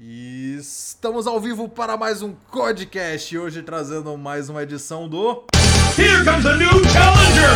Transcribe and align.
E 0.00 0.54
estamos 0.56 1.26
ao 1.26 1.40
vivo 1.40 1.68
para 1.68 1.96
mais 1.96 2.22
um 2.22 2.32
Codecast, 2.32 3.36
hoje 3.36 3.64
trazendo 3.64 4.16
mais 4.16 4.48
uma 4.48 4.62
edição 4.62 5.08
do 5.08 5.44
Here 5.98 6.24
comes 6.24 6.46
a 6.46 6.56
new 6.56 6.70
challenger! 6.84 7.50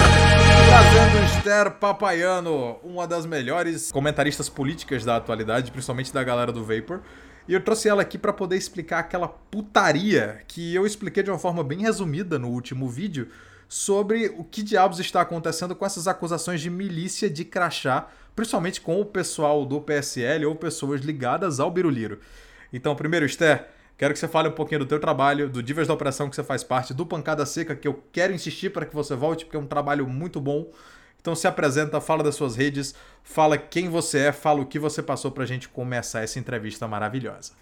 Trazendo 0.66 1.24
Esther 1.36 1.70
Papaiano, 1.78 2.80
uma 2.82 3.06
das 3.06 3.26
melhores 3.26 3.92
comentaristas 3.92 4.48
políticas 4.48 5.04
da 5.04 5.14
atualidade, 5.14 5.70
principalmente 5.70 6.12
da 6.12 6.24
galera 6.24 6.50
do 6.50 6.64
Vapor. 6.64 7.02
E 7.46 7.54
eu 7.54 7.60
trouxe 7.60 7.88
ela 7.88 8.02
aqui 8.02 8.18
para 8.18 8.32
poder 8.32 8.56
explicar 8.56 8.98
aquela 8.98 9.28
putaria 9.28 10.40
que 10.48 10.74
eu 10.74 10.84
expliquei 10.84 11.22
de 11.22 11.30
uma 11.30 11.38
forma 11.38 11.62
bem 11.62 11.82
resumida 11.82 12.40
no 12.40 12.48
último 12.48 12.88
vídeo 12.88 13.28
sobre 13.72 14.26
o 14.36 14.44
que 14.44 14.62
diabos 14.62 15.00
está 15.00 15.22
acontecendo 15.22 15.74
com 15.74 15.86
essas 15.86 16.06
acusações 16.06 16.60
de 16.60 16.68
milícia 16.68 17.30
de 17.30 17.42
crachá 17.42 18.08
principalmente 18.34 18.80
com 18.80 19.00
o 19.00 19.04
pessoal 19.04 19.64
do 19.64 19.80
PSL 19.80 20.46
ou 20.46 20.54
pessoas 20.54 21.00
ligadas 21.00 21.60
ao 21.60 21.70
Biruliro. 21.70 22.18
Então, 22.72 22.96
primeiro, 22.96 23.26
Esther, 23.26 23.68
quero 23.96 24.14
que 24.14 24.20
você 24.20 24.28
fale 24.28 24.48
um 24.48 24.52
pouquinho 24.52 24.80
do 24.80 24.86
teu 24.86 24.98
trabalho, 24.98 25.48
do 25.48 25.62
Divas 25.62 25.86
da 25.86 25.94
Operação 25.94 26.28
que 26.28 26.36
você 26.36 26.42
faz 26.42 26.64
parte, 26.64 26.94
do 26.94 27.04
Pancada 27.04 27.44
Seca, 27.44 27.76
que 27.76 27.86
eu 27.86 28.02
quero 28.10 28.32
insistir 28.32 28.70
para 28.70 28.86
que 28.86 28.94
você 28.94 29.14
volte, 29.14 29.44
porque 29.44 29.56
é 29.56 29.60
um 29.60 29.66
trabalho 29.66 30.06
muito 30.06 30.40
bom. 30.40 30.70
Então 31.20 31.34
se 31.34 31.46
apresenta, 31.46 32.00
fala 32.00 32.22
das 32.22 32.34
suas 32.34 32.56
redes, 32.56 32.94
fala 33.22 33.56
quem 33.56 33.88
você 33.88 34.18
é, 34.18 34.32
fala 34.32 34.60
o 34.60 34.66
que 34.66 34.78
você 34.78 35.02
passou 35.02 35.30
para 35.30 35.44
a 35.44 35.46
gente 35.46 35.68
começar 35.68 36.22
essa 36.22 36.38
entrevista 36.38 36.88
maravilhosa. 36.88 37.52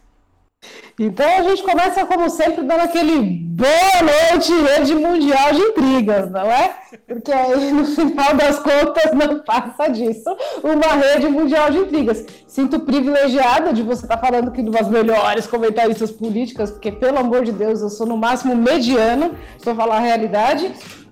Então 0.98 1.26
a 1.38 1.42
gente 1.42 1.62
começa, 1.62 2.04
como 2.04 2.28
sempre, 2.28 2.62
dando 2.62 2.82
aquele 2.82 3.20
boa 3.20 4.02
noite, 4.02 4.52
rede 4.52 4.94
mundial 4.94 5.52
de 5.52 5.60
intrigas, 5.60 6.30
não 6.30 6.42
é? 6.42 6.76
Porque 7.06 7.32
aí, 7.32 7.72
no 7.72 7.86
final 7.86 8.34
das 8.34 8.58
contas, 8.58 9.10
não 9.14 9.40
passa 9.40 9.88
disso 9.88 10.36
uma 10.62 10.94
rede 10.94 11.26
mundial 11.26 11.70
de 11.70 11.78
intrigas. 11.78 12.26
Sinto 12.46 12.80
privilegiada 12.80 13.72
de 13.72 13.82
você 13.82 14.04
estar 14.04 14.18
tá 14.18 14.26
falando 14.26 14.48
aqui 14.48 14.62
de 14.62 14.68
umas 14.68 14.88
melhores 14.88 15.46
comentaristas 15.46 16.10
políticas, 16.10 16.70
porque, 16.70 16.92
pelo 16.92 17.18
amor 17.18 17.44
de 17.44 17.52
Deus, 17.52 17.80
eu 17.80 17.88
sou 17.88 18.06
no 18.06 18.16
máximo 18.16 18.54
mediano, 18.54 19.34
se 19.58 19.74
falar 19.74 19.96
a 19.96 20.00
realidade. 20.00 20.72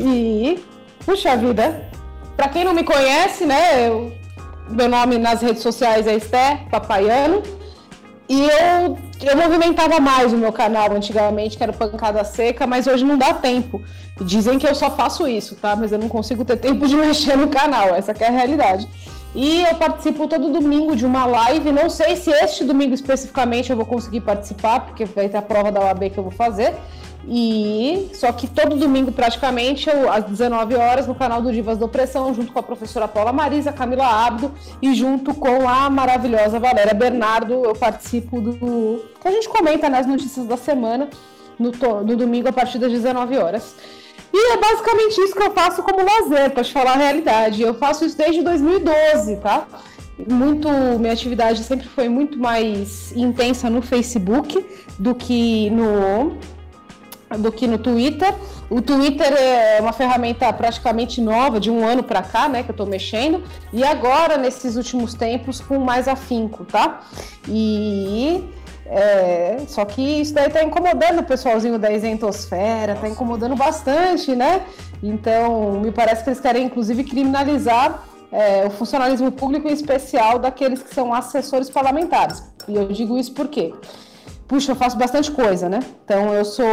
E, 0.00 0.58
puxa 1.06 1.36
vida, 1.36 1.88
para 2.36 2.48
quem 2.48 2.64
não 2.64 2.74
me 2.74 2.82
conhece, 2.82 3.44
né, 3.44 3.88
eu, 3.88 4.12
meu 4.68 4.88
nome 4.88 5.16
nas 5.16 5.40
redes 5.40 5.62
sociais 5.62 6.08
é 6.08 6.16
Esther 6.16 6.68
Papaiano. 6.68 7.40
E 8.28 8.40
eu, 8.40 8.98
eu 9.20 9.36
movimentava 9.36 10.00
mais 10.00 10.32
o 10.32 10.36
meu 10.36 10.52
canal 10.52 10.92
antigamente, 10.92 11.56
que 11.56 11.62
era 11.62 11.72
Pancada 11.72 12.24
Seca, 12.24 12.66
mas 12.66 12.86
hoje 12.86 13.04
não 13.04 13.18
dá 13.18 13.34
tempo. 13.34 13.82
Dizem 14.20 14.58
que 14.58 14.66
eu 14.66 14.74
só 14.74 14.90
faço 14.90 15.26
isso, 15.26 15.56
tá? 15.56 15.74
Mas 15.74 15.92
eu 15.92 15.98
não 15.98 16.08
consigo 16.08 16.44
ter 16.44 16.56
tempo 16.56 16.86
de 16.86 16.94
mexer 16.96 17.36
no 17.36 17.48
canal, 17.48 17.94
essa 17.94 18.12
é 18.12 18.28
a 18.28 18.30
realidade. 18.30 18.88
E 19.34 19.62
eu 19.62 19.74
participo 19.76 20.28
todo 20.28 20.52
domingo 20.52 20.94
de 20.94 21.06
uma 21.06 21.24
live. 21.24 21.72
Não 21.72 21.88
sei 21.88 22.16
se 22.16 22.30
este 22.30 22.64
domingo 22.64 22.94
especificamente 22.94 23.70
eu 23.70 23.76
vou 23.76 23.86
conseguir 23.86 24.20
participar, 24.20 24.80
porque 24.80 25.04
vai 25.06 25.28
ter 25.28 25.38
a 25.38 25.42
prova 25.42 25.72
da 25.72 25.80
OAB 25.80 26.10
que 26.10 26.18
eu 26.18 26.22
vou 26.22 26.32
fazer. 26.32 26.74
E 27.28 28.10
só 28.14 28.32
que 28.32 28.48
todo 28.48 28.76
domingo, 28.76 29.12
praticamente, 29.12 29.88
eu, 29.88 30.10
às 30.10 30.24
19 30.24 30.74
horas, 30.74 31.06
no 31.06 31.14
canal 31.14 31.40
do 31.40 31.52
Divas 31.52 31.78
da 31.78 31.86
Opressão, 31.86 32.34
junto 32.34 32.52
com 32.52 32.58
a 32.58 32.62
professora 32.62 33.06
Paula 33.06 33.32
Marisa, 33.32 33.72
Camila 33.72 34.06
Abdo 34.06 34.52
e 34.80 34.92
junto 34.94 35.32
com 35.34 35.68
a 35.68 35.88
maravilhosa 35.88 36.58
Valéria 36.58 36.94
Bernardo, 36.94 37.64
eu 37.64 37.74
participo 37.74 38.40
do. 38.40 39.04
que 39.20 39.28
a 39.28 39.30
gente 39.30 39.48
comenta 39.48 39.88
nas 39.88 40.06
notícias 40.06 40.46
da 40.46 40.56
semana, 40.56 41.08
no, 41.58 41.70
no 42.04 42.16
domingo, 42.16 42.48
a 42.48 42.52
partir 42.52 42.78
das 42.78 42.90
19 42.90 43.38
horas. 43.38 43.76
E 44.34 44.52
é 44.54 44.56
basicamente 44.56 45.18
isso 45.20 45.34
que 45.34 45.42
eu 45.42 45.52
faço 45.52 45.82
como 45.82 45.98
lazer, 45.98 46.50
para 46.50 46.64
te 46.64 46.72
falar 46.72 46.92
a 46.92 46.96
realidade. 46.96 47.62
Eu 47.62 47.74
faço 47.74 48.04
isso 48.04 48.16
desde 48.16 48.42
2012, 48.42 49.36
tá? 49.36 49.66
Muito, 50.28 50.68
minha 50.98 51.12
atividade 51.12 51.62
sempre 51.62 51.86
foi 51.86 52.08
muito 52.08 52.38
mais 52.38 53.12
intensa 53.14 53.68
no 53.68 53.82
Facebook 53.82 54.64
do 54.98 55.14
que 55.14 55.68
no 55.70 56.38
do 57.38 57.52
que 57.52 57.66
no 57.66 57.78
Twitter. 57.78 58.34
O 58.70 58.80
Twitter 58.80 59.32
é 59.32 59.80
uma 59.80 59.92
ferramenta 59.92 60.52
praticamente 60.52 61.20
nova, 61.20 61.60
de 61.60 61.70
um 61.70 61.86
ano 61.86 62.02
para 62.02 62.22
cá, 62.22 62.48
né, 62.48 62.62
que 62.62 62.70
eu 62.70 62.74
estou 62.74 62.86
mexendo, 62.86 63.42
e 63.72 63.84
agora, 63.84 64.36
nesses 64.36 64.76
últimos 64.76 65.14
tempos, 65.14 65.60
com 65.60 65.78
mais 65.78 66.08
afinco, 66.08 66.64
tá? 66.64 67.00
E. 67.48 68.42
É, 68.84 69.62
só 69.68 69.86
que 69.86 70.02
isso 70.02 70.34
daí 70.34 70.48
está 70.48 70.62
incomodando 70.62 71.20
o 71.20 71.22
pessoalzinho 71.22 71.78
da 71.78 71.90
isentosfera, 71.90 72.92
está 72.92 73.08
incomodando 73.08 73.56
bastante, 73.56 74.34
né? 74.34 74.66
Então, 75.02 75.80
me 75.80 75.90
parece 75.90 76.22
que 76.22 76.28
eles 76.28 76.40
querem, 76.40 76.66
inclusive, 76.66 77.02
criminalizar 77.04 78.02
é, 78.30 78.66
o 78.66 78.70
funcionalismo 78.70 79.30
público, 79.30 79.68
em 79.68 79.72
especial 79.72 80.38
daqueles 80.38 80.82
que 80.82 80.94
são 80.94 81.14
assessores 81.14 81.70
parlamentares. 81.70 82.42
E 82.68 82.74
eu 82.74 82.88
digo 82.88 83.16
isso 83.16 83.32
por 83.32 83.48
quê? 83.48 83.72
Puxa, 84.52 84.72
eu 84.72 84.76
faço 84.76 84.98
bastante 84.98 85.30
coisa, 85.30 85.66
né? 85.66 85.80
Então, 86.04 86.34
eu 86.34 86.44
sou 86.44 86.66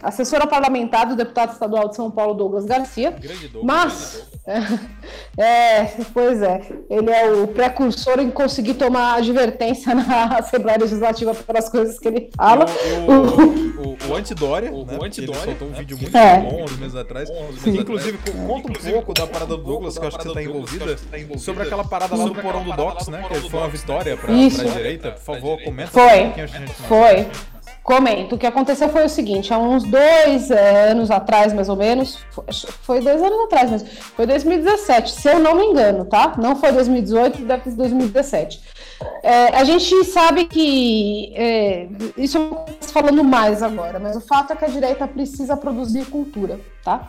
assessora 0.00 0.46
parlamentar 0.46 1.08
do 1.08 1.16
deputado 1.16 1.52
estadual 1.52 1.88
de 1.88 1.96
São 1.96 2.08
Paulo, 2.08 2.34
Douglas 2.34 2.64
Garcia. 2.64 3.10
Grande 3.10 3.48
Douglas. 3.48 3.64
Mas, 3.64 4.28
é, 5.36 5.86
pois 6.14 6.40
é, 6.40 6.62
ele 6.88 7.10
é 7.10 7.32
o 7.32 7.48
precursor 7.48 8.20
em 8.20 8.30
conseguir 8.30 8.74
tomar 8.74 9.16
advertência 9.16 9.92
na 9.92 10.38
Assembleia 10.38 10.78
Legislativa 10.78 11.34
pelas 11.34 11.68
coisas 11.68 11.98
que 11.98 12.06
ele 12.06 12.30
fala. 12.36 12.64
O, 13.08 13.12
o, 13.12 13.88
o, 13.88 14.12
o 14.12 14.14
Antidória, 14.14 14.72
o, 14.72 14.86
né? 14.86 14.96
o 14.96 15.04
Antidória, 15.04 15.40
ele 15.40 15.44
soltou 15.46 15.68
um 15.68 15.72
vídeo 15.72 15.98
muito 16.00 16.16
é. 16.16 16.38
bom 16.38 16.62
uns 16.62 16.78
meses 16.78 16.94
atrás. 16.94 17.28
Inclusive, 17.66 18.18
conta 18.46 18.68
um 18.68 18.92
pouco 18.92 19.14
da 19.14 19.26
parada 19.26 19.56
do 19.56 19.64
Douglas, 19.64 19.98
que 19.98 20.04
eu 20.04 20.08
acho 20.08 20.16
que 20.16 20.22
você 20.22 20.28
está 20.28 20.42
envolvida, 20.42 20.96
sobre 21.38 21.64
aquela 21.64 21.82
parada 21.82 22.14
lá 22.14 22.24
do 22.24 22.34
porão 22.36 22.62
do 22.62 22.72
Docs, 22.72 23.08
né? 23.08 23.24
Que 23.28 23.50
foi 23.50 23.58
uma 23.58 23.68
vitória 23.68 24.16
para 24.16 24.32
a 24.32 24.74
direita. 24.76 25.10
Por 25.10 25.22
favor, 25.22 25.60
comenta 25.64 25.90
foi. 25.90 26.20
um 26.20 26.24
pouquinho 26.26 26.44
a 26.44 26.46
gente. 26.46 26.72
Foi. 27.00 27.26
Comento. 27.82 28.34
O 28.34 28.38
que 28.38 28.46
aconteceu 28.46 28.90
foi 28.90 29.06
o 29.06 29.08
seguinte: 29.08 29.54
há 29.54 29.58
uns 29.58 29.84
dois 29.84 30.50
anos 30.50 31.10
atrás, 31.10 31.52
mais 31.52 31.70
ou 31.70 31.76
menos, 31.76 32.18
foi 32.82 33.00
dois 33.00 33.22
anos 33.22 33.40
atrás, 33.44 33.70
mas 33.70 33.82
foi 34.14 34.26
2017, 34.26 35.10
se 35.10 35.28
eu 35.28 35.38
não 35.38 35.54
me 35.56 35.64
engano, 35.64 36.04
tá? 36.04 36.34
Não 36.36 36.56
foi 36.56 36.72
2018, 36.72 37.42
deve 37.46 37.70
ser 37.70 37.76
2017. 37.76 38.60
É, 39.22 39.56
a 39.56 39.64
gente 39.64 40.04
sabe 40.04 40.44
que 40.44 41.32
é, 41.34 41.88
isso 42.18 42.36
eu 42.36 42.66
falando 42.92 43.24
mais 43.24 43.62
agora, 43.62 43.98
mas 43.98 44.14
o 44.14 44.20
fato 44.20 44.52
é 44.52 44.56
que 44.56 44.64
a 44.66 44.68
direita 44.68 45.08
precisa 45.08 45.56
produzir 45.56 46.04
cultura, 46.04 46.60
tá? 46.84 47.08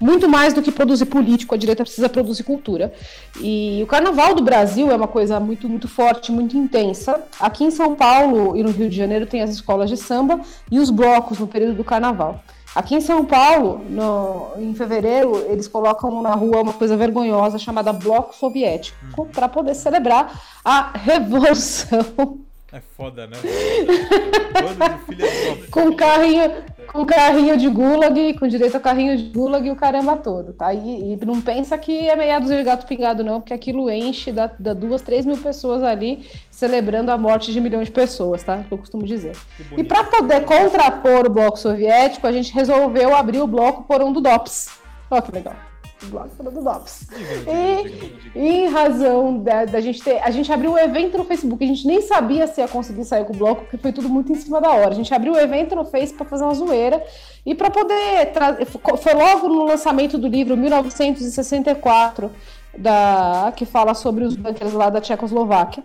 Muito 0.00 0.28
mais 0.28 0.54
do 0.54 0.62
que 0.62 0.72
produzir 0.72 1.06
político, 1.06 1.54
a 1.54 1.58
direita 1.58 1.84
precisa 1.84 2.08
produzir 2.08 2.42
cultura. 2.42 2.92
E 3.40 3.80
o 3.82 3.86
carnaval 3.86 4.34
do 4.34 4.42
Brasil 4.42 4.90
é 4.90 4.96
uma 4.96 5.06
coisa 5.06 5.38
muito, 5.38 5.68
muito 5.68 5.86
forte, 5.86 6.32
muito 6.32 6.56
intensa. 6.56 7.22
Aqui 7.38 7.64
em 7.64 7.70
São 7.70 7.94
Paulo 7.94 8.56
e 8.56 8.62
no 8.62 8.70
Rio 8.70 8.88
de 8.88 8.96
Janeiro 8.96 9.26
tem 9.26 9.42
as 9.42 9.50
escolas 9.50 9.90
de 9.90 9.96
samba 9.96 10.40
e 10.70 10.78
os 10.78 10.88
blocos 10.88 11.38
no 11.38 11.46
período 11.46 11.74
do 11.74 11.84
carnaval. 11.84 12.42
Aqui 12.74 12.94
em 12.94 13.00
São 13.00 13.24
Paulo, 13.24 13.84
no, 13.90 14.52
em 14.56 14.72
fevereiro, 14.74 15.44
eles 15.48 15.66
colocam 15.66 16.22
na 16.22 16.34
rua 16.34 16.62
uma 16.62 16.72
coisa 16.72 16.96
vergonhosa 16.96 17.58
chamada 17.58 17.92
Bloco 17.92 18.34
Soviético, 18.34 19.26
para 19.26 19.48
poder 19.48 19.74
celebrar 19.74 20.40
a 20.64 20.92
Revolução 20.96 22.38
é 22.72 22.80
foda, 22.80 23.26
né? 23.26 23.36
com 25.72 25.92
carrinho, 25.96 26.52
com 26.92 27.06
carrinho 27.06 27.56
de 27.56 27.68
gulag, 27.68 28.34
com 28.34 28.48
direito 28.48 28.76
a 28.76 28.80
carrinho 28.80 29.16
de 29.16 29.24
gulag 29.24 29.66
e 29.66 29.70
o 29.70 29.76
caramba 29.76 30.16
todo, 30.16 30.52
tá? 30.52 30.74
E, 30.74 31.12
e 31.12 31.24
não 31.24 31.40
pensa 31.40 31.78
que 31.78 32.08
é 32.08 32.16
meia 32.16 32.38
dúzia 32.38 32.56
de 32.56 32.64
gato 32.64 32.86
pingado, 32.86 33.22
não, 33.22 33.40
porque 33.40 33.54
aquilo 33.54 33.90
enche 33.90 34.32
da, 34.32 34.50
da 34.58 34.74
duas, 34.74 35.02
três 35.02 35.24
mil 35.24 35.36
pessoas 35.38 35.82
ali 35.82 36.26
celebrando 36.50 37.10
a 37.10 37.18
morte 37.18 37.52
de 37.52 37.60
milhões 37.60 37.86
de 37.86 37.92
pessoas, 37.92 38.42
tá? 38.42 38.58
Que 38.58 38.72
eu 38.72 38.78
costumo 38.78 39.04
dizer. 39.04 39.36
E 39.76 39.84
para 39.84 40.04
poder 40.04 40.44
contrapor 40.44 41.26
o 41.26 41.30
bloco 41.30 41.58
soviético, 41.58 42.26
a 42.26 42.32
gente 42.32 42.52
resolveu 42.52 43.14
abrir 43.14 43.40
o 43.40 43.46
bloco 43.46 43.84
por 43.84 44.02
um 44.02 44.12
do 44.12 44.20
DOPS. 44.20 44.68
Olha 45.10 45.22
que 45.22 45.32
legal 45.32 45.69
blog 46.06 46.28
do 46.28 46.62
DOPS. 46.62 47.06
E 48.34 48.38
em 48.38 48.68
razão 48.68 49.38
da, 49.38 49.64
da, 49.64 49.80
gente 49.80 50.02
ter. 50.02 50.20
A 50.22 50.30
gente 50.30 50.52
abriu 50.52 50.72
o 50.72 50.78
evento 50.78 51.18
no 51.18 51.24
Facebook, 51.24 51.62
a 51.62 51.66
gente 51.66 51.86
nem 51.86 52.00
sabia 52.00 52.46
se 52.46 52.60
ia 52.60 52.68
conseguir 52.68 53.04
sair 53.04 53.24
com 53.24 53.32
o 53.32 53.36
bloco, 53.36 53.62
porque 53.62 53.76
foi 53.76 53.92
tudo 53.92 54.08
muito 54.08 54.32
em 54.32 54.36
cima 54.36 54.60
da 54.60 54.70
hora. 54.70 54.90
A 54.90 54.94
gente 54.94 55.12
abriu 55.12 55.34
o 55.34 55.38
evento 55.38 55.74
no 55.74 55.84
Face 55.84 56.14
para 56.14 56.26
fazer 56.26 56.44
uma 56.44 56.54
zoeira 56.54 57.02
e 57.44 57.54
para 57.54 57.70
poder. 57.70 58.32
Foi 58.98 59.14
logo 59.14 59.48
no 59.48 59.64
lançamento 59.64 60.18
do 60.18 60.28
livro 60.28 60.56
1964, 60.56 62.30
da, 62.76 63.52
que 63.56 63.64
fala 63.64 63.94
sobre 63.94 64.24
os 64.24 64.36
bunkers 64.36 64.72
lá 64.72 64.90
da 64.90 65.00
Tchecoslováquia. 65.00 65.82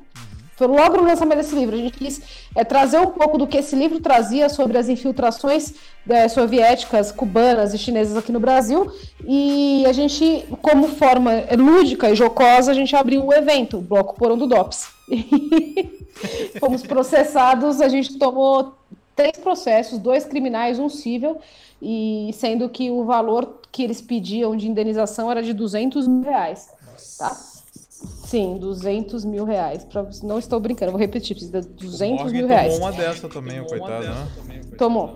Foi 0.56 0.68
logo 0.68 0.98
no 0.98 1.04
lançamento 1.04 1.38
desse 1.38 1.56
livro. 1.56 1.76
A 1.76 1.78
gente 1.78 1.98
quis 1.98 2.22
é, 2.56 2.64
trazer 2.64 3.00
um 3.00 3.08
pouco 3.08 3.38
do 3.38 3.46
que 3.46 3.58
esse 3.58 3.76
livro 3.76 4.00
trazia 4.00 4.48
sobre 4.48 4.78
as 4.78 4.88
infiltrações 4.88 5.74
é, 6.08 6.28
soviéticas, 6.28 7.12
cubanas 7.12 7.74
e 7.74 7.78
chinesas 7.78 8.16
aqui 8.16 8.32
no 8.32 8.40
Brasil. 8.40 8.92
E 9.28 9.86
a 9.86 9.92
gente, 9.92 10.46
como 10.62 10.88
forma 10.88 11.32
lúdica 11.58 12.10
e 12.10 12.16
jocosa, 12.16 12.72
a 12.72 12.76
gente 12.76 12.96
abriu 12.96 13.26
o 13.26 13.34
evento, 13.34 13.78
o 13.78 13.82
Bloco 13.82 14.16
Porão 14.16 14.38
do 14.38 14.48
DOPS. 14.48 14.88
fomos 16.60 16.84
processados, 16.84 17.82
a 17.82 17.90
gente 17.90 18.18
tomou 18.18 18.76
três 19.16 19.38
processos, 19.38 20.00
dois 20.00 20.26
criminais, 20.26 20.80
um 20.80 20.90
civil, 20.90 21.38
e 21.82 22.32
sendo 22.34 22.70
que 22.70 22.90
o 22.90 23.04
valor 23.06 23.60
que 23.72 23.84
eles 23.84 24.02
pediam 24.02 24.56
de 24.56 24.68
indenização 24.68 25.30
era 25.30 25.42
de 25.44 25.54
200 25.54 26.08
mil 26.08 26.24
reais. 26.24 26.70
Tá? 27.18 27.36
Sim, 28.06 28.58
200 28.58 29.26
mil 29.26 29.46
reais. 29.46 29.84
Pra... 29.86 30.08
Não 30.24 30.40
estou 30.40 30.60
brincando, 30.60 30.92
vou 30.92 31.00
repetir, 31.00 31.36
precisa 31.36 31.62
de 31.62 31.68
200 31.68 32.32
mil 32.32 32.48
reais. 32.48 32.74
tomou 32.74 32.90
uma 32.90 32.98
dessa 32.98 33.28
também, 33.28 33.60
o 33.60 33.66
coitado, 33.66 34.06
né? 34.06 34.62
Tomou. 34.78 35.16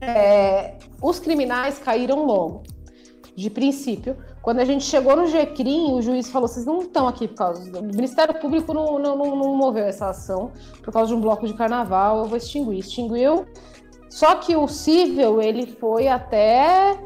É, 0.00 0.76
os 1.02 1.18
criminais 1.18 1.78
caíram 1.78 2.24
logo. 2.24 2.62
De 3.34 3.48
princípio, 3.48 4.16
quando 4.42 4.58
a 4.58 4.64
gente 4.64 4.82
chegou 4.82 5.14
no 5.14 5.28
GCRIM, 5.28 5.92
o 5.92 6.02
juiz 6.02 6.28
falou: 6.28 6.48
vocês 6.48 6.66
não 6.66 6.80
estão 6.80 7.06
aqui 7.06 7.28
por 7.28 7.36
causa. 7.36 7.70
Do... 7.70 7.78
O 7.78 7.84
Ministério 7.84 8.34
Público 8.34 8.74
não, 8.74 8.98
não, 8.98 9.16
não, 9.16 9.36
não 9.36 9.56
moveu 9.56 9.84
essa 9.84 10.08
ação 10.08 10.50
por 10.82 10.92
causa 10.92 11.08
de 11.08 11.14
um 11.14 11.20
bloco 11.20 11.46
de 11.46 11.54
carnaval, 11.54 12.18
eu 12.18 12.24
vou 12.24 12.36
extinguir. 12.36 12.80
Extinguiu. 12.80 13.46
Só 14.10 14.34
que 14.36 14.56
o 14.56 14.66
cível, 14.66 15.40
ele 15.40 15.66
foi 15.66 16.08
até 16.08 16.98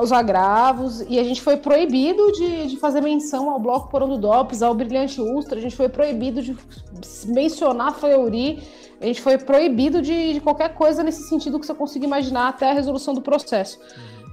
os 0.00 0.12
agravos, 0.12 1.00
e 1.08 1.18
a 1.18 1.24
gente 1.24 1.40
foi 1.40 1.56
proibido 1.56 2.32
de, 2.32 2.66
de 2.66 2.76
fazer 2.76 3.00
menção 3.00 3.50
ao 3.50 3.58
bloco 3.58 3.88
Porão 3.88 4.18
do 4.18 4.30
ao 4.30 4.74
Brilhante 4.74 5.20
Ustra, 5.20 5.58
a 5.58 5.62
gente 5.62 5.76
foi 5.76 5.88
proibido 5.88 6.42
de 6.42 6.56
mencionar 7.26 7.94
Fleury, 7.94 8.62
a 9.00 9.06
gente 9.06 9.20
foi 9.20 9.38
proibido 9.38 10.00
de, 10.00 10.34
de, 10.34 10.40
qualquer 10.40 10.74
coisa 10.74 11.02
nesse 11.02 11.28
sentido 11.28 11.58
que 11.58 11.66
você 11.66 11.74
consiga 11.74 12.06
imaginar 12.06 12.48
até 12.48 12.70
a 12.70 12.72
resolução 12.72 13.14
do 13.14 13.20
processo. 13.20 13.78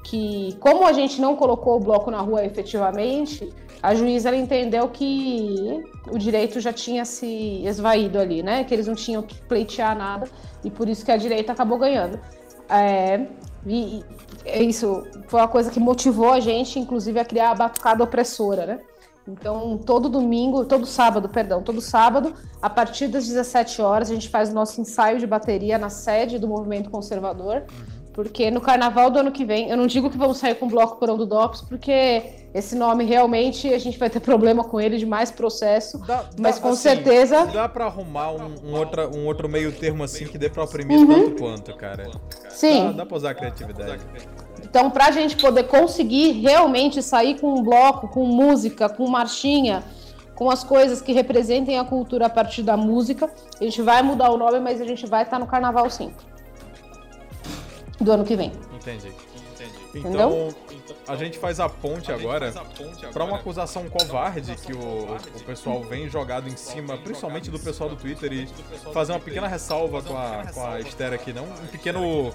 Que, 0.06 0.56
como 0.60 0.86
a 0.86 0.92
gente 0.92 1.22
não 1.22 1.36
colocou 1.36 1.78
o 1.78 1.80
bloco 1.80 2.12
na 2.12 2.20
rua 2.20 2.46
efetivamente, 2.46 3.50
a 3.82 3.94
juíza 3.96 4.34
entendeu 4.36 4.88
que 4.90 5.84
o 6.10 6.18
direito 6.18 6.60
já 6.60 6.72
tinha 6.72 7.04
se 7.06 7.62
esvaído 7.66 8.20
ali, 8.20 8.42
né? 8.42 8.64
Que 8.64 8.74
eles 8.74 8.88
não 8.88 8.96
tinham 8.96 9.22
que 9.22 9.36
pleitear 9.42 9.98
nada, 9.98 10.30
e 10.64 10.70
por 10.70 10.88
isso 10.88 11.06
que 11.06 11.12
a 11.12 11.18
direita 11.18 11.52
acabou 11.52 11.78
ganhando. 11.78 12.20
É, 12.70 13.28
e, 13.66 14.04
é 14.46 14.62
isso 14.62 15.04
foi 15.28 15.40
uma 15.40 15.48
coisa 15.48 15.72
que 15.72 15.80
motivou 15.80 16.32
a 16.32 16.40
gente, 16.40 16.80
inclusive, 16.80 17.20
a 17.20 17.26
criar 17.26 17.52
a 17.52 17.56
batucada 17.56 18.04
opressora, 18.04 18.66
né? 18.66 18.80
Então, 19.28 19.78
todo 19.78 20.10
domingo, 20.10 20.66
todo 20.66 20.86
sábado, 20.86 21.30
perdão, 21.30 21.64
todo 21.64 21.80
sábado, 21.80 22.34
a 22.62 22.70
partir 22.70 23.08
das 23.08 23.26
17 23.26 23.82
horas, 23.82 24.12
a 24.12 24.14
gente 24.14 24.28
faz 24.28 24.50
o 24.50 24.54
nosso 24.54 24.82
ensaio 24.82 25.18
de 25.18 25.26
bateria 25.26 25.78
na 25.78 25.90
sede 25.90 26.38
do 26.38 26.48
movimento 26.48 26.90
conservador. 26.90 27.64
Porque 28.14 28.52
no 28.52 28.62
carnaval 28.62 29.10
do 29.10 29.20
ano 29.20 29.32
que 29.32 29.46
vem, 29.46 29.70
eu 29.70 29.78
não 29.78 29.88
digo 29.88 30.10
que 30.10 30.18
vamos 30.18 30.38
sair 30.38 30.56
com 30.56 30.68
o 30.68 30.70
bloco 30.70 30.98
Porão 30.98 31.18
do 31.18 31.26
DOPS, 31.26 31.62
porque 31.62 32.43
esse 32.54 32.76
nome 32.76 33.04
realmente 33.04 33.74
a 33.74 33.80
gente 33.80 33.98
vai 33.98 34.10
ter 34.10 34.20
problema 34.20 34.64
com 34.64 34.80
ele 34.80 34.98
de 34.98 35.06
mais 35.06 35.32
processo. 35.32 35.98
Dá, 36.00 36.26
mas 36.38 36.56
dá, 36.56 36.62
com 36.62 36.70
assim, 36.70 36.82
certeza. 36.82 37.46
Dá 37.48 37.68
para 37.68 37.86
arrumar 37.86 38.32
um, 38.32 38.56
um, 38.64 38.76
outra, 38.76 39.08
um 39.10 39.26
outro 39.26 39.50
meio 39.50 39.72
termo 39.72 40.04
assim 40.04 40.26
que 40.26 40.38
dê 40.38 40.50
para 40.50 40.64
oprimir 40.64 40.98
uhum. 40.98 41.08
tanto 41.08 41.42
quanto, 41.42 41.76
cara. 41.76 42.12
Sim. 42.50 42.88
Dá, 42.88 42.92
dá 42.92 43.06
pra 43.06 43.18
usar 43.18 43.32
a 43.32 43.36
criatividade. 43.36 44.04
Então, 44.62 44.92
para 44.92 45.08
a 45.08 45.12
gente 45.12 45.36
poder 45.36 45.64
conseguir 45.64 46.32
realmente 46.34 47.02
sair 47.02 47.40
com 47.40 47.54
um 47.54 47.64
bloco, 47.64 48.08
com 48.08 48.26
música, 48.26 48.88
com 48.88 49.08
marchinha, 49.08 49.84
com 50.36 50.50
as 50.50 50.64
coisas 50.64 51.02
que 51.02 51.12
representem 51.12 51.80
a 51.80 51.84
cultura 51.84 52.28
a 52.28 52.30
partir 52.30 52.62
da 52.62 52.78
música, 52.78 53.30
a 53.60 53.64
gente 53.64 53.82
vai 53.82 54.02
mudar 54.04 54.32
o 54.32 54.38
nome, 54.38 54.60
mas 54.60 54.80
a 54.80 54.86
gente 54.86 55.06
vai 55.06 55.24
estar 55.24 55.40
no 55.40 55.48
carnaval 55.48 55.90
sim 55.90 56.14
do 58.00 58.12
ano 58.12 58.24
que 58.24 58.36
vem. 58.36 58.52
Entendi. 58.76 59.12
Então, 59.96 60.50
a 61.08 61.16
gente 61.16 61.38
faz 61.38 61.60
a 61.60 61.68
ponte 61.68 62.12
agora 62.12 62.54
para 63.12 63.24
uma 63.24 63.38
acusação 63.38 63.90
covarde 63.90 64.56
que 64.56 64.74
o, 64.74 65.16
o 65.36 65.44
pessoal 65.46 65.84
vem 65.84 66.10
jogado 66.10 66.48
em 66.48 66.56
cima, 66.56 66.98
principalmente 66.98 67.50
do 67.52 67.60
pessoal 67.60 67.90
do 67.90 67.96
Twitter, 67.96 68.32
e 68.32 68.48
fazer 68.94 69.12
uma 69.12 69.20
pequena 69.20 69.48
ressalva 69.48 70.02
com 70.02 70.18
a, 70.18 70.46
com 70.54 70.66
a 70.66 70.80
Esther 70.80 71.14
aqui, 71.14 71.34
não? 71.34 71.46
Um 71.46 71.68
pequeno, 71.68 72.34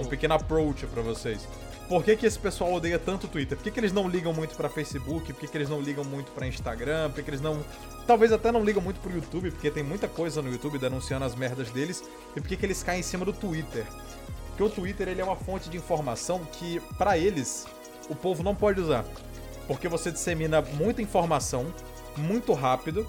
um 0.00 0.04
pequeno 0.06 0.34
approach 0.34 0.86
para 0.86 1.02
vocês. 1.02 1.46
Por 1.90 2.04
que, 2.04 2.14
que 2.14 2.24
esse 2.24 2.38
pessoal 2.38 2.72
odeia 2.72 3.00
tanto 3.00 3.26
o 3.26 3.28
Twitter? 3.28 3.58
Por 3.58 3.64
que, 3.64 3.70
que 3.72 3.80
eles 3.80 3.92
não 3.92 4.08
ligam 4.08 4.32
muito 4.32 4.54
para 4.54 4.68
Facebook? 4.68 5.32
Por 5.32 5.40
que, 5.40 5.48
que 5.48 5.56
eles 5.56 5.68
não 5.68 5.80
ligam 5.80 6.04
muito 6.04 6.30
para 6.30 6.46
Instagram? 6.46 7.08
Por 7.08 7.16
que, 7.16 7.22
que 7.24 7.30
eles 7.30 7.40
não. 7.40 7.64
Talvez 8.06 8.30
até 8.30 8.52
não 8.52 8.64
ligam 8.64 8.80
muito 8.80 9.00
pro 9.00 9.12
YouTube, 9.12 9.50
porque 9.50 9.72
tem 9.72 9.82
muita 9.82 10.06
coisa 10.06 10.40
no 10.40 10.52
YouTube 10.52 10.78
denunciando 10.78 11.24
as 11.24 11.34
merdas 11.34 11.68
deles. 11.70 12.04
E 12.36 12.40
por 12.40 12.46
que, 12.46 12.56
que 12.56 12.64
eles 12.64 12.80
caem 12.84 13.00
em 13.00 13.02
cima 13.02 13.24
do 13.24 13.32
Twitter? 13.32 13.84
Porque 14.50 14.62
o 14.62 14.70
Twitter 14.70 15.08
ele 15.08 15.20
é 15.20 15.24
uma 15.24 15.34
fonte 15.34 15.68
de 15.68 15.76
informação 15.76 16.44
que, 16.52 16.78
para 16.96 17.18
eles, 17.18 17.66
o 18.08 18.14
povo 18.14 18.42
não 18.42 18.54
pode 18.54 18.80
usar. 18.80 19.04
Porque 19.66 19.88
você 19.88 20.10
dissemina 20.10 20.60
muita 20.60 21.02
informação, 21.02 21.72
muito 22.16 22.52
rápido, 22.52 23.06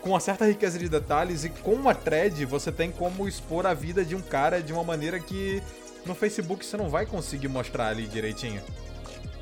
com 0.00 0.10
uma 0.10 0.20
certa 0.20 0.46
riqueza 0.46 0.78
de 0.78 0.88
detalhes, 0.88 1.44
e 1.44 1.50
com 1.50 1.74
uma 1.74 1.94
thread 1.94 2.44
você 2.46 2.72
tem 2.72 2.90
como 2.90 3.28
expor 3.28 3.66
a 3.66 3.74
vida 3.74 4.04
de 4.04 4.14
um 4.14 4.20
cara 4.20 4.62
de 4.62 4.72
uma 4.72 4.82
maneira 4.82 5.20
que 5.20 5.62
no 6.06 6.14
Facebook 6.14 6.64
você 6.64 6.76
não 6.76 6.88
vai 6.88 7.06
conseguir 7.06 7.48
mostrar 7.48 7.88
ali 7.88 8.06
direitinho 8.06 8.62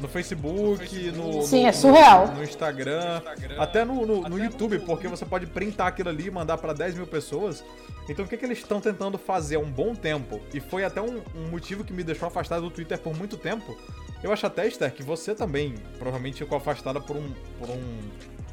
no 0.00 0.08
Facebook, 0.08 1.10
no, 1.10 1.42
Sim, 1.42 1.62
no, 1.62 1.68
é 1.68 1.72
surreal. 1.72 2.28
No, 2.28 2.34
no 2.36 2.44
Instagram, 2.44 3.20
até 3.58 3.84
no, 3.84 4.06
no, 4.06 4.28
no 4.28 4.38
YouTube, 4.38 4.78
porque 4.80 5.08
você 5.08 5.24
pode 5.26 5.46
printar 5.46 5.88
aquilo 5.88 6.08
ali 6.08 6.26
e 6.26 6.30
mandar 6.30 6.58
para 6.58 6.72
10 6.72 6.94
mil 6.94 7.06
pessoas. 7.06 7.64
Então 8.08 8.24
o 8.24 8.28
que, 8.28 8.36
que 8.36 8.44
eles 8.44 8.58
estão 8.58 8.80
tentando 8.80 9.18
fazer 9.18 9.56
há 9.56 9.58
um 9.58 9.70
bom 9.70 9.94
tempo, 9.94 10.40
e 10.54 10.60
foi 10.60 10.84
até 10.84 11.00
um, 11.00 11.22
um, 11.34 11.48
motivo 11.50 11.84
que 11.84 11.92
me 11.92 12.04
deixou 12.04 12.28
afastado 12.28 12.62
do 12.62 12.70
Twitter 12.70 12.98
por 12.98 13.16
muito 13.16 13.36
tempo. 13.36 13.76
Eu 14.22 14.32
acho 14.32 14.46
até, 14.46 14.66
Esther, 14.66 14.92
que 14.92 15.02
você 15.02 15.34
também 15.34 15.74
provavelmente 15.98 16.38
ficou 16.38 16.58
afastada 16.58 17.00
por 17.00 17.16
um, 17.16 17.32
por 17.58 17.70
um, 17.70 17.98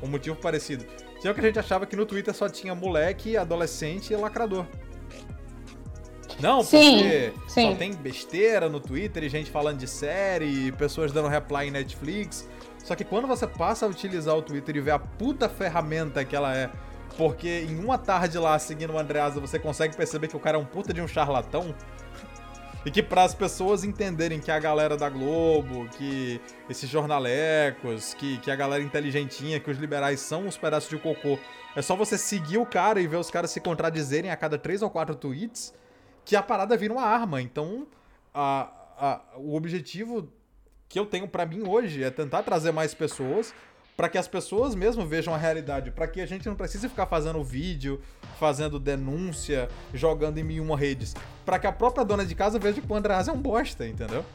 um 0.04 0.08
motivo 0.08 0.36
parecido. 0.36 0.86
Tinha 1.20 1.34
que 1.34 1.40
a 1.40 1.44
gente 1.44 1.60
achava 1.60 1.86
que 1.86 1.96
no 1.96 2.06
Twitter 2.06 2.34
só 2.34 2.48
tinha 2.48 2.76
moleque, 2.76 3.36
adolescente 3.36 4.14
e 4.14 4.16
lacrador. 4.16 4.66
Não, 6.40 6.62
sim, 6.64 7.00
porque 7.00 7.34
sim. 7.48 7.72
só 7.72 7.76
tem 7.78 7.94
besteira 7.94 8.70
no 8.70 8.80
Twitter 8.80 9.24
e 9.24 9.30
gente 9.30 9.50
falando 9.50 9.80
de 9.80 9.88
série, 9.88 10.72
pessoas 10.74 11.12
dando 11.12 11.28
reply 11.30 11.68
em 11.68 11.72
Netflix. 11.72 12.48
Só 12.84 12.96
que 12.96 13.04
quando 13.04 13.28
você 13.28 13.48
passa 13.48 13.86
a 13.86 13.90
utilizar 13.90 14.36
o 14.36 14.42
Twitter 14.42 14.76
e 14.76 14.82
vê 14.82 14.92
a 14.92 15.00
puta 15.00 15.50
ferramenta 15.50 16.24
que 16.24 16.36
ela 16.36 16.56
é, 16.56 16.70
porque 17.18 17.66
em 17.68 17.80
uma 17.80 17.98
tarde 17.98 18.38
lá 18.38 18.60
seguindo 18.60 18.94
o 18.94 19.00
Andreasa 19.00 19.40
você 19.40 19.58
consegue 19.58 19.96
perceber 19.96 20.28
que 20.28 20.36
o 20.36 20.40
cara 20.40 20.58
é 20.58 20.60
um 20.60 20.66
puta 20.66 20.94
de 20.94 21.02
um 21.02 21.08
charlatão. 21.08 21.74
E 22.86 22.92
que 22.92 23.02
para 23.02 23.24
as 23.24 23.34
pessoas 23.34 23.84
entenderem 23.84 24.40
que 24.40 24.52
a 24.52 24.60
galera 24.60 24.96
da 24.96 25.10
Globo, 25.10 25.90
que 25.98 26.40
esses 26.70 26.88
jornalecos, 26.88 28.14
que, 28.14 28.38
que 28.38 28.52
a 28.52 28.56
galera 28.56 28.84
inteligentinha, 28.84 29.60
que 29.60 29.72
os 29.72 29.80
liberais 29.80 30.20
são 30.20 30.46
uns 30.46 30.56
pedaços 30.56 30.90
de 30.90 30.98
cocô, 31.00 31.40
é 31.76 31.82
só 31.82 31.96
você 31.96 32.16
seguir 32.16 32.60
o 32.60 32.66
cara 32.66 33.02
e 33.02 33.08
ver 33.08 33.18
os 33.18 33.32
caras 33.32 33.50
se 33.50 33.60
contradizerem 33.60 34.30
a 34.30 34.38
cada 34.38 34.56
três 34.56 34.84
ou 34.84 34.90
quatro 34.92 35.16
tweets 35.16 35.74
que 36.24 36.36
a 36.36 36.44
parada 36.44 36.78
vira 36.78 36.94
uma 36.94 37.02
arma. 37.02 37.42
Então, 37.42 37.88
a, 38.32 38.70
a, 38.98 39.22
o 39.38 39.56
objetivo 39.56 40.32
que 40.88 41.00
eu 41.00 41.08
tenho 41.08 41.28
para 41.28 41.44
mim 41.44 41.68
hoje 41.68 42.04
é 42.04 42.12
tentar 42.12 42.44
trazer 42.44 42.72
mais 42.72 42.94
pessoas 42.94 43.52
para 43.96 44.10
que 44.10 44.18
as 44.18 44.28
pessoas 44.28 44.76
mesmo 44.76 45.06
vejam 45.06 45.34
a 45.34 45.38
realidade, 45.38 45.92
para 45.92 46.08
que 46.08 46.20
a 46.20 46.26
gente 46.26 46.48
não 46.48 46.56
precise 46.56 46.90
ficar 46.90 47.06
fazendo 47.06 47.44
vídeo, 47.44 48.02
fazendo 48.40 48.80
denúncia, 48.80 49.70
jogando 49.94 50.38
em 50.38 50.44
mil 50.44 50.64
uma 50.64 50.78
redes, 50.78 51.16
para 51.46 51.58
que 51.58 51.68
a 51.68 51.72
própria 51.72 52.04
dona 52.04 52.26
de 52.26 52.36
casa 52.36 52.60
veja 52.60 52.82
que 52.82 52.92
o 52.92 52.96
Andreas 52.96 53.28
é 53.28 53.32
um 53.32 53.42
bosta, 53.42 53.88
entendeu? 53.88 54.26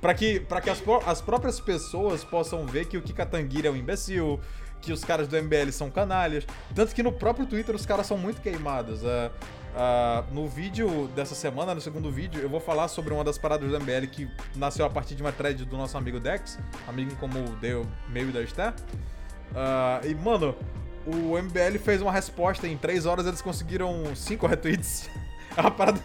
Para 0.00 0.14
que, 0.14 0.40
pra 0.40 0.60
que 0.60 0.70
as, 0.70 0.82
as 1.06 1.20
próprias 1.20 1.60
pessoas 1.60 2.24
possam 2.24 2.66
ver 2.66 2.86
que 2.86 2.96
o 2.96 3.02
Kika 3.02 3.24
Tanguira 3.24 3.68
é 3.68 3.70
um 3.70 3.76
imbecil, 3.76 4.40
que 4.80 4.92
os 4.92 5.02
caras 5.02 5.26
do 5.26 5.42
MBL 5.42 5.70
são 5.72 5.90
canalhas. 5.90 6.46
Tanto 6.74 6.94
que 6.94 7.02
no 7.02 7.10
próprio 7.10 7.46
Twitter 7.46 7.74
os 7.74 7.86
caras 7.86 8.06
são 8.06 8.18
muito 8.18 8.40
queimados. 8.42 9.02
Uh, 9.02 9.30
uh, 9.74 10.34
no 10.34 10.48
vídeo 10.48 11.08
dessa 11.14 11.34
semana, 11.34 11.74
no 11.74 11.80
segundo 11.80 12.10
vídeo, 12.10 12.40
eu 12.40 12.48
vou 12.48 12.60
falar 12.60 12.88
sobre 12.88 13.12
uma 13.12 13.24
das 13.24 13.36
paradas 13.36 13.68
do 13.68 13.80
MBL 13.80 14.06
que 14.10 14.28
nasceu 14.56 14.86
a 14.86 14.90
partir 14.90 15.14
de 15.14 15.22
uma 15.22 15.32
thread 15.32 15.64
do 15.64 15.76
nosso 15.76 15.98
amigo 15.98 16.18
Dex, 16.18 16.58
amigo 16.88 17.14
como 17.16 17.38
o 17.38 17.56
Deu 17.56 17.86
meio 18.08 18.32
da 18.32 18.42
Esther. 18.42 18.72
Uh, 19.52 20.06
e, 20.06 20.14
mano, 20.14 20.54
o 21.06 21.36
MBL 21.40 21.78
fez 21.82 22.00
uma 22.00 22.12
resposta 22.12 22.66
em 22.66 22.76
3 22.76 23.06
horas, 23.06 23.26
eles 23.26 23.42
conseguiram 23.42 24.14
5 24.14 24.46
retweets. 24.48 25.10
É 25.56 25.60
uma 25.60 25.70
parada, 25.70 26.00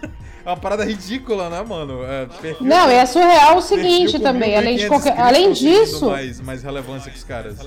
é 0.46 0.50
uma 0.50 0.58
parada 0.58 0.86
ridícula, 0.86 1.50
né, 1.50 1.64
mano? 1.64 2.04
É, 2.04 2.28
perfil, 2.28 2.68
não, 2.68 2.88
é 2.88 3.04
surreal 3.06 3.58
o 3.58 3.62
seguinte 3.62 4.20
também. 4.20 4.56
Além, 4.56 4.78
de 4.78 4.88
qualquer, 4.88 5.20
além 5.20 5.54
disso. 5.54 6.08
Mais, 6.08 6.40
mais 6.40 6.62
relevância 6.62 7.10
que 7.10 7.18
os 7.18 7.24
caras. 7.24 7.58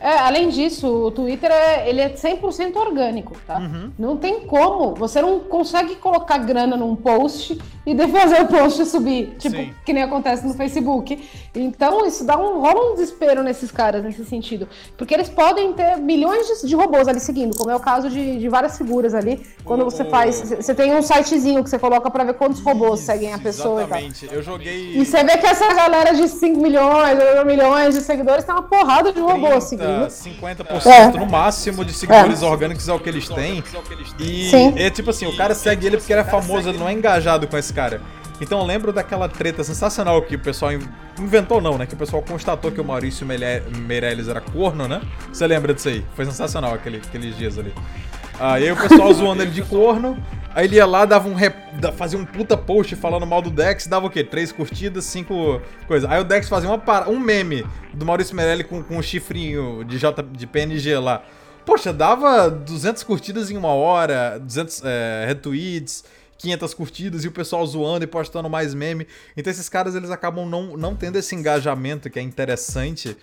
É, 0.00 0.18
além 0.18 0.48
disso, 0.48 0.86
o 0.88 1.10
Twitter 1.10 1.50
é, 1.50 1.88
ele 1.88 2.00
é 2.00 2.08
100% 2.08 2.76
orgânico, 2.76 3.36
tá? 3.46 3.58
Uhum. 3.58 3.90
Não 3.98 4.16
tem 4.16 4.40
como. 4.40 4.94
Você 4.94 5.20
não 5.20 5.40
consegue 5.40 5.96
colocar 5.96 6.38
grana 6.38 6.76
num 6.76 6.94
post 6.96 7.58
e 7.86 7.94
depois 7.94 8.22
fazer 8.22 8.42
o 8.42 8.46
post 8.46 8.84
subir. 8.86 9.34
Tipo, 9.38 9.56
Sim. 9.56 9.74
que 9.84 9.92
nem 9.92 10.02
acontece 10.02 10.46
no 10.46 10.54
Facebook. 10.54 11.18
Então, 11.54 12.06
isso 12.06 12.24
dá 12.24 12.36
um, 12.36 12.60
rola 12.60 12.90
um 12.90 12.94
desespero 12.94 13.42
nesses 13.42 13.70
caras, 13.70 14.02
nesse 14.02 14.24
sentido. 14.24 14.68
Porque 14.96 15.14
eles 15.14 15.28
podem 15.28 15.72
ter 15.72 15.96
milhões 15.96 16.46
de, 16.46 16.68
de 16.68 16.76
robôs 16.76 17.08
ali 17.08 17.20
seguindo, 17.20 17.56
como 17.56 17.70
é 17.70 17.76
o 17.76 17.80
caso 17.80 18.10
de, 18.10 18.38
de 18.38 18.48
várias 18.48 18.76
figuras 18.76 19.14
ali. 19.14 19.42
Quando 19.64 19.84
você 19.84 20.04
faz. 20.04 20.40
Você 20.50 20.74
tem 20.74 20.94
um 20.94 21.02
sitezinho 21.02 21.62
que 21.64 21.70
você 21.70 21.78
coloca 21.78 22.10
pra 22.10 22.24
ver 22.24 22.34
quantos 22.34 22.60
robôs 22.60 23.00
seguem 23.00 23.32
a 23.32 23.38
pessoa 23.38 23.82
exatamente. 23.82 24.24
e 24.24 24.28
tal. 24.28 24.36
Eu 24.36 24.42
joguei. 24.42 24.96
E 24.96 25.04
você 25.04 25.24
vê 25.24 25.38
que 25.38 25.46
essa 25.46 25.72
galera 25.74 26.14
de 26.14 26.28
5 26.28 26.60
milhões, 26.60 27.18
8 27.18 27.46
milhões 27.46 27.94
de 27.94 28.00
seguidores 28.02 28.44
tem 28.44 28.54
uma 28.54 28.62
porrada 28.62 29.12
de 29.12 29.20
robôs 29.20 29.67
seguindo. 29.68 30.06
50% 30.06 30.86
é. 30.86 31.18
no 31.18 31.26
máximo 31.26 31.84
de 31.84 31.92
seguidores 31.92 32.42
é. 32.42 32.46
orgânicos 32.46 32.88
é 32.88 32.92
o 32.92 32.98
que 32.98 33.08
eles 33.08 33.28
têm. 33.28 33.62
E 34.18 34.50
Sim. 34.50 34.74
é 34.76 34.90
tipo 34.90 35.10
assim, 35.10 35.26
o 35.26 35.36
cara 35.36 35.54
segue 35.54 35.86
ele 35.86 35.96
porque 35.96 36.12
ele 36.12 36.20
é 36.20 36.24
famoso, 36.24 36.68
ele 36.68 36.78
não 36.78 36.88
é 36.88 36.92
engajado 36.92 37.46
com 37.46 37.56
esse 37.56 37.72
cara. 37.72 38.00
Então 38.40 38.60
eu 38.60 38.64
lembro 38.64 38.92
daquela 38.92 39.28
treta 39.28 39.64
sensacional 39.64 40.22
que 40.22 40.36
o 40.36 40.38
pessoal 40.38 40.70
inventou, 41.18 41.60
não, 41.60 41.76
né? 41.76 41.86
Que 41.86 41.94
o 41.94 41.96
pessoal 41.96 42.22
constatou 42.22 42.70
que 42.70 42.80
o 42.80 42.84
Maurício 42.84 43.26
Meirelles 43.26 44.28
era 44.28 44.40
corno, 44.40 44.86
né? 44.86 45.00
Você 45.32 45.46
lembra 45.46 45.74
disso 45.74 45.88
aí? 45.88 46.04
Foi 46.14 46.24
sensacional 46.24 46.72
aquele, 46.72 46.98
aqueles 46.98 47.36
dias 47.36 47.58
ali. 47.58 47.74
Aí 48.38 48.70
o 48.70 48.76
pessoal 48.76 49.12
zoando 49.12 49.42
ele 49.42 49.50
de 49.50 49.62
corno. 49.62 50.16
Aí 50.54 50.66
ele 50.66 50.76
ia 50.76 50.86
lá, 50.86 51.04
dava 51.04 51.28
um 51.28 51.34
rep... 51.34 51.56
fazia 51.96 52.18
um 52.18 52.24
puta 52.24 52.56
post 52.56 52.94
falando 52.96 53.26
mal 53.26 53.42
do 53.42 53.50
Dex, 53.50 53.86
dava 53.86 54.06
o 54.06 54.10
quê? 54.10 54.24
Três 54.24 54.52
curtidas, 54.52 55.04
cinco 55.04 55.60
coisas. 55.86 56.10
Aí 56.10 56.20
o 56.20 56.24
Dex 56.24 56.48
fazia 56.48 56.68
uma 56.68 56.78
par... 56.78 57.08
um 57.08 57.18
meme 57.18 57.66
do 57.92 58.04
Maurício 58.04 58.34
Meirelles 58.34 58.66
com, 58.66 58.82
com 58.82 58.96
um 58.96 59.02
chifrinho 59.02 59.84
de, 59.84 59.98
J... 59.98 60.22
de 60.22 60.46
PNG 60.46 60.96
lá. 60.98 61.22
Poxa, 61.64 61.92
dava 61.92 62.50
200 62.50 63.02
curtidas 63.02 63.50
em 63.50 63.56
uma 63.56 63.72
hora, 63.72 64.38
200 64.38 64.82
é, 64.84 65.24
retweets. 65.26 66.04
500 66.38 66.72
curtidas 66.72 67.24
e 67.24 67.28
o 67.28 67.32
pessoal 67.32 67.66
zoando 67.66 68.04
e 68.04 68.06
postando 68.06 68.48
mais 68.48 68.72
meme. 68.72 69.06
Então 69.36 69.50
esses 69.50 69.68
caras 69.68 69.94
eles 69.94 70.08
acabam 70.08 70.48
não, 70.48 70.76
não 70.76 70.94
tendo 70.94 71.16
esse 71.16 71.34
engajamento 71.34 72.08
que 72.08 72.18
é 72.18 72.22
interessante 72.22 73.16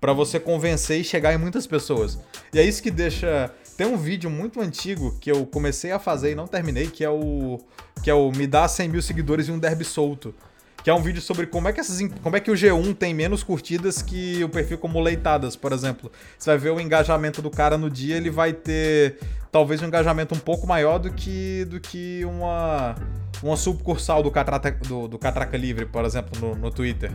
para 0.00 0.12
você 0.12 0.38
convencer 0.38 1.00
e 1.00 1.04
chegar 1.04 1.32
em 1.32 1.38
muitas 1.38 1.66
pessoas. 1.66 2.18
E 2.52 2.58
é 2.58 2.64
isso 2.64 2.82
que 2.82 2.90
deixa 2.90 3.50
tem 3.76 3.86
um 3.86 3.96
vídeo 3.96 4.30
muito 4.30 4.60
antigo 4.60 5.16
que 5.20 5.30
eu 5.30 5.44
comecei 5.44 5.92
a 5.92 5.98
fazer 5.98 6.32
e 6.32 6.34
não 6.34 6.46
terminei, 6.46 6.86
que 6.86 7.04
é 7.04 7.10
o 7.10 7.58
que 8.02 8.10
é 8.10 8.14
o 8.14 8.30
me 8.32 8.46
dá 8.46 8.66
100 8.66 8.88
mil 8.88 9.02
seguidores 9.02 9.48
e 9.48 9.52
um 9.52 9.58
derby 9.58 9.84
solto. 9.84 10.34
Que 10.82 10.90
é 10.90 10.94
um 10.94 11.02
vídeo 11.02 11.20
sobre 11.20 11.46
como 11.46 11.66
é 11.66 11.72
que 11.72 11.80
essas, 11.80 12.00
como 12.22 12.36
é 12.36 12.40
que 12.40 12.48
o 12.50 12.54
G1 12.54 12.94
tem 12.96 13.12
menos 13.12 13.42
curtidas 13.42 14.00
que 14.00 14.42
o 14.44 14.48
perfil 14.48 14.78
como 14.78 15.00
leitadas, 15.00 15.56
por 15.56 15.72
exemplo. 15.72 16.10
Você 16.38 16.50
vai 16.50 16.58
ver 16.58 16.70
o 16.70 16.80
engajamento 16.80 17.42
do 17.42 17.50
cara 17.50 17.76
no 17.76 17.90
dia, 17.90 18.16
ele 18.16 18.30
vai 18.30 18.52
ter 18.52 19.18
talvez 19.50 19.82
um 19.82 19.86
engajamento 19.86 20.32
um 20.34 20.38
pouco 20.38 20.64
maior 20.66 20.98
do 20.98 21.12
que, 21.12 21.64
do 21.64 21.80
que 21.80 22.24
uma, 22.24 22.94
uma 23.42 23.56
subcursal 23.56 24.22
do 24.22 24.30
Catraca, 24.30 24.70
do, 24.86 25.08
do 25.08 25.18
Catraca 25.18 25.56
Livre, 25.56 25.86
por 25.86 26.04
exemplo, 26.04 26.38
no, 26.40 26.54
no 26.54 26.70
Twitter. 26.70 27.10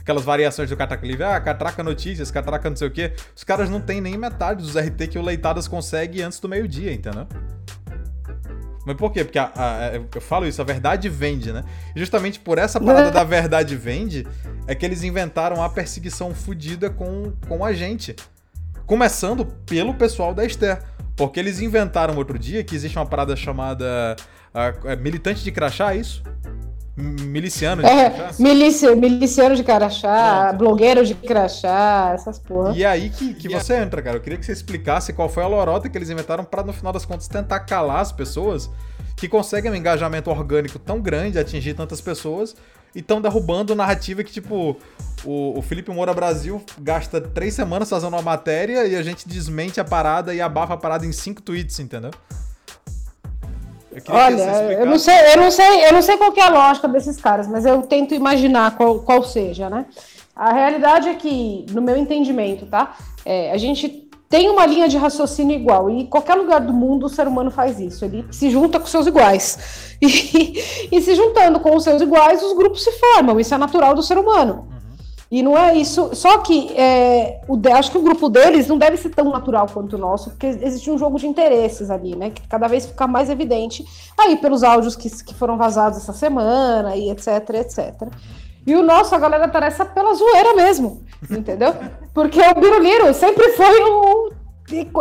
Aquelas 0.00 0.24
variações 0.24 0.68
do 0.68 0.76
Catraca 0.76 1.06
Livre, 1.06 1.24
ah, 1.24 1.38
Catraca 1.40 1.82
Notícias, 1.82 2.30
Catraca 2.30 2.68
não 2.68 2.76
sei 2.76 2.88
o 2.88 2.90
quê. 2.90 3.12
Os 3.36 3.44
caras 3.44 3.68
não 3.68 3.80
têm 3.80 4.00
nem 4.00 4.16
metade 4.16 4.62
dos 4.62 4.76
RT 4.76 5.08
que 5.08 5.18
o 5.18 5.22
Leitadas 5.22 5.68
consegue 5.68 6.22
antes 6.22 6.40
do 6.40 6.48
meio-dia, 6.48 6.92
entendeu? 6.92 7.26
Mas 8.86 8.96
por 8.96 9.12
quê? 9.12 9.24
Porque 9.24 9.38
a, 9.38 9.52
a, 9.54 9.94
eu 9.94 10.20
falo 10.20 10.46
isso, 10.46 10.60
a 10.60 10.64
verdade 10.64 11.08
vende, 11.08 11.52
né? 11.52 11.62
E 11.94 12.00
justamente 12.00 12.40
por 12.40 12.58
essa 12.58 12.80
parada 12.80 13.10
da 13.10 13.22
verdade 13.24 13.76
vende, 13.76 14.26
é 14.66 14.74
que 14.74 14.84
eles 14.84 15.02
inventaram 15.02 15.62
a 15.62 15.68
perseguição 15.68 16.34
fodida 16.34 16.88
com, 16.88 17.32
com 17.46 17.64
a 17.64 17.72
gente. 17.72 18.16
Começando 18.86 19.44
pelo 19.66 19.94
pessoal 19.94 20.34
da 20.34 20.44
Esther. 20.44 20.82
Porque 21.14 21.38
eles 21.38 21.60
inventaram 21.60 22.16
outro 22.16 22.38
dia 22.38 22.64
que 22.64 22.74
existe 22.74 22.98
uma 22.98 23.04
parada 23.04 23.36
chamada 23.36 24.16
uh, 24.54 24.96
militante 25.02 25.44
de 25.44 25.52
crachá, 25.52 25.94
é 25.94 25.98
isso? 25.98 26.22
Miliciano 26.96 27.82
de 27.82 27.88
é, 27.88 28.10
crachá? 28.10 28.42
Milici, 28.42 28.94
miliciano 28.94 29.56
de 29.56 29.64
crachá, 29.64 30.52
blogueiro 30.52 31.04
de 31.04 31.14
crachá, 31.14 32.12
essas 32.14 32.38
porra. 32.38 32.76
E 32.76 32.84
aí 32.84 33.10
que, 33.10 33.34
que 33.34 33.48
você 33.48 33.76
entra, 33.76 34.02
cara. 34.02 34.16
Eu 34.16 34.20
queria 34.20 34.38
que 34.38 34.44
você 34.44 34.52
explicasse 34.52 35.12
qual 35.12 35.28
foi 35.28 35.42
a 35.42 35.46
lorota 35.46 35.88
que 35.88 35.96
eles 35.96 36.10
inventaram 36.10 36.44
para 36.44 36.62
no 36.62 36.72
final 36.72 36.92
das 36.92 37.04
contas 37.06 37.28
tentar 37.28 37.60
calar 37.60 38.00
as 38.00 38.12
pessoas 38.12 38.70
que 39.16 39.28
conseguem 39.28 39.70
um 39.70 39.74
engajamento 39.74 40.30
orgânico 40.30 40.78
tão 40.78 41.00
grande, 41.00 41.38
atingir 41.38 41.74
tantas 41.74 42.00
pessoas, 42.00 42.56
e 42.94 43.00
estão 43.00 43.20
derrubando 43.20 43.74
narrativa 43.74 44.24
que, 44.24 44.32
tipo, 44.32 44.76
o, 45.24 45.58
o 45.58 45.62
Felipe 45.62 45.90
Moura 45.90 46.12
Brasil 46.12 46.62
gasta 46.78 47.20
três 47.20 47.54
semanas 47.54 47.88
fazendo 47.88 48.14
uma 48.14 48.22
matéria 48.22 48.86
e 48.86 48.96
a 48.96 49.02
gente 49.02 49.28
desmente 49.28 49.80
a 49.80 49.84
parada 49.84 50.34
e 50.34 50.40
abafa 50.40 50.74
a 50.74 50.76
parada 50.76 51.06
em 51.06 51.12
cinco 51.12 51.40
tweets, 51.42 51.78
entendeu? 51.78 52.10
Eu 53.92 54.02
Olha, 54.08 54.72
eu 54.72 54.86
não 54.86 54.98
sei, 54.98 55.32
eu 55.32 55.36
não 55.36 55.50
sei, 55.50 55.86
eu 55.86 55.92
não 55.92 56.02
sei 56.02 56.16
qual 56.16 56.32
é 56.36 56.42
a 56.42 56.48
lógica 56.48 56.86
desses 56.86 57.20
caras, 57.20 57.48
mas 57.48 57.66
eu 57.66 57.82
tento 57.82 58.14
imaginar 58.14 58.76
qual, 58.76 59.00
qual 59.00 59.24
seja, 59.24 59.68
né? 59.68 59.86
A 60.34 60.52
realidade 60.52 61.08
é 61.08 61.14
que, 61.14 61.66
no 61.70 61.82
meu 61.82 61.96
entendimento, 61.96 62.66
tá? 62.66 62.96
É, 63.24 63.52
a 63.52 63.58
gente 63.58 64.08
tem 64.30 64.48
uma 64.48 64.64
linha 64.64 64.88
de 64.88 64.96
raciocínio 64.96 65.56
igual. 65.56 65.90
E 65.90 66.02
em 66.02 66.06
qualquer 66.06 66.36
lugar 66.36 66.60
do 66.60 66.72
mundo 66.72 67.06
o 67.06 67.08
ser 67.08 67.26
humano 67.26 67.50
faz 67.50 67.80
isso. 67.80 68.04
Ele 68.04 68.24
se 68.30 68.48
junta 68.48 68.78
com 68.78 68.86
seus 68.86 69.06
iguais. 69.06 69.98
E, 70.02 70.88
e 70.90 71.00
se 71.02 71.14
juntando 71.14 71.60
com 71.60 71.76
os 71.76 71.84
seus 71.84 72.00
iguais, 72.00 72.42
os 72.42 72.56
grupos 72.56 72.82
se 72.82 72.90
formam. 72.92 73.38
Isso 73.38 73.54
é 73.54 73.58
natural 73.58 73.94
do 73.94 74.02
ser 74.02 74.16
humano. 74.16 74.66
E 75.30 75.44
não 75.44 75.56
é 75.56 75.76
isso. 75.76 76.10
Só 76.14 76.38
que 76.38 76.72
é, 76.76 77.40
o, 77.46 77.56
acho 77.72 77.92
que 77.92 77.98
o 77.98 78.02
grupo 78.02 78.28
deles 78.28 78.66
não 78.66 78.76
deve 78.76 78.96
ser 78.96 79.10
tão 79.10 79.30
natural 79.30 79.68
quanto 79.72 79.94
o 79.94 79.98
nosso, 79.98 80.30
porque 80.30 80.46
existe 80.46 80.90
um 80.90 80.98
jogo 80.98 81.18
de 81.18 81.26
interesses 81.28 81.88
ali, 81.88 82.16
né? 82.16 82.30
Que 82.30 82.42
cada 82.48 82.66
vez 82.66 82.86
fica 82.86 83.06
mais 83.06 83.30
evidente 83.30 83.84
aí 84.18 84.36
pelos 84.36 84.64
áudios 84.64 84.96
que, 84.96 85.08
que 85.24 85.34
foram 85.34 85.56
vazados 85.56 85.98
essa 85.98 86.12
semana 86.12 86.96
e 86.96 87.10
etc, 87.10 87.48
etc. 87.54 88.08
E 88.66 88.74
o 88.74 88.82
nosso, 88.82 89.14
a 89.14 89.18
galera 89.18 89.46
tá 89.46 89.60
nessa 89.60 89.84
pela 89.84 90.14
zoeira 90.14 90.54
mesmo, 90.54 91.02
entendeu? 91.30 91.74
Porque 92.12 92.40
o 92.40 92.60
Biruliro 92.60 93.14
sempre 93.14 93.50
foi 93.50 93.84
um. 93.84 94.30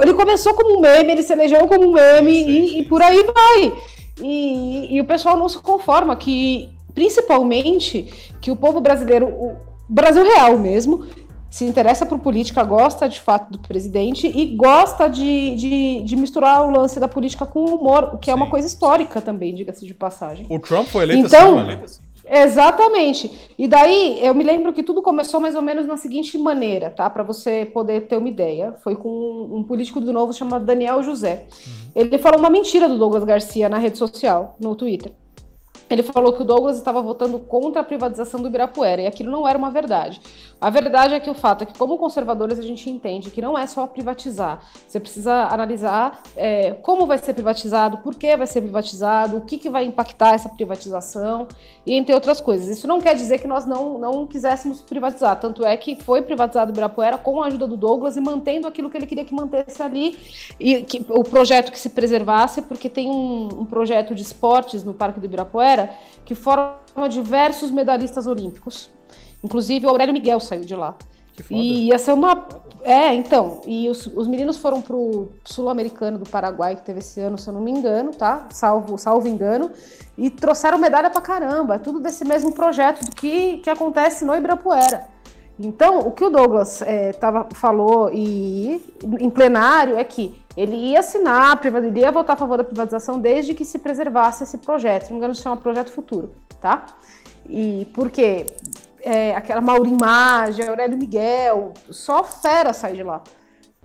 Ele 0.02 0.14
começou 0.14 0.54
como 0.54 0.78
um 0.78 0.82
meme, 0.82 1.12
ele 1.12 1.24
se 1.24 1.34
elegeu 1.34 1.68
como 1.68 1.88
um 1.88 1.92
meme 1.92 2.32
e, 2.32 2.80
e 2.80 2.86
por 2.86 3.02
aí 3.02 3.24
vai. 3.24 3.74
E, 4.22 4.96
e, 4.96 5.02
o 5.02 5.06
pessoal 5.06 5.38
não 5.38 5.48
se 5.48 5.60
conforma 5.60 6.16
que, 6.16 6.70
principalmente, 6.94 8.34
que 8.42 8.50
o 8.52 8.56
povo 8.56 8.82
brasileiro, 8.82 9.28
o 9.28 9.69
Brasil 9.90 10.24
real 10.24 10.58
mesmo, 10.58 11.06
se 11.50 11.66
interessa 11.66 12.06
por 12.06 12.20
política, 12.20 12.64
gosta 12.64 13.10
de 13.10 13.20
fato 13.20 13.52
do 13.52 13.60
presidente 13.60 14.28
e 14.28 14.56
gosta 14.56 15.10
de, 15.10 15.56
de, 15.56 16.04
de 16.04 16.16
misturar 16.16 16.64
o 16.66 16.72
lance 16.72 17.00
da 17.00 17.08
política 17.08 17.46
com 17.46 17.62
o 17.62 17.76
humor, 17.76 18.12
o 18.14 18.18
que 18.18 18.26
Sim. 18.26 18.32
é 18.32 18.36
uma 18.36 18.50
coisa 18.50 18.68
histórica 18.68 19.20
também, 19.20 19.56
diga-se 19.56 19.86
de 19.86 19.94
passagem. 19.94 20.46
O 20.50 20.60
Trump 20.60 20.88
foi 20.88 21.04
eleito 21.04 21.26
então, 21.26 21.58
assim, 21.58 22.02
Exatamente. 22.32 23.32
E 23.58 23.68
daí 23.68 24.20
eu 24.22 24.36
me 24.36 24.44
lembro 24.44 24.72
que 24.72 24.84
tudo 24.84 25.02
começou 25.02 25.40
mais 25.40 25.56
ou 25.56 25.64
menos 25.64 25.88
na 25.88 25.98
seguinte 25.98 26.38
maneira, 26.38 26.92
tá? 26.92 27.10
Para 27.10 27.24
você 27.24 27.66
poder 27.66 28.02
ter 28.02 28.18
uma 28.18 28.30
ideia. 28.30 28.76
Foi 28.84 28.96
com 28.96 29.50
um 29.52 29.64
político 29.64 30.00
do 30.00 30.14
novo 30.14 30.32
chamado 30.32 30.64
Daniel 30.64 31.02
José. 31.02 31.48
Uhum. 31.50 31.74
Ele 31.96 32.20
falou 32.20 32.40
uma 32.40 32.50
mentira 32.50 32.88
do 32.88 33.00
Douglas 33.00 33.24
Garcia 33.24 33.68
na 33.68 33.80
rede 33.80 33.98
social, 33.98 34.56
no 34.60 34.76
Twitter. 34.76 35.12
Ele 35.90 36.04
falou 36.04 36.34
que 36.34 36.42
o 36.42 36.46
Douglas 36.46 36.78
estava 36.78 37.02
votando 37.02 37.40
contra 37.40 37.82
a 37.82 37.84
privatização 37.84 38.40
do 38.42 38.48
Ibirapuera, 38.48 39.02
e 39.02 39.08
aquilo 39.08 39.32
não 39.32 39.48
era 39.48 39.58
uma 39.58 39.72
verdade. 39.72 40.22
A 40.62 40.70
verdade 40.70 41.14
é 41.14 41.20
que 41.20 41.30
o 41.30 41.34
fato 41.34 41.64
é 41.64 41.66
que, 41.66 41.78
como 41.78 41.98
conservadores, 41.98 42.60
a 42.60 42.62
gente 42.62 42.90
entende 42.90 43.32
que 43.32 43.42
não 43.42 43.58
é 43.58 43.66
só 43.66 43.88
privatizar. 43.88 44.62
Você 44.88 45.00
precisa 45.00 45.46
analisar 45.46 46.22
é, 46.36 46.72
como 46.74 47.08
vai 47.08 47.18
ser 47.18 47.34
privatizado, 47.34 48.00
por 48.00 48.14
que 48.14 48.36
vai 48.36 48.46
ser 48.46 48.62
privatizado, 48.62 49.38
o 49.38 49.42
que, 49.42 49.58
que 49.58 49.70
vai 49.70 49.86
impactar 49.86 50.36
essa 50.36 50.50
privatização, 50.50 51.48
entre 51.96 52.14
outras 52.14 52.40
coisas. 52.42 52.68
Isso 52.68 52.88
não 52.88 53.00
quer 53.02 53.16
dizer 53.16 53.40
que 53.40 53.48
nós 53.48 53.66
não, 53.66 53.98
não 53.98 54.28
quiséssemos 54.28 54.82
privatizar, 54.82 55.40
tanto 55.40 55.66
é 55.66 55.76
que 55.76 55.96
foi 55.96 56.22
privatizado 56.22 56.72
o 56.72 56.74
Ibirapuera 56.74 57.18
com 57.18 57.42
a 57.42 57.48
ajuda 57.48 57.68
do 57.68 57.78
Douglas 57.78 58.18
e 58.18 58.22
mantendo 58.22 58.68
aquilo 58.68 58.90
que 58.90 58.98
ele 58.98 59.08
queria 59.08 59.26
que 59.26 59.34
mantesse 59.34 59.82
ali, 59.82 60.18
e 60.60 60.84
que, 60.84 61.06
o 61.10 61.24
projeto 61.24 61.72
que 61.72 61.80
se 61.80 61.90
preservasse, 61.90 62.62
porque 62.62 62.90
tem 62.90 63.10
um, 63.10 63.62
um 63.62 63.66
projeto 63.66 64.14
de 64.14 64.22
esportes 64.22 64.84
no 64.84 64.94
Parque 64.94 65.20
do 65.20 65.26
Ibirapuera 65.26 65.90
que 66.26 66.36
forma 66.36 67.10
diversos 67.10 67.72
medalhistas 67.72 68.28
olímpicos. 68.28 68.90
Inclusive 69.44 69.86
o 69.86 69.90
Aurélio 69.90 70.14
Miguel 70.14 70.40
saiu 70.40 70.62
de 70.62 70.76
lá. 70.76 70.96
E 71.50 71.88
ia 71.88 71.98
ser 71.98 72.14
uma. 72.14 72.48
É, 72.84 73.14
então. 73.14 73.62
E 73.66 73.90
os, 73.90 74.06
os 74.08 74.28
meninos 74.28 74.58
foram 74.58 74.82
pro 74.82 75.30
Sul-Americano 75.44 76.18
do 76.18 76.30
Paraguai, 76.30 76.76
que 76.76 76.84
teve 76.84 77.00
esse 77.00 77.20
ano, 77.20 77.38
se 77.38 77.48
eu 77.50 77.54
não 77.54 77.62
me 77.62 77.72
engano, 77.72 78.12
tá? 78.12 78.48
Salvo, 78.52 78.98
salvo 78.98 79.28
engano. 79.28 79.72
E 80.18 80.30
trouxeram 80.30 80.78
medalha 80.78 81.10
pra 81.10 81.22
caramba. 81.22 81.76
É 81.76 81.80
tudo 81.80 82.00
desse 82.00 82.26
mesmo 82.26 82.54
projeto 82.54 83.06
do 83.06 83.16
que, 83.16 83.58
que 83.58 83.70
acontece 83.70 84.24
no 84.26 84.36
Ibirapuera. 84.36 85.08
Então, 85.60 86.00
o 86.00 86.12
que 86.12 86.24
o 86.24 86.30
Douglas 86.30 86.82
é, 86.82 87.12
tava, 87.12 87.48
falou 87.54 88.10
e, 88.14 88.82
em 89.20 89.30
plenário 89.30 89.98
é 89.98 90.04
que 90.06 90.42
ele 90.56 90.76
ia 90.76 91.00
assinar, 91.00 91.60
ele 91.66 92.00
ia 92.00 92.12
votar 92.12 92.36
a 92.36 92.40
favor 92.40 92.58
da 92.58 92.64
privatização 92.64 93.20
desde 93.20 93.54
que 93.54 93.66
se 93.66 93.78
preservasse 93.78 94.44
esse 94.44 94.58
projeto. 94.58 95.04
Se 95.04 95.10
não 95.10 95.16
me 95.16 95.18
engano, 95.20 95.36
se 95.36 95.42
chama 95.42 95.58
Projeto 95.58 95.92
Futuro, 95.92 96.32
tá? 96.62 96.86
E 97.46 97.86
por 97.94 98.10
quê? 98.10 98.46
É, 99.02 99.36
aquela 99.36 99.62
Maurim 99.62 99.98
Maggi, 100.00 100.62
Aurélio 100.62 100.98
Miguel, 100.98 101.74
só 101.90 102.24
fera 102.24 102.74
sai 102.74 102.94
de 102.94 103.04
lá. 103.04 103.22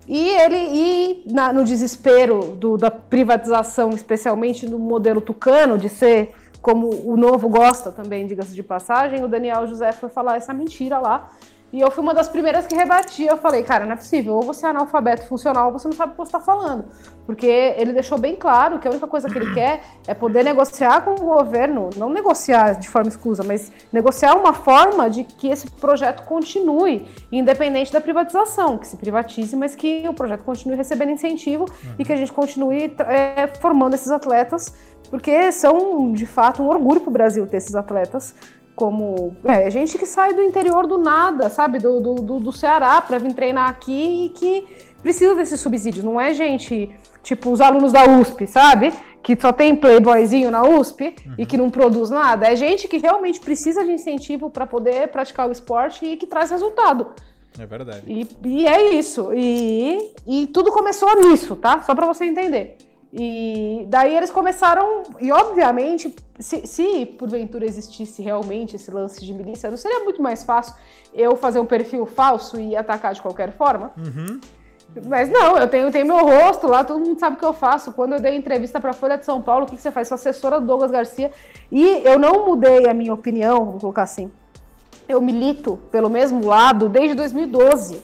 E 0.07 0.29
ele, 0.29 0.57
e 0.57 1.23
na, 1.31 1.51
no 1.51 1.63
desespero 1.63 2.55
do, 2.55 2.77
da 2.77 2.91
privatização, 2.91 3.89
especialmente 3.89 4.67
no 4.67 4.77
modelo 4.77 5.19
tucano, 5.19 5.77
de 5.77 5.89
ser 5.89 6.33
como 6.61 6.89
o 6.89 7.15
novo 7.15 7.47
gosta 7.47 7.91
também, 7.91 8.25
diga-se 8.25 8.53
de 8.53 8.63
passagem, 8.63 9.23
o 9.23 9.27
Daniel 9.27 9.67
José 9.67 9.91
foi 9.91 10.09
falar 10.09 10.37
essa 10.37 10.53
mentira 10.53 10.97
lá. 10.99 11.31
E 11.75 11.81
eu 11.81 11.91
fui 11.91 12.01
uma 12.01 12.13
das 12.13 12.29
primeiras 12.29 12.65
que 12.65 12.73
rebati. 12.73 13.25
Eu 13.25 13.35
falei, 13.35 13.61
cara, 13.61 13.85
não 13.85 13.91
é 13.91 13.95
possível. 13.97 14.35
Ou 14.35 14.43
você 14.43 14.65
é 14.65 14.69
analfabeto 14.69 15.27
funcional, 15.27 15.65
ou 15.65 15.73
você 15.73 15.89
não 15.89 15.93
sabe 15.93 16.13
o 16.13 16.15
que 16.15 16.19
você 16.19 16.29
está 16.29 16.39
falando. 16.39 16.85
Porque 17.25 17.45
ele 17.45 17.91
deixou 17.91 18.17
bem 18.17 18.33
claro 18.33 18.79
que 18.79 18.87
a 18.87 18.91
única 18.91 19.05
coisa 19.05 19.29
que 19.29 19.37
ele 19.37 19.53
quer 19.53 19.83
é 20.07 20.13
poder 20.13 20.41
negociar 20.41 21.01
com 21.01 21.15
o 21.15 21.35
governo, 21.35 21.89
não 21.97 22.09
negociar 22.09 22.79
de 22.79 22.87
forma 22.87 23.09
exclusa, 23.09 23.43
mas 23.43 23.73
negociar 23.91 24.35
uma 24.35 24.53
forma 24.53 25.09
de 25.09 25.25
que 25.25 25.49
esse 25.49 25.69
projeto 25.69 26.23
continue, 26.23 27.05
independente 27.29 27.91
da 27.91 27.99
privatização, 27.99 28.77
que 28.77 28.87
se 28.87 28.95
privatize, 28.95 29.53
mas 29.53 29.75
que 29.75 30.07
o 30.07 30.13
projeto 30.13 30.45
continue 30.45 30.77
recebendo 30.77 31.11
incentivo 31.11 31.65
uhum. 31.65 31.95
e 31.99 32.05
que 32.05 32.13
a 32.13 32.15
gente 32.15 32.31
continue 32.31 32.95
é, 32.99 33.47
formando 33.59 33.95
esses 33.95 34.11
atletas, 34.11 34.73
porque 35.09 35.51
são, 35.51 36.13
de 36.13 36.25
fato, 36.25 36.63
um 36.63 36.69
orgulho 36.69 37.01
para 37.01 37.09
o 37.09 37.13
Brasil 37.13 37.45
ter 37.47 37.57
esses 37.57 37.75
atletas 37.75 38.33
como 38.75 39.35
é, 39.45 39.69
gente 39.69 39.97
que 39.97 40.05
sai 40.05 40.33
do 40.33 40.41
interior 40.41 40.85
do 40.85 40.97
nada, 40.97 41.49
sabe, 41.49 41.79
do, 41.79 41.99
do, 41.99 42.39
do 42.39 42.51
Ceará 42.51 43.01
para 43.01 43.17
vir 43.17 43.33
treinar 43.33 43.69
aqui 43.69 44.25
e 44.25 44.29
que 44.29 44.67
precisa 45.01 45.33
desses 45.33 45.59
subsídios. 45.59 46.03
Não 46.03 46.19
é 46.19 46.33
gente 46.33 46.93
tipo 47.23 47.51
os 47.51 47.61
alunos 47.61 47.91
da 47.91 48.03
USP, 48.05 48.45
sabe, 48.45 48.93
que 49.23 49.35
só 49.39 49.51
tem 49.51 49.75
playboyzinho 49.75 50.51
na 50.51 50.63
USP 50.63 51.15
uhum. 51.25 51.33
e 51.37 51.45
que 51.45 51.57
não 51.57 51.71
produz 51.71 52.09
nada. 52.09 52.47
É 52.47 52.55
gente 52.55 52.87
que 52.87 52.97
realmente 52.97 53.39
precisa 53.39 53.83
de 53.83 53.91
incentivo 53.91 54.49
para 54.49 54.67
poder 54.67 55.07
praticar 55.07 55.49
o 55.49 55.51
esporte 55.51 56.05
e 56.05 56.17
que 56.17 56.27
traz 56.27 56.51
resultado. 56.51 57.07
É 57.57 57.65
verdade. 57.65 58.03
E, 58.05 58.27
e 58.43 58.67
é 58.67 58.93
isso. 58.93 59.31
E, 59.33 60.13
e 60.27 60.47
tudo 60.47 60.71
começou 60.71 61.09
nisso, 61.27 61.55
tá? 61.55 61.81
Só 61.81 61.95
para 61.95 62.05
você 62.05 62.25
entender. 62.25 62.77
E 63.17 63.85
daí 63.87 64.13
eles 64.13 64.29
começaram, 64.29 65.03
e 65.21 65.31
obviamente, 65.31 66.13
se, 66.37 66.67
se, 66.67 67.05
porventura 67.05 67.65
existisse 67.65 68.21
realmente 68.21 68.75
esse 68.75 68.91
lance 68.91 69.25
de 69.25 69.33
milícia, 69.33 69.69
não 69.69 69.77
seria 69.77 70.03
muito 70.03 70.21
mais 70.21 70.43
fácil 70.43 70.75
eu 71.13 71.37
fazer 71.37 71.61
um 71.61 71.65
perfil 71.65 72.05
falso 72.05 72.59
e 72.59 72.75
atacar 72.75 73.13
de 73.13 73.21
qualquer 73.21 73.53
forma? 73.53 73.93
Uhum. 73.97 74.41
Mas 75.07 75.29
não, 75.29 75.57
eu 75.57 75.65
tenho, 75.69 75.89
tenho 75.93 76.05
meu 76.05 76.25
rosto 76.25 76.67
lá, 76.67 76.83
todo 76.83 76.99
mundo 76.99 77.17
sabe 77.17 77.37
o 77.37 77.39
que 77.39 77.45
eu 77.45 77.53
faço. 77.53 77.93
Quando 77.93 78.13
eu 78.13 78.19
dei 78.19 78.35
entrevista 78.35 78.81
para 78.81 78.89
a 78.89 78.93
Folha 78.93 79.17
de 79.17 79.23
São 79.23 79.41
Paulo, 79.41 79.63
o 79.63 79.69
que, 79.69 79.77
que 79.77 79.81
você 79.81 79.91
faz? 79.91 80.09
Sou 80.09 80.15
assessora 80.15 80.59
do 80.59 80.67
Douglas 80.67 80.91
Garcia. 80.91 81.31
E 81.71 82.01
eu 82.03 82.19
não 82.19 82.45
mudei 82.45 82.85
a 82.85 82.93
minha 82.93 83.13
opinião, 83.13 83.63
vou 83.63 83.79
colocar 83.79 84.03
assim. 84.03 84.29
Eu 85.07 85.21
milito 85.21 85.79
pelo 85.89 86.09
mesmo 86.09 86.45
lado 86.45 86.89
desde 86.89 87.15
2012. 87.15 88.03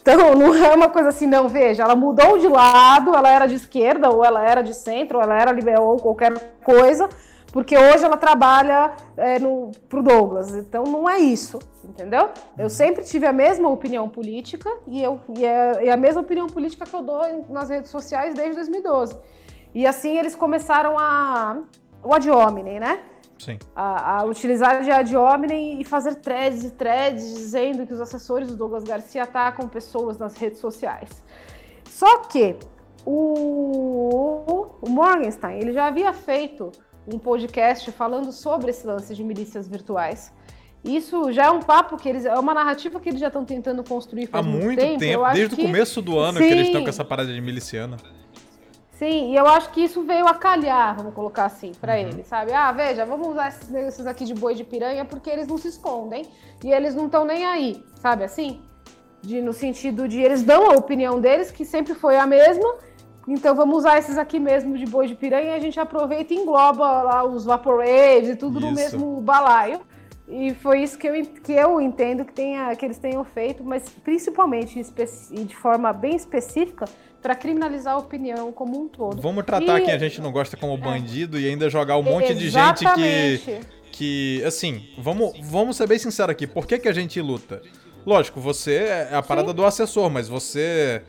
Então, 0.00 0.34
não 0.36 0.54
é 0.54 0.74
uma 0.74 0.88
coisa 0.88 1.08
assim, 1.08 1.26
não, 1.26 1.48
veja, 1.48 1.82
ela 1.82 1.96
mudou 1.96 2.38
de 2.38 2.48
lado, 2.48 3.14
ela 3.14 3.28
era 3.28 3.46
de 3.46 3.54
esquerda, 3.54 4.10
ou 4.10 4.24
ela 4.24 4.44
era 4.44 4.62
de 4.62 4.74
centro, 4.74 5.18
ou 5.18 5.24
ela 5.24 5.40
era 5.40 5.52
liberal, 5.52 5.86
ou 5.86 5.96
qualquer 5.98 6.32
coisa, 6.64 7.08
porque 7.52 7.76
hoje 7.76 8.04
ela 8.04 8.16
trabalha 8.16 8.92
é, 9.16 9.38
no, 9.38 9.70
pro 9.88 10.02
Douglas. 10.02 10.54
Então, 10.54 10.84
não 10.84 11.08
é 11.08 11.18
isso, 11.18 11.58
entendeu? 11.84 12.30
Eu 12.56 12.68
sempre 12.68 13.04
tive 13.04 13.26
a 13.26 13.32
mesma 13.32 13.68
opinião 13.68 14.08
política, 14.08 14.70
e, 14.86 15.02
eu, 15.02 15.20
e, 15.36 15.44
é, 15.44 15.84
e 15.84 15.90
a 15.90 15.96
mesma 15.96 16.20
opinião 16.20 16.46
política 16.46 16.84
que 16.84 16.94
eu 16.94 17.02
dou 17.02 17.22
nas 17.48 17.68
redes 17.68 17.90
sociais 17.90 18.34
desde 18.34 18.56
2012. 18.56 19.16
E 19.74 19.86
assim 19.86 20.18
eles 20.18 20.34
começaram 20.34 20.98
a. 20.98 21.58
o 22.02 22.14
ad 22.14 22.28
hominem, 22.30 22.80
né? 22.80 23.00
Sim. 23.38 23.58
A, 23.74 24.18
a, 24.18 24.24
utilizar 24.24 24.82
de 24.82 24.90
ad 24.90 25.16
hominem 25.16 25.80
e 25.80 25.84
fazer 25.84 26.16
threads 26.16 26.64
e 26.64 26.70
threads 26.70 27.24
dizendo 27.34 27.86
que 27.86 27.92
os 27.92 28.00
assessores 28.00 28.48
do 28.48 28.56
Douglas 28.56 28.84
Garcia 28.84 29.22
atacam 29.22 29.68
pessoas 29.68 30.18
nas 30.18 30.36
redes 30.36 30.58
sociais. 30.58 31.22
Só 31.88 32.18
que 32.24 32.56
o, 33.04 34.66
o 34.82 34.88
Morgenstein 34.88 35.58
ele 35.60 35.72
já 35.72 35.86
havia 35.86 36.12
feito 36.12 36.72
um 37.06 37.18
podcast 37.18 37.90
falando 37.92 38.32
sobre 38.32 38.70
esse 38.70 38.86
lance 38.86 39.14
de 39.14 39.24
milícias 39.24 39.68
virtuais. 39.68 40.32
Isso 40.84 41.32
já 41.32 41.46
é 41.46 41.50
um 41.50 41.60
papo 41.60 41.96
que 41.96 42.08
eles. 42.08 42.24
É 42.24 42.38
uma 42.38 42.54
narrativa 42.54 43.00
que 43.00 43.08
eles 43.08 43.20
já 43.20 43.26
estão 43.26 43.44
tentando 43.44 43.82
construir 43.82 44.26
faz 44.26 44.46
Há 44.46 44.48
muito 44.48 44.80
tempo, 44.80 44.98
tempo 44.98 45.24
desde 45.32 45.56
que, 45.56 45.62
o 45.62 45.66
começo 45.66 46.00
do 46.00 46.18
ano 46.18 46.38
sim, 46.38 46.46
que 46.46 46.52
eles 46.52 46.66
estão 46.68 46.82
com 46.82 46.88
essa 46.88 47.04
parada 47.04 47.32
de 47.32 47.40
miliciana. 47.40 47.96
Sim, 48.98 49.30
e 49.30 49.36
eu 49.36 49.46
acho 49.46 49.70
que 49.70 49.80
isso 49.84 50.02
veio 50.02 50.26
a 50.26 50.34
calhar, 50.34 50.96
vamos 50.96 51.14
colocar 51.14 51.44
assim, 51.44 51.70
para 51.80 51.92
uhum. 51.92 52.00
eles, 52.00 52.26
sabe? 52.26 52.52
Ah, 52.52 52.72
veja, 52.72 53.06
vamos 53.06 53.28
usar 53.28 53.46
esses 53.86 54.04
aqui 54.08 54.24
de 54.24 54.34
boi 54.34 54.56
de 54.56 54.64
piranha 54.64 55.04
porque 55.04 55.30
eles 55.30 55.46
não 55.46 55.56
se 55.56 55.68
escondem 55.68 56.26
e 56.64 56.72
eles 56.72 56.96
não 56.96 57.06
estão 57.06 57.24
nem 57.24 57.46
aí, 57.46 57.84
sabe 57.94 58.24
assim? 58.24 58.60
De, 59.22 59.40
no 59.40 59.52
sentido 59.52 60.08
de 60.08 60.20
eles 60.20 60.42
dão 60.42 60.68
a 60.68 60.74
opinião 60.74 61.20
deles, 61.20 61.52
que 61.52 61.64
sempre 61.64 61.94
foi 61.94 62.16
a 62.16 62.26
mesma, 62.26 62.74
então 63.28 63.54
vamos 63.54 63.78
usar 63.78 63.98
esses 63.98 64.18
aqui 64.18 64.40
mesmo 64.40 64.76
de 64.76 64.84
boi 64.84 65.06
de 65.06 65.14
piranha 65.14 65.52
e 65.52 65.54
a 65.54 65.60
gente 65.60 65.78
aproveita 65.78 66.34
e 66.34 66.36
engloba 66.36 67.02
lá 67.02 67.22
os 67.22 67.44
vaporwaves 67.44 68.30
e 68.30 68.34
tudo 68.34 68.58
isso. 68.58 68.66
no 68.66 68.74
mesmo 68.74 69.20
balaio. 69.20 69.80
E 70.30 70.52
foi 70.54 70.82
isso 70.82 70.98
que 70.98 71.06
eu, 71.06 71.24
que 71.42 71.52
eu 71.52 71.80
entendo 71.80 72.24
que, 72.24 72.32
tenha, 72.32 72.74
que 72.76 72.84
eles 72.84 72.98
tenham 72.98 73.24
feito, 73.24 73.64
mas 73.64 73.88
principalmente 74.04 74.78
e 75.30 75.44
de 75.44 75.56
forma 75.56 75.90
bem 75.92 76.14
específica, 76.14 76.84
para 77.22 77.34
criminalizar 77.34 77.94
a 77.94 77.98
opinião 77.98 78.52
como 78.52 78.80
um 78.80 78.88
todo. 78.88 79.20
Vamos 79.20 79.44
tratar 79.44 79.80
e... 79.80 79.84
quem 79.84 79.94
a 79.94 79.98
gente 79.98 80.20
não 80.20 80.30
gosta 80.30 80.56
como 80.56 80.76
bandido 80.76 81.36
é. 81.36 81.40
e 81.40 81.48
ainda 81.48 81.68
jogar 81.70 81.96
um 81.96 82.02
monte 82.02 82.32
Exatamente. 82.32 82.98
de 83.00 83.36
gente 83.36 83.60
que. 83.60 83.78
Que, 83.90 84.44
assim, 84.44 84.90
vamos, 84.96 85.32
vamos 85.42 85.76
ser 85.76 85.88
bem 85.88 85.98
sinceros 85.98 86.30
aqui. 86.30 86.46
Por 86.46 86.68
que, 86.68 86.78
que 86.78 86.88
a 86.88 86.92
gente 86.92 87.20
luta? 87.20 87.60
Lógico, 88.06 88.38
você 88.38 88.74
é 88.74 89.14
a 89.14 89.22
parada 89.22 89.48
Sim. 89.48 89.56
do 89.56 89.64
assessor, 89.64 90.08
mas 90.08 90.28
você 90.28 91.02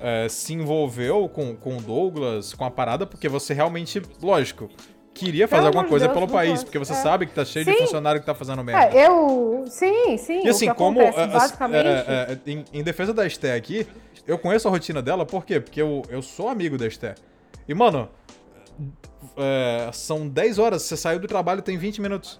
é, 0.00 0.26
se 0.28 0.54
envolveu 0.54 1.28
com, 1.28 1.54
com 1.54 1.76
o 1.76 1.82
Douglas, 1.82 2.54
com 2.54 2.64
a 2.64 2.70
parada, 2.70 3.04
porque 3.04 3.28
você 3.28 3.52
realmente, 3.52 4.00
lógico, 4.22 4.70
queria 5.14 5.48
fazer 5.48 5.66
alguma 5.66 5.84
coisa 5.84 6.06
Deus, 6.06 6.18
pelo 6.18 6.28
país, 6.28 6.62
porque 6.62 6.78
você 6.78 6.92
é. 6.92 6.96
sabe 6.96 7.26
que 7.26 7.32
tá 7.32 7.44
cheio 7.44 7.64
sim. 7.64 7.72
de 7.72 7.78
funcionário 7.78 8.20
que 8.20 8.26
tá 8.26 8.34
fazendo 8.34 8.62
merda. 8.62 8.96
É, 8.96 9.06
eu. 9.06 9.64
Sim, 9.68 10.16
sim. 10.16 10.44
E 10.44 10.48
assim, 10.48 10.72
como. 10.74 11.00
Acontece, 11.00 11.20
é, 11.20 11.26
basicamente... 11.26 11.86
É, 11.86 12.38
é, 12.46 12.50
em, 12.50 12.64
em, 12.72 12.82
defesa 12.82 13.12
da 13.12 13.26
Esté 13.26 13.54
aqui, 13.54 13.86
eu 14.26 14.38
conheço 14.38 14.68
a 14.68 14.70
rotina 14.70 15.02
dela, 15.02 15.26
por 15.26 15.44
quê? 15.44 15.60
Porque 15.60 15.80
eu, 15.80 16.02
eu 16.08 16.22
sou 16.22 16.48
amigo 16.48 16.78
da 16.78 16.86
Esté. 16.86 17.14
E, 17.68 17.74
mano, 17.74 18.08
é, 19.36 19.90
são 19.92 20.28
10 20.28 20.58
horas, 20.58 20.82
você 20.82 20.96
saiu 20.96 21.18
do 21.18 21.26
trabalho 21.26 21.62
tem 21.62 21.76
20 21.76 22.00
minutos. 22.00 22.38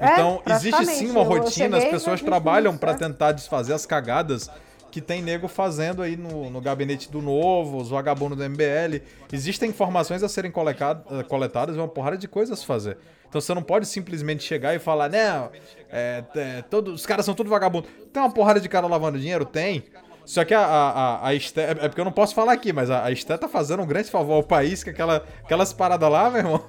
Então, 0.00 0.40
existe 0.46 0.86
sim 0.86 1.10
uma 1.10 1.24
rotina, 1.24 1.76
as 1.76 1.84
pessoas 1.84 2.20
trabalham 2.20 2.76
para 2.76 2.94
tentar 2.94 3.32
desfazer 3.32 3.72
as 3.72 3.84
cagadas 3.84 4.48
que 4.90 5.00
tem 5.00 5.22
nego 5.22 5.48
fazendo 5.48 6.02
aí 6.02 6.16
no, 6.16 6.50
no 6.50 6.60
gabinete 6.60 7.10
do 7.10 7.20
Novo, 7.20 7.78
os 7.78 7.90
vagabundos 7.90 8.38
do 8.38 8.48
MBL. 8.48 9.02
Existem 9.32 9.70
informações 9.70 10.22
a 10.22 10.28
serem 10.28 10.50
eh, 10.50 11.22
coletadas 11.24 11.76
e 11.76 11.78
uma 11.78 11.88
porrada 11.88 12.16
de 12.16 12.26
coisas 12.26 12.62
a 12.62 12.66
fazer. 12.66 12.98
Então 13.28 13.40
você 13.40 13.54
não 13.54 13.62
pode 13.62 13.86
simplesmente 13.86 14.42
chegar 14.42 14.74
e 14.74 14.78
falar, 14.78 15.10
né, 15.10 15.50
é, 15.90 16.24
é, 16.34 16.64
os 16.90 17.04
caras 17.04 17.26
são 17.26 17.34
tudo 17.34 17.50
vagabundo. 17.50 17.86
Tem 18.12 18.22
uma 18.22 18.32
porrada 18.32 18.60
de 18.60 18.68
cara 18.68 18.86
lavando 18.86 19.18
dinheiro? 19.18 19.44
Tem. 19.44 19.84
Só 20.24 20.44
que 20.44 20.52
a, 20.52 20.60
a, 20.60 21.28
a 21.28 21.34
Esté, 21.34 21.62
é, 21.62 21.70
é 21.70 21.88
porque 21.88 22.00
eu 22.00 22.04
não 22.04 22.12
posso 22.12 22.34
falar 22.34 22.52
aqui, 22.52 22.70
mas 22.72 22.90
a, 22.90 23.04
a 23.04 23.10
Esté 23.10 23.36
tá 23.36 23.48
fazendo 23.48 23.82
um 23.82 23.86
grande 23.86 24.10
favor 24.10 24.34
ao 24.34 24.42
país, 24.42 24.84
que 24.84 24.90
aquela, 24.90 25.24
aquelas 25.42 25.72
paradas 25.72 26.10
lá, 26.10 26.28
meu 26.28 26.40
irmão, 26.40 26.64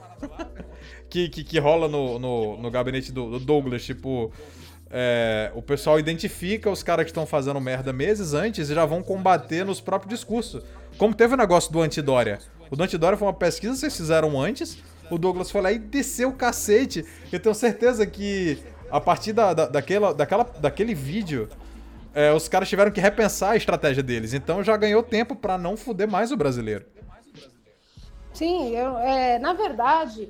que, 1.10 1.28
que, 1.28 1.44
que 1.44 1.60
rola 1.60 1.88
no, 1.88 2.18
no, 2.18 2.58
no 2.58 2.72
gabinete 2.72 3.12
do, 3.12 3.32
do 3.32 3.40
Douglas, 3.40 3.84
tipo, 3.84 4.32
é, 4.92 5.52
o 5.54 5.62
pessoal 5.62 6.00
identifica 6.00 6.70
os 6.70 6.82
caras 6.82 7.06
que 7.06 7.12
estão 7.12 7.26
fazendo 7.26 7.60
merda 7.62 7.94
meses 7.94 8.34
antes 8.34 8.70
e 8.70 8.74
já 8.74 8.86
vão 8.86 9.04
combater 9.04 9.64
nos 9.64 9.80
próprios 9.80 10.18
discursos. 10.18 10.64
Como 10.98 11.14
teve 11.14 11.36
o 11.36 11.38
negócio 11.38 11.72
do 11.72 11.82
Antidória. 11.82 12.40
O 12.72 12.76
do 12.76 12.84
Antidória 12.84 13.18
foi 13.18 13.28
uma 13.28 13.34
pesquisa 13.34 13.74
que 13.74 13.80
vocês 13.80 13.96
fizeram 13.96 14.40
antes. 14.40 14.78
O 15.10 15.18
Douglas 15.18 15.52
foi 15.52 15.62
lá 15.62 15.72
e 15.72 15.80
desceu 15.80 16.30
o 16.30 16.34
cacete. 16.34 17.06
Eu 17.32 17.40
tenho 17.40 17.56
certeza 17.56 18.06
que 18.06 18.60
a 18.92 19.00
partir 19.00 19.34
da, 19.34 19.54
da 19.54 19.68
daquela, 19.68 20.14
daquela, 20.14 20.44
daquele 20.44 20.96
vídeo, 20.96 21.48
é, 22.14 22.32
os 22.34 22.48
caras 22.48 22.68
tiveram 22.68 22.92
que 22.92 23.00
repensar 23.00 23.52
a 23.52 23.56
estratégia 23.56 24.02
deles. 24.02 24.34
Então 24.34 24.64
já 24.64 24.76
ganhou 24.76 25.04
tempo 25.04 25.36
para 25.36 25.58
não 25.58 25.78
fuder 25.78 26.08
mais 26.08 26.32
o 26.32 26.38
brasileiro. 26.38 26.86
Sim, 28.34 28.76
eu, 28.76 28.98
é, 28.98 29.38
na 29.40 29.54
verdade, 29.54 30.30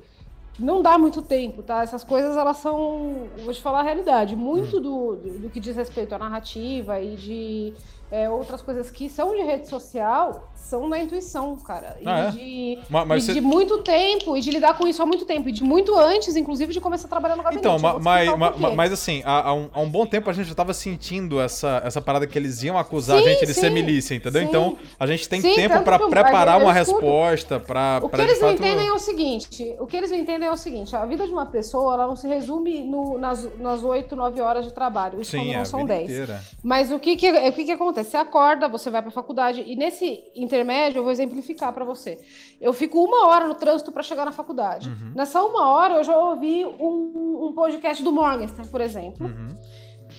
não 0.60 0.82
dá 0.82 0.98
muito 0.98 1.22
tempo, 1.22 1.62
tá? 1.62 1.82
Essas 1.82 2.04
coisas, 2.04 2.36
elas 2.36 2.58
são, 2.58 3.28
vou 3.44 3.52
te 3.52 3.60
falar 3.60 3.80
a 3.80 3.82
realidade, 3.82 4.36
muito 4.36 4.78
do, 4.78 5.16
do, 5.16 5.38
do 5.40 5.50
que 5.50 5.58
diz 5.58 5.74
respeito 5.74 6.14
à 6.14 6.18
narrativa 6.18 7.00
e 7.00 7.16
de 7.16 7.74
é, 8.10 8.28
outras 8.28 8.60
coisas 8.60 8.90
que 8.90 9.08
são 9.08 9.34
de 9.34 9.42
rede 9.42 9.68
social 9.68 10.49
são 10.60 10.88
da 10.88 10.98
intuição, 10.98 11.56
cara. 11.56 11.96
E, 12.00 12.06
ah, 12.06 12.18
é? 12.18 12.30
de, 12.30 12.78
mas, 12.88 13.24
você... 13.24 13.32
de, 13.32 13.40
muito 13.40 13.78
tempo, 13.78 14.36
e 14.36 14.40
de 14.40 14.50
lidar 14.50 14.76
com 14.76 14.86
isso 14.86 15.02
há 15.02 15.06
muito 15.06 15.24
tempo, 15.24 15.48
e 15.48 15.52
de 15.52 15.64
muito 15.64 15.96
antes, 15.98 16.36
inclusive, 16.36 16.72
de 16.72 16.80
começar 16.80 17.06
a 17.06 17.10
trabalhar 17.10 17.36
no 17.36 17.42
gabinete. 17.42 17.66
Então, 17.66 17.78
mas, 17.78 18.36
mas, 18.36 18.74
mas, 18.74 18.92
assim, 18.92 19.22
há, 19.24 19.48
há, 19.48 19.54
um, 19.54 19.68
há, 19.72 19.80
um, 19.80 19.88
bom 19.88 20.06
tempo 20.06 20.28
a 20.30 20.32
gente 20.32 20.48
já 20.48 20.54
tava 20.54 20.72
sentindo 20.72 21.40
essa, 21.40 21.82
essa 21.84 22.00
parada 22.00 22.26
que 22.26 22.38
eles 22.38 22.62
iam 22.62 22.78
acusar 22.78 23.18
sim, 23.18 23.24
a 23.24 23.28
gente 23.30 23.46
de 23.46 23.54
sim, 23.54 23.60
ser 23.60 23.70
milícia, 23.70 24.14
entendeu? 24.14 24.42
Sim. 24.42 24.48
Então, 24.48 24.78
a 24.98 25.06
gente 25.06 25.28
tem 25.28 25.40
tempo 25.40 25.82
para 25.82 25.98
preparar 25.98 26.60
uma 26.60 26.72
resposta, 26.72 27.58
para 27.58 28.00
O 28.02 28.08
que 28.08 28.20
eles 28.20 28.40
não 28.40 28.52
entendem 28.52 28.86
é 28.86 28.92
o 28.92 28.98
seguinte, 28.98 29.74
o 29.78 29.86
que 29.86 29.96
eles 29.96 30.10
não 30.10 30.18
entendem 30.18 30.48
é 30.48 30.52
o 30.52 30.56
seguinte, 30.56 30.94
a 30.94 31.06
vida 31.06 31.26
de 31.26 31.32
uma 31.32 31.46
pessoa, 31.46 31.94
ela 31.94 32.06
não 32.06 32.16
se 32.16 32.28
resume 32.28 32.82
no, 32.82 33.18
nas, 33.18 33.48
nas 33.58 33.82
8, 33.82 34.14
9 34.14 34.40
horas 34.40 34.64
de 34.64 34.72
trabalho, 34.72 35.20
isso 35.20 35.32
sim, 35.32 35.56
não 35.56 35.64
são 35.64 35.84
10. 35.84 36.02
Inteira. 36.02 36.44
Mas 36.62 36.92
o 36.92 36.98
que 36.98 37.16
que, 37.16 37.30
o 37.30 37.52
que 37.52 37.64
que 37.64 37.72
acontece? 37.72 38.10
Você 38.10 38.16
acorda, 38.16 38.68
você 38.68 38.90
vai 38.90 39.02
pra 39.02 39.10
faculdade, 39.10 39.64
e 39.66 39.74
nesse 39.74 40.20
intermédio, 40.50 40.98
eu 40.98 41.02
vou 41.04 41.12
exemplificar 41.12 41.72
para 41.72 41.84
você. 41.84 42.18
Eu 42.60 42.72
fico 42.72 43.02
uma 43.02 43.28
hora 43.28 43.46
no 43.46 43.54
trânsito 43.54 43.92
para 43.92 44.02
chegar 44.02 44.24
na 44.24 44.32
faculdade. 44.32 44.88
Uhum. 44.88 45.12
Nessa 45.14 45.42
uma 45.42 45.68
hora, 45.68 45.94
eu 45.94 46.04
já 46.04 46.18
ouvi 46.18 46.64
um, 46.64 47.46
um 47.46 47.52
podcast 47.52 48.02
do 48.02 48.10
Morgenstern, 48.12 48.68
por 48.68 48.80
exemplo. 48.80 49.26
Uhum. 49.26 49.56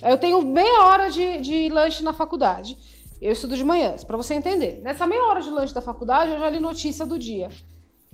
Eu 0.02 0.18
tenho 0.18 0.42
meia 0.42 0.86
hora 0.86 1.12
de, 1.12 1.40
de 1.40 1.70
lanche 1.70 2.02
na 2.02 2.14
faculdade. 2.14 2.78
Eu 3.22 3.34
estudo 3.34 3.56
de 3.56 3.64
manhã, 3.64 3.96
para 4.08 4.18
você 4.18 4.34
entender. 4.34 4.80
Nessa 4.82 5.06
meia 5.06 5.24
hora 5.26 5.42
de 5.42 5.50
lanche 5.50 5.74
da 5.74 5.82
faculdade, 5.82 6.32
eu 6.32 6.40
já 6.40 6.50
li 6.50 6.60
notícia 6.60 7.06
do 7.06 7.20
dia. 7.20 7.50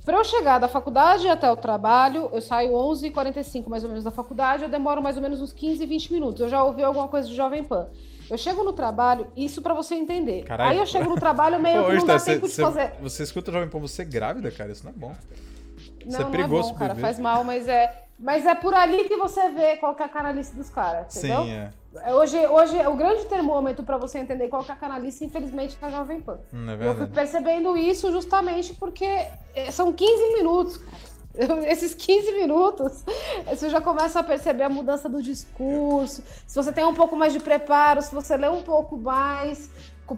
Para 0.04 0.18
eu 0.18 0.24
chegar 0.24 0.58
da 0.58 0.68
faculdade 0.68 1.28
até 1.28 1.52
o 1.52 1.56
trabalho, 1.56 2.30
eu 2.34 2.42
saio 2.42 2.72
11h45 2.72 3.68
mais 3.68 3.84
ou 3.84 3.90
menos 3.90 4.04
da 4.04 4.12
faculdade, 4.12 4.64
eu 4.64 4.70
demoro 4.70 5.04
mais 5.04 5.18
ou 5.18 5.22
menos 5.22 5.42
uns 5.42 5.54
15, 5.54 5.86
20 5.86 6.14
minutos. 6.14 6.42
Eu 6.42 6.50
já 6.50 6.64
ouvi 6.64 6.82
alguma 6.82 7.08
coisa 7.08 7.28
de 7.28 7.36
Jovem 7.36 7.64
Pan. 7.64 7.88
Eu 8.30 8.38
chego 8.38 8.64
no 8.64 8.74
trabalho, 8.74 9.28
isso 9.36 9.62
para 9.62 9.74
você 9.74 9.96
entender. 9.96 10.44
Caralho. 10.44 10.72
Aí 10.72 10.78
eu 10.78 10.86
chego 10.86 11.10
no 11.10 11.16
trabalho 11.16 11.60
meio 11.62 11.86
que 11.88 11.94
não 11.94 12.06
dá 12.06 12.20
tempo 12.20 12.48
de 12.48 12.56
fazer. 12.56 12.94
Você 13.02 13.24
escuta 13.24 13.52
Jovem 13.52 13.70
Pan, 13.70 13.80
você 13.80 14.02
é 14.02 14.06
grávida, 14.06 14.52
cara? 14.52 14.72
Isso 14.72 14.84
não 14.84 14.92
é 14.92 14.96
bom. 14.96 15.16
Isso 16.06 16.20
não, 16.20 16.28
é 16.28 16.32
perigoso, 16.32 16.70
não 16.70 16.70
é 16.70 16.74
bom, 16.74 16.80
cara. 16.80 16.96
Faz 16.96 17.20
mal, 17.20 17.44
mas 17.44 17.68
é, 17.68 18.08
mas 18.20 18.46
é 18.46 18.56
por 18.56 18.74
ali 18.74 19.04
que 19.04 19.16
você 19.16 19.50
vê 19.50 19.78
qual 19.78 19.96
é 19.98 20.04
a 20.04 20.10
canalice 20.10 20.56
dos 20.56 20.70
caras, 20.70 21.16
entendeu? 21.16 21.44
Sim, 21.44 21.52
é. 21.52 21.72
é. 22.04 22.14
Hoje, 22.16 22.38
hoje, 22.48 22.88
o 22.88 22.96
grande 22.96 23.26
termômetro 23.26 23.86
para 23.86 23.98
você 23.98 24.18
entender 24.18 24.48
qual 24.48 24.66
é 24.68 24.72
a 24.72 24.76
canalice, 24.76 25.24
infelizmente, 25.26 25.78
é 25.82 25.86
a 25.86 25.90
Jovem 25.90 26.22
Pan. 26.22 26.40
Hum, 26.54 26.70
é 26.70 26.88
eu 26.88 26.96
fui 26.96 27.08
percebendo 27.08 27.78
isso 27.78 28.12
justamente 28.12 28.74
porque 28.74 29.06
é, 29.54 29.72
são 29.72 29.94
15 29.94 30.34
minutos, 30.34 30.82
esses 31.68 31.94
15 31.94 32.32
minutos, 32.34 33.04
você 33.48 33.70
já 33.70 33.80
começa 33.80 34.20
a 34.20 34.24
perceber 34.24 34.64
a 34.64 34.70
mudança 34.70 35.08
do 35.08 35.22
discurso. 35.22 36.24
Se 36.46 36.56
você 36.56 36.72
tem 36.72 36.86
um 36.86 36.94
pouco 36.94 37.16
mais 37.16 37.34
de 37.34 37.40
preparo, 37.40 38.02
se 38.02 38.14
você 38.14 38.36
lê 38.36 38.50
um 38.50 38.64
pouco 38.64 38.98
mais, 38.98 39.70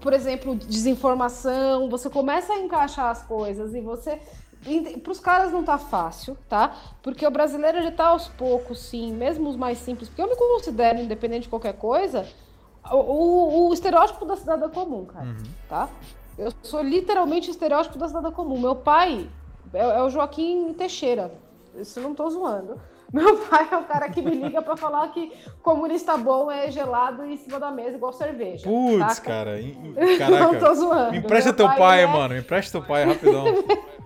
por 0.01 0.13
exemplo, 0.13 0.55
desinformação, 0.55 1.89
você 1.89 2.09
começa 2.09 2.53
a 2.53 2.59
encaixar 2.59 3.07
as 3.07 3.21
coisas 3.23 3.73
e 3.73 3.81
você. 3.81 4.19
Para 5.01 5.11
os 5.11 5.21
caras 5.21 5.53
não 5.53 5.63
tá 5.63 5.77
fácil, 5.77 6.37
tá? 6.49 6.75
Porque 7.01 7.25
o 7.25 7.31
brasileiro 7.31 7.77
ele 7.77 7.91
tá 7.91 8.07
aos 8.07 8.27
poucos, 8.27 8.81
sim, 8.81 9.13
mesmo 9.13 9.47
os 9.49 9.55
mais 9.55 9.77
simples, 9.77 10.09
porque 10.09 10.21
eu 10.21 10.27
me 10.27 10.35
considero, 10.35 10.99
independente 10.99 11.43
de 11.43 11.49
qualquer 11.49 11.77
coisa, 11.77 12.27
o, 12.91 12.97
o, 12.97 13.69
o 13.69 13.73
estereótipo 13.73 14.25
da 14.25 14.35
cidadã 14.35 14.69
comum, 14.69 15.05
cara, 15.05 15.27
uhum. 15.27 15.43
tá? 15.69 15.89
Eu 16.37 16.53
sou 16.61 16.81
literalmente 16.81 17.49
o 17.49 17.51
estereótipo 17.51 17.97
da 17.97 18.07
cidadã 18.07 18.31
comum. 18.31 18.59
Meu 18.59 18.75
pai, 18.75 19.29
é, 19.73 19.79
é 19.79 20.01
o 20.01 20.09
Joaquim 20.09 20.73
Teixeira. 20.73 21.31
Isso 21.75 21.99
não 22.01 22.13
tô 22.13 22.29
zoando. 22.29 22.79
Meu 23.11 23.37
pai 23.37 23.67
é 23.71 23.75
o 23.75 23.83
cara 23.83 24.07
que 24.09 24.21
me 24.21 24.35
liga 24.35 24.61
para 24.61 24.77
falar 24.77 25.07
que 25.09 25.33
comunista 25.63 26.15
bom 26.15 26.51
é 26.51 26.69
gelado 26.69 27.25
em 27.25 27.37
cima 27.37 27.59
da 27.59 27.71
mesa, 27.71 27.95
igual 27.95 28.13
cerveja. 28.13 28.63
Putz, 28.69 29.19
cara. 29.19 29.59
Caraca. 30.17 30.37
não 30.45 30.59
tô 30.59 30.75
zoando. 30.75 31.11
Me 31.11 31.17
empresta 31.17 31.49
Meu 31.49 31.57
teu 31.57 31.65
pai, 31.67 31.77
pai 31.77 32.03
é... 32.03 32.07
mano. 32.07 32.33
Me 32.35 32.39
empresta 32.41 32.79
teu 32.79 32.87
pai 32.87 33.05
rapidão. 33.05 33.45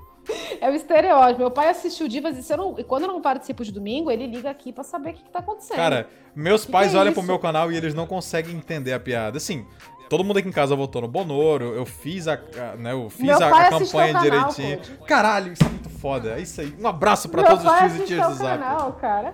É 0.61 0.69
o 0.69 0.73
estereótipo. 0.73 1.39
Meu 1.39 1.51
pai 1.51 1.69
assistiu 1.69 2.07
Divas 2.07 2.49
e, 2.49 2.55
não, 2.55 2.75
e 2.77 2.83
quando 2.85 3.03
eu 3.03 3.09
não 3.09 3.21
participo 3.21 3.63
de 3.65 3.71
domingo, 3.71 4.09
ele 4.09 4.27
liga 4.27 4.49
aqui 4.49 4.71
para 4.71 4.83
saber 4.83 5.09
o 5.09 5.13
que, 5.13 5.23
que 5.23 5.29
tá 5.29 5.39
acontecendo. 5.39 5.75
Cara, 5.75 6.07
meus 6.33 6.65
que 6.65 6.71
pais 6.71 6.91
que 6.91 6.97
é 6.97 6.99
olham 6.99 7.11
isso? 7.11 7.19
pro 7.19 7.27
meu 7.27 7.37
canal 7.37 7.71
e 7.71 7.75
eles 7.75 7.93
não 7.93 8.07
conseguem 8.07 8.55
entender 8.55 8.93
a 8.93 8.99
piada. 8.99 9.37
Assim, 9.37 9.65
Todo 10.13 10.23
mundo 10.23 10.37
aqui 10.37 10.47
em 10.47 10.51
casa 10.51 10.75
votou 10.75 11.01
no 11.01 11.07
Bonoro, 11.07 11.73
eu 11.73 11.87
fiz 11.87 12.27
a, 12.27 12.33
a 12.35 12.75
né, 12.75 12.91
eu 12.91 13.09
fiz 13.09 13.31
a, 13.31 13.47
a, 13.47 13.69
campanha 13.71 14.13
direitinho. 14.19 14.79
Caralho, 15.07 15.53
isso 15.53 15.63
é 15.63 15.69
muito 15.69 15.89
foda. 15.89 16.37
É 16.37 16.39
isso 16.39 16.61
aí. 16.61 16.71
Um 16.79 16.87
abraço 16.87 17.29
para 17.29 17.41
todos 17.41 17.65
os 17.65 17.77
tios 17.79 17.95
e 17.95 18.03
tias 18.03 18.27
do 18.27 18.33
Zap. 18.35 18.59
Canal, 18.59 18.93
cara. 18.93 19.33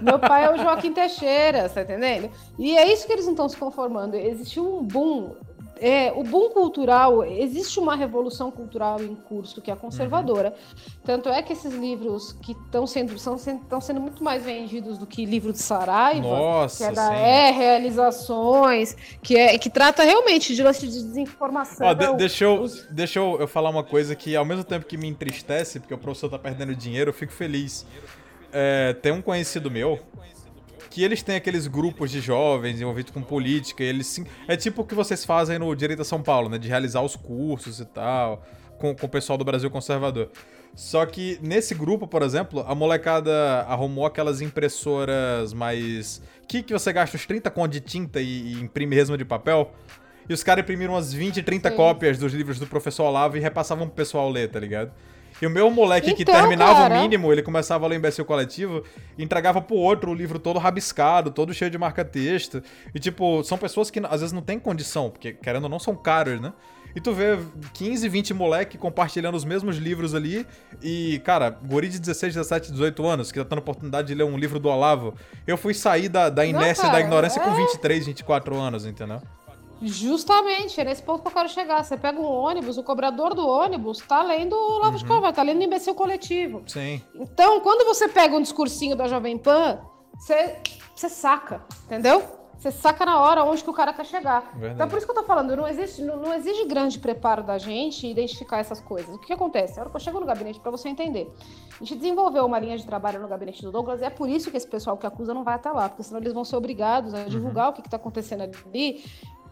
Meu 0.00 0.20
pai 0.20 0.44
é 0.44 0.52
o 0.52 0.58
Joaquim 0.58 0.92
Teixeira, 0.92 1.68
tá 1.68 1.82
entendendo? 1.82 2.30
E 2.56 2.78
é 2.78 2.92
isso 2.92 3.04
que 3.04 3.12
eles 3.12 3.24
não 3.24 3.32
estão 3.32 3.48
se 3.48 3.56
conformando. 3.56 4.14
Existiu 4.14 4.78
um 4.78 4.84
boom 4.84 5.34
é, 5.82 6.12
o 6.12 6.22
boom 6.22 6.50
cultural, 6.50 7.24
existe 7.24 7.80
uma 7.80 7.96
revolução 7.96 8.52
cultural 8.52 9.02
em 9.02 9.16
curso 9.16 9.60
que 9.60 9.68
é 9.68 9.74
conservadora. 9.74 10.50
Uhum. 10.50 10.92
Tanto 11.04 11.28
é 11.28 11.42
que 11.42 11.52
esses 11.52 11.74
livros 11.74 12.36
que 12.40 12.52
estão 12.52 12.86
sendo, 12.86 13.18
são, 13.18 13.34
estão 13.34 13.80
sendo 13.80 14.00
muito 14.00 14.22
mais 14.22 14.44
vendidos 14.44 14.96
do 14.96 15.08
que 15.08 15.24
livro 15.24 15.52
de 15.52 15.58
Saraiva, 15.58 16.20
Nossa, 16.22 16.84
que 16.84 16.90
é 16.92 16.94
da 16.94 17.08
sim. 17.08 17.14
É 17.14 17.50
Realizações, 17.50 18.96
que, 19.20 19.36
é, 19.36 19.58
que 19.58 19.68
trata 19.68 20.04
realmente 20.04 20.54
de 20.54 20.62
lance 20.62 20.86
de 20.86 21.02
desinformação. 21.02 21.88
Ó, 21.88 21.92
de, 21.92 22.14
deixa 22.14 22.44
eu, 22.44 22.60
os... 22.60 22.86
deixa 22.88 23.18
eu, 23.18 23.38
eu 23.40 23.48
falar 23.48 23.68
uma 23.68 23.82
coisa 23.82 24.14
que, 24.14 24.36
ao 24.36 24.44
mesmo 24.44 24.62
tempo 24.62 24.86
que 24.86 24.96
me 24.96 25.08
entristece, 25.08 25.80
porque 25.80 25.92
o 25.92 25.98
professor 25.98 26.26
está 26.26 26.38
perdendo 26.38 26.76
dinheiro, 26.76 27.10
eu 27.10 27.14
fico 27.14 27.32
feliz. 27.32 27.84
É, 28.52 28.92
tem 29.02 29.10
um 29.10 29.20
conhecido 29.20 29.68
meu 29.68 29.98
que 30.92 31.02
eles 31.02 31.22
têm 31.22 31.36
aqueles 31.36 31.66
grupos 31.66 32.10
de 32.10 32.20
jovens 32.20 32.78
envolvidos 32.78 33.10
com 33.10 33.22
política, 33.22 33.82
eles 33.82 34.06
sim. 34.06 34.26
É 34.46 34.56
tipo 34.58 34.82
o 34.82 34.84
que 34.84 34.94
vocês 34.94 35.24
fazem 35.24 35.58
no 35.58 35.74
Direito 35.74 36.02
a 36.02 36.04
São 36.04 36.22
Paulo, 36.22 36.50
né? 36.50 36.58
De 36.58 36.68
realizar 36.68 37.00
os 37.00 37.16
cursos 37.16 37.80
e 37.80 37.86
tal, 37.86 38.44
com, 38.78 38.94
com 38.94 39.06
o 39.06 39.08
pessoal 39.08 39.38
do 39.38 39.44
Brasil 39.44 39.70
Conservador. 39.70 40.28
Só 40.74 41.06
que 41.06 41.38
nesse 41.40 41.74
grupo, 41.74 42.06
por 42.06 42.22
exemplo, 42.22 42.60
a 42.68 42.74
molecada 42.74 43.62
arrumou 43.66 44.04
aquelas 44.04 44.42
impressoras 44.42 45.54
mais. 45.54 46.20
Que, 46.46 46.62
que 46.62 46.74
você 46.74 46.92
gasta 46.92 47.16
uns 47.16 47.24
30 47.24 47.50
contos 47.50 47.80
de 47.80 47.80
tinta 47.80 48.20
e, 48.20 48.52
e 48.52 48.60
imprime 48.60 48.94
resma 48.94 49.16
de 49.16 49.24
papel. 49.24 49.72
E 50.28 50.34
os 50.34 50.42
caras 50.42 50.62
imprimiram 50.62 50.92
umas 50.92 51.10
20, 51.10 51.42
30 51.42 51.70
Sim. 51.70 51.76
cópias 51.76 52.18
dos 52.18 52.34
livros 52.34 52.58
do 52.58 52.66
professor 52.66 53.04
Olavo 53.04 53.38
e 53.38 53.40
repassavam 53.40 53.86
pro 53.86 53.96
pessoal 53.96 54.30
ler, 54.30 54.50
tá 54.50 54.60
ligado? 54.60 54.92
E 55.42 55.46
o 55.46 55.50
meu 55.50 55.68
moleque 55.72 56.12
então, 56.12 56.16
que 56.16 56.24
terminava 56.24 56.82
cara... 56.82 56.94
o 56.94 57.02
mínimo, 57.02 57.32
ele 57.32 57.42
começava 57.42 57.84
a 57.84 57.88
ler 57.88 57.96
imbecil 57.96 58.24
coletivo 58.24 58.84
entregava 59.18 59.60
pro 59.60 59.74
outro 59.74 60.12
o 60.12 60.14
livro 60.14 60.38
todo 60.38 60.58
rabiscado, 60.58 61.32
todo 61.32 61.52
cheio 61.52 61.68
de 61.68 61.76
marca-texto. 61.76 62.62
E, 62.94 63.00
tipo, 63.00 63.42
são 63.42 63.58
pessoas 63.58 63.90
que 63.90 63.98
às 63.98 64.20
vezes 64.20 64.32
não 64.32 64.40
têm 64.40 64.58
condição, 64.58 65.10
porque, 65.10 65.32
querendo 65.32 65.64
ou 65.64 65.68
não, 65.68 65.80
são 65.80 65.96
caros, 65.96 66.40
né? 66.40 66.52
E 66.94 67.00
tu 67.00 67.12
vê 67.12 67.38
15, 67.72 68.08
20 68.08 68.34
moleque 68.34 68.78
compartilhando 68.78 69.34
os 69.34 69.44
mesmos 69.44 69.78
livros 69.78 70.14
ali. 70.14 70.46
E, 70.80 71.20
cara, 71.24 71.50
guri 71.50 71.88
de 71.88 71.98
16, 71.98 72.34
17, 72.34 72.70
18 72.70 73.04
anos, 73.04 73.32
que 73.32 73.38
tá 73.38 73.44
tendo 73.44 73.58
a 73.58 73.62
oportunidade 73.62 74.08
de 74.08 74.14
ler 74.14 74.24
um 74.24 74.36
livro 74.36 74.60
do 74.60 74.68
Olavo. 74.68 75.14
Eu 75.44 75.56
fui 75.56 75.74
sair 75.74 76.08
da, 76.08 76.28
da 76.28 76.46
inércia 76.46 76.84
não, 76.84 76.90
cara, 76.90 77.02
da 77.02 77.06
ignorância 77.06 77.40
é... 77.40 77.44
com 77.44 77.54
23, 77.54 78.06
24 78.06 78.56
anos, 78.56 78.86
entendeu? 78.86 79.20
Justamente, 79.82 80.80
é 80.80 80.84
nesse 80.84 81.02
ponto 81.02 81.22
que 81.22 81.28
eu 81.28 81.32
quero 81.32 81.48
chegar. 81.48 81.82
Você 81.82 81.96
pega 81.96 82.20
um 82.20 82.24
ônibus, 82.24 82.78
o 82.78 82.84
cobrador 82.84 83.34
do 83.34 83.46
ônibus 83.46 83.98
tá 83.98 84.22
lendo 84.22 84.54
o 84.54 84.78
Lavo 84.78 84.92
uhum. 84.92 84.96
de 84.98 85.04
Carvalho, 85.04 85.34
tá 85.34 85.42
lendo 85.42 85.60
o 85.60 85.64
imbecil 85.64 85.94
coletivo. 85.94 86.62
Sim. 86.66 87.02
Então, 87.14 87.60
quando 87.60 87.84
você 87.84 88.08
pega 88.08 88.36
um 88.36 88.40
discursinho 88.40 88.94
da 88.94 89.08
Jovem 89.08 89.36
Pan, 89.36 89.80
você, 90.16 90.56
você 90.94 91.08
saca, 91.08 91.64
entendeu? 91.84 92.22
Você 92.56 92.70
saca 92.70 93.04
na 93.04 93.18
hora 93.18 93.42
onde 93.42 93.64
que 93.64 93.70
o 93.70 93.72
cara 93.72 93.92
quer 93.92 94.06
chegar. 94.06 94.52
Verdade. 94.52 94.74
Então, 94.74 94.88
por 94.88 94.96
isso 94.96 95.04
que 95.04 95.10
eu 95.10 95.16
tô 95.16 95.24
falando, 95.24 95.56
não 95.56 95.66
existe, 95.66 96.00
não, 96.00 96.16
não, 96.16 96.32
exige 96.32 96.64
grande 96.64 97.00
preparo 97.00 97.42
da 97.42 97.58
gente 97.58 98.06
identificar 98.06 98.58
essas 98.58 98.78
coisas. 98.78 99.12
O 99.12 99.18
que, 99.18 99.26
que 99.26 99.32
acontece? 99.32 99.80
A 99.80 99.82
hora 99.82 99.90
que 99.90 99.96
eu 99.96 100.00
chego 100.00 100.20
no 100.20 100.26
gabinete, 100.26 100.60
para 100.60 100.70
você 100.70 100.88
entender, 100.88 101.28
a 101.72 101.78
gente 101.84 101.96
desenvolveu 101.96 102.46
uma 102.46 102.60
linha 102.60 102.78
de 102.78 102.86
trabalho 102.86 103.20
no 103.20 103.26
gabinete 103.26 103.62
do 103.62 103.72
Douglas, 103.72 104.00
e 104.00 104.04
é 104.04 104.10
por 104.10 104.28
isso 104.28 104.48
que 104.48 104.56
esse 104.56 104.68
pessoal 104.68 104.96
que 104.96 105.04
acusa 105.04 105.34
não 105.34 105.42
vai 105.42 105.56
até 105.56 105.72
lá, 105.72 105.88
porque 105.88 106.04
senão 106.04 106.20
eles 106.20 106.32
vão 106.32 106.44
ser 106.44 106.54
obrigados 106.54 107.12
a 107.14 107.24
divulgar 107.24 107.64
uhum. 107.64 107.70
o 107.72 107.74
que, 107.74 107.82
que 107.82 107.90
tá 107.90 107.96
acontecendo 107.96 108.42
ali 108.42 109.02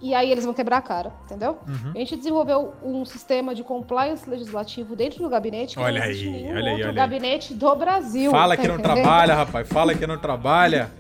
e 0.01 0.15
aí 0.15 0.31
eles 0.31 0.45
vão 0.45 0.55
quebrar 0.55 0.79
a 0.79 0.83
cara, 0.83 1.13
entendeu? 1.25 1.59
Uhum. 1.69 1.93
A 1.95 1.99
gente 1.99 2.17
desenvolveu 2.17 2.73
um 2.83 3.05
sistema 3.05 3.55
de 3.55 3.63
compliance 3.63 4.29
legislativo 4.29 4.97
dentro 4.97 5.23
do 5.23 5.29
gabinete 5.29 5.77
que 5.77 5.83
olha 5.83 6.01
não 6.01 6.07
aí, 6.07 6.31
nenhum 6.31 6.57
olha 6.57 6.73
outro 6.73 6.89
aí, 6.89 6.95
gabinete 6.95 7.55
do 7.55 7.77
Brasil. 7.77 8.31
Fala 8.31 8.57
tá 8.57 8.63
que 8.63 8.69
entendendo? 8.69 8.87
não 8.87 8.95
trabalha, 8.95 9.35
rapaz. 9.35 9.69
Fala 9.69 9.95
que 9.95 10.07
não 10.07 10.19
trabalha. 10.19 10.91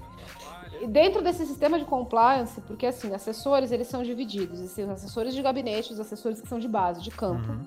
Dentro 0.88 1.22
desse 1.22 1.46
sistema 1.46 1.78
de 1.78 1.84
compliance, 1.84 2.60
porque 2.62 2.86
assim, 2.86 3.14
assessores, 3.14 3.72
eles 3.72 3.86
são 3.86 4.02
divididos. 4.02 4.60
Existem 4.60 4.84
os 4.84 4.90
assessores 4.90 5.34
de 5.34 5.42
gabinete, 5.42 5.92
os 5.92 6.00
assessores 6.00 6.40
que 6.40 6.48
são 6.48 6.58
de 6.58 6.68
base, 6.68 7.02
de 7.02 7.10
campo. 7.10 7.52
Uhum. 7.52 7.62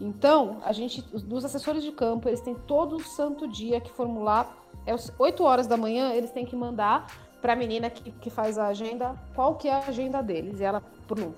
Então, 0.00 0.58
a 0.64 0.72
gente, 0.72 1.02
dos 1.02 1.44
assessores 1.44 1.82
de 1.82 1.92
campo, 1.92 2.26
eles 2.26 2.40
têm 2.40 2.54
todo 2.54 2.96
o 2.96 3.00
santo 3.00 3.46
dia 3.46 3.80
que 3.80 3.90
formular. 3.90 4.50
É 4.86 4.94
8 5.18 5.44
horas 5.44 5.66
da 5.66 5.76
manhã, 5.76 6.12
eles 6.14 6.30
têm 6.30 6.46
que 6.46 6.56
mandar 6.56 7.06
para 7.40 7.52
a 7.52 7.56
menina 7.56 7.90
que, 7.90 8.10
que 8.10 8.30
faz 8.30 8.58
a 8.58 8.66
agenda 8.66 9.14
qual 9.34 9.54
que 9.56 9.68
é 9.68 9.72
a 9.72 9.78
agenda 9.78 10.22
deles. 10.22 10.60
E 10.60 10.64
ela 10.64 10.82
prum, 11.06 11.32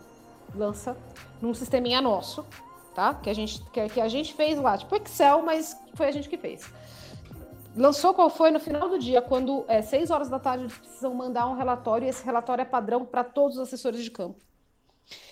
lança 0.55 0.97
num 1.41 1.55
sisteminha 1.55 2.01
nosso, 2.01 2.45
tá? 2.95 3.15
Que 3.15 3.31
a, 3.31 3.35
gente, 3.35 3.63
que, 3.71 3.89
que 3.89 4.01
a 4.01 4.09
gente 4.09 4.35
fez 4.35 4.59
lá, 4.59 4.77
tipo 4.77 4.95
Excel, 4.97 5.43
mas 5.43 5.77
foi 5.95 6.07
a 6.07 6.13
gente 6.13 6.29
que 6.29 6.37
fez. 6.37 6.71
Lançou 7.75 8.13
qual 8.13 8.29
foi 8.29 8.51
no 8.51 8.61
final 8.61 8.89
do 8.89 8.99
dia, 8.99 9.23
quando 9.23 9.65
é 9.67 9.81
6 9.81 10.11
horas 10.11 10.29
da 10.29 10.39
tarde 10.39 10.65
eles 10.65 10.77
precisam 10.77 11.15
mandar 11.15 11.47
um 11.47 11.55
relatório, 11.55 12.07
e 12.07 12.11
esse 12.11 12.23
relatório 12.25 12.63
é 12.63 12.67
padrão 12.67 13.05
para 13.05 13.25
todos 13.25 13.57
os 13.57 13.63
assessores 13.63 14.05
de 14.05 14.11
campo. 14.11 14.39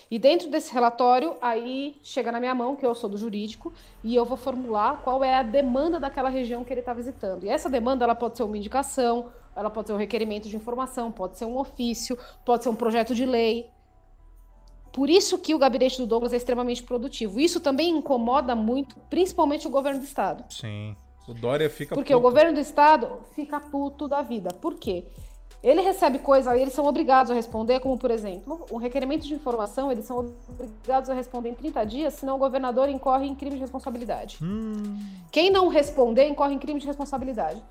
E 0.09 0.19
dentro 0.19 0.49
desse 0.49 0.73
relatório, 0.73 1.37
aí 1.41 1.97
chega 2.03 2.31
na 2.31 2.39
minha 2.39 2.53
mão, 2.53 2.75
que 2.75 2.85
eu 2.85 2.93
sou 2.93 3.09
do 3.09 3.17
jurídico, 3.17 3.71
e 4.03 4.15
eu 4.15 4.25
vou 4.25 4.35
formular 4.35 5.01
qual 5.03 5.23
é 5.23 5.35
a 5.35 5.43
demanda 5.43 5.99
daquela 5.99 6.29
região 6.29 6.63
que 6.65 6.73
ele 6.73 6.81
está 6.81 6.93
visitando. 6.93 7.45
E 7.45 7.49
essa 7.49 7.69
demanda 7.69 8.03
ela 8.03 8.15
pode 8.15 8.35
ser 8.35 8.43
uma 8.43 8.57
indicação, 8.57 9.31
ela 9.55 9.69
pode 9.69 9.87
ser 9.87 9.93
um 9.93 9.97
requerimento 9.97 10.47
de 10.47 10.55
informação, 10.55 11.11
pode 11.11 11.37
ser 11.37 11.45
um 11.45 11.57
ofício, 11.57 12.17
pode 12.45 12.63
ser 12.63 12.69
um 12.69 12.75
projeto 12.75 13.13
de 13.13 13.25
lei. 13.25 13.69
Por 14.91 15.09
isso 15.09 15.37
que 15.37 15.55
o 15.55 15.57
gabinete 15.57 15.97
do 15.97 16.05
Douglas 16.05 16.33
é 16.33 16.37
extremamente 16.37 16.83
produtivo. 16.83 17.39
Isso 17.39 17.59
também 17.59 17.89
incomoda 17.89 18.55
muito, 18.55 18.97
principalmente 19.09 19.65
o 19.67 19.69
governo 19.69 19.99
do 19.99 20.05
estado. 20.05 20.43
Sim. 20.49 20.95
O 21.27 21.33
Dória 21.33 21.69
fica 21.69 21.95
Porque 21.95 22.13
puto. 22.13 22.19
o 22.19 22.29
governo 22.29 22.53
do 22.53 22.59
estado 22.59 23.19
fica 23.33 23.59
puto 23.59 24.07
da 24.07 24.21
vida. 24.21 24.49
Por 24.53 24.75
quê? 24.75 25.05
Ele 25.63 25.79
recebe 25.81 26.17
coisa, 26.17 26.57
eles 26.57 26.73
são 26.73 26.87
obrigados 26.87 27.31
a 27.31 27.35
responder, 27.35 27.79
como 27.79 27.95
por 27.95 28.09
exemplo, 28.09 28.65
um 28.71 28.77
requerimento 28.77 29.27
de 29.27 29.33
informação, 29.35 29.91
eles 29.91 30.05
são 30.05 30.33
obrigados 30.49 31.07
a 31.09 31.13
responder 31.13 31.49
em 31.49 31.53
30 31.53 31.85
dias, 31.85 32.13
senão 32.15 32.35
o 32.35 32.39
governador 32.39 32.89
incorre 32.89 33.27
em 33.27 33.35
crime 33.35 33.55
de 33.55 33.61
responsabilidade. 33.61 34.39
Hum. 34.41 34.99
Quem 35.31 35.51
não 35.51 35.67
responder 35.67 36.27
incorre 36.27 36.55
em 36.55 36.59
crime 36.59 36.79
de 36.79 36.87
responsabilidade. 36.87 37.61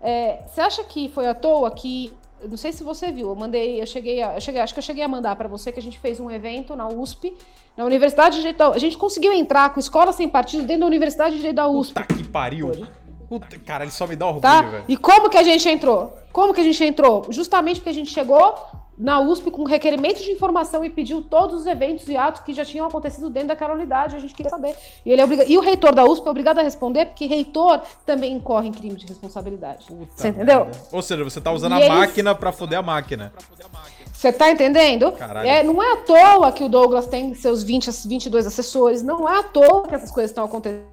É, 0.00 0.40
você 0.46 0.60
acha 0.60 0.84
que 0.84 1.08
foi 1.08 1.26
à 1.28 1.34
toa 1.34 1.70
que 1.70 2.12
não 2.48 2.56
sei 2.56 2.72
se 2.72 2.82
você 2.82 3.12
viu, 3.12 3.28
eu 3.28 3.36
mandei, 3.36 3.80
eu 3.80 3.86
cheguei, 3.86 4.22
a, 4.22 4.34
eu 4.34 4.40
cheguei 4.40 4.60
acho 4.60 4.72
que 4.72 4.78
eu 4.78 4.82
cheguei 4.82 5.04
a 5.04 5.08
mandar 5.08 5.36
para 5.36 5.46
você 5.48 5.70
que 5.70 5.78
a 5.78 5.82
gente 5.82 5.98
fez 5.98 6.18
um 6.18 6.30
evento 6.30 6.74
na 6.74 6.88
USP, 6.88 7.36
na 7.76 7.84
Universidade 7.84 8.36
de 8.36 8.40
Direito 8.40 8.58
da, 8.58 8.68
A 8.68 8.78
gente 8.78 8.96
conseguiu 8.96 9.32
entrar 9.32 9.72
com 9.72 9.80
escola 9.80 10.12
sem 10.12 10.28
partido 10.28 10.64
dentro 10.64 10.80
da 10.80 10.86
Universidade 10.86 11.32
de 11.32 11.36
Direito 11.36 11.56
da 11.56 11.68
USP. 11.68 11.94
Puta 11.94 12.14
que 12.14 12.24
pariu. 12.24 12.86
Puta, 13.28 13.58
cara, 13.58 13.84
ele 13.84 13.92
só 13.92 14.06
me 14.06 14.16
dá 14.16 14.26
orgulho, 14.26 14.42
tá? 14.42 14.62
velho. 14.62 14.84
E 14.88 14.96
como 14.96 15.28
que 15.30 15.38
a 15.38 15.42
gente 15.42 15.68
entrou? 15.68 16.16
Como 16.32 16.52
que 16.52 16.60
a 16.60 16.64
gente 16.64 16.82
entrou? 16.82 17.26
Justamente 17.30 17.76
porque 17.76 17.90
a 17.90 17.94
gente 17.94 18.10
chegou 18.10 18.56
na 19.00 19.18
USP 19.18 19.50
com 19.50 19.64
requerimento 19.64 20.22
de 20.22 20.30
informação 20.30 20.84
e 20.84 20.90
pediu 20.90 21.22
todos 21.22 21.62
os 21.62 21.66
eventos 21.66 22.06
e 22.06 22.18
atos 22.18 22.42
que 22.42 22.52
já 22.52 22.66
tinham 22.66 22.86
acontecido 22.86 23.30
dentro 23.30 23.48
daquela 23.48 23.72
unidade, 23.72 24.14
a 24.14 24.18
gente 24.18 24.34
queria 24.34 24.50
saber. 24.50 24.76
E, 25.06 25.10
ele 25.10 25.22
é 25.22 25.24
obriga... 25.24 25.44
e 25.48 25.56
o 25.56 25.60
reitor 25.62 25.94
da 25.94 26.04
USP 26.04 26.26
é 26.26 26.30
obrigado 26.30 26.58
a 26.58 26.62
responder, 26.62 27.06
porque 27.06 27.24
reitor 27.24 27.80
também 28.04 28.34
incorre 28.34 28.68
em 28.68 28.72
crime 28.72 28.96
de 28.96 29.06
responsabilidade. 29.06 29.86
Puta 29.86 30.12
você 30.14 30.28
entendeu? 30.28 30.66
Merda. 30.66 30.78
Ou 30.92 31.00
seja, 31.00 31.24
você 31.24 31.40
tá 31.40 31.50
usando 31.50 31.72
e 31.72 31.74
a 31.76 31.86
eles... 31.86 31.98
máquina 31.98 32.34
para 32.34 32.52
foder 32.52 32.78
a 32.78 32.82
máquina. 32.82 33.32
Você 34.12 34.30
tá 34.30 34.50
entendendo? 34.50 35.14
É, 35.44 35.62
não 35.62 35.82
é 35.82 35.94
à 35.94 35.96
toa 35.96 36.52
que 36.52 36.62
o 36.62 36.68
Douglas 36.68 37.06
tem 37.06 37.32
seus 37.32 37.62
20, 37.62 37.90
22 38.06 38.46
assessores, 38.46 39.02
não 39.02 39.26
é 39.26 39.38
à 39.38 39.42
toa 39.42 39.88
que 39.88 39.94
essas 39.94 40.10
coisas 40.10 40.30
estão 40.30 40.44
acontecendo. 40.44 40.84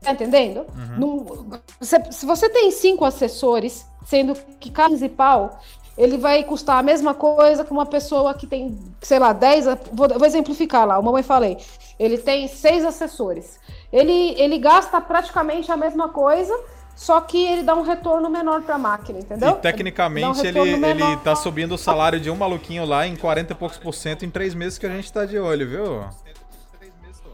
Tá 0.00 0.12
entendendo? 0.12 0.64
Uhum. 0.76 1.26
Não, 1.26 1.60
se, 1.80 1.96
se 2.12 2.24
você 2.24 2.48
tem 2.48 2.70
cinco 2.70 3.04
assessores, 3.04 3.84
sendo 4.04 4.36
que 4.60 4.70
cada 4.70 4.90
principal 4.90 5.60
ele 5.96 6.16
vai 6.16 6.42
custar 6.44 6.78
a 6.78 6.82
mesma 6.82 7.14
coisa 7.14 7.64
que 7.64 7.72
uma 7.72 7.84
pessoa 7.84 8.32
que 8.34 8.46
tem, 8.46 8.78
sei 9.00 9.18
lá, 9.18 9.32
10. 9.32 9.66
Vou, 9.92 10.08
vou 10.08 10.26
exemplificar 10.26 10.86
lá, 10.86 10.98
o 10.98 11.02
mamãe 11.02 11.22
falei. 11.22 11.58
Ele 11.98 12.16
tem 12.18 12.48
seis 12.48 12.84
assessores. 12.84 13.60
Ele, 13.92 14.34
ele 14.40 14.58
gasta 14.58 15.00
praticamente 15.00 15.70
a 15.70 15.76
mesma 15.76 16.08
coisa, 16.08 16.58
só 16.96 17.20
que 17.20 17.44
ele 17.44 17.62
dá 17.62 17.74
um 17.74 17.82
retorno 17.82 18.30
menor 18.30 18.62
para 18.62 18.76
a 18.76 18.78
máquina, 18.78 19.18
entendeu? 19.18 19.50
E 19.50 19.54
tecnicamente 19.54 20.40
um 20.40 20.44
ele, 20.44 20.86
ele 20.86 21.16
tá 21.18 21.36
subindo 21.36 21.74
o 21.74 21.78
salário 21.78 22.18
de 22.18 22.30
um 22.30 22.36
maluquinho 22.36 22.86
lá 22.86 23.06
em 23.06 23.14
40 23.14 23.52
e 23.52 23.56
poucos 23.56 23.76
por 23.76 23.92
cento 23.92 24.24
em 24.24 24.30
três 24.30 24.54
meses 24.54 24.78
que 24.78 24.86
a 24.86 24.90
gente 24.90 25.12
tá 25.12 25.26
de 25.26 25.38
olho, 25.38 25.68
viu? 25.68 25.84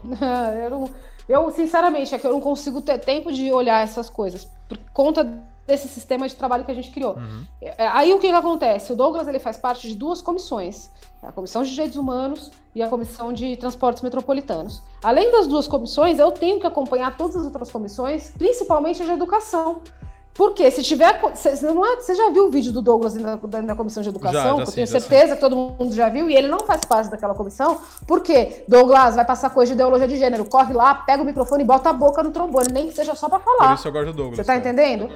eu, 0.63 0.69
não, 0.69 0.89
eu, 1.27 1.51
sinceramente, 1.51 2.13
é 2.13 2.19
que 2.19 2.27
eu 2.27 2.31
não 2.31 2.41
consigo 2.41 2.81
ter 2.81 2.99
tempo 2.99 3.31
de 3.31 3.51
olhar 3.51 3.81
essas 3.83 4.09
coisas. 4.09 4.47
Por 4.67 4.77
conta 4.93 5.23
desse 5.69 5.87
sistema 5.87 6.27
de 6.27 6.35
trabalho 6.35 6.65
que 6.65 6.71
a 6.71 6.75
gente 6.75 6.91
criou. 6.91 7.15
Uhum. 7.15 7.45
É, 7.61 7.87
aí 7.87 8.13
o 8.13 8.19
que, 8.19 8.27
que 8.27 8.33
acontece? 8.33 8.91
O 8.91 8.95
Douglas 8.95 9.27
ele 9.27 9.39
faz 9.39 9.55
parte 9.55 9.87
de 9.87 9.95
duas 9.95 10.21
comissões, 10.21 10.91
a 11.23 11.31
Comissão 11.31 11.63
de 11.63 11.69
Direitos 11.69 11.97
Humanos 11.97 12.51
e 12.75 12.81
a 12.81 12.89
Comissão 12.89 13.31
de 13.31 13.55
Transportes 13.55 14.01
Metropolitanos. 14.01 14.81
Além 15.01 15.31
das 15.31 15.47
duas 15.47 15.67
comissões, 15.67 16.19
eu 16.19 16.31
tenho 16.31 16.59
que 16.59 16.67
acompanhar 16.67 17.15
todas 17.15 17.37
as 17.37 17.45
outras 17.45 17.71
comissões, 17.71 18.31
principalmente 18.37 19.01
a 19.01 19.05
de 19.05 19.11
educação, 19.11 19.81
porque 20.39 20.71
se 20.71 20.81
tiver. 20.81 21.19
Você, 21.19 21.49
é, 21.49 21.55
você 21.57 22.15
já 22.15 22.29
viu 22.29 22.47
o 22.47 22.49
vídeo 22.49 22.71
do 22.71 22.81
Douglas 22.81 23.13
na, 23.13 23.37
na 23.61 23.75
comissão 23.75 24.01
de 24.01 24.07
educação? 24.07 24.41
Já, 24.41 24.43
já 24.43 24.61
eu 24.61 24.71
tenho 24.71 24.87
sim, 24.87 24.99
certeza 24.99 25.35
que 25.35 25.41
todo 25.41 25.53
mundo 25.53 25.93
já 25.93 26.07
viu, 26.07 26.29
e 26.29 26.33
ele 26.33 26.47
não 26.47 26.59
faz 26.59 26.79
parte 26.85 27.09
daquela 27.09 27.35
comissão. 27.35 27.81
Por 28.07 28.21
quê? 28.21 28.63
Douglas 28.65 29.17
vai 29.17 29.25
passar 29.25 29.49
coisa 29.49 29.71
de 29.71 29.73
ideologia 29.73 30.07
de 30.07 30.15
gênero. 30.15 30.45
Corre 30.45 30.73
lá, 30.73 30.95
pega 30.95 31.21
o 31.21 31.25
microfone 31.25 31.63
e 31.63 31.65
bota 31.65 31.89
a 31.89 31.93
boca 31.93 32.23
no 32.23 32.31
trombone, 32.31 32.71
nem 32.71 32.87
que 32.87 32.95
seja 32.95 33.15
só 33.15 33.27
para 33.27 33.39
falar. 33.39 33.67
Por 33.67 33.75
isso 33.75 33.87
eu 33.89 33.91
gosto 33.91 34.05
do 34.05 34.13
Douglas. 34.13 34.37
Você 34.37 34.43
tá 34.45 34.57
cara. 34.57 34.59
entendendo? 34.59 35.13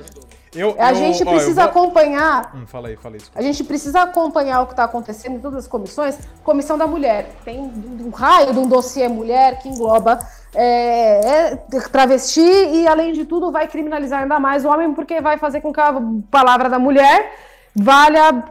Eu, 0.55 0.75
a 0.77 0.91
eu, 0.91 0.95
gente 0.95 1.25
precisa 1.25 1.61
ó, 1.61 1.71
vou... 1.71 1.83
acompanhar. 1.83 2.51
Hum, 2.55 2.65
fala 2.65 2.87
aí, 2.87 2.95
fala 2.95 3.15
aí. 3.15 3.21
A 3.35 3.41
gente 3.41 3.63
precisa 3.63 4.01
acompanhar 4.01 4.61
o 4.61 4.65
que 4.65 4.73
está 4.73 4.83
acontecendo 4.83 5.35
em 5.35 5.39
todas 5.39 5.59
as 5.59 5.67
comissões. 5.67 6.17
Comissão 6.43 6.77
da 6.77 6.87
mulher. 6.87 7.29
Tem 7.43 7.59
um 7.59 8.09
raio 8.09 8.53
de 8.53 8.59
um 8.59 8.67
dossiê 8.67 9.07
mulher 9.07 9.59
que 9.59 9.69
engloba 9.69 10.19
é, 10.53 11.51
é, 11.51 11.55
travesti 11.91 12.41
e, 12.41 12.87
além 12.87 13.13
de 13.13 13.25
tudo, 13.25 13.51
vai 13.51 13.67
criminalizar 13.67 14.21
ainda 14.21 14.39
mais 14.39 14.63
o 14.65 14.69
homem, 14.69 14.93
porque 14.93 15.19
vai 15.21 15.37
fazer 15.37 15.61
com 15.61 15.73
que 15.73 15.79
a 15.79 15.95
palavra 16.29 16.69
da 16.69 16.77
mulher 16.77 17.33
valha 17.75 18.43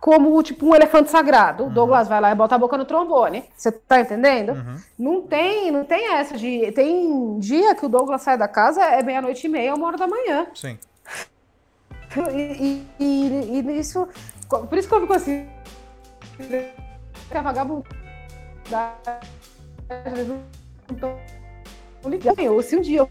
como 0.00 0.40
tipo 0.42 0.66
um 0.66 0.74
elefante 0.74 1.10
sagrado. 1.10 1.64
Uhum. 1.64 1.70
O 1.70 1.72
Douglas 1.72 2.08
vai 2.08 2.20
lá 2.20 2.30
e 2.30 2.34
bota 2.34 2.54
a 2.54 2.58
boca 2.58 2.76
no 2.76 2.84
trombone. 2.84 3.44
Você 3.56 3.72
tá 3.72 4.00
entendendo? 4.00 4.52
Uhum. 4.52 4.76
Não 4.98 5.22
tem, 5.22 5.70
não 5.70 5.84
tem 5.84 6.14
essa 6.14 6.36
de. 6.36 6.70
Tem 6.72 7.38
dia 7.38 7.74
que 7.74 7.84
o 7.84 7.88
Douglas 7.88 8.22
sai 8.22 8.38
da 8.38 8.48
casa, 8.48 8.82
é 8.82 9.02
meia-noite 9.02 9.46
e 9.46 9.50
meia, 9.50 9.74
uma 9.74 9.86
hora 9.86 9.96
da 9.96 10.06
manhã. 10.06 10.46
Sim. 10.54 10.78
E, 12.32 12.86
e, 12.98 13.60
e, 13.60 13.78
isso. 13.78 14.08
Por 14.48 14.78
isso 14.78 14.88
que 14.88 14.94
eu 14.94 15.00
fico 15.00 15.12
assim. 15.12 15.46
Que 16.36 17.36
a 17.36 17.42
vagabundagem 17.42 17.88
ligando. 22.06 22.62
Se 22.62 22.76
um 22.76 22.80
dia 22.80 23.00
eu 23.00 23.10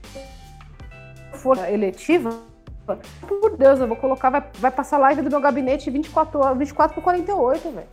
for 1.34 1.58
eletiva, 1.70 2.38
por 3.28 3.58
Deus, 3.58 3.80
eu 3.80 3.88
vou 3.88 3.98
colocar, 3.98 4.30
vai, 4.30 4.44
vai 4.56 4.72
passar 4.72 4.98
live 4.98 5.22
do 5.22 5.30
meu 5.30 5.42
gabinete 5.42 5.90
24, 5.90 6.56
24 6.56 6.96
por 6.96 7.04
48, 7.04 7.72
velho. 7.72 7.88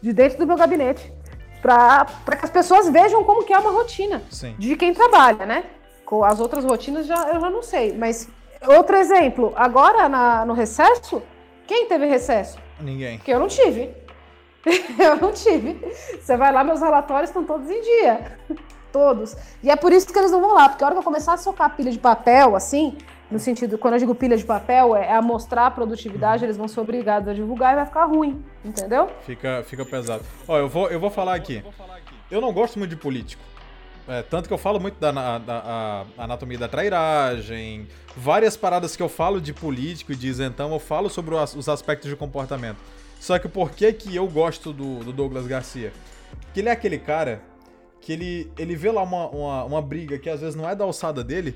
De 0.00 0.12
dentro 0.12 0.38
do 0.38 0.46
meu 0.46 0.56
gabinete. 0.56 1.12
Pra, 1.60 2.06
pra 2.24 2.36
que 2.36 2.44
as 2.46 2.50
pessoas 2.50 2.88
vejam 2.88 3.22
como 3.22 3.44
que 3.44 3.52
é 3.52 3.58
uma 3.58 3.70
rotina 3.70 4.22
Sim. 4.30 4.54
de 4.58 4.74
quem 4.76 4.94
trabalha, 4.94 5.44
né? 5.44 5.64
Com 6.06 6.24
as 6.24 6.40
outras 6.40 6.64
rotinas 6.64 7.06
já, 7.06 7.28
eu 7.28 7.40
já 7.40 7.50
não 7.50 7.62
sei. 7.62 7.92
Mas, 7.92 8.28
outro 8.66 8.96
exemplo, 8.96 9.52
agora 9.56 10.08
na, 10.08 10.44
no 10.44 10.52
recesso, 10.52 11.22
quem 11.66 11.86
teve 11.86 12.06
recesso? 12.06 12.58
Ninguém. 12.80 13.18
Porque 13.18 13.32
eu 13.32 13.40
não 13.40 13.48
tive. 13.48 13.90
eu 14.98 15.16
não 15.16 15.32
tive. 15.32 15.80
Você 16.20 16.36
vai 16.36 16.52
lá, 16.52 16.62
meus 16.62 16.80
relatórios 16.80 17.30
estão 17.30 17.44
todos 17.44 17.70
em 17.70 17.80
dia 17.80 18.38
todos. 18.90 19.36
E 19.62 19.70
é 19.70 19.76
por 19.76 19.92
isso 19.92 20.12
que 20.12 20.18
eles 20.18 20.30
não 20.30 20.40
vão 20.40 20.54
lá, 20.54 20.68
porque 20.68 20.84
a 20.84 20.88
hora 20.88 20.94
que 20.94 21.00
eu 21.00 21.04
começar 21.04 21.34
a 21.34 21.36
socar 21.36 21.74
pilha 21.76 21.90
de 21.90 21.98
papel, 21.98 22.54
assim, 22.54 22.96
no 23.30 23.38
sentido, 23.38 23.78
quando 23.78 23.94
eu 23.94 24.00
digo 24.00 24.14
pilha 24.14 24.36
de 24.36 24.44
papel, 24.44 24.94
é 24.96 25.12
a 25.12 25.22
mostrar 25.22 25.66
a 25.66 25.70
produtividade, 25.70 26.44
eles 26.44 26.56
vão 26.56 26.68
ser 26.68 26.80
obrigados 26.80 27.28
a 27.28 27.32
divulgar 27.32 27.72
e 27.72 27.76
vai 27.76 27.86
ficar 27.86 28.04
ruim, 28.04 28.44
entendeu? 28.64 29.08
Fica, 29.24 29.62
fica 29.64 29.84
pesado. 29.84 30.24
Ó, 30.46 30.58
eu 30.58 30.68
vou, 30.68 30.88
eu 30.90 31.00
vou 31.00 31.10
falar 31.10 31.34
aqui. 31.34 31.62
Eu 32.30 32.40
não 32.40 32.52
gosto 32.52 32.78
muito 32.78 32.90
de 32.90 32.96
político. 32.96 33.42
É, 34.10 34.22
tanto 34.22 34.48
que 34.48 34.52
eu 34.52 34.58
falo 34.58 34.80
muito 34.80 34.98
da, 34.98 35.12
da, 35.12 35.38
da 35.38 36.06
anatomia 36.18 36.58
da 36.58 36.66
trairagem, 36.66 37.86
várias 38.16 38.56
paradas 38.56 38.96
que 38.96 39.02
eu 39.04 39.08
falo 39.08 39.40
de 39.40 39.54
político 39.54 40.10
e 40.10 40.16
de 40.16 40.26
isentão, 40.26 40.72
eu 40.72 40.80
falo 40.80 41.08
sobre 41.08 41.36
os 41.36 41.68
aspectos 41.68 42.10
de 42.10 42.16
comportamento. 42.16 42.78
Só 43.20 43.38
que 43.38 43.46
por 43.46 43.70
que, 43.70 43.92
que 43.92 44.16
eu 44.16 44.26
gosto 44.26 44.72
do, 44.72 44.98
do 45.04 45.12
Douglas 45.12 45.46
Garcia? 45.46 45.92
Porque 46.40 46.58
ele 46.58 46.68
é 46.68 46.72
aquele 46.72 46.98
cara 46.98 47.40
que 48.00 48.12
ele, 48.12 48.50
ele 48.58 48.74
vê 48.74 48.90
lá 48.90 49.04
uma, 49.04 49.28
uma, 49.28 49.64
uma, 49.64 49.82
briga 49.82 50.18
que 50.18 50.28
às 50.28 50.40
vezes 50.40 50.56
não 50.56 50.68
é 50.68 50.74
da 50.74 50.82
alçada 50.82 51.22
dele, 51.22 51.54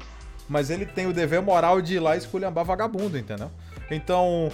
mas 0.49 0.71
ele 0.71 0.87
tem 0.87 1.09
o 1.09 1.13
dever 1.13 1.43
moral 1.43 1.83
de 1.83 1.97
ir 1.97 1.99
lá 1.99 2.15
e 2.15 2.19
esculhambar 2.19 2.65
vagabundo, 2.65 3.19
entendeu? 3.19 3.51
Então, 3.91 4.49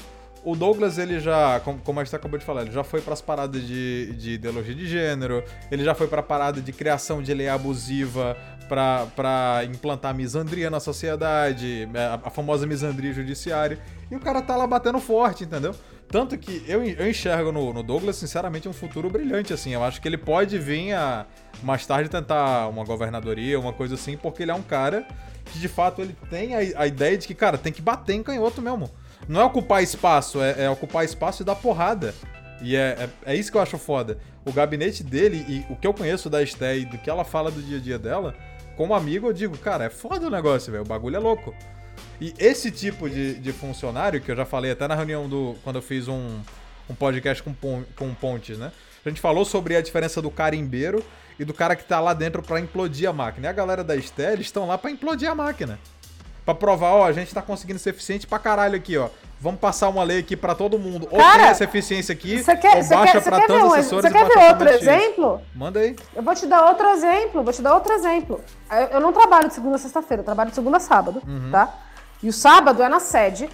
o 0.44 0.56
Douglas, 0.56 0.98
ele 0.98 1.20
já, 1.20 1.60
como 1.60 2.00
a 2.00 2.04
gente 2.04 2.16
acabou 2.16 2.38
de 2.38 2.44
falar, 2.44 2.62
ele 2.62 2.72
já 2.72 2.82
foi 2.82 3.00
para 3.00 3.12
as 3.12 3.20
paradas 3.20 3.62
de, 3.66 4.12
de 4.14 4.32
ideologia 4.32 4.74
de 4.74 4.86
gênero, 4.86 5.44
ele 5.70 5.84
já 5.84 5.94
foi 5.94 6.06
para 6.06 6.20
a 6.20 6.22
parada 6.22 6.60
de 6.60 6.72
criação 6.72 7.22
de 7.22 7.32
lei 7.34 7.48
abusiva 7.48 8.36
para 8.68 9.64
implantar 9.64 10.14
misandria 10.14 10.70
na 10.70 10.80
sociedade, 10.80 11.88
é, 11.92 11.98
a, 11.98 12.20
a 12.24 12.30
famosa 12.30 12.66
misandria 12.66 13.12
judiciária, 13.12 13.78
e 14.10 14.16
o 14.16 14.20
cara 14.20 14.40
tá 14.40 14.56
lá 14.56 14.66
batendo 14.66 14.98
forte, 15.00 15.44
entendeu? 15.44 15.74
Tanto 16.08 16.36
que 16.36 16.64
eu, 16.66 16.82
eu 16.82 17.08
enxergo 17.08 17.52
no, 17.52 17.72
no, 17.72 17.82
Douglas, 17.84 18.16
sinceramente, 18.16 18.68
um 18.68 18.72
futuro 18.72 19.08
brilhante, 19.08 19.52
assim. 19.52 19.72
Eu 19.72 19.84
acho 19.84 20.00
que 20.00 20.08
ele 20.08 20.18
pode 20.18 20.58
vir 20.58 20.92
a 20.92 21.24
mais 21.62 21.86
tarde 21.86 22.08
tentar 22.08 22.66
uma 22.68 22.84
governadoria, 22.84 23.60
uma 23.60 23.72
coisa 23.72 23.94
assim, 23.94 24.16
porque 24.16 24.42
ele 24.42 24.50
é 24.50 24.54
um 24.54 24.62
cara 24.62 25.06
que 25.44 25.58
de 25.60 25.68
fato 25.68 26.00
ele 26.00 26.16
tem 26.28 26.54
a, 26.54 26.82
a 26.82 26.86
ideia 26.86 27.16
de 27.16 27.28
que, 27.28 27.34
cara, 27.34 27.56
tem 27.56 27.72
que 27.72 27.80
bater 27.80 28.14
em 28.14 28.24
canhoto 28.24 28.60
mesmo. 28.60 28.90
Não 29.30 29.42
é 29.42 29.44
ocupar 29.44 29.80
espaço, 29.80 30.42
é, 30.42 30.64
é 30.64 30.68
ocupar 30.70 31.04
espaço 31.04 31.42
e 31.42 31.46
dar 31.46 31.54
porrada. 31.54 32.12
E 32.60 32.74
é, 32.74 33.08
é, 33.24 33.32
é, 33.32 33.36
isso 33.36 33.48
que 33.48 33.56
eu 33.56 33.62
acho 33.62 33.78
foda. 33.78 34.18
O 34.44 34.52
gabinete 34.52 35.04
dele 35.04 35.46
e 35.48 35.72
o 35.72 35.76
que 35.76 35.86
eu 35.86 35.94
conheço 35.94 36.28
da 36.28 36.42
Esté 36.42 36.78
e 36.78 36.84
do 36.84 36.98
que 36.98 37.08
ela 37.08 37.22
fala 37.22 37.48
do 37.48 37.62
dia 37.62 37.78
a 37.78 37.80
dia 37.80 37.96
dela, 37.96 38.34
como 38.76 38.92
amigo, 38.92 39.28
eu 39.28 39.32
digo, 39.32 39.56
cara, 39.56 39.84
é 39.84 39.88
foda 39.88 40.26
o 40.26 40.30
negócio, 40.30 40.72
velho. 40.72 40.82
O 40.82 40.86
bagulho 40.86 41.14
é 41.14 41.20
louco. 41.20 41.54
E 42.20 42.34
esse 42.40 42.72
tipo 42.72 43.08
de, 43.08 43.34
de 43.34 43.52
funcionário, 43.52 44.20
que 44.20 44.32
eu 44.32 44.34
já 44.34 44.44
falei 44.44 44.72
até 44.72 44.88
na 44.88 44.96
reunião 44.96 45.28
do. 45.28 45.54
quando 45.62 45.76
eu 45.76 45.82
fiz 45.82 46.08
um, 46.08 46.40
um 46.88 46.94
podcast 46.96 47.40
com, 47.40 47.54
com 47.94 48.12
Pontes, 48.14 48.58
né? 48.58 48.72
A 49.06 49.08
gente 49.08 49.20
falou 49.20 49.44
sobre 49.44 49.76
a 49.76 49.80
diferença 49.80 50.20
do 50.20 50.30
carimbeiro 50.30 51.04
e 51.38 51.44
do 51.44 51.54
cara 51.54 51.76
que 51.76 51.84
tá 51.84 52.00
lá 52.00 52.14
dentro 52.14 52.42
para 52.42 52.58
implodir 52.58 53.08
a 53.08 53.12
máquina. 53.12 53.46
E 53.46 53.50
a 53.50 53.52
galera 53.52 53.84
da 53.84 53.94
Estel 53.94 54.40
estão 54.40 54.66
lá 54.66 54.76
para 54.76 54.90
implodir 54.90 55.30
a 55.30 55.36
máquina. 55.36 55.78
Pra 56.50 56.54
provar, 56.54 56.94
ó, 56.94 57.04
a 57.06 57.12
gente 57.12 57.32
tá 57.32 57.40
conseguindo 57.40 57.78
ser 57.78 57.90
eficiente 57.90 58.26
pra 58.26 58.38
caralho 58.38 58.74
aqui, 58.74 58.98
ó. 58.98 59.08
Vamos 59.40 59.60
passar 59.60 59.88
uma 59.88 60.02
lei 60.02 60.18
aqui 60.18 60.36
para 60.36 60.54
todo 60.54 60.78
mundo. 60.78 61.08
Ou 61.10 61.18
cara, 61.18 61.38
tem 61.38 61.46
essa 61.46 61.64
eficiência 61.64 62.12
aqui, 62.12 62.44
quer, 62.44 62.76
ou 62.76 62.88
baixa 62.88 63.20
para 63.20 63.46
tantos 63.46 63.62
um, 63.62 63.72
assessores 63.72 64.04
Você 64.04 64.18
quer 64.18 64.28
ver 64.28 64.48
outro 64.50 64.68
exemplo? 64.68 65.40
Manda 65.54 65.80
aí. 65.80 65.96
Eu 66.14 66.22
vou 66.22 66.34
te 66.34 66.46
dar 66.46 66.66
outro 66.66 66.88
exemplo, 66.88 67.42
vou 67.42 67.52
te 67.52 67.62
dar 67.62 67.74
outro 67.74 67.92
exemplo. 67.92 68.40
Eu, 68.70 68.76
eu 68.76 69.00
não 69.00 69.12
trabalho 69.12 69.48
de 69.48 69.54
segunda 69.54 69.76
a 69.76 69.78
sexta-feira, 69.78 70.20
eu 70.20 70.24
trabalho 70.24 70.50
de 70.50 70.56
segunda 70.56 70.76
a 70.76 70.80
sábado, 70.80 71.22
uhum. 71.26 71.50
tá? 71.52 71.72
E 72.22 72.28
o 72.28 72.32
sábado 72.32 72.82
é 72.82 72.88
na 72.88 73.00
sede. 73.00 73.48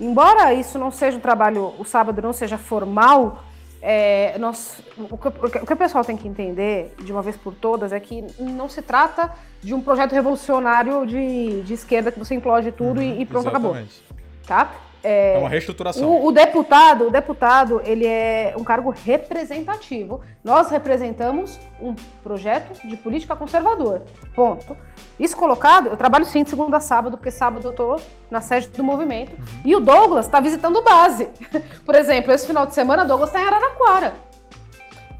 Embora 0.00 0.52
isso 0.52 0.78
não 0.78 0.90
seja 0.90 1.16
um 1.16 1.20
trabalho, 1.20 1.72
o 1.78 1.84
sábado 1.84 2.20
não 2.20 2.32
seja 2.32 2.58
formal, 2.58 3.44
é, 3.82 4.36
nós, 4.38 4.82
o, 4.98 5.16
que, 5.16 5.28
o, 5.28 5.66
que, 5.66 5.72
o 5.72 5.76
pessoal 5.76 6.04
tem 6.04 6.16
que 6.16 6.28
entender, 6.28 6.94
de 7.02 7.10
uma 7.10 7.22
vez 7.22 7.36
por 7.36 7.54
todas, 7.54 7.92
é 7.92 8.00
que 8.00 8.24
não 8.38 8.68
se 8.68 8.82
trata 8.82 9.32
de 9.62 9.72
um 9.72 9.80
projeto 9.80 10.12
revolucionário 10.12 11.06
de, 11.06 11.62
de 11.62 11.74
esquerda 11.74 12.12
que 12.12 12.18
você 12.18 12.34
implode 12.34 12.72
tudo 12.72 13.00
uhum, 13.00 13.06
e, 13.06 13.22
e, 13.22 13.26
pronto, 13.26 13.48
exatamente. 13.48 14.02
acabou. 14.04 14.20
Tá? 14.46 14.89
É, 15.02 15.34
é 15.34 15.38
uma 15.38 15.48
reestruturação. 15.48 16.08
O, 16.08 16.26
o, 16.26 16.32
deputado, 16.32 17.06
o 17.08 17.10
deputado, 17.10 17.80
ele 17.84 18.06
é 18.06 18.54
um 18.56 18.64
cargo 18.64 18.90
representativo. 18.90 20.20
Nós 20.44 20.70
representamos 20.70 21.58
um 21.80 21.94
projeto 22.22 22.86
de 22.86 22.96
política 22.96 23.34
conservador. 23.34 24.02
Ponto. 24.34 24.76
Isso 25.18 25.36
colocado, 25.36 25.88
eu 25.88 25.96
trabalho 25.96 26.24
sim 26.24 26.42
de 26.42 26.50
segunda 26.50 26.76
a 26.76 26.80
sábado, 26.80 27.16
porque 27.16 27.30
sábado 27.30 27.68
eu 27.68 27.72
tô 27.72 28.00
na 28.30 28.40
sede 28.40 28.68
do 28.68 28.84
movimento. 28.84 29.32
Uhum. 29.32 29.60
E 29.64 29.76
o 29.76 29.80
Douglas 29.80 30.26
está 30.26 30.40
visitando 30.40 30.82
base. 30.82 31.28
Por 31.84 31.94
exemplo, 31.94 32.32
esse 32.32 32.46
final 32.46 32.66
de 32.66 32.74
semana, 32.74 33.04
Douglas 33.04 33.30
está 33.30 33.40
em 33.40 33.46
Araraquara. 33.46 34.14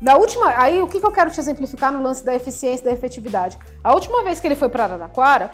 Da 0.00 0.16
última, 0.16 0.54
aí 0.56 0.80
o 0.80 0.86
que, 0.86 0.98
que 0.98 1.06
eu 1.06 1.12
quero 1.12 1.30
te 1.30 1.38
exemplificar 1.38 1.92
no 1.92 2.02
lance 2.02 2.24
da 2.24 2.34
eficiência 2.34 2.82
e 2.82 2.84
da 2.86 2.92
efetividade? 2.92 3.58
A 3.84 3.92
última 3.92 4.24
vez 4.24 4.40
que 4.40 4.46
ele 4.46 4.56
foi 4.56 4.70
para 4.70 4.84
Araraquara, 4.84 5.50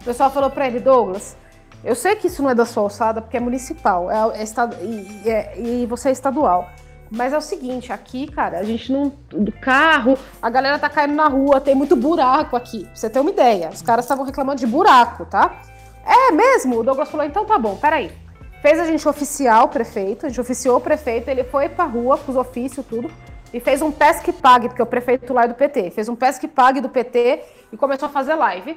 o 0.00 0.04
pessoal 0.04 0.30
falou 0.30 0.50
para 0.50 0.66
ele, 0.66 0.80
Douglas, 0.80 1.36
eu 1.84 1.94
sei 1.94 2.16
que 2.16 2.26
isso 2.26 2.42
não 2.42 2.50
é 2.50 2.54
da 2.54 2.64
sua 2.64 2.82
alçada, 2.82 3.20
porque 3.22 3.36
é 3.36 3.40
municipal, 3.40 4.10
é, 4.10 4.40
é 4.40 4.42
estado, 4.42 4.76
e, 4.82 5.28
é, 5.28 5.58
e 5.58 5.86
você 5.86 6.08
é 6.08 6.12
estadual. 6.12 6.68
Mas 7.10 7.32
é 7.32 7.38
o 7.38 7.40
seguinte, 7.40 7.92
aqui, 7.92 8.26
cara, 8.30 8.58
a 8.58 8.62
gente 8.62 8.92
não. 8.92 9.12
Do 9.30 9.52
carro, 9.52 10.18
a 10.42 10.50
galera 10.50 10.78
tá 10.78 10.90
caindo 10.90 11.14
na 11.14 11.26
rua, 11.26 11.60
tem 11.60 11.74
muito 11.74 11.96
buraco 11.96 12.54
aqui. 12.54 12.84
Pra 12.84 12.94
você 12.94 13.08
ter 13.08 13.20
uma 13.20 13.30
ideia. 13.30 13.70
Os 13.70 13.80
caras 13.80 14.04
estavam 14.04 14.24
reclamando 14.24 14.60
de 14.60 14.66
buraco, 14.66 15.24
tá? 15.24 15.62
É 16.04 16.32
mesmo? 16.32 16.78
O 16.78 16.82
Douglas 16.82 17.08
falou, 17.08 17.24
então 17.24 17.46
tá 17.46 17.58
bom, 17.58 17.76
peraí. 17.76 18.12
Fez 18.60 18.78
a 18.78 18.84
gente 18.84 19.08
oficial 19.08 19.66
o 19.66 19.68
prefeito, 19.68 20.26
a 20.26 20.28
gente 20.28 20.40
oficiou 20.40 20.78
o 20.78 20.80
prefeito, 20.80 21.28
ele 21.28 21.44
foi 21.44 21.68
pra 21.68 21.84
rua 21.84 22.18
com 22.18 22.32
os 22.32 22.36
ofícios, 22.36 22.84
tudo, 22.84 23.10
e 23.54 23.60
fez 23.60 23.80
um 23.80 23.92
pesque 23.92 24.32
pague, 24.32 24.68
porque 24.68 24.82
o 24.82 24.86
prefeito 24.86 25.32
lá 25.32 25.44
é 25.44 25.48
do 25.48 25.54
PT. 25.54 25.90
Fez 25.90 26.08
um 26.08 26.16
pesque 26.16 26.48
pague 26.48 26.80
do 26.80 26.88
PT 26.88 27.42
e 27.72 27.76
começou 27.76 28.06
a 28.06 28.10
fazer 28.10 28.34
live. 28.34 28.76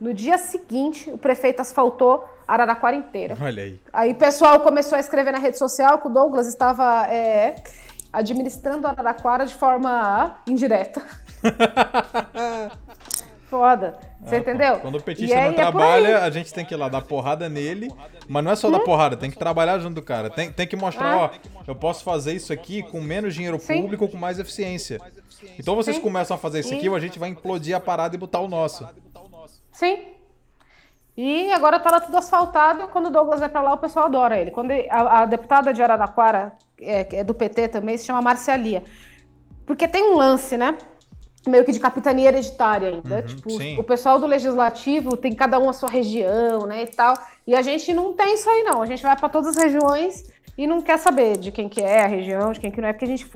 No 0.00 0.14
dia 0.14 0.38
seguinte, 0.38 1.10
o 1.10 1.18
prefeito 1.18 1.60
asfaltou 1.60 2.24
Araraquara 2.48 2.96
inteira. 2.96 3.36
Olha 3.38 3.62
aí. 3.62 3.78
Aí 3.92 4.12
o 4.12 4.14
pessoal 4.14 4.58
começou 4.60 4.96
a 4.96 5.00
escrever 5.00 5.32
na 5.32 5.38
rede 5.38 5.58
social 5.58 5.98
que 5.98 6.06
o 6.06 6.10
Douglas 6.10 6.46
estava 6.46 7.06
é, 7.06 7.56
administrando 8.10 8.86
Araraquara 8.86 9.44
de 9.44 9.54
forma 9.54 10.38
indireta. 10.46 11.02
Foda. 13.50 13.98
Você 14.22 14.36
é, 14.36 14.38
entendeu? 14.38 14.78
Quando 14.80 14.96
o 14.96 15.02
petista 15.02 15.34
não 15.34 15.50
é 15.50 15.52
trabalha, 15.52 16.08
é 16.08 16.14
a 16.16 16.30
gente 16.30 16.52
tem 16.52 16.64
que 16.64 16.74
ir 16.74 16.76
lá 16.76 16.88
dar 16.88 17.02
porrada 17.02 17.48
nele. 17.48 17.90
Mas 18.26 18.44
não 18.44 18.50
é 18.50 18.56
só 18.56 18.68
hum? 18.68 18.72
dar 18.72 18.80
porrada, 18.80 19.16
tem 19.16 19.30
que 19.30 19.38
trabalhar 19.38 19.78
junto 19.78 19.94
do 19.94 20.02
cara. 20.02 20.28
Tem, 20.28 20.50
tem 20.50 20.66
que 20.66 20.76
mostrar, 20.76 21.12
ah. 21.12 21.18
ó, 21.18 21.30
eu 21.66 21.74
posso 21.74 22.04
fazer 22.04 22.34
isso 22.34 22.52
aqui 22.52 22.82
com 22.82 23.00
menos 23.00 23.34
dinheiro 23.34 23.58
Sim. 23.58 23.82
público, 23.82 24.08
com 24.08 24.18
mais 24.18 24.38
eficiência. 24.38 25.00
Então 25.58 25.74
vocês 25.74 25.96
Sim. 25.96 26.02
começam 26.02 26.34
a 26.34 26.38
fazer 26.38 26.60
isso 26.60 26.74
aqui, 26.74 26.88
a 26.88 26.98
gente 26.98 27.18
vai 27.18 27.30
implodir 27.30 27.74
a 27.74 27.80
parada 27.80 28.14
e 28.14 28.18
botar 28.18 28.40
o 28.40 28.48
nosso. 28.48 28.86
Sim. 29.72 30.17
E 31.20 31.50
agora 31.52 31.80
tá 31.80 31.90
lá 31.90 32.00
tudo 32.00 32.16
asfaltado. 32.16 32.86
Quando 32.92 33.06
o 33.06 33.10
Douglas 33.10 33.40
vai 33.40 33.48
para 33.48 33.60
lá, 33.60 33.72
o 33.72 33.78
pessoal 33.78 34.06
adora 34.06 34.38
ele. 34.38 34.52
Quando 34.52 34.70
a, 34.70 35.22
a 35.22 35.26
deputada 35.26 35.74
de 35.74 35.82
Araraquara, 35.82 36.52
é, 36.80 37.08
é, 37.16 37.24
do 37.24 37.34
PT 37.34 37.66
também, 37.66 37.98
se 37.98 38.06
chama 38.06 38.22
Marcialia. 38.22 38.84
Porque 39.66 39.88
tem 39.88 40.12
um 40.12 40.14
lance, 40.14 40.56
né? 40.56 40.78
Meio 41.44 41.64
que 41.64 41.72
de 41.72 41.80
capitania 41.80 42.28
hereditária 42.28 42.90
ainda. 42.90 43.16
Uhum, 43.16 43.26
tipo, 43.26 43.50
sim. 43.50 43.76
o 43.76 43.82
pessoal 43.82 44.20
do 44.20 44.28
legislativo 44.28 45.16
tem 45.16 45.34
cada 45.34 45.58
um 45.58 45.68
a 45.68 45.72
sua 45.72 45.88
região, 45.88 46.68
né? 46.68 46.84
E 46.84 46.86
tal. 46.86 47.18
E 47.44 47.52
a 47.52 47.62
gente 47.62 47.92
não 47.92 48.12
tem 48.12 48.34
isso 48.34 48.48
aí, 48.48 48.62
não. 48.62 48.80
A 48.80 48.86
gente 48.86 49.02
vai 49.02 49.16
para 49.16 49.28
todas 49.28 49.56
as 49.56 49.60
regiões 49.60 50.24
e 50.56 50.68
não 50.68 50.80
quer 50.80 50.98
saber 50.98 51.36
de 51.36 51.50
quem 51.50 51.68
que 51.68 51.80
é 51.80 52.04
a 52.04 52.06
região, 52.06 52.52
de 52.52 52.60
quem 52.60 52.70
que 52.70 52.80
não 52.80 52.86
é, 52.86 52.92
porque 52.92 53.06
a 53.06 53.08
gente 53.08 53.28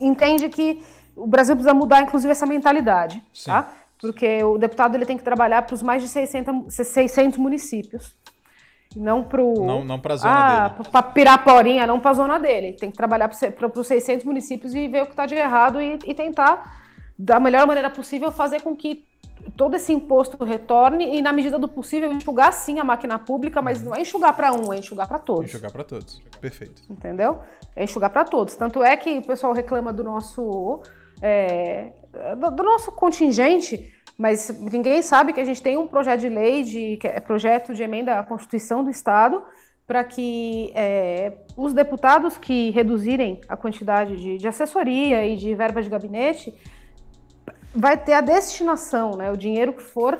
entende 0.00 0.48
que 0.48 0.82
o 1.14 1.26
Brasil 1.26 1.54
precisa 1.54 1.74
mudar, 1.74 2.00
inclusive, 2.00 2.32
essa 2.32 2.46
mentalidade, 2.46 3.22
sim. 3.34 3.50
tá? 3.50 3.70
Porque 4.00 4.42
o 4.44 4.58
deputado 4.58 4.94
ele 4.94 5.06
tem 5.06 5.16
que 5.16 5.24
trabalhar 5.24 5.62
para 5.62 5.74
os 5.74 5.82
mais 5.82 6.02
de 6.02 6.08
600, 6.08 6.74
600 6.74 7.38
municípios. 7.38 8.14
Não 8.94 9.22
para 9.22 9.42
Não, 9.42 9.84
não 9.84 9.98
para 10.00 10.14
a 10.14 10.16
zona 10.16 10.34
ah, 10.34 10.68
dele. 10.68 10.88
Para 10.90 11.02
Piraporinha, 11.02 11.86
não 11.86 12.00
para 12.00 12.10
a 12.12 12.14
zona 12.14 12.38
dele. 12.38 12.72
Tem 12.72 12.90
que 12.90 12.96
trabalhar 12.96 13.28
para 13.28 13.80
os 13.80 13.86
600 13.86 14.24
municípios 14.24 14.74
e 14.74 14.88
ver 14.88 15.02
o 15.02 15.06
que 15.06 15.12
está 15.12 15.26
de 15.26 15.34
errado 15.34 15.80
e, 15.80 15.98
e, 16.04 16.14
tentar, 16.14 16.82
da 17.18 17.38
melhor 17.38 17.66
maneira 17.66 17.90
possível, 17.90 18.32
fazer 18.32 18.62
com 18.62 18.74
que 18.74 19.04
todo 19.54 19.76
esse 19.76 19.92
imposto 19.92 20.42
retorne 20.42 21.16
e, 21.18 21.20
na 21.22 21.32
medida 21.32 21.58
do 21.58 21.68
possível, 21.68 22.10
enxugar 22.10 22.52
sim 22.52 22.78
a 22.80 22.84
máquina 22.84 23.18
pública, 23.18 23.60
mas 23.60 23.82
não 23.82 23.94
é 23.94 24.00
enxugar 24.00 24.34
para 24.34 24.52
um, 24.52 24.72
é 24.72 24.78
enxugar 24.78 25.06
para 25.06 25.18
todos. 25.18 25.50
Enxugar 25.50 25.72
para 25.72 25.84
todos. 25.84 26.22
Perfeito. 26.40 26.82
Entendeu? 26.88 27.40
É 27.74 27.84
enxugar 27.84 28.10
para 28.10 28.24
todos. 28.24 28.54
Tanto 28.56 28.82
é 28.82 28.96
que 28.96 29.18
o 29.18 29.22
pessoal 29.22 29.52
reclama 29.52 29.92
do 29.92 30.02
nosso. 30.02 30.80
É, 31.20 31.92
do, 32.36 32.50
do 32.50 32.62
nosso 32.62 32.92
contingente, 32.92 33.92
mas 34.16 34.48
ninguém 34.60 35.02
sabe 35.02 35.32
que 35.32 35.40
a 35.40 35.44
gente 35.44 35.62
tem 35.62 35.76
um 35.76 35.86
projeto 35.86 36.20
de 36.20 36.28
lei, 36.28 36.62
de 36.62 36.98
é 37.02 37.20
projeto 37.20 37.74
de 37.74 37.82
emenda 37.82 38.18
à 38.18 38.22
Constituição 38.22 38.82
do 38.82 38.90
Estado, 38.90 39.42
para 39.86 40.02
que 40.02 40.72
é, 40.74 41.32
os 41.56 41.72
deputados 41.72 42.36
que 42.36 42.70
reduzirem 42.70 43.40
a 43.48 43.56
quantidade 43.56 44.16
de, 44.16 44.38
de, 44.38 44.48
assessoria 44.48 45.24
e 45.24 45.36
de 45.36 45.54
verba 45.54 45.80
de 45.80 45.88
gabinete 45.88 46.52
vai 47.72 47.96
ter 47.96 48.14
a 48.14 48.20
destinação, 48.20 49.12
né, 49.16 49.30
o 49.30 49.36
dinheiro 49.36 49.72
que 49.72 49.82
for 49.82 50.18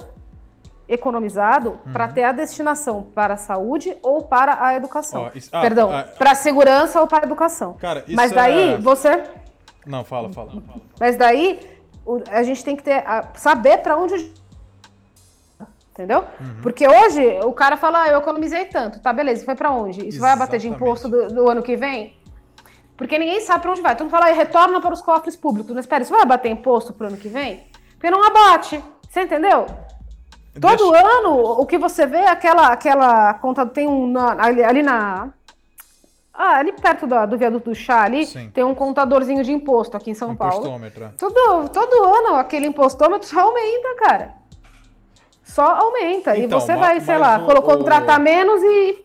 economizado 0.88 1.80
uhum. 1.84 1.92
para 1.92 2.06
ter 2.06 2.22
a 2.22 2.30
destinação 2.30 3.02
para 3.02 3.34
a 3.34 3.36
saúde 3.36 3.96
ou 4.02 4.22
para 4.22 4.64
a 4.64 4.76
educação. 4.76 5.30
Oh, 5.32 5.36
isso, 5.36 5.48
ah, 5.50 5.60
Perdão, 5.60 5.90
ah, 5.90 6.04
para 6.04 6.30
a 6.30 6.34
segurança 6.36 7.00
ou 7.00 7.08
para 7.08 7.24
a 7.24 7.26
educação. 7.26 7.74
Cara, 7.74 8.04
Mas 8.06 8.30
daí 8.30 8.74
é... 8.74 8.78
você 8.78 9.24
não, 9.86 10.04
fala, 10.04 10.32
fala. 10.32 10.50
Mas 10.98 11.16
daí 11.16 11.60
a 12.30 12.42
gente 12.42 12.64
tem 12.64 12.76
que 12.76 12.82
ter, 12.82 13.04
saber 13.34 13.78
para 13.78 13.96
onde. 13.96 14.32
Entendeu? 15.90 16.24
Uhum. 16.38 16.60
Porque 16.62 16.86
hoje 16.86 17.40
o 17.42 17.52
cara 17.52 17.76
fala, 17.76 18.02
ah, 18.02 18.08
eu 18.08 18.18
economizei 18.18 18.66
tanto. 18.66 19.00
Tá, 19.00 19.12
beleza, 19.12 19.44
foi 19.44 19.54
para 19.54 19.70
onde? 19.70 20.00
Isso 20.00 20.18
Exatamente. 20.18 20.38
vai 20.38 20.46
bater 20.46 20.60
de 20.60 20.68
imposto 20.68 21.08
do, 21.08 21.28
do, 21.28 21.50
ano 21.50 21.62
que 21.62 21.74
vem? 21.74 22.14
Porque 22.96 23.18
ninguém 23.18 23.40
sabe 23.40 23.62
para 23.62 23.70
onde 23.70 23.80
vai. 23.80 23.94
Então 23.94 24.10
fala, 24.10 24.26
retorna 24.26 24.80
para 24.80 24.92
os 24.92 25.00
cofres 25.00 25.36
públicos. 25.36 25.74
Mas 25.74 25.84
espera, 25.84 26.02
isso 26.02 26.12
vai 26.12 26.26
bater 26.26 26.50
imposto 26.50 26.92
pro 26.92 27.06
ano 27.06 27.16
que 27.16 27.28
vem? 27.28 27.66
Porque 27.92 28.10
não 28.10 28.22
abate. 28.22 28.82
Você 29.08 29.22
entendeu? 29.22 29.66
Todo 30.60 30.90
Deixa... 30.90 31.18
ano, 31.18 31.60
o 31.60 31.66
que 31.66 31.78
você 31.78 32.06
vê 32.06 32.18
é 32.18 32.30
aquela, 32.30 32.68
aquela 32.68 33.34
conta. 33.34 33.64
Tem 33.66 33.88
um. 33.88 34.12
ali, 34.18 34.62
ali 34.62 34.82
na 34.82 35.32
ah, 36.36 36.58
ali 36.58 36.72
perto 36.72 37.06
do, 37.06 37.26
do 37.26 37.38
viaduto 37.38 37.70
do 37.70 37.74
chá 37.74 38.02
ali, 38.02 38.26
Sim. 38.26 38.50
tem 38.52 38.62
um 38.62 38.74
contadorzinho 38.74 39.42
de 39.42 39.52
imposto 39.52 39.96
aqui 39.96 40.10
em 40.10 40.14
São 40.14 40.36
Paulo. 40.36 40.56
Impostômetro. 40.56 41.10
Todo, 41.18 41.68
todo 41.70 42.04
ano 42.04 42.34
aquele 42.36 42.66
impostômetro 42.66 43.26
só 43.26 43.40
aumenta, 43.40 43.94
cara. 43.98 44.34
Só 45.42 45.64
aumenta. 45.64 46.36
Então, 46.36 46.58
e 46.58 46.60
você 46.60 46.76
vai, 46.76 47.00
sei 47.00 47.16
lá, 47.16 47.38
o, 47.38 47.46
colocou 47.46 47.74
o... 47.76 47.84
tratar 47.84 48.18
menos 48.18 48.62
e, 48.62 49.04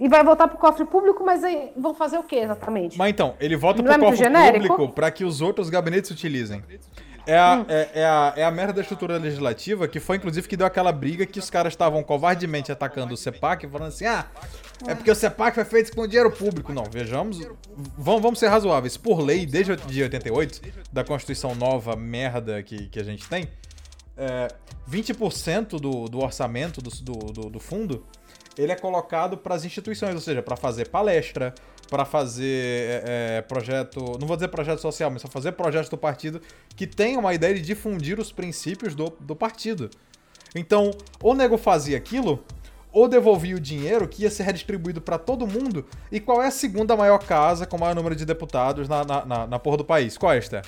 e 0.00 0.08
vai 0.08 0.24
voltar 0.24 0.48
para 0.48 0.56
o 0.56 0.58
cofre 0.58 0.84
público, 0.84 1.22
mas 1.24 1.44
aí 1.44 1.70
vão 1.76 1.94
fazer 1.94 2.18
o 2.18 2.22
que 2.22 2.36
exatamente? 2.36 2.98
Mas 2.98 3.10
então, 3.10 3.34
ele 3.38 3.56
volta 3.56 3.82
para 3.82 3.92
o 3.92 3.94
é 3.94 3.98
cofre 3.98 4.16
genérico? 4.16 4.66
público 4.66 4.94
para 4.94 5.10
que 5.10 5.24
os 5.24 5.40
outros 5.40 5.70
gabinetes 5.70 6.10
utilizem. 6.10 6.62
É 7.26 7.38
a, 7.38 7.56
hum. 7.56 7.66
é, 7.68 7.88
é, 7.94 8.04
a, 8.04 8.34
é 8.36 8.44
a 8.44 8.50
merda 8.50 8.74
da 8.74 8.82
estrutura 8.82 9.16
legislativa 9.16 9.88
que 9.88 9.98
foi, 9.98 10.16
inclusive, 10.16 10.46
que 10.46 10.56
deu 10.56 10.66
aquela 10.66 10.92
briga 10.92 11.24
que 11.24 11.38
os 11.38 11.48
caras 11.48 11.72
estavam 11.72 12.02
covardemente 12.02 12.70
atacando 12.70 13.14
o 13.14 13.16
CEPAC, 13.16 13.66
falando 13.68 13.88
assim: 13.88 14.06
ah, 14.06 14.26
é 14.86 14.94
porque 14.94 15.10
o 15.10 15.14
CEPAC 15.14 15.54
foi 15.54 15.64
feito 15.64 15.94
com 15.94 16.06
dinheiro 16.06 16.30
público. 16.30 16.72
Não, 16.72 16.84
vejamos. 16.84 17.38
Vamos, 17.96 18.22
vamos 18.22 18.38
ser 18.38 18.48
razoáveis. 18.48 18.96
Por 18.96 19.20
lei, 19.20 19.46
desde 19.46 19.72
o 19.72 19.76
dia 19.76 20.04
88, 20.04 20.60
da 20.92 21.02
Constituição 21.02 21.54
nova 21.54 21.96
merda 21.96 22.62
que, 22.62 22.88
que 22.88 23.00
a 23.00 23.04
gente 23.04 23.26
tem, 23.28 23.48
é, 24.16 24.48
20% 24.90 25.80
do, 25.80 26.08
do 26.08 26.18
orçamento 26.20 26.82
do, 26.82 26.90
do, 26.90 27.50
do 27.50 27.60
fundo 27.60 28.04
ele 28.56 28.72
é 28.72 28.76
colocado 28.76 29.36
para 29.36 29.54
as 29.54 29.64
instituições, 29.64 30.14
ou 30.14 30.20
seja, 30.20 30.42
para 30.42 30.56
fazer 30.56 30.88
palestra, 30.88 31.54
para 31.90 32.04
fazer 32.04 32.44
é, 32.44 33.02
é, 33.38 33.42
projeto, 33.42 34.00
não 34.18 34.26
vou 34.26 34.36
dizer 34.36 34.48
projeto 34.48 34.80
social, 34.80 35.10
mas 35.10 35.22
só 35.22 35.28
fazer 35.28 35.52
projetos 35.52 35.88
do 35.88 35.96
partido 35.96 36.40
que 36.76 36.86
tenham 36.86 37.20
uma 37.20 37.34
ideia 37.34 37.54
de 37.54 37.60
difundir 37.60 38.18
os 38.18 38.32
princípios 38.32 38.94
do, 38.94 39.12
do 39.20 39.36
partido. 39.36 39.90
Então, 40.54 40.90
ou 41.22 41.32
o 41.32 41.34
nego 41.34 41.58
fazia 41.58 41.96
aquilo, 41.96 42.42
ou 42.92 43.08
devolvia 43.08 43.56
o 43.56 43.60
dinheiro 43.60 44.06
que 44.06 44.22
ia 44.22 44.30
ser 44.30 44.44
redistribuído 44.44 45.00
para 45.00 45.18
todo 45.18 45.46
mundo. 45.46 45.84
E 46.12 46.20
qual 46.20 46.40
é 46.40 46.46
a 46.46 46.50
segunda 46.50 46.96
maior 46.96 47.18
casa 47.18 47.66
com 47.66 47.76
o 47.76 47.80
maior 47.80 47.94
número 47.94 48.14
de 48.14 48.24
deputados 48.24 48.88
na, 48.88 49.04
na, 49.04 49.24
na, 49.24 49.46
na 49.48 49.58
porra 49.58 49.78
do 49.78 49.84
país? 49.84 50.16
Qual 50.16 50.32
é, 50.32 50.38
Esther? 50.38 50.64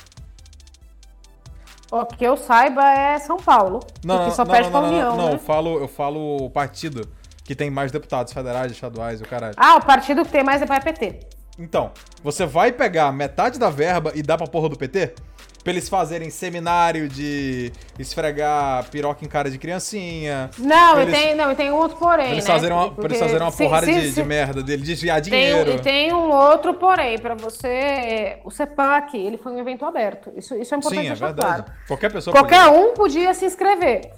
O 1.90 2.04
que 2.04 2.24
eu 2.24 2.36
saiba 2.36 2.82
é 2.84 3.16
São 3.20 3.36
Paulo. 3.36 3.78
Não, 4.04 4.18
porque 4.18 4.32
só 4.32 4.44
não, 4.44 4.50
perde 4.50 4.70
não, 4.70 4.82
não, 4.82 4.88
União. 4.88 5.10
Não, 5.10 5.16
não, 5.16 5.28
né? 5.28 5.34
eu 5.34 5.38
falo, 5.38 5.78
eu 5.78 5.86
falo 5.88 6.50
partido 6.50 7.08
que 7.46 7.54
tem 7.54 7.70
mais 7.70 7.92
deputados 7.92 8.32
federais, 8.32 8.72
estaduais, 8.72 9.20
o 9.20 9.24
caralho. 9.24 9.54
Ah, 9.56 9.76
o 9.76 9.84
partido 9.84 10.24
que 10.24 10.32
tem 10.32 10.42
mais 10.42 10.60
é 10.60 10.66
para 10.66 10.80
PT. 10.80 11.20
Então, 11.58 11.92
você 12.22 12.44
vai 12.44 12.72
pegar 12.72 13.12
metade 13.12 13.58
da 13.58 13.70
verba 13.70 14.12
e 14.14 14.22
dar 14.22 14.36
pra 14.36 14.46
porra 14.46 14.68
do 14.68 14.76
PT? 14.76 15.14
Pra 15.62 15.72
eles 15.72 15.88
fazerem 15.88 16.30
seminário 16.30 17.08
de 17.08 17.72
esfregar 17.98 18.84
piroca 18.88 19.24
em 19.24 19.28
cara 19.28 19.50
de 19.50 19.58
criancinha. 19.58 20.48
Não, 20.58 21.00
eles, 21.00 21.12
e 21.12 21.20
tem, 21.20 21.34
não, 21.34 21.50
e 21.50 21.56
tem 21.56 21.72
outro 21.72 21.96
porém. 21.96 22.26
Pra 22.26 22.32
eles 22.34 22.46
né? 22.46 22.52
fazerem 22.52 22.76
uma, 22.76 22.92
pra 22.92 23.04
eles 23.06 23.18
fazerem 23.18 23.42
uma 23.42 23.50
se, 23.50 23.64
porrada 23.64 23.86
se, 23.86 23.92
de, 23.92 24.08
se, 24.08 24.14
de, 24.14 24.22
merda 24.22 24.62
dele, 24.62 24.82
desviar 24.84 25.20
dinheiro. 25.20 25.64
Tem, 25.64 25.76
e 25.76 25.80
tem 25.80 26.12
um 26.12 26.30
outro 26.30 26.74
porém, 26.74 27.18
pra 27.18 27.34
você. 27.34 28.38
O 28.44 28.50
CEPAC, 28.50 29.16
ele 29.16 29.38
foi 29.38 29.52
um 29.52 29.58
evento 29.58 29.84
aberto. 29.84 30.30
Isso, 30.36 30.54
isso 30.54 30.72
é 30.72 30.78
importante 30.78 31.02
Sim, 31.02 31.10
é 31.10 31.14
verdade. 31.14 31.62
Claro. 31.64 31.64
Qualquer 31.88 32.12
pessoa 32.12 32.32
Qualquer 32.32 32.66
podia. 32.66 32.80
um 32.80 32.94
podia 32.94 33.34
se 33.34 33.44
inscrever. 33.44 34.12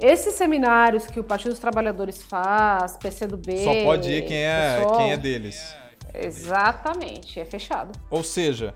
Esses 0.00 0.34
seminários 0.34 1.06
que 1.06 1.20
o 1.20 1.24
Partido 1.24 1.50
dos 1.50 1.58
Trabalhadores 1.58 2.22
faz, 2.22 2.96
PCdoB... 2.96 3.64
Só 3.64 3.84
pode 3.84 4.10
ir 4.10 4.24
quem 4.24 4.38
é, 4.38 4.78
pessoal, 4.78 4.96
quem 4.96 5.12
é 5.12 5.16
deles. 5.16 5.76
Exatamente, 6.14 7.38
é 7.38 7.44
fechado. 7.44 7.92
Ou 8.08 8.24
seja, 8.24 8.74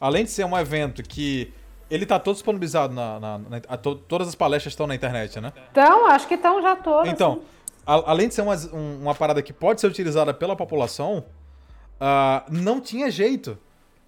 além 0.00 0.24
de 0.24 0.30
ser 0.30 0.44
um 0.44 0.56
evento 0.56 1.02
que 1.02 1.52
ele 1.90 2.04
tá 2.04 2.18
todo 2.18 2.34
disponibilizado 2.34 2.94
na. 2.94 3.18
na, 3.18 3.38
na 3.38 3.60
a, 3.66 3.76
to, 3.76 3.94
todas 3.94 4.28
as 4.28 4.34
palestras 4.34 4.72
estão 4.72 4.86
na 4.86 4.94
internet, 4.94 5.40
né? 5.40 5.52
Então, 5.70 6.06
acho 6.06 6.28
que 6.28 6.34
estão 6.34 6.60
já 6.60 6.76
todas. 6.76 7.10
Então, 7.10 7.40
a, 7.86 8.10
além 8.10 8.28
de 8.28 8.34
ser 8.34 8.42
uma, 8.42 8.54
uma 8.72 9.14
parada 9.14 9.40
que 9.40 9.52
pode 9.52 9.80
ser 9.80 9.86
utilizada 9.86 10.34
pela 10.34 10.54
população, 10.54 11.24
uh, 11.98 12.44
não 12.50 12.80
tinha 12.80 13.10
jeito. 13.10 13.58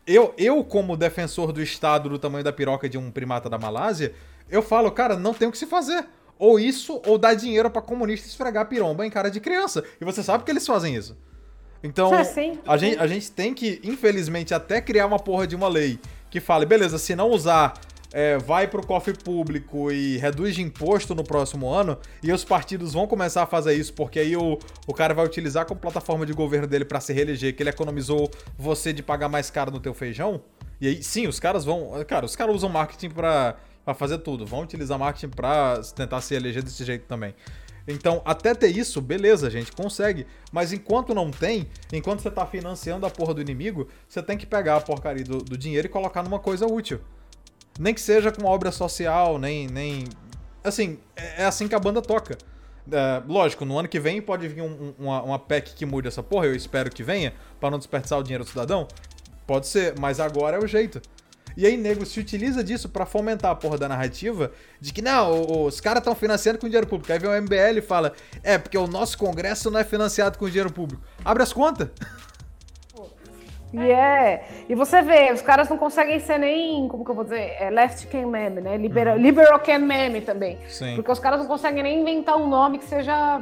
Eu, 0.07 0.35
eu, 0.37 0.63
como 0.65 0.97
defensor 0.97 1.53
do 1.53 1.63
Estado 1.63 2.09
do 2.09 2.19
tamanho 2.19 2.45
da 2.45 2.53
piroca 2.53 2.89
de 2.89 2.99
um 2.99 3.11
primata 3.11 3.49
da 3.49 3.59
Malásia, 3.59 4.15
eu 4.49 4.63
falo, 4.63 4.91
cara, 4.91 5.17
não 5.17 5.33
tem 5.33 5.49
o 5.49 5.53
que 5.53 5.59
se 5.59 5.67
fazer. 5.67 6.07
Ou 6.41 6.59
isso, 6.59 7.03
ou 7.05 7.19
dar 7.19 7.35
dinheiro 7.35 7.71
para 7.71 7.83
comunista 7.83 8.27
esfregar 8.27 8.67
piromba 8.67 9.07
em 9.07 9.11
cara 9.11 9.31
de 9.31 9.39
criança. 9.41 9.85
E 10.01 10.05
você 10.07 10.23
sabe 10.23 10.43
que 10.43 10.51
eles 10.51 10.67
fazem 10.67 10.97
isso. 10.97 11.15
Então, 11.85 12.11
sim, 12.25 12.59
a, 12.67 12.79
gente, 12.79 12.99
a 12.99 13.07
gente 13.07 13.31
tem 13.31 13.53
que, 13.53 13.79
infelizmente, 13.85 14.55
até 14.55 14.81
criar 14.81 15.07
uma 15.07 15.19
porra 15.19 15.47
de 15.47 15.55
uma 15.55 15.69
lei 15.69 16.01
que 16.31 16.41
fale, 16.41 16.65
beleza, 16.65 16.97
se 16.97 17.15
não 17.15 17.29
usar, 17.29 17.75
é, 18.11 18.39
vai 18.39 18.67
pro 18.67 18.87
cofre 18.87 19.13
público 19.13 19.93
e 19.93 20.17
reduz 20.17 20.55
de 20.55 20.63
imposto 20.63 21.15
no 21.15 21.25
próximo 21.25 21.69
ano, 21.69 21.99
e 22.23 22.33
os 22.33 22.43
partidos 22.43 22.95
vão 22.95 23.07
começar 23.07 23.43
a 23.43 23.47
fazer 23.47 23.75
isso, 23.75 23.93
porque 23.93 24.19
aí 24.19 24.35
o, 24.35 24.59
o 24.87 24.95
cara 24.95 25.13
vai 25.13 25.27
utilizar 25.27 25.67
como 25.67 25.79
plataforma 25.79 26.25
de 26.25 26.33
governo 26.33 26.67
dele 26.67 26.87
para 26.87 27.01
se 27.01 27.13
reeleger, 27.13 27.55
que 27.55 27.63
ele 27.63 27.71
economizou 27.71 28.31
você 28.57 28.95
de 28.95 29.03
pagar 29.03 29.29
mais 29.29 29.51
caro 29.51 29.71
no 29.71 29.81
teu 29.81 29.93
feijão. 29.93 30.41
E 30.81 30.89
aí, 30.89 31.03
sim, 31.03 31.27
os 31.27 31.39
caras 31.39 31.65
vão. 31.65 31.91
Cara, 32.07 32.25
os 32.25 32.35
caras 32.35 32.55
usam 32.55 32.71
marketing 32.71 33.11
pra, 33.11 33.57
pra 33.91 33.95
fazer 33.95 34.19
tudo. 34.19 34.47
Vão 34.47 34.63
utilizar 34.63 34.99
marketing 34.99 35.35
pra 35.35 35.81
tentar 35.95 36.21
se 36.21 36.35
eleger 36.35 36.63
desse 36.63 36.85
jeito 36.85 37.07
também. 37.07 37.35
Então, 37.89 38.23
até 38.25 38.55
ter 38.55 38.69
isso, 38.69 39.01
beleza, 39.01 39.51
gente 39.51 39.73
consegue. 39.73 40.27
Mas 40.53 40.73
enquanto 40.73 41.15
não 41.15 41.31
tem, 41.31 41.69
enquanto 41.93 42.21
você 42.21 42.31
tá 42.31 42.47
financiando 42.47 43.05
a 43.05 43.11
porra 43.11 43.35
do 43.35 43.41
inimigo, 43.41 43.89
você 44.09 44.23
tem 44.23 44.39
que 44.39 44.47
pegar 44.47 44.77
a 44.77 44.81
porcaria 44.81 45.25
do, 45.25 45.39
do 45.39 45.59
dinheiro 45.59 45.87
e 45.87 45.91
colocar 45.91 46.23
numa 46.23 46.39
coisa 46.39 46.67
útil. 46.67 47.01
Nem 47.79 47.93
que 47.93 48.01
seja 48.01 48.31
com 48.31 48.43
uma 48.43 48.51
obra 48.51 48.71
social, 48.71 49.39
nem. 49.39 49.67
nem... 49.67 50.05
Assim, 50.63 50.99
é, 51.17 51.43
é 51.43 51.45
assim 51.47 51.67
que 51.67 51.75
a 51.75 51.81
banda 51.81 52.01
toca. 52.01 52.37
É, 52.91 53.23
lógico, 53.27 53.65
no 53.65 53.79
ano 53.79 53.89
que 53.89 53.99
vem 53.99 54.21
pode 54.21 54.47
vir 54.47 54.63
um, 54.63 54.95
uma, 54.99 55.23
uma 55.23 55.39
PEC 55.39 55.75
que 55.75 55.87
mude 55.87 56.07
essa 56.07 56.23
porra, 56.23 56.47
eu 56.47 56.55
espero 56.55 56.91
que 56.91 57.03
venha, 57.03 57.33
para 57.59 57.71
não 57.71 57.79
desperdiçar 57.79 58.19
o 58.19 58.23
dinheiro 58.23 58.45
do 58.45 58.51
cidadão. 58.51 58.87
Pode 59.47 59.67
ser, 59.67 59.99
mas 59.99 60.21
agora 60.21 60.59
é 60.59 60.61
o 60.61 60.67
jeito. 60.67 61.01
E 61.57 61.67
aí, 61.67 61.77
nego, 61.77 62.05
se 62.07 62.19
utiliza 62.21 62.63
disso 62.63 62.89
para 62.89 63.07
fomentar 63.07 63.51
a 63.51 63.55
porra 63.55 63.79
da 63.79 63.89
narrativa 63.89 64.53
de 64.81 64.93
que, 64.93 65.03
não, 65.03 65.65
os 65.67 65.81
caras 65.81 66.01
estão 66.01 66.15
financiando 66.15 66.59
com 66.59 66.67
dinheiro 66.67 66.87
público. 66.87 67.13
Aí 67.13 67.19
vem 67.19 67.31
o 67.31 67.43
MBL 67.43 67.79
e 67.79 67.83
fala, 67.83 68.13
é, 68.43 68.59
porque 68.59 68.79
o 68.79 68.87
nosso 68.87 69.19
Congresso 69.19 69.71
não 69.71 69.81
é 69.81 69.85
financiado 69.85 70.39
com 70.39 70.47
dinheiro 70.47 70.73
público. 70.73 71.03
Abre 71.25 71.43
as 71.43 71.53
contas. 71.53 71.89
E 73.73 73.91
é. 73.91 74.45
E 74.69 74.75
você 74.75 75.01
vê, 75.01 75.33
os 75.33 75.43
caras 75.43 75.69
não 75.69 75.79
conseguem 75.79 76.19
ser 76.19 76.39
nem, 76.39 76.89
como 76.89 77.05
que 77.05 77.11
eu 77.11 77.15
vou 77.15 77.25
dizer, 77.25 77.57
é 77.59 77.71
left 77.71 78.07
can 78.09 78.27
meme, 78.27 78.61
né? 78.61 78.77
Liberal, 78.77 79.17
uhum. 79.17 79.23
liberal 79.23 79.61
can 79.61 79.79
meme 79.79 80.21
também. 80.21 80.59
Sim. 80.69 80.97
Porque 80.97 81.11
os 81.11 81.21
caras 81.21 81.39
não 81.39 81.47
conseguem 81.47 81.83
nem 81.83 82.01
inventar 82.01 82.37
um 82.37 82.49
nome 82.49 82.79
que 82.79 82.85
seja. 82.85 83.41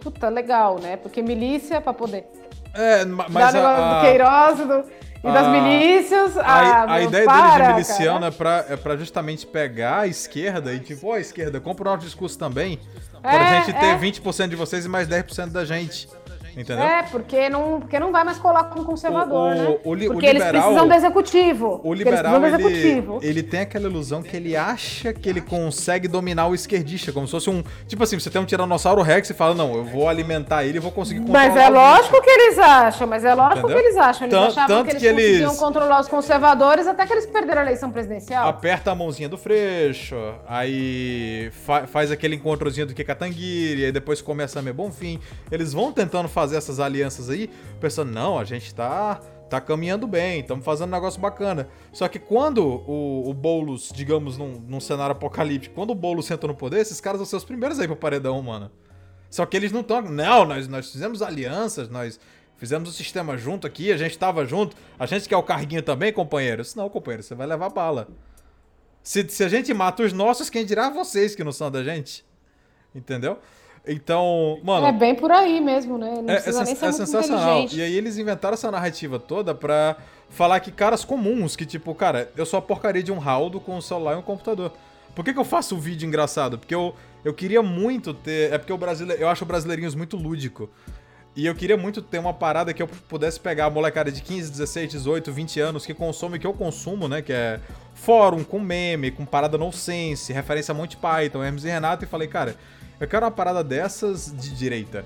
Puta, 0.00 0.28
legal, 0.28 0.78
né? 0.80 0.96
Porque 0.96 1.22
milícia 1.22 1.80
pra 1.80 1.92
poder. 1.92 2.26
É, 2.74 3.04
mas. 3.04 3.54
a, 3.54 3.58
a... 3.58 3.94
do 3.94 4.06
Queiroz, 4.06 4.58
do. 4.58 4.98
E 5.22 5.32
das 5.32 5.46
ah, 5.46 5.50
milícias. 5.50 6.38
A, 6.38 6.42
ah, 6.44 6.92
a 6.92 7.02
ideia 7.02 7.24
para, 7.24 7.50
deles 7.50 7.66
de 7.66 7.72
miliciano 7.72 8.26
é 8.26 8.30
pra, 8.30 8.64
é 8.68 8.76
pra 8.76 8.96
justamente 8.96 9.46
pegar 9.46 10.00
a 10.00 10.06
esquerda 10.06 10.72
e 10.72 10.78
tipo, 10.78 11.08
ó, 11.08 11.12
oh, 11.12 11.16
esquerda, 11.16 11.60
compra 11.60 11.88
o 11.88 11.92
nosso 11.92 12.06
discurso 12.06 12.38
também. 12.38 12.78
É, 13.22 13.30
pra 13.30 13.60
gente 13.60 13.72
ter 13.72 13.86
é. 13.86 13.98
20% 13.98 14.48
de 14.48 14.56
vocês 14.56 14.84
e 14.84 14.88
mais 14.88 15.08
10% 15.08 15.48
da 15.48 15.64
gente. 15.64 16.08
Entendeu? 16.58 16.84
É, 16.84 17.04
porque 17.04 17.48
não, 17.48 17.78
porque 17.78 18.00
não 18.00 18.10
vai 18.10 18.24
mais 18.24 18.36
colar 18.36 18.64
com 18.64 18.80
o 18.80 18.84
conservador, 18.84 19.52
o, 19.52 19.54
né? 19.54 19.68
O, 19.68 19.72
o, 19.72 19.78
porque 19.80 19.94
o 19.94 20.14
liberal, 20.14 20.32
eles 20.32 20.48
precisam 20.50 20.88
do 20.88 20.94
executivo. 20.94 21.80
O 21.84 21.94
liberal, 21.94 22.44
ele, 22.44 23.18
ele 23.22 23.42
tem 23.44 23.60
aquela 23.60 23.86
ilusão 23.86 24.22
que 24.24 24.36
ele 24.36 24.56
acha 24.56 25.12
que 25.12 25.28
ele 25.28 25.40
consegue 25.40 26.08
dominar 26.08 26.48
o 26.48 26.56
esquerdista, 26.56 27.12
como 27.12 27.28
se 27.28 27.30
fosse 27.30 27.48
um... 27.48 27.62
Tipo 27.86 28.02
assim, 28.02 28.18
você 28.18 28.28
tem 28.28 28.40
um 28.40 28.44
Tiranossauro 28.44 29.02
Rex 29.02 29.30
e 29.30 29.34
fala, 29.34 29.54
não, 29.54 29.72
eu 29.76 29.84
vou 29.84 30.08
alimentar 30.08 30.64
ele 30.64 30.78
e 30.78 30.80
vou 30.80 30.90
conseguir 30.90 31.20
controlar 31.20 31.46
Mas 31.46 31.56
é 31.56 31.68
lógico 31.68 32.20
que 32.20 32.30
eles 32.30 32.58
acham, 32.58 33.06
mas 33.06 33.24
é 33.24 33.34
lógico 33.34 33.60
Entendeu? 33.60 33.76
que 33.76 33.84
eles 33.84 33.96
acham. 33.96 34.26
Eles 34.26 34.38
tanto, 34.38 34.50
achavam 34.50 34.76
tanto 34.76 34.96
que 34.96 35.06
eles 35.06 35.24
que 35.24 35.24
conseguiam 35.24 35.56
controlar 35.56 36.00
os 36.00 36.08
conservadores 36.08 36.86
até 36.88 37.06
que 37.06 37.12
eles 37.12 37.26
perderam 37.26 37.60
a 37.60 37.64
eleição 37.64 37.90
presidencial. 37.90 38.48
Aperta 38.48 38.90
a 38.90 38.94
mãozinha 38.96 39.28
do 39.28 39.38
Freixo, 39.38 40.16
aí 40.48 41.50
fa 41.52 41.86
faz 41.86 42.10
aquele 42.10 42.34
encontrozinho 42.34 42.86
do 42.86 42.94
que 42.94 43.04
Catanguiri, 43.04 43.84
aí 43.84 43.92
depois 43.92 44.20
começa 44.20 44.58
a 44.58 44.62
fim. 44.90 45.20
Eles 45.50 45.72
vão 45.72 45.92
tentando 45.92 46.28
fazer 46.28 46.47
fazer 46.48 46.56
essas 46.56 46.80
alianças 46.80 47.28
aí, 47.28 47.50
pensando, 47.78 48.10
não, 48.10 48.38
a 48.38 48.44
gente 48.44 48.74
tá, 48.74 49.16
tá 49.50 49.60
caminhando 49.60 50.06
bem, 50.06 50.40
estamos 50.40 50.64
fazendo 50.64 50.88
um 50.88 50.92
negócio 50.92 51.20
bacana. 51.20 51.68
Só 51.92 52.08
que 52.08 52.18
quando 52.18 52.64
o, 52.64 53.28
o 53.28 53.34
Boulos, 53.34 53.90
digamos, 53.94 54.38
num, 54.38 54.52
num 54.66 54.80
cenário 54.80 55.12
apocalíptico, 55.12 55.74
quando 55.74 55.90
o 55.90 55.94
Boulos 55.94 56.26
senta 56.26 56.46
no 56.46 56.54
poder, 56.54 56.80
esses 56.80 57.00
caras 57.00 57.18
vão 57.18 57.26
ser 57.26 57.36
os 57.36 57.44
primeiros 57.44 57.78
aí 57.78 57.86
pro 57.86 57.96
paredão, 57.96 58.40
mano. 58.42 58.70
Só 59.30 59.44
que 59.44 59.56
eles 59.58 59.70
não 59.70 59.82
estão. 59.82 60.00
Não, 60.00 60.46
nós, 60.46 60.66
nós 60.66 60.90
fizemos 60.90 61.20
alianças, 61.20 61.90
nós 61.90 62.18
fizemos 62.56 62.88
o 62.88 62.92
sistema 62.92 63.36
junto 63.36 63.66
aqui, 63.66 63.92
a 63.92 63.96
gente 63.98 64.18
tava 64.18 64.46
junto. 64.46 64.74
A 64.98 65.04
gente 65.04 65.28
quer 65.28 65.36
o 65.36 65.42
carguinho 65.42 65.82
também, 65.82 66.10
companheiro? 66.14 66.62
Não, 66.74 66.88
companheiro, 66.88 67.22
você 67.22 67.34
vai 67.34 67.46
levar 67.46 67.68
bala. 67.68 68.08
Se, 69.02 69.28
se 69.28 69.44
a 69.44 69.48
gente 69.48 69.72
mata 69.74 70.02
os 70.02 70.14
nossos, 70.14 70.48
quem 70.48 70.64
dirá 70.64 70.88
vocês 70.88 71.34
que 71.34 71.44
não 71.44 71.52
são 71.52 71.70
da 71.70 71.84
gente? 71.84 72.24
Entendeu? 72.94 73.38
Então, 73.88 74.60
mano. 74.62 74.86
É 74.86 74.92
bem 74.92 75.14
por 75.14 75.32
aí 75.32 75.60
mesmo, 75.60 75.96
né? 75.96 76.20
Não 76.22 76.34
é, 76.34 76.36
é, 76.36 76.52
nem 76.64 76.76
ser 76.76 76.86
é 76.86 76.92
sensacional. 76.92 77.66
E 77.72 77.80
aí 77.80 77.96
eles 77.96 78.18
inventaram 78.18 78.54
essa 78.54 78.70
narrativa 78.70 79.18
toda 79.18 79.54
pra 79.54 79.96
falar 80.28 80.60
que 80.60 80.70
caras 80.70 81.04
comuns, 81.04 81.56
que 81.56 81.64
tipo, 81.64 81.94
cara, 81.94 82.30
eu 82.36 82.44
sou 82.44 82.58
a 82.58 82.62
porcaria 82.62 83.02
de 83.02 83.10
um 83.10 83.18
Raldo 83.18 83.58
com 83.58 83.76
um 83.76 83.80
celular 83.80 84.14
e 84.14 84.18
um 84.18 84.22
computador. 84.22 84.72
Por 85.14 85.24
que, 85.24 85.32
que 85.32 85.38
eu 85.38 85.44
faço 85.44 85.74
um 85.74 85.80
vídeo 85.80 86.06
engraçado? 86.06 86.58
Porque 86.58 86.74
eu, 86.74 86.94
eu 87.24 87.32
queria 87.32 87.62
muito 87.62 88.12
ter. 88.12 88.52
É 88.52 88.58
porque 88.58 88.72
o 88.72 88.78
brasileiro. 88.78 89.20
Eu 89.22 89.28
acho 89.28 89.44
brasileirinhos 89.46 89.94
muito 89.94 90.16
lúdico. 90.16 90.68
E 91.34 91.46
eu 91.46 91.54
queria 91.54 91.76
muito 91.76 92.02
ter 92.02 92.18
uma 92.18 92.34
parada 92.34 92.74
que 92.74 92.82
eu 92.82 92.88
pudesse 92.88 93.38
pegar 93.38 93.66
a 93.66 93.70
molecada 93.70 94.10
de 94.10 94.20
15, 94.20 94.50
16, 94.50 94.90
18, 94.90 95.32
20 95.32 95.60
anos 95.60 95.86
que 95.86 95.94
consome 95.94 96.36
o 96.36 96.40
que 96.40 96.46
eu 96.46 96.52
consumo, 96.52 97.06
né? 97.06 97.22
Que 97.22 97.32
é 97.32 97.60
fórum, 97.94 98.42
com 98.42 98.58
meme, 98.58 99.12
com 99.12 99.24
parada 99.24 99.56
no 99.56 99.72
sense, 99.72 100.32
referência 100.32 100.72
a 100.72 100.74
Monty 100.74 100.96
Python, 100.96 101.42
Hermes 101.42 101.64
e 101.64 101.68
Renato, 101.68 102.04
e 102.04 102.08
falei, 102.08 102.26
cara, 102.26 102.56
eu 103.00 103.06
quero 103.06 103.24
uma 103.24 103.30
parada 103.30 103.62
dessas 103.62 104.32
de 104.34 104.50
direita. 104.50 105.04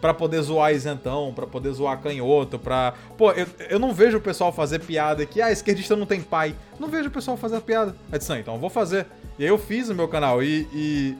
Pra 0.00 0.12
poder 0.12 0.42
zoar 0.42 0.74
isentão, 0.74 1.32
pra 1.34 1.46
poder 1.46 1.72
zoar 1.72 1.98
canhoto, 1.98 2.58
pra. 2.58 2.92
Pô, 3.16 3.32
eu, 3.32 3.46
eu 3.70 3.78
não 3.78 3.94
vejo 3.94 4.18
o 4.18 4.20
pessoal 4.20 4.52
fazer 4.52 4.80
piada 4.80 5.24
que, 5.24 5.40
ah, 5.40 5.50
esquerdista 5.50 5.96
não 5.96 6.04
tem 6.04 6.20
pai. 6.20 6.54
Não 6.78 6.88
vejo 6.88 7.08
o 7.08 7.10
pessoal 7.10 7.38
fazer 7.38 7.60
piada. 7.62 7.96
É 8.12 8.38
então 8.38 8.54
eu 8.54 8.60
vou 8.60 8.68
fazer. 8.68 9.06
E 9.38 9.44
aí 9.44 9.48
eu 9.48 9.56
fiz 9.56 9.88
no 9.88 9.94
meu 9.94 10.06
canal. 10.06 10.42
E, 10.42 10.68
e 10.74 11.16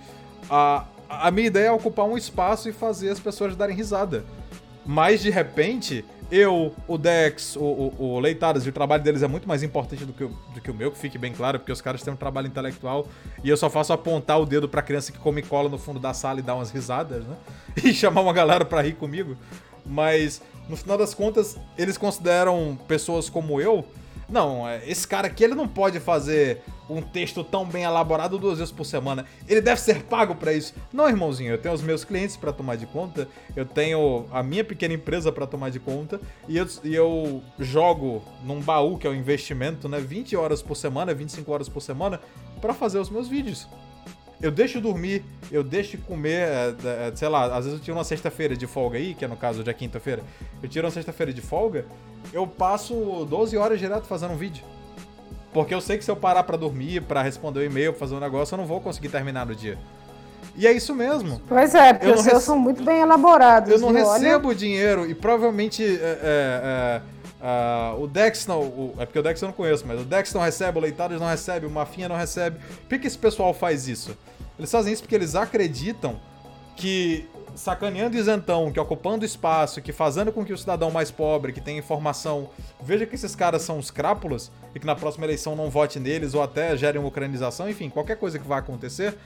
a, 0.50 0.84
a 1.08 1.30
minha 1.30 1.46
ideia 1.46 1.68
é 1.68 1.72
ocupar 1.72 2.04
um 2.04 2.16
espaço 2.16 2.68
e 2.68 2.72
fazer 2.72 3.08
as 3.08 3.18
pessoas 3.18 3.56
darem 3.56 3.74
risada. 3.74 4.22
Mas 4.84 5.22
de 5.22 5.30
repente, 5.30 6.04
eu, 6.34 6.74
o 6.88 6.98
Dex, 6.98 7.54
o, 7.54 7.60
o, 7.60 7.94
o 7.98 8.20
Leitadas, 8.20 8.66
e 8.66 8.68
o 8.68 8.72
trabalho 8.72 9.02
deles 9.04 9.22
é 9.22 9.28
muito 9.28 9.46
mais 9.46 9.62
importante 9.62 10.04
do 10.04 10.12
que, 10.12 10.24
o, 10.24 10.28
do 10.52 10.60
que 10.60 10.68
o 10.68 10.74
meu, 10.74 10.90
que 10.90 10.98
fique 10.98 11.16
bem 11.16 11.32
claro, 11.32 11.60
porque 11.60 11.70
os 11.70 11.80
caras 11.80 12.02
têm 12.02 12.12
um 12.12 12.16
trabalho 12.16 12.48
intelectual 12.48 13.06
e 13.44 13.48
eu 13.48 13.56
só 13.56 13.70
faço 13.70 13.92
apontar 13.92 14.40
o 14.40 14.44
dedo 14.44 14.68
pra 14.68 14.82
criança 14.82 15.12
que 15.12 15.18
come 15.18 15.42
cola 15.42 15.68
no 15.68 15.78
fundo 15.78 16.00
da 16.00 16.12
sala 16.12 16.40
e 16.40 16.42
dar 16.42 16.56
umas 16.56 16.70
risadas, 16.70 17.24
né? 17.24 17.36
E 17.84 17.94
chamar 17.94 18.22
uma 18.22 18.32
galera 18.32 18.64
pra 18.64 18.82
rir 18.82 18.94
comigo. 18.94 19.36
Mas, 19.86 20.42
no 20.68 20.76
final 20.76 20.98
das 20.98 21.14
contas, 21.14 21.56
eles 21.78 21.96
consideram 21.96 22.76
pessoas 22.88 23.28
como 23.28 23.60
eu 23.60 23.84
não, 24.28 24.68
é, 24.68 24.88
esse 24.88 25.06
cara 25.06 25.26
aqui 25.26 25.44
ele 25.44 25.54
não 25.54 25.68
pode 25.68 26.00
fazer 26.00 26.62
um 26.88 27.00
texto 27.00 27.42
tão 27.42 27.64
bem 27.64 27.84
elaborado 27.84 28.38
duas 28.38 28.58
vezes 28.58 28.72
por 28.72 28.84
semana. 28.84 29.24
Ele 29.48 29.60
deve 29.60 29.80
ser 29.80 30.02
pago 30.04 30.34
para 30.34 30.52
isso. 30.52 30.74
Não, 30.92 31.08
irmãozinho, 31.08 31.52
eu 31.52 31.58
tenho 31.58 31.74
os 31.74 31.82
meus 31.82 32.04
clientes 32.04 32.36
para 32.36 32.52
tomar 32.52 32.76
de 32.76 32.86
conta, 32.86 33.28
eu 33.56 33.64
tenho 33.64 34.26
a 34.30 34.42
minha 34.42 34.64
pequena 34.64 34.94
empresa 34.94 35.32
para 35.32 35.46
tomar 35.46 35.70
de 35.70 35.80
conta 35.80 36.20
e 36.48 36.56
eu, 36.56 36.66
e 36.82 36.94
eu 36.94 37.42
jogo 37.58 38.22
num 38.42 38.60
baú 38.60 38.98
que 38.98 39.06
é 39.06 39.10
o 39.10 39.14
investimento, 39.14 39.88
né, 39.88 39.98
20 40.00 40.36
horas 40.36 40.62
por 40.62 40.76
semana, 40.76 41.14
25 41.14 41.50
horas 41.52 41.68
por 41.68 41.80
semana 41.80 42.20
para 42.60 42.74
fazer 42.74 42.98
os 42.98 43.08
meus 43.08 43.28
vídeos. 43.28 43.68
Eu 44.44 44.50
deixo 44.50 44.78
dormir, 44.78 45.24
eu 45.50 45.64
deixo 45.64 45.96
comer, 45.96 46.46
é, 46.46 46.74
é, 47.08 47.12
sei 47.16 47.28
lá, 47.28 47.46
às 47.46 47.64
vezes 47.64 47.78
eu 47.78 47.82
tiro 47.82 47.96
uma 47.96 48.04
sexta-feira 48.04 48.54
de 48.54 48.66
folga 48.66 48.98
aí, 48.98 49.14
que 49.14 49.24
é 49.24 49.28
no 49.28 49.38
caso 49.38 49.64
de 49.64 49.72
quinta-feira. 49.72 50.22
Eu 50.62 50.68
tiro 50.68 50.86
uma 50.86 50.92
sexta-feira 50.92 51.32
de 51.32 51.40
folga, 51.40 51.86
eu 52.30 52.46
passo 52.46 53.24
12 53.24 53.56
horas 53.56 53.80
direto 53.80 54.04
fazendo 54.04 54.34
um 54.34 54.36
vídeo. 54.36 54.62
Porque 55.50 55.72
eu 55.74 55.80
sei 55.80 55.96
que 55.96 56.04
se 56.04 56.10
eu 56.10 56.16
parar 56.16 56.42
para 56.42 56.58
dormir, 56.58 57.00
para 57.00 57.22
responder 57.22 57.60
o 57.60 57.62
um 57.62 57.64
e-mail, 57.64 57.94
fazer 57.94 58.16
um 58.16 58.20
negócio, 58.20 58.54
eu 58.54 58.58
não 58.58 58.66
vou 58.66 58.82
conseguir 58.82 59.08
terminar 59.08 59.46
no 59.46 59.54
dia. 59.54 59.78
E 60.54 60.66
é 60.66 60.72
isso 60.72 60.94
mesmo. 60.94 61.40
Pois 61.48 61.74
é, 61.74 61.94
porque 61.94 62.10
os 62.10 62.20
seus 62.20 62.34
rece... 62.34 62.44
são 62.44 62.58
muito 62.58 62.84
bem 62.84 63.00
elaborados. 63.00 63.70
Eu 63.70 63.78
não 63.78 63.92
recebo 63.92 64.48
olha... 64.48 64.56
dinheiro 64.56 65.08
e 65.08 65.14
provavelmente 65.14 65.82
é, 65.82 66.18
é, 66.22 67.02
é, 67.40 67.94
o 67.98 68.06
Dex 68.06 68.46
não. 68.46 68.60
O, 68.60 68.94
é 68.98 69.06
porque 69.06 69.18
o 69.18 69.22
Dex 69.22 69.40
eu 69.40 69.48
não 69.48 69.54
conheço, 69.54 69.86
mas 69.86 70.00
o 70.00 70.04
Dex 70.04 70.34
não 70.34 70.42
recebe, 70.42 70.78
o 70.78 70.82
Leitados 70.82 71.18
não 71.18 71.28
recebe, 71.28 71.66
o 71.66 71.70
Mafinha 71.70 72.08
não 72.08 72.16
recebe. 72.16 72.58
Por 72.58 72.88
que, 72.90 72.98
que 73.00 73.06
esse 73.06 73.18
pessoal 73.18 73.54
faz 73.54 73.88
isso? 73.88 74.16
Eles 74.58 74.70
fazem 74.70 74.92
isso 74.92 75.02
porque 75.02 75.14
eles 75.14 75.34
acreditam 75.34 76.20
que 76.76 77.28
sacaneando 77.54 78.16
isentão, 78.16 78.72
que 78.72 78.80
ocupando 78.80 79.24
espaço, 79.24 79.80
que 79.80 79.92
fazendo 79.92 80.32
com 80.32 80.44
que 80.44 80.52
o 80.52 80.58
cidadão 80.58 80.90
mais 80.90 81.10
pobre, 81.10 81.52
que 81.52 81.60
tem 81.60 81.78
informação, 81.78 82.50
veja 82.82 83.06
que 83.06 83.14
esses 83.14 83.34
caras 83.36 83.62
são 83.62 83.78
os 83.78 83.90
crápulas 83.90 84.50
e 84.74 84.80
que 84.80 84.86
na 84.86 84.96
próxima 84.96 85.24
eleição 85.24 85.54
não 85.54 85.70
vote 85.70 86.00
neles 86.00 86.34
ou 86.34 86.42
até 86.42 86.76
gerem 86.76 87.00
uma 87.00 87.08
ucranização, 87.08 87.68
enfim, 87.68 87.88
qualquer 87.88 88.16
coisa 88.16 88.38
que 88.38 88.46
vai 88.46 88.58
acontecer, 88.58 89.16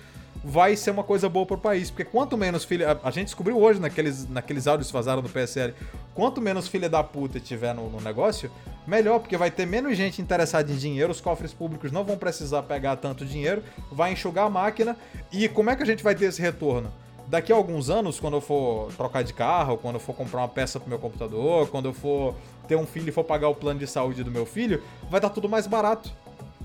vai 0.45 0.77
ser 0.77 0.91
uma 0.91 1.03
coisa 1.03 1.29
boa 1.29 1.47
pro 1.47 1.59
país. 1.59 1.91
Porque 1.91 2.05
quanto 2.05 2.37
menos 2.37 2.65
filha. 2.65 2.99
A, 3.03 3.11
gente 3.11 3.27
descobriu 3.27 3.59
hoje 3.59 3.81
naqueles, 3.81 4.29
naqueles 4.29 4.67
áudios 4.67 4.89
que 4.89 4.93
vazaram 4.93 5.23
do 5.23 5.29
PSL. 5.29 5.75
Quanto 6.15 6.41
menos 6.41 6.69
filha 6.69 6.89
da 6.89 7.03
puta 7.03 7.41
tiver 7.41 7.75
no, 7.75 7.89
no, 7.91 8.01
negócio, 8.01 8.51
melhor, 8.89 9.21
porque 9.21 9.37
vai 9.37 9.51
ter 9.51 9.67
menos 9.67 9.97
gente 9.97 10.23
interessada 10.23 10.73
em 10.73 10.77
dinheiro, 10.77 11.13
os 11.13 11.21
cofres 11.21 11.53
públicos 11.53 11.93
não 11.93 12.05
vão 12.05 12.17
precisar 12.17 12.63
pegar 12.63 12.97
tanto 12.97 13.25
dinheiro, 13.25 13.63
vai 13.93 14.13
enxugar 14.13 14.47
a 14.47 14.51
máquina. 14.51 14.97
E 15.31 15.49
como 15.49 15.71
é 15.71 15.77
que 15.77 15.83
a 15.83 15.87
gente 15.87 16.03
vai 16.03 16.15
ter 16.15 16.25
esse 16.25 16.41
retorno? 16.41 16.91
Daqui 17.27 17.53
a 17.53 17.57
alguns 17.57 17.91
anos, 17.91 18.19
quando 18.19 18.39
eu 18.39 18.41
for 18.41 18.91
trocar 18.95 19.23
de 19.23 19.35
carro, 19.35 19.77
quando 19.77 19.97
eu 19.97 20.01
for 20.01 20.15
comprar 20.15 20.41
uma 20.41 20.49
peça 20.49 20.81
pro 20.81 20.89
meu 20.89 20.99
computador, 20.99 21.69
quando 21.69 21.85
eu 21.85 21.93
for 21.93 22.35
ter 22.67 22.77
um 22.77 22.87
filho 22.87 23.11
e 23.11 23.13
for 23.13 23.23
pagar 23.23 23.49
o 23.49 23.55
plano 23.55 23.79
de 23.79 23.87
saúde 23.87 24.25
do 24.25 24.31
meu 24.31 24.47
filho, 24.47 24.83
vai 25.11 25.19
estar 25.19 25.29
tudo 25.29 25.49
mais 25.49 25.67
barato. 25.67 26.11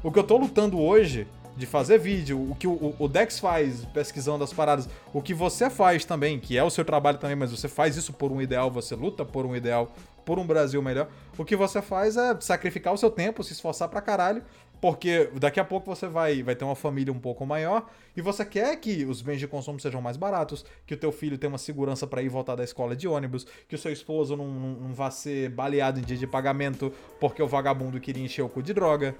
O 0.01 0.09
que 0.09 0.17
eu 0.17 0.23
tô 0.23 0.37
lutando 0.37 0.79
hoje 0.79 1.27
de 1.55 1.65
fazer 1.65 1.99
vídeo, 1.99 2.39
o 2.49 2.55
que 2.55 2.67
o, 2.67 2.95
o, 2.97 3.07
Dex 3.07 3.39
faz 3.39 3.85
pesquisando 3.85 4.43
as 4.43 4.51
paradas, 4.51 4.89
o 5.13 5.21
que 5.21 5.33
você 5.33 5.69
faz 5.69 6.03
também, 6.03 6.39
que 6.39 6.57
é 6.57 6.63
o 6.63 6.69
seu 6.69 6.83
trabalho 6.83 7.17
também, 7.17 7.35
mas 7.35 7.51
você 7.51 7.67
faz 7.67 7.95
isso 7.95 8.11
por 8.11 8.31
um 8.31 8.41
ideal, 8.41 8.71
você 8.71 8.95
luta 8.95 9.23
por 9.23 9.45
um 9.45 9.55
ideal, 9.55 9.93
por 10.25 10.39
um 10.39 10.47
Brasil 10.47 10.81
melhor. 10.81 11.07
O 11.37 11.45
que 11.45 11.55
você 11.55 11.81
faz 11.81 12.17
é 12.17 12.35
sacrificar 12.39 12.93
o 12.93 12.97
seu 12.97 13.11
tempo, 13.11 13.43
se 13.43 13.53
esforçar 13.53 13.87
pra 13.87 14.01
caralho, 14.01 14.43
porque 14.83 15.29
daqui 15.35 15.61
a 15.61 15.63
pouco 15.63 15.95
você 15.95 16.07
vai, 16.07 16.43
vai 16.43 16.55
ter 16.55 16.65
uma 16.65 16.75
família 16.75 17.13
um 17.13 17.17
pouco 17.17 17.45
maior 17.45 17.89
e 18.17 18.21
você 18.21 18.43
quer 18.43 18.75
que 18.77 19.05
os 19.05 19.21
bens 19.21 19.39
de 19.39 19.47
consumo 19.47 19.79
sejam 19.79 20.01
mais 20.01 20.17
baratos, 20.17 20.65
que 20.85 20.93
o 20.93 20.97
teu 20.97 21.09
filho 21.09 21.37
tenha 21.37 21.49
uma 21.49 21.57
segurança 21.57 22.05
para 22.05 22.21
ir 22.21 22.27
voltar 22.27 22.55
da 22.55 22.65
escola 22.65 22.93
de 22.93 23.07
ônibus, 23.07 23.47
que 23.69 23.75
o 23.75 23.77
seu 23.77 23.93
esposo 23.93 24.35
não, 24.35 24.47
não, 24.47 24.69
não 24.73 24.93
vá 24.93 25.09
ser 25.09 25.49
baleado 25.49 25.99
em 25.99 26.03
dia 26.03 26.17
de 26.17 26.27
pagamento 26.27 26.91
porque 27.17 27.41
o 27.41 27.47
vagabundo 27.47 27.97
queria 27.99 28.23
encher 28.23 28.41
o 28.41 28.49
cu 28.49 28.61
de 28.61 28.73
droga. 28.73 29.15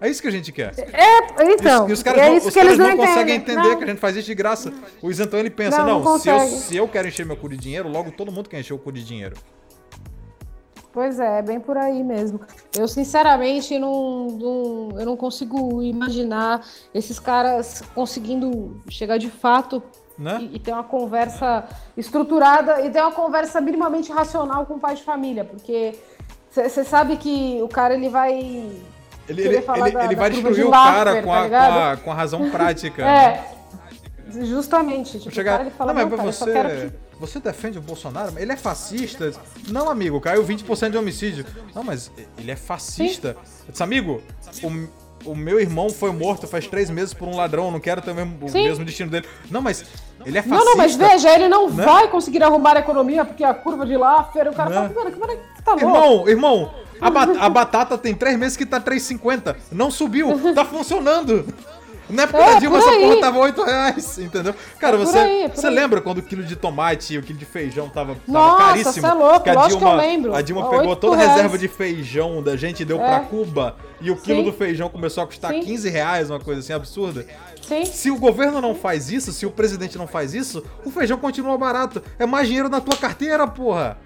É 0.00 0.08
isso 0.08 0.20
que 0.20 0.28
a 0.28 0.30
gente 0.30 0.52
quer. 0.52 0.74
É, 0.78 1.52
então. 1.52 1.88
E, 1.88 1.92
os 1.92 2.02
caras 2.02 2.20
é 2.20 2.30
não, 2.30 2.36
os 2.36 2.54
caras 2.54 2.78
não, 2.78 2.88
não 2.90 2.96
conseguem 2.96 3.36
entender 3.36 3.62
não. 3.62 3.78
que 3.78 3.84
a 3.84 3.86
gente 3.86 4.00
faz 4.00 4.16
isso 4.16 4.26
de 4.26 4.34
graça. 4.34 4.72
O 5.00 5.10
isentão 5.10 5.38
ele 5.38 5.50
pensa, 5.50 5.84
não, 5.84 6.00
não 6.00 6.18
se, 6.18 6.28
eu, 6.28 6.40
se 6.40 6.76
eu 6.76 6.88
quero 6.88 7.08
encher 7.08 7.24
meu 7.24 7.36
cu 7.36 7.48
de 7.48 7.56
dinheiro, 7.56 7.88
logo 7.88 8.10
todo 8.10 8.30
mundo 8.30 8.48
quer 8.48 8.60
encher 8.60 8.74
o 8.74 8.78
cu 8.78 8.92
de 8.92 9.04
dinheiro. 9.04 9.36
Pois 10.92 11.18
é, 11.18 11.40
é 11.40 11.42
bem 11.42 11.58
por 11.58 11.76
aí 11.76 12.04
mesmo. 12.04 12.40
Eu, 12.78 12.86
sinceramente, 12.86 13.76
não, 13.78 14.26
não, 14.26 15.00
eu 15.00 15.06
não 15.06 15.16
consigo 15.16 15.82
imaginar 15.82 16.64
esses 16.94 17.18
caras 17.18 17.82
conseguindo 17.94 18.80
chegar 18.88 19.18
de 19.18 19.28
fato 19.28 19.82
né? 20.16 20.38
e, 20.40 20.56
e, 20.56 20.58
ter 20.60 20.72
uma 20.72 20.84
conversa 20.84 21.64
estruturada 21.96 22.80
e 22.82 22.90
ter 22.90 23.00
uma 23.00 23.10
conversa 23.10 23.60
minimamente 23.60 24.12
racional 24.12 24.66
com 24.66 24.74
o 24.74 24.78
pai 24.78 24.94
de 24.94 25.02
família, 25.02 25.44
porque 25.44 25.96
você 26.48 26.84
sabe 26.84 27.16
que 27.16 27.60
o 27.60 27.66
cara 27.66 27.94
ele 27.94 28.08
vai 28.08 28.70
ele, 29.28 29.42
ele, 29.42 29.56
ele, 29.56 29.90
da, 29.92 30.04
ele 30.04 30.16
vai 30.16 30.30
destruir 30.30 30.54
de 30.54 30.64
o 30.64 30.70
cara 30.70 31.22
com, 31.22 31.32
a, 31.32 31.48
tá 31.48 31.48
com, 31.48 31.78
a, 31.78 31.96
com 31.96 32.12
a 32.12 32.14
razão 32.14 32.48
prática. 32.50 33.02
é, 33.02 33.04
né? 33.06 33.44
justamente. 34.44 35.18
Tipo, 35.18 35.34
chegar... 35.34 35.58
Cara, 35.58 35.70
fala, 35.70 35.94
não, 35.94 36.08
mas 36.08 36.38
cara, 36.38 36.68
você, 36.68 36.90
que... 36.90 37.18
você 37.18 37.40
defende 37.40 37.78
o 37.78 37.82
Bolsonaro? 37.82 38.32
Ele 38.36 38.52
é 38.52 38.56
fascista? 38.56 39.32
Não, 39.68 39.88
amigo, 39.88 40.20
caiu 40.20 40.44
20% 40.44 40.90
de 40.90 40.98
homicídio. 40.98 41.46
Não, 41.74 41.84
mas 41.84 42.10
ele 42.38 42.50
é 42.50 42.56
fascista. 42.56 43.36
Sim. 43.44 43.62
Eu 43.66 43.72
disse, 43.72 43.82
amigo, 43.82 44.22
o, 44.62 45.30
o 45.30 45.34
meu 45.34 45.60
irmão 45.60 45.90
foi 45.90 46.12
morto 46.12 46.46
faz 46.46 46.66
três 46.66 46.90
meses 46.90 47.14
por 47.14 47.28
um 47.28 47.36
ladrão, 47.36 47.70
não 47.70 47.80
quero 47.80 48.02
ter 48.02 48.10
o 48.10 48.14
mesmo, 48.14 48.38
o 48.40 48.52
mesmo 48.52 48.84
destino 48.84 49.10
dele. 49.10 49.26
Não, 49.50 49.60
mas 49.60 49.84
ele 50.24 50.38
é 50.38 50.42
fascista. 50.42 50.64
Não, 50.64 50.72
não, 50.72 50.76
mas 50.76 50.96
veja, 50.96 51.34
ele 51.34 51.48
não 51.48 51.70
né? 51.70 51.84
vai 51.84 52.08
conseguir 52.08 52.42
arrumar 52.42 52.76
a 52.76 52.80
economia 52.80 53.24
porque 53.24 53.44
a 53.44 53.54
curva 53.54 53.86
de 53.86 53.96
lá, 53.96 54.20
o 54.20 54.32
cara 54.32 54.50
né? 54.50 54.56
fala, 54.56 54.88
mano, 54.88 55.10
que 55.10 55.62
tá 55.62 55.72
louco. 55.72 55.84
Irmão, 55.84 56.28
irmão, 56.28 56.74
a, 57.08 57.46
a 57.46 57.48
batata 57.48 57.98
tem 57.98 58.14
três 58.14 58.38
meses 58.38 58.56
que 58.56 58.66
tá 58.66 58.80
3,50. 58.80 59.56
Não 59.72 59.90
subiu, 59.90 60.28
tá 60.54 60.64
funcionando. 60.64 61.44
Na 62.08 62.24
época 62.24 62.38
é, 62.38 62.52
da 62.54 62.58
Dilma, 62.58 62.78
essa 62.78 62.92
porra 62.92 63.20
tava 63.20 63.38
8 63.38 63.62
reais, 63.64 64.18
entendeu? 64.18 64.54
Cara, 64.78 64.96
é 64.96 64.98
você, 64.98 65.18
aí, 65.18 65.48
você 65.48 65.70
lembra 65.70 66.02
quando 66.02 66.18
o 66.18 66.22
quilo 66.22 66.42
de 66.42 66.54
tomate 66.54 67.14
e 67.14 67.18
o 67.18 67.22
quilo 67.22 67.38
de 67.38 67.46
feijão 67.46 67.88
tava, 67.88 68.14
tava 68.14 68.20
Nossa, 68.28 68.64
caríssimo? 68.64 69.06
é 69.06 69.12
louco, 69.14 69.40
que 69.40 69.50
a 69.50 69.54
Dilma, 69.54 69.78
que 69.78 69.84
eu 69.84 69.96
lembro. 69.96 70.34
A 70.34 70.42
Dilma 70.42 70.68
pegou 70.68 70.94
toda 70.96 71.16
a 71.16 71.26
reserva 71.26 71.56
de 71.56 71.66
feijão 71.66 72.42
da 72.42 72.56
gente 72.56 72.80
e 72.80 72.84
deu 72.84 73.00
é. 73.00 73.06
pra 73.06 73.20
Cuba 73.20 73.76
e 74.00 74.10
o 74.10 74.16
quilo 74.16 74.40
Sim. 74.40 74.44
do 74.44 74.52
feijão 74.52 74.90
começou 74.90 75.24
a 75.24 75.26
custar 75.26 75.50
Sim. 75.52 75.60
15 75.60 75.88
reais, 75.88 76.30
uma 76.30 76.40
coisa 76.40 76.60
assim 76.60 76.74
absurda. 76.74 77.26
Sim. 77.62 77.86
Se 77.86 78.10
o 78.10 78.18
governo 78.18 78.60
não 78.60 78.74
faz 78.74 79.10
isso, 79.10 79.32
se 79.32 79.46
o 79.46 79.50
presidente 79.50 79.96
não 79.96 80.06
faz 80.06 80.34
isso, 80.34 80.62
o 80.84 80.90
feijão 80.90 81.16
continua 81.16 81.56
barato. 81.56 82.02
É 82.18 82.26
mais 82.26 82.46
dinheiro 82.46 82.68
na 82.68 82.82
tua 82.82 82.96
carteira, 82.96 83.46
porra. 83.46 83.96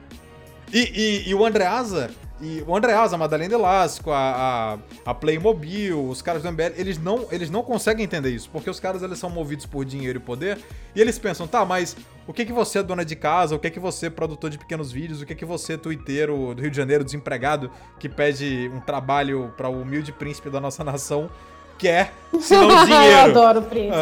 E, 0.73 1.25
e, 1.27 1.31
e 1.31 1.35
o 1.35 1.45
Andreasa, 1.45 2.11
e 2.41 2.63
o 2.67 2.77
Andreasa, 2.77 3.17
a 3.17 3.19
Madalena 3.19 3.55
Elástico, 3.55 4.11
a, 4.13 4.79
a, 5.05 5.11
a, 5.11 5.15
Playmobil, 5.15 6.09
os 6.09 6.23
caras 6.23 6.43
do 6.43 6.53
MBL, 6.53 6.73
eles 6.77 6.97
não, 6.97 7.27
eles 7.33 7.51
não 7.51 7.63
conseguem 7.63 8.05
entender 8.05 8.31
isso, 8.31 8.49
porque 8.51 8.71
os 8.71 8.79
caras 8.79 9.03
eles 9.03 9.19
são 9.19 9.29
movidos 9.29 9.67
por 9.67 9.85
dinheiro 9.85 10.19
e 10.19 10.23
poder, 10.23 10.59
e 10.95 11.01
eles 11.01 11.19
pensam, 11.19 11.49
tá, 11.49 11.65
mas 11.65 11.97
o 12.29 12.33
que 12.33 12.45
que 12.45 12.53
você, 12.53 12.83
dona 12.83 13.05
de 13.05 13.17
casa, 13.17 13.57
o 13.57 13.59
que 13.59 13.71
que 13.71 13.81
você, 13.81 14.09
produtor 14.09 14.51
de 14.51 14.59
pequenos 14.59 14.93
vídeos, 14.93 15.21
o 15.21 15.27
que 15.27 15.35
que 15.35 15.45
você, 15.45 15.77
tuiteiro 15.77 16.55
do 16.55 16.63
Rio 16.63 16.71
de 16.71 16.77
Janeiro, 16.77 17.03
desempregado, 17.03 17.71
que 17.99 18.09
pede 18.09 18.71
um 18.73 18.81
trabalho 18.81 19.53
para 19.57 19.69
o 19.69 19.83
humilde 19.83 20.13
príncipe 20.13 20.49
da 20.49 20.61
nossa 20.61 20.85
nação, 20.85 21.29
quer, 21.77 22.13
se 22.41 22.55
não 22.55 22.69
dinheiro? 22.87 23.07
Eu 23.07 23.19
adoro 23.19 23.61
o 23.61 23.63
príncipe. 23.63 23.97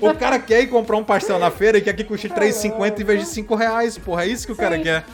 É. 0.00 0.10
o 0.10 0.14
cara 0.16 0.38
quer 0.38 0.62
ir 0.62 0.66
comprar 0.68 0.96
um 0.96 1.04
pastel 1.04 1.38
na 1.38 1.50
feira 1.50 1.78
e 1.78 1.80
quer 1.80 1.94
que 1.94 2.02
custe 2.02 2.28
3,50 2.28 3.00
em 3.00 3.04
vez 3.04 3.20
de 3.20 3.26
5 3.26 3.54
reais, 3.54 3.96
porra, 3.96 4.24
é 4.24 4.28
isso 4.28 4.46
que 4.46 4.52
o 4.52 4.56
cara 4.56 4.78
quer. 4.78 5.04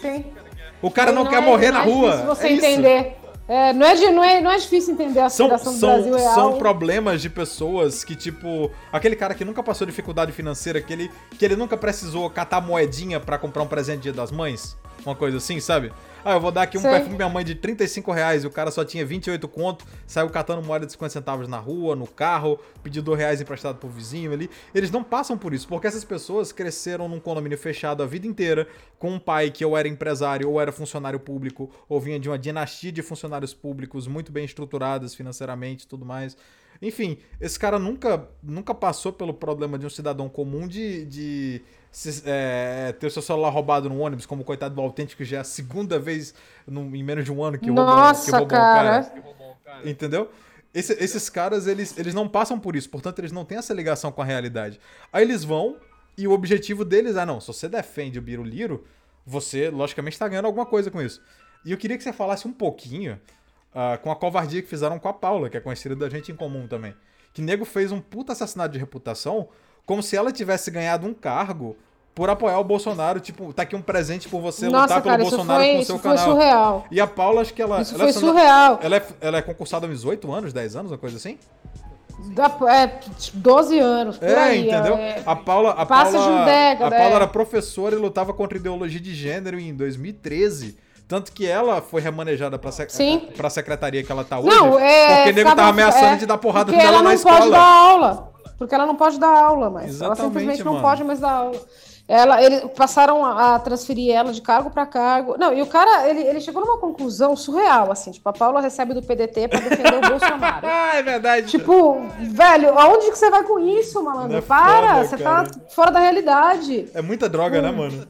Sim. 0.00 0.37
O 0.80 0.90
cara 0.90 1.12
não, 1.12 1.24
não 1.24 1.30
quer 1.30 1.38
é, 1.38 1.40
morrer 1.40 1.70
na 1.70 1.80
é 1.80 1.84
rua. 1.84 2.16
Você 2.26 2.48
é 2.48 2.52
entender. 2.52 3.16
É, 3.48 3.72
não, 3.72 3.86
é, 3.86 3.94
não, 4.10 4.24
é, 4.24 4.40
não 4.42 4.50
é 4.50 4.58
difícil 4.58 4.92
entender 4.92 5.20
a 5.20 5.30
situação 5.30 5.72
do 5.72 5.80
Brasil 5.80 6.14
real. 6.14 6.34
São 6.34 6.58
problemas 6.58 7.22
de 7.22 7.30
pessoas 7.30 8.04
que, 8.04 8.14
tipo... 8.14 8.70
Aquele 8.92 9.16
cara 9.16 9.32
que 9.34 9.42
nunca 9.42 9.62
passou 9.62 9.86
dificuldade 9.86 10.32
financeira, 10.32 10.82
que 10.82 10.92
ele, 10.92 11.10
que 11.38 11.44
ele 11.44 11.56
nunca 11.56 11.74
precisou 11.74 12.28
catar 12.28 12.60
moedinha 12.60 13.18
para 13.18 13.38
comprar 13.38 13.62
um 13.62 13.66
presente 13.66 14.02
dia 14.02 14.12
das 14.12 14.30
mães. 14.30 14.76
Uma 15.04 15.14
coisa 15.14 15.38
assim, 15.38 15.60
sabe? 15.60 15.90
Ah, 16.24 16.34
eu 16.34 16.40
vou 16.40 16.50
dar 16.50 16.62
aqui 16.62 16.76
um 16.76 16.80
Sei. 16.80 16.90
perfume 16.90 17.16
minha 17.16 17.28
mãe 17.28 17.44
de 17.44 17.54
35 17.54 18.12
reais 18.12 18.44
e 18.44 18.46
o 18.46 18.50
cara 18.50 18.70
só 18.70 18.84
tinha 18.84 19.04
28 19.04 19.46
conto, 19.48 19.84
saiu 20.06 20.28
catando 20.30 20.62
moeda 20.62 20.84
de 20.86 20.92
50 20.92 21.12
centavos 21.12 21.48
na 21.48 21.58
rua, 21.58 21.94
no 21.94 22.06
carro, 22.06 22.58
pediu 22.82 23.02
2 23.02 23.18
reais 23.18 23.40
emprestado 23.40 23.78
pro 23.78 23.88
vizinho 23.88 24.32
ali. 24.32 24.50
Eles 24.74 24.90
não 24.90 25.02
passam 25.02 25.38
por 25.38 25.54
isso, 25.54 25.68
porque 25.68 25.86
essas 25.86 26.04
pessoas 26.04 26.52
cresceram 26.52 27.08
num 27.08 27.20
condomínio 27.20 27.56
fechado 27.56 28.02
a 28.02 28.06
vida 28.06 28.26
inteira, 28.26 28.66
com 28.98 29.12
um 29.12 29.18
pai 29.18 29.50
que 29.50 29.64
ou 29.64 29.76
era 29.76 29.88
empresário 29.88 30.48
ou 30.50 30.60
era 30.60 30.72
funcionário 30.72 31.20
público, 31.20 31.70
ou 31.88 32.00
vinha 32.00 32.18
de 32.18 32.28
uma 32.28 32.38
dinastia 32.38 32.92
de 32.92 33.02
funcionários 33.02 33.54
públicos 33.54 34.06
muito 34.06 34.32
bem 34.32 34.44
estruturadas 34.44 35.14
financeiramente 35.14 35.84
e 35.84 35.88
tudo 35.88 36.04
mais. 36.04 36.36
Enfim, 36.80 37.18
esse 37.40 37.58
cara 37.58 37.78
nunca, 37.78 38.28
nunca 38.42 38.74
passou 38.74 39.12
pelo 39.12 39.34
problema 39.34 39.78
de 39.78 39.86
um 39.86 39.90
cidadão 39.90 40.28
comum 40.28 40.66
de, 40.66 41.04
de 41.06 41.62
se, 41.90 42.22
é, 42.26 42.94
ter 42.98 43.06
o 43.06 43.10
seu 43.10 43.22
celular 43.22 43.50
roubado 43.50 43.88
no 43.88 43.98
ônibus, 44.00 44.26
como 44.26 44.42
o 44.42 44.44
coitado 44.44 44.74
do 44.74 44.80
autêntico, 44.80 45.24
já 45.24 45.38
é 45.38 45.40
a 45.40 45.44
segunda 45.44 45.98
vez 45.98 46.34
no, 46.66 46.94
em 46.94 47.02
menos 47.02 47.24
de 47.24 47.32
um 47.32 47.42
ano 47.42 47.58
que 47.58 47.70
Nossa, 47.70 48.30
roubou, 48.30 48.48
que 48.48 48.54
roubou 48.54 48.74
cara. 48.74 49.00
o 49.00 49.64
cara. 49.64 49.90
Entendeu? 49.90 50.30
Esse, 50.74 50.92
esses 51.02 51.30
caras, 51.30 51.66
eles, 51.66 51.98
eles 51.98 52.14
não 52.14 52.28
passam 52.28 52.58
por 52.58 52.76
isso, 52.76 52.88
portanto, 52.90 53.18
eles 53.18 53.32
não 53.32 53.44
têm 53.44 53.58
essa 53.58 53.72
ligação 53.72 54.12
com 54.12 54.22
a 54.22 54.24
realidade. 54.24 54.78
Aí 55.12 55.22
eles 55.22 55.42
vão 55.42 55.76
e 56.16 56.26
o 56.26 56.32
objetivo 56.32 56.84
deles 56.84 57.16
é: 57.16 57.24
não, 57.24 57.40
se 57.40 57.46
você 57.46 57.68
defende 57.68 58.18
o 58.18 58.22
Biruliro, 58.22 58.84
você, 59.24 59.70
logicamente, 59.70 60.14
está 60.14 60.26
ganhando 60.26 60.46
alguma 60.46 60.66
coisa 60.66 60.90
com 60.90 61.00
isso. 61.00 61.22
E 61.64 61.72
eu 61.72 61.78
queria 61.78 61.96
que 61.96 62.02
você 62.02 62.12
falasse 62.12 62.46
um 62.46 62.52
pouquinho 62.52 63.20
uh, 63.72 63.98
com 64.02 64.10
a 64.10 64.16
covardia 64.16 64.60
que 64.60 64.68
fizeram 64.68 64.98
com 64.98 65.08
a 65.08 65.12
Paula, 65.12 65.48
que 65.48 65.56
é 65.56 65.60
conhecida 65.60 65.94
da 65.94 66.08
gente 66.08 66.32
em 66.32 66.36
comum 66.36 66.66
também. 66.66 66.94
Que 67.32 67.40
nego 67.40 67.64
fez 67.64 67.92
um 67.92 68.00
puta 68.00 68.32
assassinato 68.32 68.72
de 68.72 68.78
reputação 68.78 69.48
como 69.88 70.02
se 70.02 70.14
ela 70.14 70.30
tivesse 70.30 70.70
ganhado 70.70 71.06
um 71.06 71.14
cargo 71.14 71.74
por 72.14 72.28
apoiar 72.28 72.58
o 72.58 72.64
Bolsonaro, 72.64 73.20
tipo, 73.20 73.54
tá 73.54 73.62
aqui 73.62 73.74
um 73.74 73.80
presente 73.80 74.28
por 74.28 74.42
você 74.42 74.68
Nossa, 74.68 74.82
lutar 74.82 75.02
cara, 75.02 75.16
pelo 75.16 75.30
Bolsonaro 75.30 75.64
foi, 75.64 75.72
com 75.72 75.80
o 75.80 75.84
seu 75.84 75.94
isso 75.94 76.02
canal. 76.02 76.18
Foi 76.18 76.34
surreal. 76.34 76.86
E 76.90 77.00
a 77.00 77.06
Paula, 77.06 77.40
acho 77.40 77.54
que 77.54 77.62
ela. 77.62 77.80
Isso 77.80 77.94
ela 77.94 78.04
foi 78.04 78.10
é, 78.10 78.12
surreal. 78.12 78.80
Ela 78.82 78.96
é, 78.96 79.06
ela 79.18 79.38
é 79.38 79.42
concursada 79.42 79.86
há 79.86 79.90
uns 79.90 80.04
8 80.04 80.30
anos, 80.30 80.52
10 80.52 80.76
anos, 80.76 80.92
uma 80.92 80.98
coisa 80.98 81.16
assim? 81.16 81.38
Da, 82.34 82.54
é, 82.70 83.00
12 83.32 83.78
anos, 83.78 84.18
é, 84.20 84.34
aí. 84.34 84.68
entendeu? 84.68 84.94
É, 84.96 85.22
a 85.24 85.34
Paula, 85.34 85.70
a 85.70 85.86
passa 85.86 86.18
Paula, 86.18 86.26
de 86.26 86.42
um 86.42 86.44
década, 86.44 86.96
a 86.96 86.98
Paula 86.98 87.12
é. 87.12 87.16
era 87.16 87.26
professora 87.26 87.94
e 87.94 87.98
lutava 87.98 88.34
contra 88.34 88.58
ideologia 88.58 89.00
de 89.00 89.14
gênero 89.14 89.58
em 89.58 89.74
2013. 89.74 90.76
Tanto 91.08 91.32
que 91.32 91.46
ela 91.46 91.80
foi 91.80 92.02
remanejada 92.02 92.58
pra, 92.58 92.70
sec 92.70 92.90
Sim. 92.90 93.28
pra 93.34 93.48
secretaria 93.48 94.02
que 94.02 94.12
ela 94.12 94.24
tá 94.24 94.38
hoje. 94.38 94.54
Não, 94.54 94.78
é, 94.78 95.16
porque 95.16 95.30
o 95.30 95.34
nego 95.34 95.56
tava 95.56 95.70
ameaçando 95.70 96.14
é, 96.14 96.16
de 96.16 96.26
dar 96.26 96.36
porrada 96.36 96.70
nela 96.70 97.02
na 97.02 97.14
escola. 97.14 97.36
Ela 97.36 97.44
não 97.46 97.50
pode 97.52 97.62
dar 97.62 97.72
aula. 97.72 98.32
Porque 98.58 98.74
ela 98.74 98.84
não 98.86 98.96
pode 98.96 99.18
dar 99.20 99.28
aula, 99.30 99.70
mas 99.70 99.88
Exatamente, 99.90 100.20
ela 100.20 100.28
simplesmente 100.28 100.64
mano. 100.64 100.76
não 100.76 100.82
pode 100.82 101.04
mais 101.04 101.20
dar 101.20 101.30
aula. 101.30 101.60
Ela, 102.08 102.42
eles 102.42 102.64
passaram 102.74 103.22
a 103.22 103.58
transferir 103.58 104.14
ela 104.14 104.32
de 104.32 104.40
cargo 104.40 104.70
para 104.70 104.86
cargo. 104.86 105.36
Não, 105.38 105.52
e 105.52 105.60
o 105.60 105.66
cara, 105.66 106.08
ele, 106.08 106.22
ele 106.22 106.40
chegou 106.40 106.64
numa 106.64 106.78
conclusão 106.78 107.36
surreal, 107.36 107.92
assim, 107.92 108.10
tipo, 108.10 108.26
a 108.26 108.32
Paula 108.32 108.62
recebe 108.62 108.94
do 108.94 109.02
PDT 109.02 109.46
para 109.46 109.60
defender 109.60 109.94
o 109.96 110.00
Bolsonaro. 110.08 110.66
ah, 110.66 110.92
é 110.94 111.02
verdade. 111.02 111.48
Tipo, 111.48 112.00
velho, 112.18 112.78
aonde 112.78 113.10
que 113.10 113.18
você 113.18 113.28
vai 113.28 113.42
com 113.42 113.58
isso, 113.58 114.02
malandro? 114.02 114.38
É 114.38 114.40
Para, 114.40 114.94
foda, 114.94 115.04
você 115.04 115.16
tá 115.18 115.22
cara. 115.22 115.50
tá 115.50 115.60
fora 115.68 115.90
da 115.90 115.98
realidade. 116.00 116.88
É 116.94 117.02
muita 117.02 117.28
droga, 117.28 117.58
hum. 117.58 117.62
né, 117.62 117.70
mano? 117.72 118.06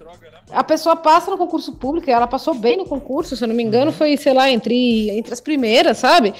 A 0.50 0.62
pessoa 0.62 0.94
passa 0.94 1.30
no 1.30 1.36
concurso 1.36 1.72
público, 1.72 2.08
e 2.08 2.12
ela 2.12 2.28
passou 2.28 2.54
bem 2.54 2.76
no 2.76 2.86
concurso, 2.86 3.36
se 3.36 3.42
eu 3.42 3.48
não 3.48 3.54
me 3.54 3.64
engano, 3.64 3.90
foi, 3.92 4.16
sei 4.16 4.32
lá, 4.32 4.48
entre, 4.48 5.10
entre 5.10 5.32
as 5.32 5.40
primeiras, 5.40 5.98
sabe? 5.98 6.32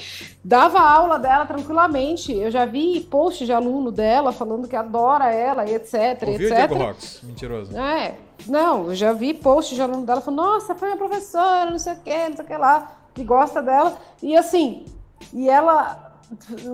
Dava 0.42 0.80
aula 0.80 1.18
dela 1.18 1.44
tranquilamente. 1.44 2.32
Eu 2.32 2.50
já 2.50 2.64
vi 2.64 3.00
post 3.00 3.44
de 3.44 3.52
aluno 3.52 3.90
dela 3.90 4.32
falando 4.32 4.66
que 4.66 4.76
adora 4.76 5.30
ela 5.30 5.68
e 5.68 5.74
etc, 5.74 6.22
Ouviu 6.26 6.48
etc. 6.48 6.56
Diego 6.56 6.74
Rocks? 6.74 7.20
Mentiroso. 7.48 7.76
É. 7.76 8.16
Não, 8.46 8.86
eu 8.86 8.94
já 8.94 9.12
vi 9.12 9.34
post 9.34 9.74
de 9.74 9.82
aluno 9.82 10.04
dela 10.04 10.20
falando, 10.20 10.42
nossa, 10.42 10.74
foi 10.74 10.88
minha 10.88 10.98
professora, 10.98 11.70
não 11.70 11.78
sei 11.78 11.94
o 11.94 11.96
que, 11.96 12.28
não 12.28 12.36
sei 12.36 12.44
o 12.44 12.48
que 12.48 12.56
lá, 12.56 12.92
que 13.14 13.24
gosta 13.24 13.62
dela. 13.62 13.96
E 14.22 14.36
assim, 14.36 14.84
e 15.32 15.48
ela 15.48 16.12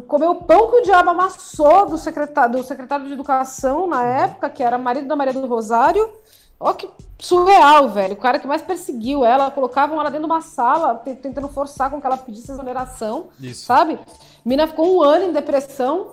comeu 0.07 0.33
o 0.33 0.43
pão 0.43 0.71
que 0.71 0.77
o 0.77 0.83
diabo 0.83 1.11
amassou 1.11 1.87
do 1.87 1.97
secretário, 1.97 2.59
do 2.59 2.65
secretário 2.65 3.07
de 3.07 3.13
educação 3.13 3.87
na 3.87 4.03
época, 4.03 4.51
que 4.51 4.63
era 4.63 4.77
marido 4.77 5.07
da 5.07 5.17
Maria 5.17 5.33
do 5.33 5.47
Rosário, 5.47 6.11
Ó 6.59 6.73
que 6.73 6.89
surreal, 7.19 7.91
velho. 7.91 8.15
O 8.15 8.17
cara 8.17 8.39
que 8.39 8.47
mais 8.47 8.63
perseguiu 8.63 9.25
ela, 9.25 9.51
colocavam 9.51 10.01
ela 10.01 10.11
dentro 10.11 10.27
de 10.27 10.33
uma 10.33 10.41
sala, 10.41 10.95
tentando 10.95 11.49
forçar 11.49 11.91
com 11.91 12.01
que 12.01 12.07
ela 12.07 12.17
pedisse 12.17 12.51
exoneração, 12.51 13.29
Isso. 13.41 13.67
sabe? 13.67 13.99
Mina 14.45 14.67
ficou 14.67 14.97
um 14.97 15.03
ano 15.03 15.27
em 15.27 15.33
depressão. 15.33 16.13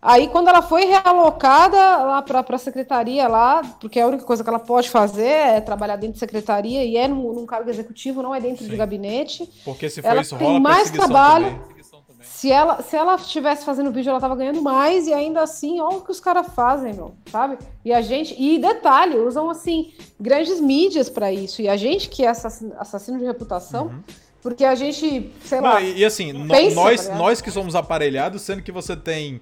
Aí, 0.00 0.28
quando 0.28 0.48
ela 0.48 0.62
foi 0.62 0.84
realocada 0.84 1.76
lá 1.76 2.22
para 2.22 2.44
a 2.48 2.58
secretaria 2.58 3.26
lá, 3.26 3.62
porque 3.80 3.98
a 3.98 4.06
única 4.06 4.24
coisa 4.24 4.44
que 4.44 4.48
ela 4.48 4.60
pode 4.60 4.88
fazer 4.88 5.26
é 5.26 5.60
trabalhar 5.60 5.96
dentro 5.96 6.14
de 6.14 6.20
secretaria 6.20 6.84
e 6.84 6.96
é 6.96 7.08
num, 7.08 7.32
num 7.32 7.44
cargo 7.44 7.68
executivo, 7.68 8.22
não 8.22 8.32
é 8.32 8.40
dentro 8.40 8.64
Sim. 8.64 8.70
de 8.70 8.76
gabinete. 8.76 9.50
Porque 9.64 9.90
se 9.90 10.00
for 10.00 10.08
ela 10.08 10.20
isso, 10.22 10.36
tem 10.36 10.60
mais 10.60 10.90
trabalho. 10.90 11.46
Também. 11.46 11.78
Se 12.20 12.52
ela, 12.52 12.80
se 12.82 12.94
ela 12.94 13.16
estivesse 13.16 13.64
fazendo 13.64 13.90
vídeo, 13.90 14.10
ela 14.10 14.20
tava 14.20 14.36
ganhando 14.36 14.62
mais, 14.62 15.08
e 15.08 15.12
ainda 15.12 15.42
assim, 15.42 15.80
olha 15.80 15.96
o 15.96 16.02
que 16.02 16.12
os 16.12 16.20
caras 16.20 16.46
fazem, 16.54 16.92
meu, 16.92 17.16
sabe? 17.32 17.58
E 17.84 17.92
a 17.92 18.00
gente. 18.00 18.40
E 18.40 18.58
detalhe, 18.60 19.16
usam 19.16 19.50
assim, 19.50 19.92
grandes 20.20 20.60
mídias 20.60 21.10
para 21.10 21.32
isso. 21.32 21.60
E 21.60 21.68
a 21.68 21.76
gente 21.76 22.08
que 22.08 22.24
é 22.24 22.28
assassino, 22.28 22.72
assassino 22.78 23.18
de 23.18 23.24
reputação. 23.24 23.86
Uhum. 23.86 24.02
Porque 24.40 24.64
a 24.64 24.76
gente, 24.76 25.32
sei 25.44 25.60
Não, 25.60 25.68
lá. 25.68 25.80
E, 25.80 25.98
e 25.98 26.04
assim, 26.04 26.32
pensa, 26.46 26.76
nós, 26.76 27.06
tá 27.08 27.14
nós 27.16 27.40
que 27.40 27.50
somos 27.50 27.74
aparelhados, 27.74 28.42
sendo 28.42 28.62
que 28.62 28.70
você 28.70 28.96
tem 28.96 29.40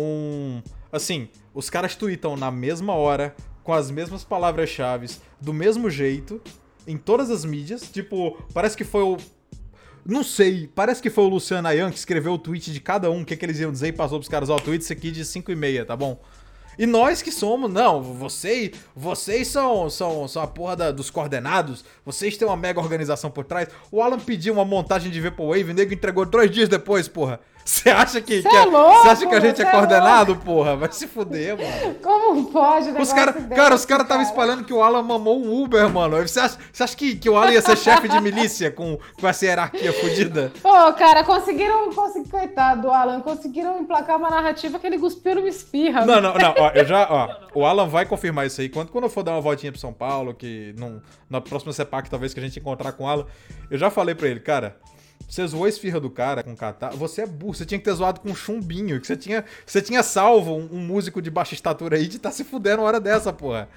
um. 0.00 0.62
Assim, 0.90 1.28
os 1.54 1.68
caras 1.68 1.94
tweetam 1.94 2.36
na 2.36 2.50
mesma 2.50 2.94
hora, 2.94 3.34
com 3.62 3.72
as 3.72 3.90
mesmas 3.90 4.24
palavras-chave, 4.24 5.08
do 5.40 5.52
mesmo 5.52 5.90
jeito, 5.90 6.40
em 6.86 6.96
todas 6.96 7.30
as 7.30 7.44
mídias. 7.44 7.82
Tipo, 7.82 8.42
parece 8.52 8.76
que 8.76 8.84
foi 8.84 9.02
o 9.02 9.16
não 10.06 10.24
sei, 10.24 10.70
parece 10.74 11.02
que 11.02 11.10
foi 11.10 11.24
o 11.24 11.28
Luciano 11.28 11.68
Ayan 11.68 11.90
que 11.90 11.98
escreveu 11.98 12.32
o 12.32 12.38
tweet 12.38 12.72
de 12.72 12.80
cada 12.80 13.10
um, 13.10 13.20
o 13.20 13.24
que, 13.26 13.36
que 13.36 13.44
eles 13.44 13.58
iam 13.58 13.70
dizer 13.70 13.88
e 13.88 13.92
passou 13.92 14.18
pros 14.18 14.28
caras, 14.28 14.48
ó, 14.48 14.56
o 14.56 14.60
tweet 14.60 14.82
isso 14.82 14.92
aqui 14.92 15.10
de 15.10 15.22
5 15.22 15.52
e 15.52 15.54
meia, 15.54 15.84
tá 15.84 15.94
bom? 15.94 16.18
E 16.78 16.86
nós 16.86 17.20
que 17.20 17.32
somos, 17.32 17.70
não, 17.70 18.00
vocês, 18.00 18.70
vocês 18.94 19.48
são, 19.48 19.90
são, 19.90 20.28
são 20.28 20.40
a 20.40 20.46
porra 20.46 20.76
da, 20.76 20.90
dos 20.92 21.10
coordenados, 21.10 21.84
vocês 22.06 22.36
têm 22.36 22.46
uma 22.46 22.56
mega 22.56 22.80
organização 22.80 23.30
por 23.30 23.44
trás. 23.44 23.68
O 23.90 24.00
Alan 24.00 24.18
pediu 24.18 24.54
uma 24.54 24.64
montagem 24.64 25.10
de 25.10 25.20
Vaporwave, 25.20 25.72
o 25.72 25.74
nego 25.74 25.92
entregou 25.92 26.24
dois 26.24 26.50
dias 26.50 26.68
depois, 26.68 27.08
porra. 27.08 27.40
Você 27.68 27.90
acha 27.90 28.22
que, 28.22 28.40
que 28.40 28.48
é, 28.48 28.62
é 28.62 28.64
louco, 28.64 29.02
você 29.02 29.08
acha 29.10 29.26
que 29.26 29.34
a 29.34 29.40
gente 29.40 29.60
é, 29.60 29.66
é 29.66 29.70
coordenado, 29.70 30.32
louco. 30.32 30.46
porra? 30.46 30.74
Vai 30.74 30.90
se 30.90 31.06
fuder, 31.06 31.54
mano. 31.54 31.96
Como 32.02 32.46
pode, 32.46 32.88
os 32.98 33.12
cara, 33.12 33.30
Cara, 33.34 33.74
os 33.74 33.84
caras 33.84 34.04
estavam 34.04 34.22
espalhando 34.22 34.64
que 34.64 34.72
o 34.72 34.82
Alan 34.82 35.02
mamou 35.02 35.38
um 35.38 35.62
Uber, 35.64 35.86
mano. 35.90 36.16
Você 36.16 36.40
acha, 36.40 36.56
você 36.72 36.82
acha 36.82 36.96
que, 36.96 37.16
que 37.16 37.28
o 37.28 37.36
Alan 37.36 37.52
ia 37.52 37.60
ser 37.60 37.76
chefe 37.76 38.08
de 38.08 38.18
milícia 38.22 38.70
com, 38.70 38.98
com 39.20 39.28
essa 39.28 39.44
hierarquia 39.44 39.92
fodida? 39.92 40.50
Pô, 40.62 40.92
cara, 40.94 41.22
conseguiram, 41.24 41.92
conseguir, 41.92 42.30
coitado 42.30 42.80
do 42.80 42.90
Alan, 42.90 43.20
conseguiram 43.20 43.78
emplacar 43.78 44.16
uma 44.16 44.30
narrativa 44.30 44.78
que 44.78 44.86
ele 44.86 44.98
cuspiu 44.98 45.34
no 45.34 45.46
espirra. 45.46 46.06
Não, 46.06 46.22
não, 46.22 46.32
não, 46.32 46.54
ó, 46.56 46.70
eu 46.70 46.86
já, 46.86 47.06
ó, 47.10 47.28
o 47.54 47.66
Alan 47.66 47.86
vai 47.86 48.06
confirmar 48.06 48.46
isso 48.46 48.62
aí. 48.62 48.70
Quando, 48.70 48.88
quando 48.90 49.04
eu 49.04 49.10
for 49.10 49.22
dar 49.22 49.32
uma 49.32 49.42
voltinha 49.42 49.70
pro 49.70 49.80
São 49.80 49.92
Paulo, 49.92 50.32
que 50.32 50.74
num, 50.78 51.02
na 51.28 51.38
próxima 51.38 51.74
CEPAC 51.74 52.08
talvez 52.08 52.32
que 52.32 52.40
a 52.40 52.42
gente 52.42 52.58
encontrar 52.58 52.92
com 52.92 53.04
o 53.04 53.06
Alan, 53.06 53.26
eu 53.70 53.76
já 53.76 53.90
falei 53.90 54.14
pra 54.14 54.26
ele, 54.26 54.40
cara, 54.40 54.78
você 55.28 55.46
zoou 55.46 55.66
a 55.66 55.68
esfirra 55.68 56.00
do 56.00 56.08
cara 56.08 56.42
com 56.42 56.56
catar. 56.56 56.90
Você 56.92 57.22
é 57.22 57.26
burro. 57.26 57.54
Você 57.54 57.66
tinha 57.66 57.78
que 57.78 57.84
ter 57.84 57.92
zoado 57.92 58.20
com 58.20 58.30
um 58.30 58.34
chumbinho. 58.34 58.98
Que 58.98 59.06
você 59.06 59.16
tinha, 59.16 59.44
você 59.66 59.82
tinha 59.82 60.02
salvo 60.02 60.54
um, 60.54 60.68
um 60.72 60.80
músico 60.80 61.20
de 61.20 61.30
baixa 61.30 61.54
estatura 61.54 61.96
aí 61.96 62.08
de 62.08 62.16
estar 62.16 62.30
tá 62.30 62.34
se 62.34 62.44
fudendo 62.44 62.80
uma 62.80 62.88
hora 62.88 62.98
dessa, 62.98 63.30
porra. 63.30 63.68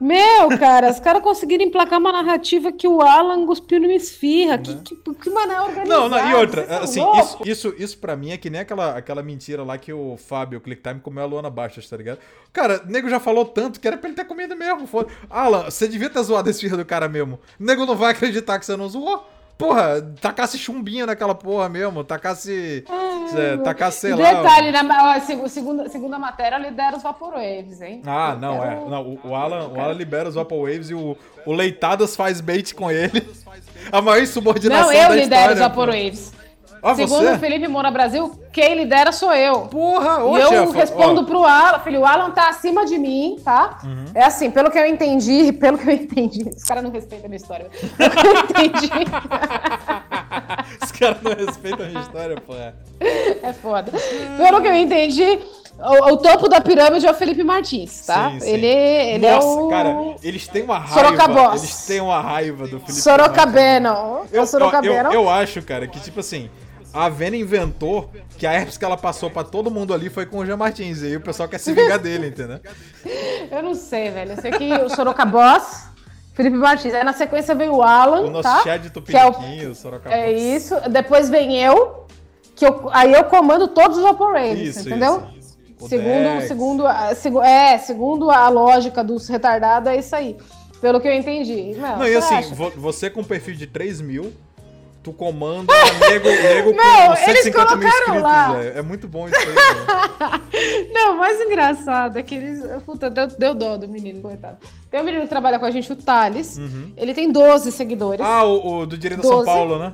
Meu, 0.00 0.48
cara, 0.58 0.90
os 0.90 1.00
caras 1.00 1.22
conseguiram 1.22 1.64
emplacar 1.64 1.98
uma 1.98 2.12
narrativa 2.12 2.70
que 2.72 2.86
o 2.86 3.00
Alan 3.00 3.46
cuspiu 3.46 3.80
numa 3.80 3.92
esfirra. 3.94 4.56
Né? 4.56 4.62
Que, 4.84 4.96
que, 4.96 5.14
que 5.14 5.30
mané 5.30 5.60
organizado. 5.60 5.88
Não, 5.88 6.08
não, 6.08 6.30
e 6.30 6.34
outra, 6.34 6.78
assim, 6.78 7.00
isso, 7.18 7.38
isso, 7.44 7.74
isso 7.78 7.98
pra 7.98 8.16
mim 8.16 8.30
é 8.30 8.36
que 8.36 8.50
nem 8.50 8.60
aquela, 8.60 8.96
aquela 8.96 9.22
mentira 9.22 9.62
lá 9.62 9.78
que 9.78 9.92
o 9.92 10.16
Fábio, 10.16 10.58
o 10.58 10.60
ClickTime, 10.60 11.00
comeu 11.00 11.22
a 11.22 11.26
Luana 11.26 11.48
Baixas, 11.48 11.88
tá 11.88 11.96
ligado? 11.96 12.18
Cara, 12.52 12.82
o 12.84 12.90
nego 12.90 13.08
já 13.08 13.18
falou 13.18 13.44
tanto 13.44 13.80
que 13.80 13.86
era 13.86 13.96
pra 13.96 14.08
ele 14.08 14.16
ter 14.16 14.24
comido 14.24 14.56
mesmo. 14.56 14.86
Foda. 14.86 15.10
Alan, 15.30 15.64
você 15.64 15.88
devia 15.88 16.10
ter 16.10 16.22
zoado 16.22 16.48
a 16.48 16.50
esfirra 16.50 16.76
do 16.76 16.84
cara 16.84 17.08
mesmo. 17.08 17.38
O 17.58 17.64
nego 17.64 17.86
não 17.86 17.96
vai 17.96 18.12
acreditar 18.12 18.58
que 18.58 18.66
você 18.66 18.76
não 18.76 18.88
zoou. 18.88 19.33
Porra, 19.56 20.02
tacasse 20.20 20.58
chumbinho 20.58 21.06
naquela 21.06 21.34
porra 21.34 21.68
mesmo, 21.68 22.02
tacasse. 22.02 22.84
É, 23.36 23.56
tacasse, 23.58 24.00
sei 24.00 24.14
lá. 24.14 24.42
Detalhe, 24.42 24.70
na 24.72 25.20
segunda, 25.48 25.88
segunda 25.88 26.18
matéria 26.18 26.58
lidera 26.58 26.96
os 26.96 27.02
Vaporwaves, 27.02 27.80
hein? 27.80 28.02
Ah, 28.04 28.36
não, 28.38 28.64
é. 28.64 28.74
Não, 28.74 29.02
o, 29.02 29.28
o, 29.28 29.34
Alan, 29.34 29.68
o 29.68 29.80
Alan 29.80 29.92
libera 29.92 30.28
os 30.28 30.34
Vaporwaves 30.34 30.90
e 30.90 30.94
o, 30.94 31.16
o 31.46 31.52
Leitadas 31.52 32.16
faz 32.16 32.40
bait 32.40 32.74
com 32.74 32.90
ele. 32.90 33.22
A 33.92 34.02
maior 34.02 34.22
insubordinação. 34.22 34.92
Não, 34.92 34.92
eu 34.92 35.14
lidero 35.14 35.52
os 35.52 35.58
Vaporwaves. 35.58 36.32
Ah, 36.84 36.94
Segundo 36.94 37.22
você? 37.22 37.32
o 37.32 37.38
Felipe 37.38 37.66
Moura 37.66 37.90
Brasil, 37.90 38.30
quem 38.52 38.74
lidera 38.74 39.10
sou 39.10 39.32
eu. 39.32 39.62
Porra, 39.62 40.22
ô, 40.22 40.36
E 40.36 40.40
eu 40.42 40.48
chefa, 40.48 40.72
respondo 40.74 41.22
ó. 41.22 41.24
pro 41.24 41.42
Alan, 41.42 41.78
filho, 41.78 42.00
o 42.00 42.04
Alan 42.04 42.30
tá 42.30 42.50
acima 42.50 42.84
de 42.84 42.98
mim, 42.98 43.40
tá? 43.42 43.78
Uhum. 43.82 44.04
É 44.14 44.22
assim, 44.22 44.50
pelo 44.50 44.70
que 44.70 44.78
eu 44.78 44.84
entendi, 44.84 45.50
pelo 45.58 45.78
que 45.78 45.88
eu 45.88 45.94
entendi. 45.94 46.46
Os 46.54 46.62
caras 46.62 46.82
não 46.84 46.90
respeitam 46.90 47.24
a 47.24 47.28
minha 47.30 47.38
história. 47.38 47.70
Pelo 47.96 48.10
que 48.10 48.26
eu 48.26 48.64
entendi. 48.66 48.90
Os 50.84 50.92
caras 50.92 51.22
não 51.22 51.32
respeitam 51.32 51.86
a 51.86 51.88
minha 51.88 52.00
história, 52.02 52.36
porra. 52.36 52.74
É 53.00 53.52
foda. 53.54 53.90
Pelo 54.36 54.60
que 54.60 54.68
eu 54.68 54.74
entendi, 54.74 55.38
o, 55.78 56.12
o, 56.12 56.16
topo 56.18 56.48
da 56.48 56.60
pirâmide 56.60 57.06
é 57.06 57.10
o 57.10 57.14
Felipe 57.14 57.42
Martins, 57.42 58.06
tá? 58.06 58.30
Sim, 58.30 58.40
sim. 58.40 58.50
Ele, 58.50 58.66
ele 58.66 59.26
é 59.26 59.34
Nossa, 59.34 59.46
é 59.46 59.62
o... 59.62 59.68
cara, 59.68 59.96
eles 60.22 60.46
têm 60.46 60.62
uma 60.62 60.78
raiva. 60.78 60.94
Sorocabos. 60.94 61.62
Eles 61.62 61.86
têm 61.86 62.00
uma 62.00 62.20
raiva 62.20 62.64
do 62.64 62.80
Felipe 62.80 62.92
Sorocabeno. 62.92 63.90
Martins. 63.90 64.32
Eu, 64.32 64.46
Sorocabeno. 64.46 64.94
Eu, 64.94 65.04
eu, 65.04 65.12
eu 65.12 65.30
acho, 65.30 65.62
cara, 65.62 65.86
que 65.86 65.98
tipo 66.00 66.20
assim, 66.20 66.50
a 66.94 67.08
Vena 67.08 67.36
inventou 67.36 68.08
que 68.38 68.46
a 68.46 68.52
herpes 68.52 68.78
que 68.78 68.84
ela 68.84 68.96
passou 68.96 69.28
para 69.28 69.42
todo 69.42 69.68
mundo 69.68 69.92
ali 69.92 70.08
foi 70.08 70.24
com 70.24 70.38
o 70.38 70.46
Jean 70.46 70.56
Martins. 70.56 71.02
E 71.02 71.06
aí 71.06 71.16
o 71.16 71.20
pessoal 71.20 71.48
quer 71.48 71.58
se 71.58 71.72
vingar 71.72 71.98
dele, 71.98 72.28
entendeu? 72.28 72.60
Eu 73.50 73.62
não 73.62 73.74
sei, 73.74 74.10
velho. 74.10 74.32
Eu 74.32 74.40
sei 74.40 74.52
que 74.52 74.72
o 74.74 74.88
Sorocabós, 74.88 75.88
Felipe 76.34 76.56
Martins. 76.56 76.94
Aí 76.94 77.02
na 77.02 77.12
sequência 77.12 77.52
veio 77.52 77.74
o 77.74 77.82
Alan. 77.82 78.20
O 78.20 78.30
nosso 78.30 78.44
tá? 78.44 78.62
Chad 78.62 78.86
Tupiniquim, 78.90 79.60
é 79.60 79.66
o, 79.66 79.72
o 79.72 79.74
Sorocabós. 79.74 80.16
É 80.16 80.32
isso. 80.32 80.76
Depois 80.88 81.28
vem 81.28 81.60
eu, 81.60 82.06
que 82.54 82.64
eu, 82.64 82.88
aí 82.92 83.12
eu 83.12 83.24
comando 83.24 83.66
todos 83.66 83.98
os 83.98 84.04
operators, 84.04 84.76
entendeu? 84.86 85.24
Isso, 85.36 85.38
isso. 85.38 85.88
Segundo, 85.88 86.46
segundo, 86.46 86.84
segundo, 87.16 87.42
é, 87.42 87.78
segundo 87.78 88.30
a 88.30 88.48
lógica 88.48 89.02
dos 89.02 89.28
retardados, 89.28 89.90
é 89.90 89.96
isso 89.96 90.14
aí. 90.14 90.36
Pelo 90.80 91.00
que 91.00 91.08
eu 91.08 91.12
entendi. 91.12 91.74
Não, 91.76 91.98
não 91.98 92.06
e 92.06 92.14
assim, 92.14 92.34
acha? 92.36 92.54
você 92.54 93.10
com 93.10 93.24
perfil 93.24 93.54
de 93.54 93.66
3 93.66 94.00
mil, 94.00 94.32
tu 95.04 95.12
comanda 95.12 95.72
nego, 96.08 96.28
nego 96.28 96.72
não, 96.72 97.08
com 97.08 97.16
150 97.16 97.76
mil 97.76 97.88
inscritos, 97.88 98.22
lá. 98.22 98.64
É 98.64 98.80
muito 98.80 99.06
bom 99.06 99.28
isso 99.28 99.36
aí, 99.38 100.88
Não, 100.92 101.14
o 101.14 101.18
mais 101.18 101.38
engraçado 101.40 102.18
é 102.18 102.22
que 102.22 102.34
eles. 102.34 102.64
Puta, 102.86 103.10
deu, 103.10 103.26
deu 103.26 103.54
dó 103.54 103.76
do 103.76 103.86
menino, 103.86 104.22
coitado. 104.22 104.56
Tem 104.90 105.00
um 105.00 105.04
menino 105.04 105.24
que 105.24 105.28
trabalha 105.28 105.58
com 105.58 105.66
a 105.66 105.70
gente, 105.70 105.92
o 105.92 105.96
Thales. 105.96 106.56
Uhum. 106.56 106.92
Ele 106.96 107.12
tem 107.12 107.30
12 107.30 107.70
seguidores. 107.70 108.24
Ah, 108.24 108.44
o, 108.44 108.78
o 108.78 108.86
do 108.86 108.96
Direito 108.96 109.20
de 109.20 109.28
São 109.28 109.44
Paulo, 109.44 109.78
né? 109.78 109.92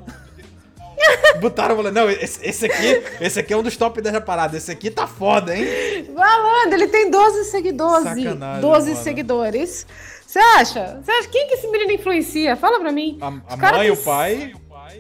Botaram 1.40 1.74
falando, 1.74 1.94
não, 1.94 2.08
esse, 2.08 2.46
esse, 2.46 2.66
aqui, 2.66 3.02
esse 3.20 3.40
aqui 3.40 3.52
é 3.52 3.56
um 3.56 3.62
dos 3.62 3.76
top 3.76 4.00
10 4.00 4.12
da 4.12 4.20
parada. 4.20 4.56
Esse 4.56 4.70
aqui 4.70 4.90
tá 4.90 5.08
foda, 5.08 5.56
hein? 5.56 6.12
Malandro, 6.14 6.74
ele 6.74 6.86
tem 6.86 7.10
12 7.10 7.46
seguidores. 7.46 8.04
Sacanagem, 8.04 8.60
12 8.60 8.90
mano. 8.90 9.02
seguidores. 9.02 9.86
Você 10.24 10.38
acha? 10.38 11.00
Você 11.02 11.10
acha? 11.10 11.28
Quem 11.28 11.48
que 11.48 11.54
esse 11.54 11.66
menino 11.66 11.90
influencia? 11.90 12.54
Fala 12.54 12.78
pra 12.78 12.92
mim. 12.92 13.18
A, 13.20 13.26
a 13.26 13.56
mãe, 13.56 13.80
tem... 13.80 13.90
o 13.90 13.96
pai. 13.96 14.52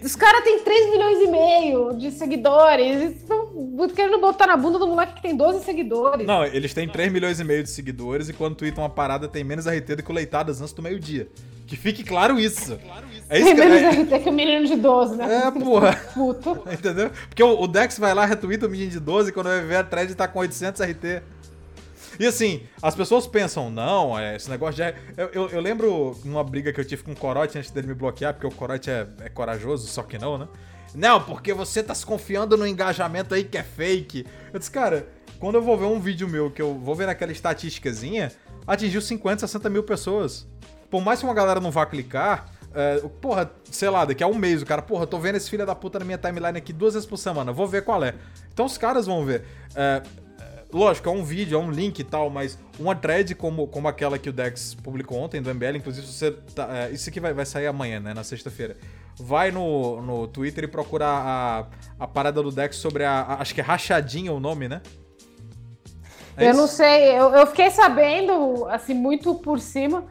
Os 0.02 0.16
caras 0.16 0.42
têm 0.44 0.60
3 0.60 0.90
milhões 0.90 1.18
e 1.20 1.26
meio 1.26 1.92
de 1.96 2.10
seguidores. 2.10 3.12
Estão 3.12 3.48
querendo 3.94 4.18
botar 4.20 4.46
na 4.46 4.56
bunda 4.56 4.78
do 4.78 4.86
moleque 4.86 5.14
que 5.14 5.22
tem 5.22 5.36
12 5.36 5.64
seguidores. 5.64 6.26
Não, 6.26 6.44
eles 6.44 6.72
têm 6.72 6.88
3 6.88 7.12
milhões 7.12 7.40
e 7.40 7.44
meio 7.44 7.62
de 7.62 7.70
seguidores 7.70 8.28
e 8.28 8.32
quando 8.32 8.54
tweetam 8.54 8.82
uma 8.82 8.90
parada 8.90 9.28
tem 9.28 9.44
menos 9.44 9.66
RT 9.66 9.96
do 9.96 10.02
que 10.02 10.10
o 10.10 10.14
Leitadas 10.14 10.60
antes 10.60 10.72
do 10.72 10.82
meio-dia. 10.82 11.28
Que 11.66 11.76
fique 11.76 12.02
claro 12.02 12.38
isso. 12.38 12.78
É 13.28 13.38
isso 13.38 13.46
tem 13.46 13.54
que, 13.54 13.64
menos 13.64 13.80
é... 13.80 14.02
RT 14.02 14.22
que 14.24 14.28
o 14.28 14.32
menino 14.32 14.66
de 14.66 14.74
12, 14.74 15.16
né? 15.16 15.44
É, 15.46 15.50
porra. 15.52 15.94
Puto. 16.12 16.62
Entendeu? 16.70 17.10
Porque 17.28 17.42
o, 17.42 17.66
Dex 17.68 17.96
vai 17.96 18.12
lá, 18.12 18.24
retuita 18.24 18.66
o 18.66 18.68
menino 18.68 18.90
de 18.90 18.98
12 18.98 19.32
quando 19.32 19.46
vai 19.46 19.60
ver 19.60 19.76
a 19.76 19.84
thread 19.84 20.12
tá 20.14 20.26
com 20.26 20.40
800 20.40 20.80
RT. 20.80 21.22
E 22.20 22.26
assim, 22.26 22.60
as 22.82 22.94
pessoas 22.94 23.26
pensam, 23.26 23.70
não, 23.70 24.16
é, 24.18 24.36
esse 24.36 24.50
negócio 24.50 24.76
já 24.76 24.88
é. 24.88 24.94
Eu, 25.16 25.28
eu, 25.28 25.48
eu 25.48 25.60
lembro 25.60 26.14
numa 26.22 26.44
briga 26.44 26.70
que 26.70 26.78
eu 26.78 26.84
tive 26.84 27.02
com 27.02 27.12
o 27.12 27.16
Corote 27.16 27.56
antes 27.56 27.70
dele 27.70 27.86
me 27.86 27.94
bloquear, 27.94 28.34
porque 28.34 28.46
o 28.46 28.50
Corote 28.50 28.90
é, 28.90 29.06
é 29.22 29.30
corajoso, 29.30 29.88
só 29.88 30.02
que 30.02 30.18
não, 30.18 30.36
né? 30.36 30.46
Não, 30.94 31.22
porque 31.22 31.54
você 31.54 31.82
tá 31.82 31.94
se 31.94 32.04
confiando 32.04 32.58
no 32.58 32.66
engajamento 32.66 33.34
aí 33.34 33.42
que 33.42 33.56
é 33.56 33.62
fake. 33.62 34.26
Eu 34.52 34.58
disse, 34.58 34.70
cara, 34.70 35.08
quando 35.38 35.54
eu 35.54 35.62
vou 35.62 35.78
ver 35.78 35.86
um 35.86 35.98
vídeo 35.98 36.28
meu, 36.28 36.50
que 36.50 36.60
eu 36.60 36.74
vou 36.74 36.94
ver 36.94 37.06
naquela 37.06 37.32
estatísticazinha, 37.32 38.30
atingiu 38.66 39.00
50, 39.00 39.46
60 39.46 39.70
mil 39.70 39.82
pessoas. 39.82 40.46
Por 40.90 41.00
mais 41.00 41.20
que 41.20 41.24
uma 41.24 41.32
galera 41.32 41.58
não 41.58 41.70
vá 41.70 41.86
clicar, 41.86 42.52
é, 42.74 42.98
porra, 43.22 43.50
sei 43.70 43.88
lá, 43.88 44.04
daqui 44.04 44.22
a 44.22 44.26
um 44.26 44.34
mês 44.34 44.60
o 44.60 44.66
cara, 44.66 44.82
porra, 44.82 45.06
tô 45.06 45.18
vendo 45.18 45.36
esse 45.36 45.48
filho 45.48 45.64
da 45.64 45.74
puta 45.74 45.98
na 45.98 46.04
minha 46.04 46.18
timeline 46.18 46.58
aqui 46.58 46.70
duas 46.70 46.92
vezes 46.92 47.08
por 47.08 47.16
semana, 47.16 47.50
vou 47.50 47.66
ver 47.66 47.82
qual 47.82 48.04
é. 48.04 48.14
Então 48.52 48.66
os 48.66 48.76
caras 48.76 49.06
vão 49.06 49.24
ver. 49.24 49.42
É, 49.74 50.02
lógico, 50.72 51.08
é 51.08 51.12
um 51.12 51.22
vídeo, 51.22 51.56
é 51.56 51.60
um 51.60 51.70
link 51.70 51.98
e 51.98 52.04
tal, 52.04 52.30
mas 52.30 52.58
uma 52.78 52.94
thread 52.94 53.34
como, 53.34 53.66
como 53.66 53.88
aquela 53.88 54.18
que 54.18 54.28
o 54.28 54.32
Dex 54.32 54.74
publicou 54.74 55.18
ontem 55.18 55.40
do 55.40 55.54
MBL, 55.54 55.76
inclusive 55.76 56.06
você 56.06 56.32
tá, 56.32 56.68
é, 56.70 56.90
isso 56.90 57.08
aqui 57.08 57.20
vai, 57.20 57.32
vai 57.32 57.46
sair 57.46 57.66
amanhã, 57.66 58.00
né, 58.00 58.14
na 58.14 58.24
sexta-feira. 58.24 58.76
Vai 59.18 59.50
no, 59.50 60.00
no 60.00 60.26
Twitter 60.28 60.64
e 60.64 60.68
procura 60.68 61.06
a, 61.06 61.66
a 61.98 62.06
parada 62.06 62.42
do 62.42 62.50
Dex 62.50 62.76
sobre 62.76 63.04
a, 63.04 63.20
a 63.20 63.34
Acho 63.40 63.54
que 63.54 63.60
é 63.60 63.64
Rachadinha 63.64 64.32
o 64.32 64.40
nome, 64.40 64.68
né? 64.68 64.80
É 66.36 66.46
eu 66.46 66.50
isso? 66.50 66.60
não 66.60 66.66
sei, 66.66 67.18
eu, 67.18 67.34
eu 67.34 67.46
fiquei 67.46 67.70
sabendo, 67.70 68.66
assim, 68.68 68.94
muito 68.94 69.34
por 69.34 69.60
cima. 69.60 70.06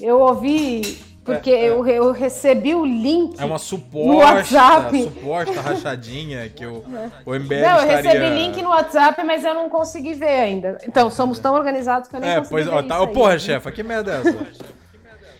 Eu 0.00 0.20
ouvi 0.20 1.11
porque 1.24 1.50
é, 1.50 1.66
é. 1.66 1.70
Eu, 1.70 1.86
eu 1.86 2.12
recebi 2.12 2.74
o 2.74 2.84
link. 2.84 3.40
É 3.40 3.44
uma 3.44 3.58
suposta, 3.58 4.90
suposta 4.90 5.60
rachadinha 5.60 6.48
que 6.48 6.66
o, 6.66 6.84
é. 6.96 7.10
o 7.24 7.34
MBL 7.34 7.54
Não, 7.54 7.76
estaria... 7.76 7.92
eu 7.92 8.02
recebi 8.02 8.28
link 8.30 8.62
no 8.62 8.70
WhatsApp, 8.70 9.22
mas 9.24 9.44
eu 9.44 9.54
não 9.54 9.68
consegui 9.68 10.14
ver 10.14 10.40
ainda. 10.40 10.78
Então, 10.86 11.10
somos 11.10 11.38
tão 11.38 11.54
organizados 11.54 12.08
que 12.08 12.16
eu 12.16 12.20
nem 12.20 12.30
é, 12.30 12.36
consegui 12.36 12.50
pois, 12.50 12.66
ver 12.66 12.72
ó, 12.72 12.82
tá, 12.82 12.96
isso 12.96 13.12
Porra, 13.12 13.38
chefa, 13.38 13.70
que 13.70 13.82
merda 13.82 14.12
é 14.12 14.20
essa? 14.20 14.46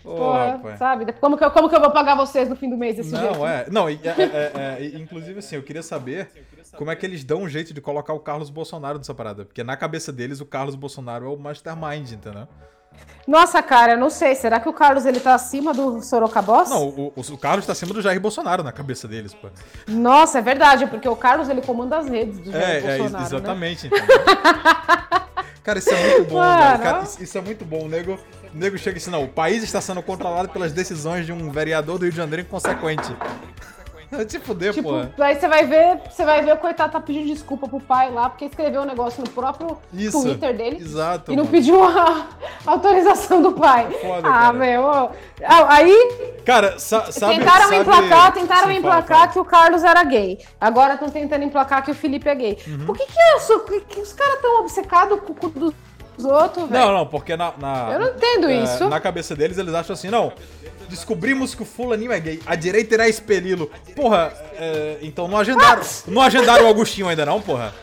Porra, 0.03 0.77
sabe? 0.77 1.13
Como 1.13 1.37
que, 1.37 1.43
eu, 1.45 1.51
como 1.51 1.69
que 1.69 1.75
eu 1.75 1.79
vou 1.79 1.91
pagar 1.91 2.15
vocês 2.15 2.49
no 2.49 2.57
fim 2.57 2.69
do 2.69 2.75
mês 2.75 2.97
desse 2.97 3.11
não, 3.11 3.19
jeito? 3.19 3.35
Não, 3.37 3.47
é. 3.47 3.65
Não, 3.69 3.89
é, 3.89 3.93
é, 3.93 4.77
é, 4.79 4.85
inclusive 4.99 5.39
assim, 5.39 5.55
eu 5.55 5.63
queria 5.63 5.81
saber 5.81 6.29
como 6.77 6.91
é 6.91 6.95
que 6.95 7.05
eles 7.05 7.23
dão 7.23 7.43
um 7.43 7.49
jeito 7.49 7.73
de 7.73 7.79
colocar 7.79 8.13
o 8.13 8.19
Carlos 8.19 8.49
Bolsonaro 8.49 8.97
nessa 8.97 9.13
parada. 9.13 9.45
Porque 9.45 9.63
na 9.63 9.77
cabeça 9.77 10.11
deles, 10.11 10.41
o 10.41 10.45
Carlos 10.45 10.75
Bolsonaro 10.75 11.25
é 11.25 11.29
o 11.29 11.37
mastermind, 11.37 12.11
entendeu? 12.11 12.47
Nossa, 13.27 13.61
cara, 13.63 13.93
eu 13.93 13.97
não 13.97 14.09
sei. 14.09 14.35
Será 14.35 14.59
que 14.59 14.67
o 14.67 14.73
Carlos 14.73 15.05
ele 15.05 15.19
tá 15.19 15.33
acima 15.33 15.73
do 15.73 16.01
Sorocabos? 16.01 16.69
Não, 16.69 16.89
o, 16.89 17.13
o, 17.15 17.37
Carlos 17.37 17.65
tá 17.65 17.71
acima 17.71 17.93
do 17.93 18.01
Jair 18.01 18.19
Bolsonaro 18.19 18.63
na 18.63 18.71
cabeça 18.71 19.07
deles, 19.07 19.33
pô. 19.33 19.47
Nossa, 19.87 20.39
é 20.39 20.41
verdade, 20.41 20.87
porque 20.87 21.07
o 21.07 21.15
Carlos 21.15 21.47
ele 21.47 21.61
comanda 21.61 21.97
as 21.97 22.07
redes 22.07 22.39
do 22.39 22.51
Jair 22.51 22.63
é, 22.63 22.77
é 22.77 22.97
Bolsonaro. 22.97 23.23
É, 23.23 23.27
exatamente. 23.27 23.89
Né? 23.89 23.97
cara, 25.63 25.79
isso 25.79 25.89
é 25.89 26.09
muito 26.09 26.29
bom, 26.29 26.41
velho. 26.41 26.79
Cara, 26.79 27.03
isso, 27.19 27.37
é 27.37 27.41
muito 27.41 27.65
bom. 27.65 27.85
O 27.85 27.87
nego, 27.87 28.19
o 28.53 28.57
nego 28.57 28.77
chega 28.77 28.97
assim, 28.97 29.09
não, 29.09 29.23
o 29.23 29.29
país 29.29 29.63
está 29.63 29.79
sendo 29.79 30.03
controlado 30.03 30.49
pelas 30.49 30.73
decisões 30.73 31.25
de 31.25 31.31
um 31.31 31.49
vereador 31.49 31.97
do 31.97 32.03
Rio 32.03 32.11
de 32.11 32.17
Janeiro 32.17 32.41
inconsequente. 32.41 33.15
Vai 34.17 34.25
te 34.25 34.39
fuder, 34.39 34.73
tipo, 34.73 34.89
pô. 34.89 35.23
Aí 35.23 35.35
você 35.35 35.47
vai 35.47 35.65
ver, 35.65 35.99
você 36.09 36.23
vai 36.23 36.43
ver 36.43 36.53
o 36.53 36.57
coitado 36.57 36.91
tá 36.91 36.99
pedindo 36.99 37.25
desculpa 37.25 37.67
pro 37.67 37.79
pai 37.79 38.11
lá, 38.11 38.29
porque 38.29 38.45
escreveu 38.45 38.83
um 38.83 38.85
negócio 38.85 39.23
no 39.23 39.29
próprio 39.29 39.77
Isso, 39.91 40.21
Twitter 40.21 40.55
dele. 40.55 40.77
Exato. 40.77 41.31
E 41.31 41.35
não 41.35 41.45
mano. 41.45 41.55
pediu 41.55 41.83
a 41.83 42.27
autorização 42.65 43.41
do 43.41 43.53
pai. 43.53 43.89
Foda, 44.01 44.27
ah, 44.27 44.31
cara. 44.31 44.53
meu. 44.53 45.11
Aí. 45.67 46.33
Cara, 46.45 46.77
sa 46.77 47.11
sabe. 47.11 47.39
Tentaram 47.39 47.63
sabe... 47.63 47.77
emplacar, 47.77 48.33
tentaram 48.33 48.67
Sim, 48.67 48.77
emplacar 48.77 49.03
fala, 49.03 49.19
fala. 49.19 49.27
que 49.29 49.39
o 49.39 49.45
Carlos 49.45 49.83
era 49.83 50.03
gay. 50.03 50.39
Agora 50.59 50.93
estão 50.93 51.09
tentando 51.09 51.43
emplacar 51.43 51.83
que 51.83 51.91
o 51.91 51.95
Felipe 51.95 52.29
é 52.29 52.35
gay. 52.35 52.57
Uhum. 52.67 52.85
Por 52.85 52.97
que, 52.97 53.05
que, 53.05 53.19
é 53.19 53.37
isso? 53.37 53.59
que 53.61 53.99
os 53.99 54.13
caras 54.13 54.39
tão 54.41 54.61
obcecados 54.61 55.19
com 55.21 55.47
o 55.47 55.73
dos 56.15 56.25
outros, 56.25 56.69
velho? 56.69 56.85
Não, 56.85 56.93
não, 56.99 57.07
porque 57.07 57.35
na, 57.35 57.53
na. 57.57 57.89
Eu 57.93 57.99
não 57.99 58.07
entendo 58.09 58.47
é, 58.47 58.63
isso. 58.63 58.87
Na 58.87 58.99
cabeça 58.99 59.35
deles, 59.35 59.57
eles 59.57 59.73
acham 59.73 59.93
assim, 59.93 60.09
não 60.09 60.31
descobrimos 60.89 61.55
que 61.55 61.61
o 61.61 61.65
fulaninho 61.65 62.11
é 62.11 62.19
gay, 62.19 62.41
a 62.45 62.55
direita 62.55 62.95
irá 62.95 63.07
expeli-lo. 63.07 63.69
Porra, 63.95 64.33
é, 64.53 64.97
então 65.01 65.27
não 65.27 65.37
agendaram, 65.37 65.83
não 66.07 66.21
agendaram 66.21 66.65
o 66.65 66.69
Agostinho 66.69 67.07
ainda 67.07 67.25
não, 67.25 67.41
porra? 67.41 67.73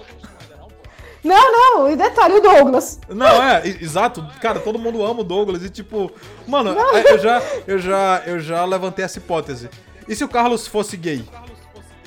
Não, 1.23 1.53
não, 1.53 1.91
e 1.91 1.97
detalhe, 1.97 2.35
o 2.35 2.41
Douglas. 2.41 2.99
Não, 3.09 3.43
é, 3.43 3.63
exato. 3.67 4.27
Cara, 4.41 4.59
todo 4.59 4.79
mundo 4.79 5.05
ama 5.05 5.21
o 5.21 5.25
Douglas 5.25 5.63
e 5.63 5.69
tipo, 5.69 6.11
mano, 6.47 6.75
é, 6.95 7.13
eu 7.13 7.19
já, 7.19 7.43
eu 7.67 7.79
já, 7.79 8.23
eu 8.27 8.41
já 8.41 8.65
levantei 8.65 9.05
essa 9.05 9.19
hipótese. 9.19 9.69
E 10.09 10.17
se 10.17 10.25
o 10.25 10.29
Carlos 10.29 10.67
fosse 10.67 10.97
gay? 10.97 11.23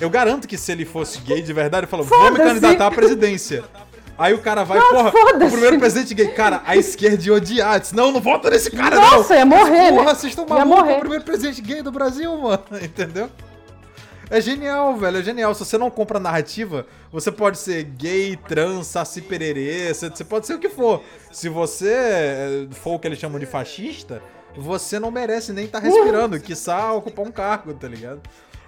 Eu 0.00 0.10
garanto 0.10 0.48
que 0.48 0.58
se 0.58 0.72
ele 0.72 0.84
fosse 0.84 1.20
gay 1.20 1.40
de 1.40 1.52
verdade, 1.52 1.84
ele 1.84 1.90
falou, 1.90 2.04
vou 2.04 2.32
me 2.32 2.38
candidatar 2.38 2.88
à 2.88 2.90
presidência. 2.90 3.64
Aí 4.16 4.32
o 4.32 4.38
cara 4.38 4.62
vai, 4.62 4.78
Nossa, 4.78 5.10
porra, 5.10 5.34
o 5.34 5.50
primeiro 5.50 5.78
presidente 5.78 6.14
gay, 6.14 6.28
cara, 6.28 6.62
a 6.64 6.76
esquerda 6.76 7.24
ia 7.24 7.34
odiar. 7.34 7.80
Disse, 7.80 7.96
não, 7.96 8.12
não 8.12 8.20
vota 8.20 8.48
nesse 8.48 8.70
cara, 8.70 8.94
Nossa, 8.94 9.10
não. 9.10 9.18
Nossa, 9.18 9.34
ia 9.34 9.46
morrer, 9.46 9.90
porra, 9.90 10.04
né? 10.04 10.14
vocês 10.14 10.32
estão 10.32 10.46
malucos, 10.46 10.94
o 10.94 11.00
primeiro 11.00 11.24
presidente 11.24 11.60
gay 11.60 11.82
do 11.82 11.90
Brasil, 11.90 12.36
mano. 12.36 12.62
Entendeu? 12.80 13.28
É 14.30 14.40
genial, 14.40 14.96
velho, 14.96 15.18
é 15.18 15.22
genial. 15.22 15.52
Se 15.54 15.64
você 15.64 15.76
não 15.76 15.90
compra 15.90 16.18
narrativa, 16.20 16.86
você 17.10 17.30
pode 17.30 17.58
ser 17.58 17.82
gay, 17.82 18.36
trans, 18.36 18.86
saci 18.86 19.20
pererê, 19.20 19.92
você 19.92 20.24
pode 20.24 20.46
ser 20.46 20.54
o 20.54 20.58
que 20.58 20.68
for. 20.68 21.02
Se 21.30 21.48
você 21.48 21.92
eh, 21.92 22.66
for 22.70 22.94
o 22.94 22.98
que 22.98 23.08
eles 23.08 23.18
chamam 23.18 23.38
de 23.38 23.46
fascista, 23.46 24.22
você 24.56 24.98
não 24.98 25.10
merece 25.10 25.52
nem 25.52 25.66
estar 25.66 25.80
tá 25.80 25.86
respirando, 25.86 26.40
quiçá 26.40 26.92
ocupar 26.92 27.26
um 27.26 27.30
cargo, 27.30 27.74
tá 27.74 27.88
ligado? 27.88 28.22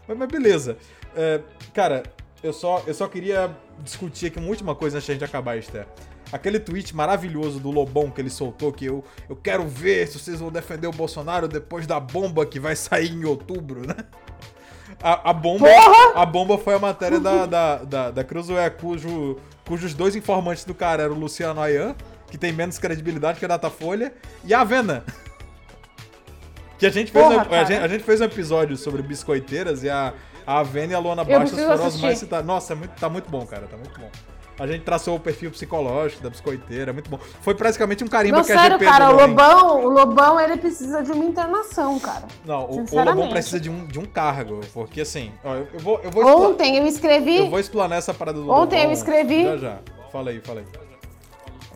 Mas, 0.07 0.19
mas 0.19 0.29
beleza. 0.29 0.77
É, 1.17 1.41
cara, 1.73 2.03
eu 2.47 2.53
só, 2.53 2.83
eu 2.87 2.95
só 2.95 3.09
queria 3.09 3.57
discutir 3.81 4.27
aqui 4.27 4.39
uma 4.39 4.49
última 4.49 4.75
coisa 4.75 4.97
antes 4.97 5.07
de 5.07 5.13
a 5.13 5.15
gente 5.15 5.25
acabar, 5.25 5.57
Esther. 5.57 5.87
Aquele 6.33 6.59
tweet 6.59 6.95
maravilhoso 6.95 7.61
do 7.61 7.71
Lobão 7.71 8.11
que 8.11 8.21
ele 8.21 8.31
soltou, 8.31 8.73
que 8.73 8.85
eu, 8.87 9.05
eu 9.29 9.37
quero 9.37 9.67
ver 9.67 10.07
se 10.09 10.19
vocês 10.19 10.41
vão 10.41 10.51
defender 10.51 10.87
o 10.87 10.93
Bolsonaro 10.93 11.47
depois 11.47 11.87
da 11.87 12.01
bomba 12.01 12.45
que 12.47 12.59
vai 12.59 12.75
sair 12.77 13.13
em 13.13 13.25
outubro, 13.25 13.87
né? 13.87 13.97
A, 15.03 15.31
a 15.31 15.33
bomba 15.33 15.69
Porra! 15.69 16.21
a 16.21 16.25
bomba 16.25 16.57
foi 16.57 16.75
a 16.75 16.79
matéria 16.79 17.21
da, 17.21 17.47
da, 17.47 17.77
da, 17.79 18.11
da 18.11 18.25
Cruzoé, 18.25 18.71
cujo, 18.71 19.37
cujos 19.67 19.93
dois 19.93 20.17
informantes 20.17 20.65
do 20.65 20.75
cara 20.75 21.03
eram 21.03 21.15
o 21.15 21.19
Luciano 21.19 21.61
Ayan, 21.61 21.95
que 22.31 22.39
tem 22.39 22.53
menos 22.53 22.79
credibilidade 22.79 23.39
que 23.39 23.45
a 23.45 23.49
Datafolha, 23.49 24.15
e 24.45 24.55
a 24.55 24.61
Avena. 24.61 25.05
Que 26.79 26.85
a 26.85 26.91
gente 26.91 27.11
fez, 27.11 27.25
Porra, 27.25 27.49
um, 27.49 27.55
a, 27.55 27.65
gente, 27.65 27.81
a 27.81 27.89
gente 27.89 28.05
fez 28.05 28.21
um 28.21 28.25
episódio 28.25 28.77
sobre 28.77 29.01
biscoiteiras 29.01 29.83
e 29.83 29.89
a, 29.89 30.13
a 30.47 30.61
Avena 30.61 30.93
e 30.93 30.95
a 30.95 30.99
Luana 30.99 31.25
Baixas 31.25 31.59
foram 31.59 31.87
as 31.87 32.01
mais 32.01 32.19
citadas. 32.19 32.47
Nossa, 32.47 32.73
é 32.73 32.77
muito, 32.77 32.93
tá 32.93 33.09
muito 33.09 33.29
bom, 33.29 33.45
cara. 33.45 33.67
Tá 33.67 33.77
muito 33.77 33.99
bom. 33.99 34.09
A 34.59 34.67
gente 34.67 34.85
traçou 34.85 35.17
o 35.17 35.21
perfil 35.21 35.51
psicológico 35.51 36.23
da 36.23 36.31
biscoiteira, 36.31 36.91
é 36.91 36.93
muito 36.93 37.11
bom. 37.11 37.19
Foi 37.43 37.55
praticamente 37.55 38.03
um 38.03 38.09
carimbo 38.09 38.37
Não, 38.37 38.43
que 38.43 38.53
sério, 38.55 38.77
a 38.77 38.79
GP 38.79 38.85
cara, 38.87 39.11
o 39.11 39.17
Lobão, 39.17 39.85
o 39.85 39.89
Lobão, 39.91 40.41
ele 40.41 40.57
precisa 40.57 41.03
de 41.03 41.13
uma 41.13 41.25
internação, 41.27 41.99
cara. 42.01 42.25
Não, 42.43 42.65
o, 42.65 42.79
o 42.81 43.05
Lobão 43.05 43.29
precisa 43.29 43.61
de 43.61 43.69
um, 43.69 43.85
de 43.85 43.99
um 43.99 44.07
cargo, 44.07 44.61
porque 44.73 45.03
assim, 45.03 45.31
ó, 45.45 45.57
eu, 45.57 45.69
vou, 45.79 46.01
eu 46.03 46.11
vou 46.11 46.51
Ontem 46.53 46.79
eu 46.79 46.87
escrevi... 46.87 47.37
Eu 47.37 47.51
vou 47.51 47.61
explanar 47.61 47.99
essa 47.99 48.15
parada 48.15 48.41
do 48.41 48.51
Ontem 48.51 48.77
Lobão, 48.77 48.91
eu 48.91 48.93
escrevi... 48.93 49.45
Já, 49.45 49.57
já. 49.59 49.79
Fala 50.11 50.31
aí, 50.31 50.41
fala 50.41 50.61
aí. 50.61 50.67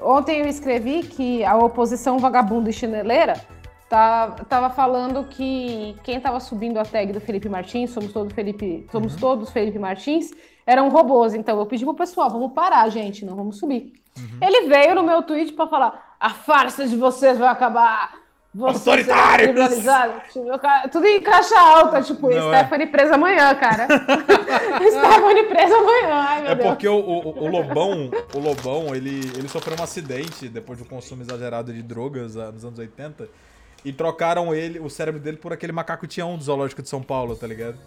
Ontem 0.00 0.40
eu 0.40 0.46
escrevi 0.46 1.02
que 1.02 1.44
a 1.44 1.58
oposição 1.58 2.18
vagabunda 2.18 2.70
e 2.70 2.72
chineleira 2.72 3.34
tá, 3.90 4.28
tava 4.48 4.70
falando 4.70 5.24
que 5.24 5.96
quem 6.04 6.20
tava 6.20 6.38
subindo 6.38 6.78
a 6.78 6.84
tag 6.84 7.12
do 7.12 7.20
Felipe 7.20 7.48
Martins, 7.48 7.90
somos 7.90 8.12
todos 8.12 8.32
Felipe, 8.32 8.86
somos 8.90 9.14
uhum. 9.14 9.18
todos 9.18 9.50
Felipe 9.50 9.80
Martins, 9.80 10.30
eram 10.64 10.88
robôs. 10.88 11.34
Então 11.34 11.58
eu 11.58 11.66
pedi 11.66 11.84
pro 11.84 11.92
pessoal, 11.92 12.30
vamos 12.30 12.52
parar, 12.52 12.88
gente, 12.88 13.24
não 13.24 13.34
vamos 13.34 13.58
subir. 13.58 13.92
Uhum. 14.16 14.38
Ele 14.40 14.68
veio 14.68 14.94
no 14.94 15.02
meu 15.02 15.24
tweet 15.24 15.52
para 15.52 15.66
falar: 15.66 16.14
a 16.20 16.30
farsa 16.30 16.86
de 16.86 16.96
vocês 16.96 17.36
vai 17.36 17.48
acabar. 17.48 18.20
Vocês 18.52 19.06
Tudo 20.90 21.06
em 21.06 21.20
caixa 21.20 21.56
alta, 21.56 22.02
tipo, 22.02 22.28
não 22.28 22.52
é. 22.52 22.58
Stephanie 22.58 22.86
é. 22.86 22.90
presa 22.90 23.14
amanhã, 23.14 23.54
cara. 23.54 23.86
Stephanie 24.90 25.44
presa 25.44 25.76
amanhã. 25.76 26.14
Ai, 26.14 26.46
é 26.48 26.54
Deus. 26.56 26.68
porque 26.68 26.88
o, 26.88 26.96
o, 26.96 27.44
o, 27.44 27.46
Lobão, 27.48 28.10
o 28.34 28.38
Lobão, 28.40 28.94
ele, 28.94 29.20
ele 29.36 29.48
sofreu 29.48 29.76
um 29.78 29.84
acidente 29.84 30.48
depois 30.48 30.80
do 30.80 30.84
consumo 30.84 31.22
exagerado 31.22 31.72
de 31.72 31.80
drogas 31.80 32.36
ah, 32.36 32.50
nos 32.50 32.64
anos 32.64 32.78
80 32.80 33.28
e 33.84 33.92
trocaram 33.92 34.54
ele, 34.54 34.78
o 34.78 34.90
cérebro 34.90 35.20
dele 35.20 35.36
por 35.36 35.52
aquele 35.52 35.72
macaco 35.72 36.06
Tião 36.06 36.36
do 36.36 36.42
Zoológico 36.42 36.82
de 36.82 36.88
São 36.88 37.02
Paulo, 37.02 37.34
tá 37.34 37.46
ligado? 37.46 37.78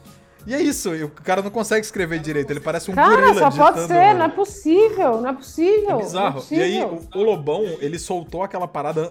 E 0.45 0.53
é 0.53 0.61
isso, 0.61 0.91
o 0.91 1.09
cara 1.09 1.41
não 1.41 1.49
consegue 1.49 1.85
escrever 1.85 2.19
direito, 2.19 2.51
ele 2.51 2.59
parece 2.59 2.91
um 2.91 2.93
cara, 2.93 3.15
gorila 3.15 3.49
só 3.49 3.71
pode 3.71 3.87
ser, 3.87 4.13
não 4.13 4.25
é 4.25 4.29
possível, 4.29 5.21
não 5.21 5.29
é 5.29 5.33
possível. 5.33 5.91
É 5.91 6.03
bizarro. 6.03 6.27
É 6.27 6.41
possível. 6.41 6.65
E 6.65 6.77
aí, 6.77 6.83
o, 6.83 7.07
o, 7.15 7.23
Lobão, 7.23 7.63
ele 7.79 7.97
soltou 7.97 8.43
aquela 8.43 8.67
parada 8.67 9.09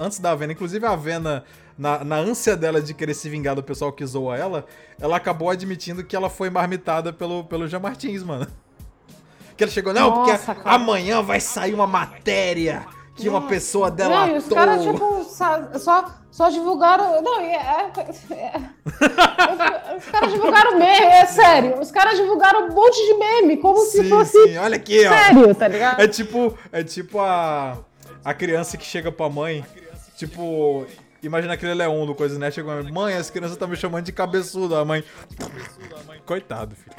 antes 0.00 0.18
da 0.18 0.32
Avena, 0.32 0.52
inclusive 0.52 0.84
a 0.84 0.90
Avena, 0.90 1.44
na, 1.78 2.02
na 2.02 2.16
ânsia 2.16 2.56
dela 2.56 2.82
de 2.82 2.94
querer 2.94 3.14
se 3.14 3.28
vingar 3.28 3.54
do 3.54 3.62
pessoal 3.62 3.92
que 3.92 4.04
zoa 4.04 4.36
ela, 4.36 4.66
ela 5.00 5.16
acabou 5.16 5.50
admitindo 5.50 6.02
que 6.02 6.16
ela 6.16 6.28
foi 6.28 6.50
marmitada 6.50 7.12
pelo, 7.12 7.44
pelo 7.44 7.68
Jean 7.68 7.80
Martins, 7.80 8.24
mano. 8.24 8.48
Que 9.56 9.62
ele 9.62 9.70
chegou, 9.70 9.92
não, 9.92 10.10
Nossa, 10.10 10.46
porque 10.46 10.62
cara. 10.64 10.74
amanhã 10.74 11.22
vai 11.22 11.38
sair 11.38 11.74
uma 11.74 11.86
matéria 11.86 12.84
que 13.16 13.28
uma 13.28 13.46
pessoa 13.46 13.90
dela 13.90 14.26
Não, 14.26 14.36
os 14.36 14.48
caras, 14.48 14.82
tipo, 14.82 15.24
só, 15.78 16.14
só 16.30 16.48
divulgaram. 16.48 17.20
Não, 17.22 17.40
é, 17.40 17.54
é, 17.54 17.92
é, 18.34 18.52
os 19.96 20.04
caras 20.06 20.32
divulgaram 20.32 20.78
meme, 20.78 21.06
é 21.06 21.26
sério. 21.26 21.80
Os 21.80 21.90
caras 21.90 22.16
divulgaram 22.18 22.68
um 22.68 22.72
monte 22.72 22.96
de 23.06 23.14
meme, 23.14 23.56
como 23.58 23.78
sim, 23.80 24.02
se 24.02 24.08
fosse. 24.08 24.42
Sim, 24.48 24.56
olha 24.56 24.76
aqui, 24.76 25.06
ó. 25.06 25.10
Sério, 25.10 25.54
tá 25.54 25.68
ligado? 25.68 26.00
É 26.00 26.08
tipo, 26.08 26.58
é 26.72 26.82
tipo 26.82 27.20
a. 27.20 27.78
a 28.24 28.34
criança 28.34 28.76
que 28.78 28.84
chega 28.84 29.12
pra 29.12 29.28
mãe, 29.28 29.64
tipo, 30.16 30.86
imagina 31.22 31.52
aquele 31.52 31.74
leão 31.74 32.06
do 32.06 32.14
Coisa 32.14 32.38
Net, 32.38 32.54
chega 32.54 32.82
mãe, 32.90 33.14
as 33.14 33.28
crianças 33.28 33.52
estão 33.52 33.68
me 33.68 33.76
chamando 33.76 34.04
de 34.04 34.12
cabeçudo, 34.12 34.74
a 34.74 34.84
mãe, 34.84 35.04
coitado, 36.24 36.74
filho. 36.74 36.96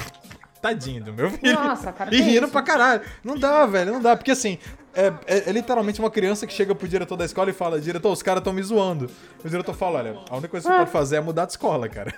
Tadinho 0.62 1.04
do 1.04 1.12
meu 1.12 1.30
filho. 1.30 1.56
Nossa, 1.56 1.92
cara. 1.92 2.16
E 2.16 2.22
rindo 2.22 2.48
pra 2.48 2.62
caralho. 2.62 3.02
Não 3.22 3.38
dá, 3.38 3.66
velho, 3.66 3.92
não 3.92 4.02
dá. 4.02 4.16
Porque 4.16 4.32
assim, 4.32 4.58
é, 4.94 5.08
é, 5.26 5.50
é, 5.50 5.52
literalmente 5.52 6.00
uma 6.00 6.12
criança 6.12 6.46
que 6.46 6.54
chega 6.54 6.76
pro 6.76 6.88
diretor 6.88 7.16
da 7.16 7.26
escola 7.26 7.50
e 7.50 7.54
fala: 7.54 7.82
Diretor, 7.82 8.12
os 8.12 8.22
caras 8.22 8.42
estão 8.42 8.54
me 8.54 8.62
zoando. 8.62 9.10
O 9.44 9.50
diretor 9.50 9.74
fala: 9.74 10.00
Olha, 10.00 10.20
a 10.30 10.34
única 10.36 10.50
coisa 10.50 10.68
que 10.68 10.74
você 10.74 10.80
pode 10.80 10.92
fazer 10.92 11.16
é 11.18 11.22
mudar 11.22 11.46
de 11.46 11.52
escola, 11.52 11.90
cara. 11.90 12.14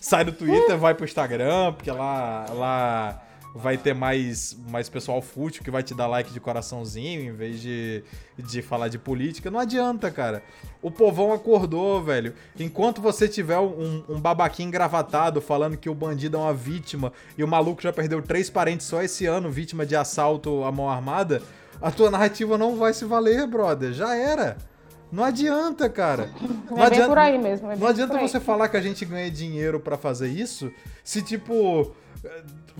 Sai 0.00 0.24
do 0.24 0.32
Twitter, 0.32 0.76
vai 0.78 0.94
pro 0.94 1.04
Instagram, 1.04 1.72
porque 1.72 1.90
lá. 1.90 2.46
lá 2.50 3.22
vai 3.54 3.76
ter 3.76 3.94
mais, 3.94 4.56
mais 4.68 4.88
pessoal 4.88 5.20
fútil 5.20 5.64
que 5.64 5.70
vai 5.70 5.82
te 5.82 5.94
dar 5.94 6.06
like 6.06 6.32
de 6.32 6.38
coraçãozinho 6.38 7.22
em 7.22 7.32
vez 7.32 7.60
de, 7.60 8.04
de 8.36 8.62
falar 8.62 8.88
de 8.88 8.98
política. 8.98 9.50
Não 9.50 9.58
adianta, 9.58 10.10
cara. 10.10 10.42
O 10.82 10.90
povão 10.90 11.32
acordou, 11.32 12.02
velho. 12.02 12.34
Enquanto 12.58 13.00
você 13.00 13.26
tiver 13.26 13.58
um, 13.58 14.04
um 14.08 14.20
babaquinho 14.20 14.68
engravatado 14.68 15.40
falando 15.40 15.76
que 15.76 15.88
o 15.88 15.94
bandido 15.94 16.36
é 16.36 16.40
uma 16.40 16.54
vítima 16.54 17.12
e 17.36 17.42
o 17.42 17.48
maluco 17.48 17.82
já 17.82 17.92
perdeu 17.92 18.22
três 18.22 18.48
parentes 18.50 18.86
só 18.86 19.02
esse 19.02 19.26
ano, 19.26 19.50
vítima 19.50 19.84
de 19.84 19.96
assalto 19.96 20.62
à 20.64 20.70
mão 20.70 20.88
armada, 20.88 21.42
a 21.80 21.90
tua 21.90 22.10
narrativa 22.10 22.58
não 22.58 22.76
vai 22.76 22.92
se 22.92 23.04
valer, 23.04 23.46
brother. 23.46 23.92
Já 23.92 24.14
era. 24.14 24.56
Não 25.10 25.24
adianta, 25.24 25.88
cara. 25.88 26.30
Não 26.70 26.82
é 26.82 26.86
adianta, 26.86 27.08
por 27.08 27.18
aí 27.18 27.38
mesmo. 27.38 27.70
É 27.70 27.76
não 27.76 27.86
adianta 27.86 28.18
você 28.18 28.38
falar 28.38 28.68
que 28.68 28.76
a 28.76 28.80
gente 28.80 29.04
ganha 29.04 29.30
dinheiro 29.30 29.80
para 29.80 29.96
fazer 29.96 30.28
isso 30.28 30.70
se, 31.02 31.22
tipo 31.22 31.94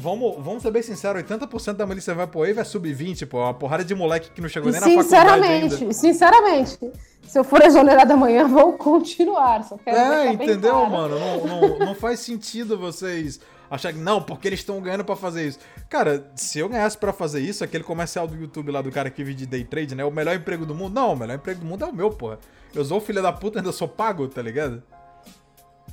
Vamos, 0.00 0.36
vamos 0.38 0.62
ser 0.62 0.70
bem 0.70 0.80
sinceros, 0.80 1.22
80% 1.24 1.74
da 1.74 1.84
milícia 1.84 2.14
vai 2.14 2.24
pro 2.24 2.40
Wave 2.40 2.60
é 2.60 2.64
sub-20, 2.64 3.26
pô. 3.26 3.38
Uma 3.38 3.52
porrada 3.52 3.84
de 3.84 3.94
moleque 3.96 4.30
que 4.30 4.40
não 4.40 4.48
chegou 4.48 4.70
nem 4.70 4.80
na 4.80 4.86
faculdade 4.86 5.44
ainda. 5.44 5.92
Sinceramente, 5.92 6.78
se 7.26 7.36
eu 7.36 7.42
for 7.42 7.60
exonerado 7.62 8.12
amanhã, 8.12 8.46
vou 8.46 8.74
continuar. 8.74 9.64
Só 9.64 9.76
quero 9.76 9.96
é, 9.96 10.32
entendeu, 10.32 10.70
claro. 10.70 10.90
mano? 10.90 11.18
Não, 11.18 11.46
não, 11.46 11.78
não 11.80 11.94
faz 11.96 12.20
sentido 12.20 12.78
vocês 12.78 13.40
achar 13.70 13.92
que 13.92 13.98
não, 13.98 14.22
porque 14.22 14.48
eles 14.48 14.60
estão 14.60 14.80
ganhando 14.80 15.04
para 15.04 15.16
fazer 15.16 15.46
isso. 15.46 15.58
Cara, 15.88 16.30
se 16.34 16.58
eu 16.58 16.68
ganhasse 16.68 16.96
para 16.96 17.12
fazer 17.12 17.40
isso, 17.40 17.62
aquele 17.62 17.84
comercial 17.84 18.26
do 18.26 18.36
YouTube 18.36 18.70
lá 18.70 18.82
do 18.82 18.90
cara 18.90 19.10
que 19.10 19.22
vive 19.22 19.34
de 19.34 19.46
day 19.46 19.64
trade, 19.64 19.94
né? 19.94 20.04
O 20.04 20.10
melhor 20.10 20.34
emprego 20.36 20.64
do 20.64 20.74
mundo. 20.74 20.94
Não, 20.94 21.12
o 21.12 21.16
melhor 21.16 21.36
emprego 21.36 21.60
do 21.60 21.66
mundo 21.66 21.84
é 21.84 21.88
o 21.88 21.92
meu, 21.92 22.10
porra. 22.10 22.38
Eu 22.74 22.84
sou 22.84 23.00
filho 23.00 23.22
da 23.22 23.32
puta, 23.32 23.58
ainda 23.58 23.72
sou 23.72 23.88
pago, 23.88 24.28
tá 24.28 24.42
ligado? 24.42 24.82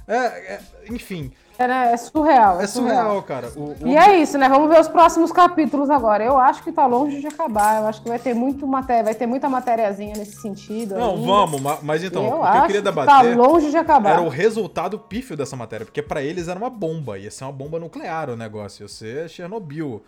É, 0.08 0.16
é 0.16 0.62
enfim. 0.90 1.32
É, 1.58 1.94
é 1.94 1.98
surreal. 1.98 2.62
É, 2.62 2.68
surreal, 2.68 3.06
surreal, 3.06 3.24
cara. 3.24 3.52
O, 3.56 3.72
o... 3.72 3.88
E 3.88 3.96
é 3.96 4.18
isso, 4.18 4.38
né? 4.38 4.50
Vamos 4.50 4.70
ver 4.70 4.80
os 4.80 4.88
próximos 4.88 5.32
capítulos 5.32 5.90
agora. 5.90 6.24
Eu 6.24 6.38
acho 6.38 6.62
que 6.64 6.72
tá 6.72 6.86
longe 6.86 7.20
de 7.20 7.28
acabar. 7.28 7.82
Eu 7.82 7.88
acho 7.88 8.02
que 8.02 8.10
vai 8.10 8.20
ter 8.20 8.34
muito 8.34 8.68
matéria, 8.68 9.04
vai 9.04 9.16
ter 9.16 9.26
muita 9.26 9.48
matériazinha 9.48 10.16
nesse 10.18 10.42
sentido. 10.42 10.96
Não, 10.96 11.16
ainda. 11.16 11.26
vamos, 11.26 11.62
mas 11.82 12.04
então, 12.04 12.26
eu 12.26 12.42
o 12.42 12.52
que 12.52 12.58
eu 12.58 12.66
queria 12.66 12.82
debater. 12.82 13.16
Que 13.16 13.36
tá 13.36 13.36
longe 13.36 13.70
de 13.70 13.78
acabar. 13.78 14.12
Era 14.12 14.22
o 14.22 14.30
resultado 14.30 15.00
pífio 15.00 15.38
dessa 15.38 15.56
matéria, 15.56 15.86
porque 15.86 16.02
para 16.02 16.22
eles 16.22 16.48
era 16.48 16.60
uma 16.60 16.70
bomba. 16.70 17.18
Ia 17.18 17.32
ser 17.32 17.46
uma 17.46 17.54
bomba 17.54 17.80
nuclear 17.80 18.30
o 18.30 18.36
negócio. 18.36 18.84
Ia 18.84 18.88
ser 18.90 19.30
Chernobyl. 19.30 20.04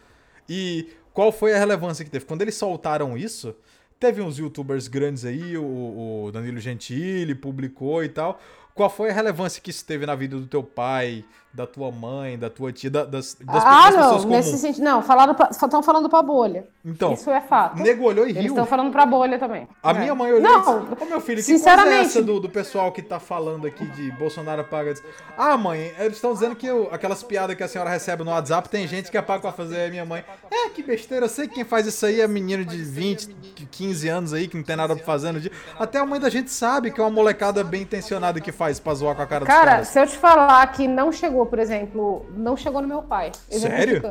E 0.49 0.89
qual 1.13 1.31
foi 1.31 1.53
a 1.53 1.57
relevância 1.57 2.03
que 2.03 2.11
teve? 2.11 2.25
Quando 2.25 2.41
eles 2.41 2.55
soltaram 2.55 3.17
isso. 3.17 3.55
Teve 3.99 4.21
uns 4.21 4.37
youtubers 4.37 4.87
grandes 4.87 5.25
aí, 5.25 5.57
o, 5.57 6.25
o 6.25 6.31
Danilo 6.31 6.59
Gentili 6.59 7.33
publicou 7.33 8.03
e 8.03 8.09
tal. 8.09 8.39
Qual 8.77 8.91
foi 8.91 9.09
a 9.09 9.13
relevância 9.13 9.59
que 9.59 9.71
isso 9.71 9.83
teve 9.83 10.05
na 10.05 10.13
vida 10.13 10.37
do 10.37 10.45
teu 10.45 10.61
pai, 10.61 11.25
da 11.53 11.65
tua 11.65 11.91
mãe, 11.91 12.37
da 12.37 12.49
tua 12.49 12.71
tia, 12.71 12.89
das, 12.89 13.07
das, 13.07 13.35
ah, 13.47 13.91
não, 13.91 13.97
pessoas 13.97 14.23
comuns? 14.23 14.27
Nesse 14.27 14.57
sentido, 14.57 14.83
não, 14.83 15.01
falaram 15.01 15.33
pra, 15.33 15.49
estão 15.49 15.81
falando 15.81 16.07
pra 16.07 16.21
bolha. 16.21 16.67
Então, 16.85 17.13
isso 17.13 17.29
é 17.31 17.41
fato. 17.41 17.81
Nego 17.81 18.03
olhou 18.03 18.25
e 18.25 18.31
riu. 18.31 18.41
Eles 18.41 18.51
estão 18.51 18.65
falando 18.65 18.91
pra 18.91 19.05
bolha 19.05 19.39
também. 19.39 19.67
A 19.81 19.91
é. 19.91 19.93
minha 19.93 20.15
mãe 20.15 20.31
olhou 20.31 20.41
não, 20.41 20.59
e 20.59 20.89
disse, 20.89 21.03
ô 21.03 21.05
meu 21.05 21.19
filho, 21.19 21.37
que 21.37 21.43
sinceramente, 21.43 21.89
coisa 21.89 22.03
é 22.03 22.05
essa 22.05 22.23
do, 22.23 22.39
do 22.39 22.49
pessoal 22.49 22.91
que 22.91 23.01
tá 23.01 23.19
falando 23.19 23.65
aqui 23.65 23.85
de 23.87 24.11
Bolsonaro 24.11 24.63
paga? 24.63 24.93
Ah, 25.37 25.57
mãe, 25.57 25.91
eles 25.99 26.17
estão 26.17 26.31
dizendo 26.33 26.55
que 26.55 26.67
eu, 26.67 26.89
aquelas 26.91 27.23
piadas 27.23 27.55
que 27.55 27.63
a 27.63 27.67
senhora 27.67 27.89
recebe 27.89 28.23
no 28.23 28.31
WhatsApp, 28.31 28.69
tem 28.69 28.87
gente 28.87 29.09
que 29.09 29.17
é 29.17 29.21
pago 29.21 29.41
pra 29.41 29.51
fazer. 29.51 29.87
A 29.87 29.89
minha 29.89 30.05
mãe, 30.05 30.23
é, 30.51 30.69
que 30.69 30.83
besteira, 30.83 31.25
eu 31.25 31.29
sei 31.29 31.47
que 31.47 31.55
quem 31.55 31.63
faz 31.63 31.87
isso 31.87 32.05
aí 32.05 32.21
é 32.21 32.27
menino 32.27 32.63
de 32.63 32.77
20, 32.77 33.27
15 33.71 34.07
anos 34.07 34.33
aí, 34.33 34.47
que 34.47 34.55
não 34.55 34.63
tem 34.63 34.75
nada 34.75 34.95
pra 34.95 35.03
fazer 35.03 35.31
no 35.31 35.39
dia. 35.39 35.51
Até 35.79 35.99
a 35.99 36.05
mãe 36.05 36.19
da 36.19 36.29
gente 36.29 36.51
sabe 36.51 36.91
que 36.91 37.01
é 37.01 37.03
uma 37.03 37.09
molecada 37.09 37.63
bem 37.63 37.81
intencionada 37.81 38.39
que 38.39 38.51
faz 38.51 38.79
pra 38.79 38.93
zoar 38.93 39.15
com 39.15 39.21
a 39.21 39.27
cara 39.27 39.45
Cara, 39.45 39.59
dos 39.59 39.69
caras. 39.69 39.87
se 39.87 39.99
eu 39.99 40.07
te 40.07 40.17
falar 40.17 40.65
que 40.67 40.87
não 40.87 41.11
chegou, 41.11 41.36
por 41.45 41.59
exemplo, 41.59 42.25
não 42.35 42.57
chegou 42.57 42.81
no 42.81 42.87
meu 42.87 43.01
pai. 43.03 43.31
Sério? 43.49 44.01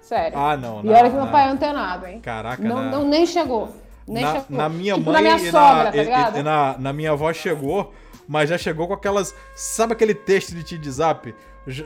Sério. 0.00 0.38
Ah, 0.38 0.56
não. 0.56 0.84
E 0.84 0.88
olha 0.88 1.10
que 1.10 1.16
meu 1.16 1.26
pai 1.26 1.48
é 1.48 1.50
antenado, 1.50 2.06
hein? 2.06 2.20
Caraca, 2.20 2.62
não, 2.62 2.90
não 2.90 3.04
nem 3.04 3.26
chegou. 3.26 3.68
Nem 4.06 4.22
na, 4.22 4.32
chegou. 4.32 4.56
Na 4.56 4.68
minha 4.68 4.94
tipo, 4.94 5.10
mãe 5.10 5.14
na 5.14 5.20
minha 5.20 5.50
sogra, 5.50 5.84
na, 5.84 5.84
tá 5.84 5.90
ligado? 5.90 6.36
E, 6.36 6.40
e, 6.40 6.42
na, 6.42 6.78
na 6.78 6.92
minha 6.92 7.10
avó 7.10 7.32
chegou, 7.32 7.92
mas 8.28 8.48
já 8.48 8.56
chegou 8.56 8.86
com 8.86 8.94
aquelas. 8.94 9.34
Sabe 9.56 9.94
aquele 9.94 10.14
texto 10.14 10.54
de 10.54 10.76
WhatsApp? 10.76 11.34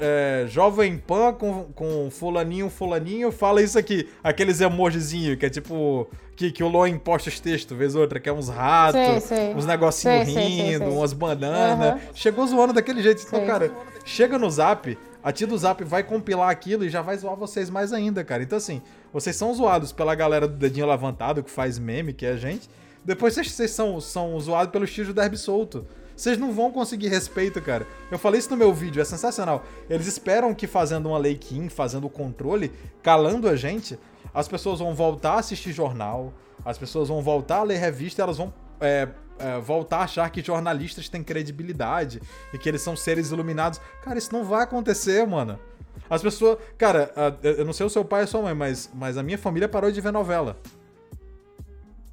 É, 0.00 0.44
Jovem 0.48 0.98
Pan 0.98 1.32
com, 1.32 1.64
com 1.74 2.10
fulaninho, 2.10 2.68
fulaninho, 2.68 3.32
fala 3.32 3.62
isso 3.62 3.78
aqui. 3.78 4.08
Aqueles 4.22 4.60
emojizinhos 4.60 5.36
que 5.38 5.46
é 5.46 5.50
tipo. 5.50 6.08
Que, 6.36 6.50
que 6.50 6.64
o 6.64 6.68
Luan 6.68 6.88
imposta 6.88 7.28
os 7.28 7.38
textos, 7.38 7.76
vez 7.76 7.94
outra, 7.94 8.18
que 8.18 8.26
é 8.26 8.32
uns 8.32 8.48
ratos, 8.48 8.98
sei, 8.98 9.20
sei. 9.20 9.54
uns 9.54 9.66
negocinhos 9.66 10.26
rindo, 10.26 10.86
sei, 10.86 10.88
umas 10.88 11.12
bananas. 11.12 11.94
Uhum. 11.94 12.08
Chegou 12.14 12.46
zoando 12.46 12.72
daquele 12.72 13.02
jeito. 13.02 13.22
Então, 13.26 13.44
cara, 13.44 13.70
chega 14.06 14.38
no 14.38 14.50
zap, 14.50 14.96
a 15.22 15.32
tia 15.32 15.46
do 15.46 15.56
Zap 15.56 15.84
vai 15.84 16.02
compilar 16.02 16.48
aquilo 16.48 16.84
e 16.84 16.88
já 16.88 17.02
vai 17.02 17.16
zoar 17.16 17.36
vocês 17.36 17.68
mais 17.68 17.92
ainda, 17.92 18.24
cara. 18.24 18.42
Então, 18.42 18.56
assim, 18.56 18.80
vocês 19.12 19.36
são 19.36 19.52
zoados 19.54 19.92
pela 19.92 20.14
galera 20.14 20.48
do 20.48 20.56
dedinho 20.56 20.88
levantado, 20.88 21.42
que 21.42 21.50
faz 21.50 21.78
meme, 21.78 22.14
que 22.14 22.24
é 22.24 22.30
a 22.30 22.36
gente. 22.36 22.68
Depois 23.04 23.34
vocês, 23.34 23.52
vocês 23.52 23.70
são, 23.70 24.00
são 24.00 24.38
zoados 24.40 24.72
pelo 24.72 24.84
estilo 24.84 25.08
do 25.08 25.14
derby 25.14 25.36
solto. 25.36 25.86
Vocês 26.20 26.36
não 26.36 26.52
vão 26.52 26.70
conseguir 26.70 27.08
respeito, 27.08 27.62
cara. 27.62 27.86
Eu 28.10 28.18
falei 28.18 28.38
isso 28.40 28.50
no 28.50 28.56
meu 28.58 28.74
vídeo, 28.74 29.00
é 29.00 29.04
sensacional. 29.06 29.64
Eles 29.88 30.06
esperam 30.06 30.54
que 30.54 30.66
fazendo 30.66 31.08
uma 31.08 31.16
lei 31.16 31.34
Kim, 31.34 31.70
fazendo 31.70 32.06
o 32.06 32.10
controle, 32.10 32.70
calando 33.02 33.48
a 33.48 33.56
gente, 33.56 33.98
as 34.34 34.46
pessoas 34.46 34.80
vão 34.80 34.94
voltar 34.94 35.32
a 35.32 35.38
assistir 35.38 35.72
jornal, 35.72 36.34
as 36.62 36.76
pessoas 36.76 37.08
vão 37.08 37.22
voltar 37.22 37.60
a 37.60 37.62
ler 37.62 37.78
revista, 37.78 38.20
elas 38.20 38.36
vão 38.36 38.52
é, 38.82 39.08
é, 39.38 39.58
voltar 39.60 40.00
a 40.00 40.02
achar 40.02 40.28
que 40.28 40.42
jornalistas 40.42 41.08
têm 41.08 41.24
credibilidade 41.24 42.20
e 42.52 42.58
que 42.58 42.68
eles 42.68 42.82
são 42.82 42.94
seres 42.94 43.30
iluminados. 43.30 43.80
Cara, 44.02 44.18
isso 44.18 44.30
não 44.30 44.44
vai 44.44 44.64
acontecer, 44.64 45.26
mano. 45.26 45.58
As 46.10 46.20
pessoas. 46.20 46.58
Cara, 46.76 47.10
eu 47.42 47.64
não 47.64 47.72
sei 47.72 47.86
o 47.86 47.90
seu 47.90 48.04
pai 48.04 48.20
e 48.20 48.24
a 48.24 48.26
sua 48.26 48.42
mãe, 48.42 48.54
mas, 48.54 48.90
mas 48.92 49.16
a 49.16 49.22
minha 49.22 49.38
família 49.38 49.70
parou 49.70 49.90
de 49.90 50.02
ver 50.02 50.12
novela. 50.12 50.58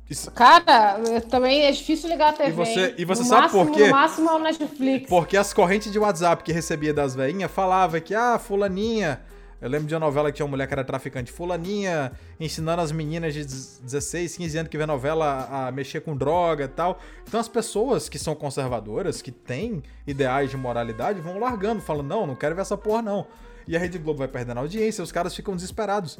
Isso... 0.09 0.31
Cara, 0.31 0.99
também 1.29 1.63
é 1.65 1.71
difícil 1.71 2.09
ligar 2.09 2.29
a 2.29 2.33
TV. 2.33 2.49
E 2.49 2.53
você, 2.53 2.95
e 2.97 3.05
você 3.05 3.23
sabe 3.23 3.41
máximo, 3.41 3.65
por 3.65 3.75
quê? 3.75 3.85
No 3.85 3.91
máximo 3.91 4.29
é 4.29 4.33
o 4.33 4.39
Netflix. 4.39 5.09
Porque 5.09 5.35
as 5.35 5.53
correntes 5.53 5.91
de 5.91 5.99
WhatsApp 5.99 6.43
que 6.43 6.51
recebia 6.53 6.93
das 6.93 7.13
veinhas 7.13 7.51
falava 7.51 7.99
que, 7.99 8.15
ah, 8.15 8.39
fulaninha. 8.39 9.21
Eu 9.59 9.69
lembro 9.69 9.87
de 9.87 9.95
uma 9.95 10.01
novela 10.01 10.31
que 10.31 10.37
tinha 10.37 10.45
uma 10.45 10.51
mulher 10.51 10.67
que 10.67 10.73
era 10.73 10.83
traficante. 10.83 11.31
Fulaninha 11.31 12.11
ensinando 12.39 12.79
as 12.79 12.91
meninas 12.91 13.33
de 13.33 13.43
16, 13.43 14.37
15 14.37 14.57
anos 14.59 14.69
que 14.69 14.77
vê 14.77 14.85
novela 14.85 15.47
a 15.51 15.71
mexer 15.71 15.99
com 16.01 16.15
droga 16.15 16.65
e 16.65 16.67
tal. 16.67 16.99
Então 17.27 17.39
as 17.39 17.47
pessoas 17.47 18.07
que 18.07 18.19
são 18.19 18.35
conservadoras, 18.35 19.19
que 19.19 19.31
têm 19.31 19.81
ideais 20.05 20.51
de 20.51 20.57
moralidade, 20.57 21.19
vão 21.21 21.39
largando, 21.39 21.81
falando, 21.81 22.07
não, 22.07 22.27
não 22.27 22.35
quero 22.35 22.53
ver 22.53 22.61
essa 22.61 22.77
porra, 22.77 23.01
não 23.01 23.25
e 23.67 23.75
a 23.75 23.79
Rede 23.79 23.97
Globo 23.97 24.19
vai 24.19 24.27
perdendo 24.27 24.59
audiência, 24.59 25.03
os 25.03 25.11
caras 25.11 25.35
ficam 25.35 25.55
desesperados. 25.55 26.19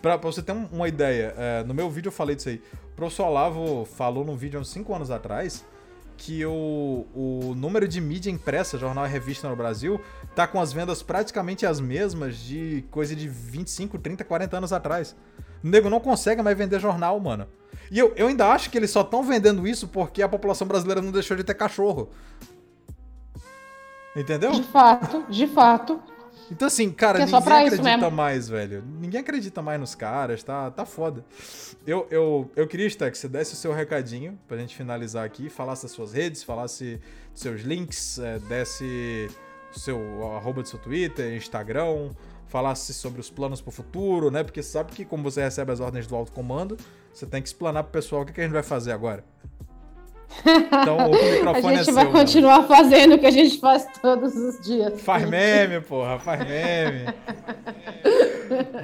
Pra, 0.00 0.16
pra 0.16 0.30
você 0.30 0.42
ter 0.42 0.52
uma 0.52 0.88
ideia, 0.88 1.34
é, 1.36 1.64
no 1.64 1.74
meu 1.74 1.90
vídeo 1.90 2.08
eu 2.08 2.12
falei 2.12 2.36
disso 2.36 2.48
aí. 2.48 2.62
O 2.92 2.96
professor 2.96 3.26
Olavo 3.26 3.84
falou 3.84 4.24
num 4.24 4.36
vídeo 4.36 4.58
há 4.58 4.62
uns 4.62 4.70
5 4.70 4.94
anos 4.94 5.10
atrás 5.10 5.64
que 6.16 6.44
o, 6.46 7.06
o 7.14 7.54
número 7.56 7.88
de 7.88 8.00
mídia 8.00 8.30
impressa, 8.30 8.78
jornal 8.78 9.06
e 9.06 9.08
revista 9.08 9.48
no 9.48 9.56
Brasil, 9.56 10.00
tá 10.34 10.46
com 10.46 10.60
as 10.60 10.72
vendas 10.72 11.02
praticamente 11.02 11.66
as 11.66 11.80
mesmas 11.80 12.38
de 12.38 12.84
coisa 12.90 13.14
de 13.16 13.28
25, 13.28 13.98
30, 13.98 14.24
40 14.24 14.56
anos 14.56 14.72
atrás. 14.72 15.16
O 15.62 15.66
nego 15.66 15.90
não 15.90 16.00
consegue 16.00 16.42
mais 16.42 16.56
vender 16.56 16.78
jornal, 16.80 17.18
mano. 17.18 17.46
E 17.90 17.98
eu, 17.98 18.12
eu 18.16 18.28
ainda 18.28 18.46
acho 18.48 18.70
que 18.70 18.78
eles 18.78 18.90
só 18.90 19.00
estão 19.00 19.22
vendendo 19.22 19.66
isso 19.66 19.88
porque 19.88 20.22
a 20.22 20.28
população 20.28 20.66
brasileira 20.66 21.02
não 21.02 21.10
deixou 21.10 21.36
de 21.36 21.44
ter 21.44 21.54
cachorro. 21.54 22.08
Entendeu? 24.16 24.52
De 24.52 24.62
fato, 24.62 25.24
de 25.28 25.46
fato. 25.46 26.00
Então, 26.50 26.66
assim, 26.68 26.90
cara, 26.90 27.18
é 27.20 27.24
ninguém 27.24 27.66
acredita 27.66 28.10
mais, 28.10 28.48
velho. 28.48 28.84
Ninguém 29.00 29.20
acredita 29.20 29.62
mais 29.62 29.80
nos 29.80 29.94
caras, 29.94 30.42
tá, 30.42 30.70
tá 30.70 30.84
foda. 30.84 31.24
Eu, 31.86 32.06
eu, 32.10 32.50
eu 32.54 32.66
queria, 32.66 32.88
Sté, 32.88 33.10
que 33.10 33.18
você 33.18 33.28
desse 33.28 33.54
o 33.54 33.56
seu 33.56 33.72
recadinho 33.72 34.38
pra 34.46 34.56
gente 34.56 34.76
finalizar 34.76 35.24
aqui, 35.24 35.48
falasse 35.48 35.82
das 35.82 35.92
suas 35.92 36.12
redes, 36.12 36.42
falasse 36.42 37.00
dos 37.32 37.40
seus 37.40 37.62
links, 37.62 38.18
é, 38.18 38.38
desse 38.40 39.28
o 39.74 39.78
seu 39.78 40.36
arroba 40.36 40.62
do 40.62 40.68
seu 40.68 40.78
Twitter, 40.78 41.34
Instagram, 41.34 42.10
falasse 42.46 42.94
sobre 42.94 43.20
os 43.20 43.28
planos 43.28 43.60
pro 43.60 43.72
futuro, 43.72 44.30
né? 44.30 44.44
Porque 44.44 44.62
sabe 44.62 44.92
que 44.92 45.04
como 45.04 45.22
você 45.22 45.42
recebe 45.42 45.72
as 45.72 45.80
ordens 45.80 46.06
do 46.06 46.14
alto 46.14 46.30
comando, 46.30 46.76
você 47.12 47.26
tem 47.26 47.42
que 47.42 47.48
explanar 47.48 47.82
pro 47.82 47.92
pessoal 47.92 48.22
o 48.22 48.24
que, 48.24 48.32
que 48.32 48.40
a 48.40 48.44
gente 48.44 48.52
vai 48.52 48.62
fazer 48.62 48.92
agora. 48.92 49.24
Então 50.82 50.96
o 50.96 51.10
microfone 51.10 51.74
A 51.74 51.76
gente 51.76 51.90
é 51.90 51.92
vai 51.92 52.04
seu, 52.04 52.12
continuar 52.12 52.56
mano. 52.56 52.68
fazendo 52.68 53.14
o 53.14 53.18
que 53.18 53.26
a 53.26 53.30
gente 53.30 53.58
faz 53.60 53.86
todos 54.02 54.34
os 54.34 54.60
dias. 54.60 55.00
Faz 55.02 55.28
meme, 55.28 55.80
porra, 55.80 56.18
faz 56.18 56.40
meme. 56.40 57.14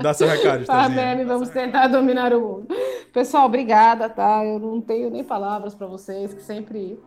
Dá 0.02 0.14
seu 0.14 0.28
recado, 0.28 0.64
Tá, 0.64 0.88
meme, 0.88 1.24
vamos 1.24 1.48
tentar 1.50 1.88
dominar 1.88 2.32
o 2.32 2.40
mundo. 2.40 2.66
Pessoal, 3.12 3.46
obrigada, 3.46 4.08
tá? 4.08 4.44
Eu 4.44 4.58
não 4.58 4.80
tenho 4.80 5.10
nem 5.10 5.24
palavras 5.24 5.74
para 5.74 5.86
vocês, 5.86 6.32
que 6.32 6.42
sempre 6.42 6.98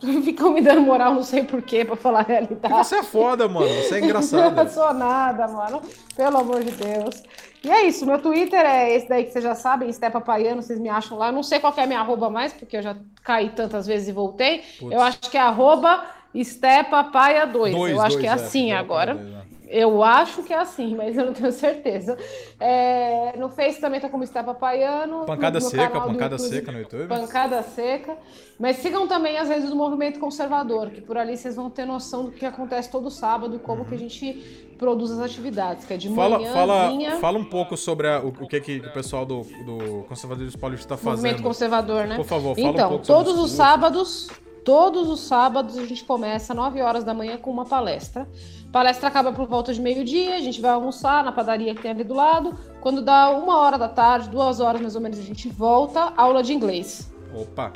ficam 0.22 0.52
me 0.52 0.60
dando 0.60 0.82
moral, 0.82 1.14
não 1.14 1.22
sei 1.22 1.44
porquê, 1.44 1.84
pra 1.84 1.96
falar 1.96 2.20
a 2.20 2.22
realidade. 2.22 2.74
Você 2.74 2.96
é 2.96 3.02
foda, 3.02 3.48
mano. 3.48 3.68
Você 3.68 3.96
é 3.96 4.00
engraçado. 4.00 4.54
não 4.56 4.68
sou 4.68 4.94
nada, 4.94 5.48
mano. 5.48 5.82
Pelo 6.16 6.38
amor 6.38 6.62
de 6.62 6.70
Deus. 6.72 7.22
E 7.62 7.70
é 7.70 7.86
isso, 7.86 8.06
meu 8.06 8.20
Twitter 8.20 8.60
é 8.60 8.94
esse 8.94 9.08
daí 9.08 9.24
que 9.24 9.32
vocês 9.32 9.42
já 9.42 9.54
sabem, 9.54 9.92
Stepa 9.92 10.20
Paiano, 10.20 10.62
vocês 10.62 10.78
me 10.78 10.88
acham 10.88 11.18
lá. 11.18 11.28
Eu 11.28 11.32
não 11.32 11.42
sei 11.42 11.58
qual 11.58 11.74
é 11.76 11.82
a 11.82 11.86
minha 11.86 11.98
arroba 11.98 12.30
mais, 12.30 12.52
porque 12.52 12.76
eu 12.76 12.82
já 12.82 12.96
caí 13.24 13.50
tantas 13.50 13.86
vezes 13.86 14.08
e 14.08 14.12
voltei. 14.12 14.62
Putz. 14.78 14.92
Eu 14.92 15.00
acho 15.00 15.18
que 15.28 15.36
é 15.36 15.40
arroba 15.40 16.04
Stepa 16.44 17.04
Paia 17.04 17.46
2. 17.46 17.74
Eu 17.74 18.00
acho 18.00 18.10
dois, 18.10 18.16
que 18.16 18.26
é 18.26 18.30
assim 18.30 18.70
é, 18.70 18.76
agora. 18.76 19.44
Eu 19.70 20.02
acho 20.02 20.42
que 20.42 20.52
é 20.52 20.58
assim, 20.58 20.94
mas 20.96 21.16
eu 21.16 21.26
não 21.26 21.32
tenho 21.32 21.52
certeza. 21.52 22.16
É, 22.58 23.36
no 23.36 23.48
Face 23.48 23.80
também 23.80 24.00
tá 24.00 24.08
como 24.08 24.24
está 24.24 24.42
Papaiano. 24.42 25.24
Pancada 25.26 25.60
seca, 25.60 26.00
pancada 26.00 26.36
YouTube, 26.36 26.54
seca 26.54 26.72
no 26.72 26.78
YouTube. 26.78 27.08
Pancada 27.08 27.62
seca. 27.62 28.16
Mas 28.58 28.78
sigam 28.78 29.06
também 29.06 29.38
as 29.38 29.48
redes 29.48 29.68
do 29.70 29.76
movimento 29.76 30.18
conservador, 30.18 30.90
que 30.90 31.00
por 31.00 31.16
ali 31.16 31.36
vocês 31.36 31.54
vão 31.54 31.70
ter 31.70 31.84
noção 31.84 32.24
do 32.24 32.32
que 32.32 32.44
acontece 32.44 32.90
todo 32.90 33.08
sábado 33.10 33.54
e 33.54 33.58
como 33.58 33.82
uhum. 33.82 33.88
que 33.88 33.94
a 33.94 33.98
gente 33.98 34.66
produz 34.78 35.10
as 35.10 35.18
atividades, 35.18 35.84
que 35.84 35.92
é 35.92 35.96
de 35.96 36.08
fala, 36.14 36.40
Fala, 36.52 36.90
fala 37.20 37.38
um 37.38 37.44
pouco 37.44 37.76
sobre 37.76 38.08
a, 38.08 38.20
o, 38.20 38.28
o, 38.28 38.48
que, 38.48 38.60
que 38.60 38.76
o 38.78 38.92
pessoal 38.92 39.26
do, 39.26 39.42
do 39.64 40.04
Conservadorismo 40.08 40.60
Paulista 40.60 40.84
está 40.84 40.96
fazendo. 40.96 41.16
Movimento 41.16 41.42
conservador, 41.42 42.06
né? 42.06 42.16
Por 42.16 42.24
favor, 42.24 42.54
fala 42.54 42.68
então, 42.68 42.86
um 42.86 42.90
pouco 42.90 43.04
sobre 43.04 43.24
todos 43.24 43.40
os 43.40 43.50
sábados, 43.50 44.28
todos 44.64 45.08
os 45.08 45.20
sábados 45.20 45.76
a 45.76 45.84
gente 45.84 46.04
começa 46.04 46.52
às 46.52 46.56
9 46.56 46.80
horas 46.80 47.04
da 47.04 47.12
manhã 47.12 47.36
com 47.36 47.50
uma 47.50 47.64
palestra 47.64 48.26
a 48.68 48.70
palestra 48.70 49.08
acaba 49.08 49.32
por 49.32 49.46
volta 49.46 49.72
de 49.72 49.80
meio-dia, 49.80 50.36
a 50.36 50.40
gente 50.40 50.60
vai 50.60 50.70
almoçar 50.70 51.24
na 51.24 51.32
padaria 51.32 51.74
que 51.74 51.80
tem 51.80 51.90
ali 51.90 52.04
do 52.04 52.14
lado. 52.14 52.54
Quando 52.80 53.00
dá 53.00 53.30
uma 53.30 53.56
hora 53.56 53.78
da 53.78 53.88
tarde, 53.88 54.28
duas 54.28 54.60
horas 54.60 54.80
mais 54.80 54.94
ou 54.94 55.00
menos, 55.00 55.18
a 55.18 55.22
gente 55.22 55.48
volta 55.48 56.12
aula 56.16 56.42
de 56.42 56.52
inglês. 56.52 57.10
Opa! 57.34 57.72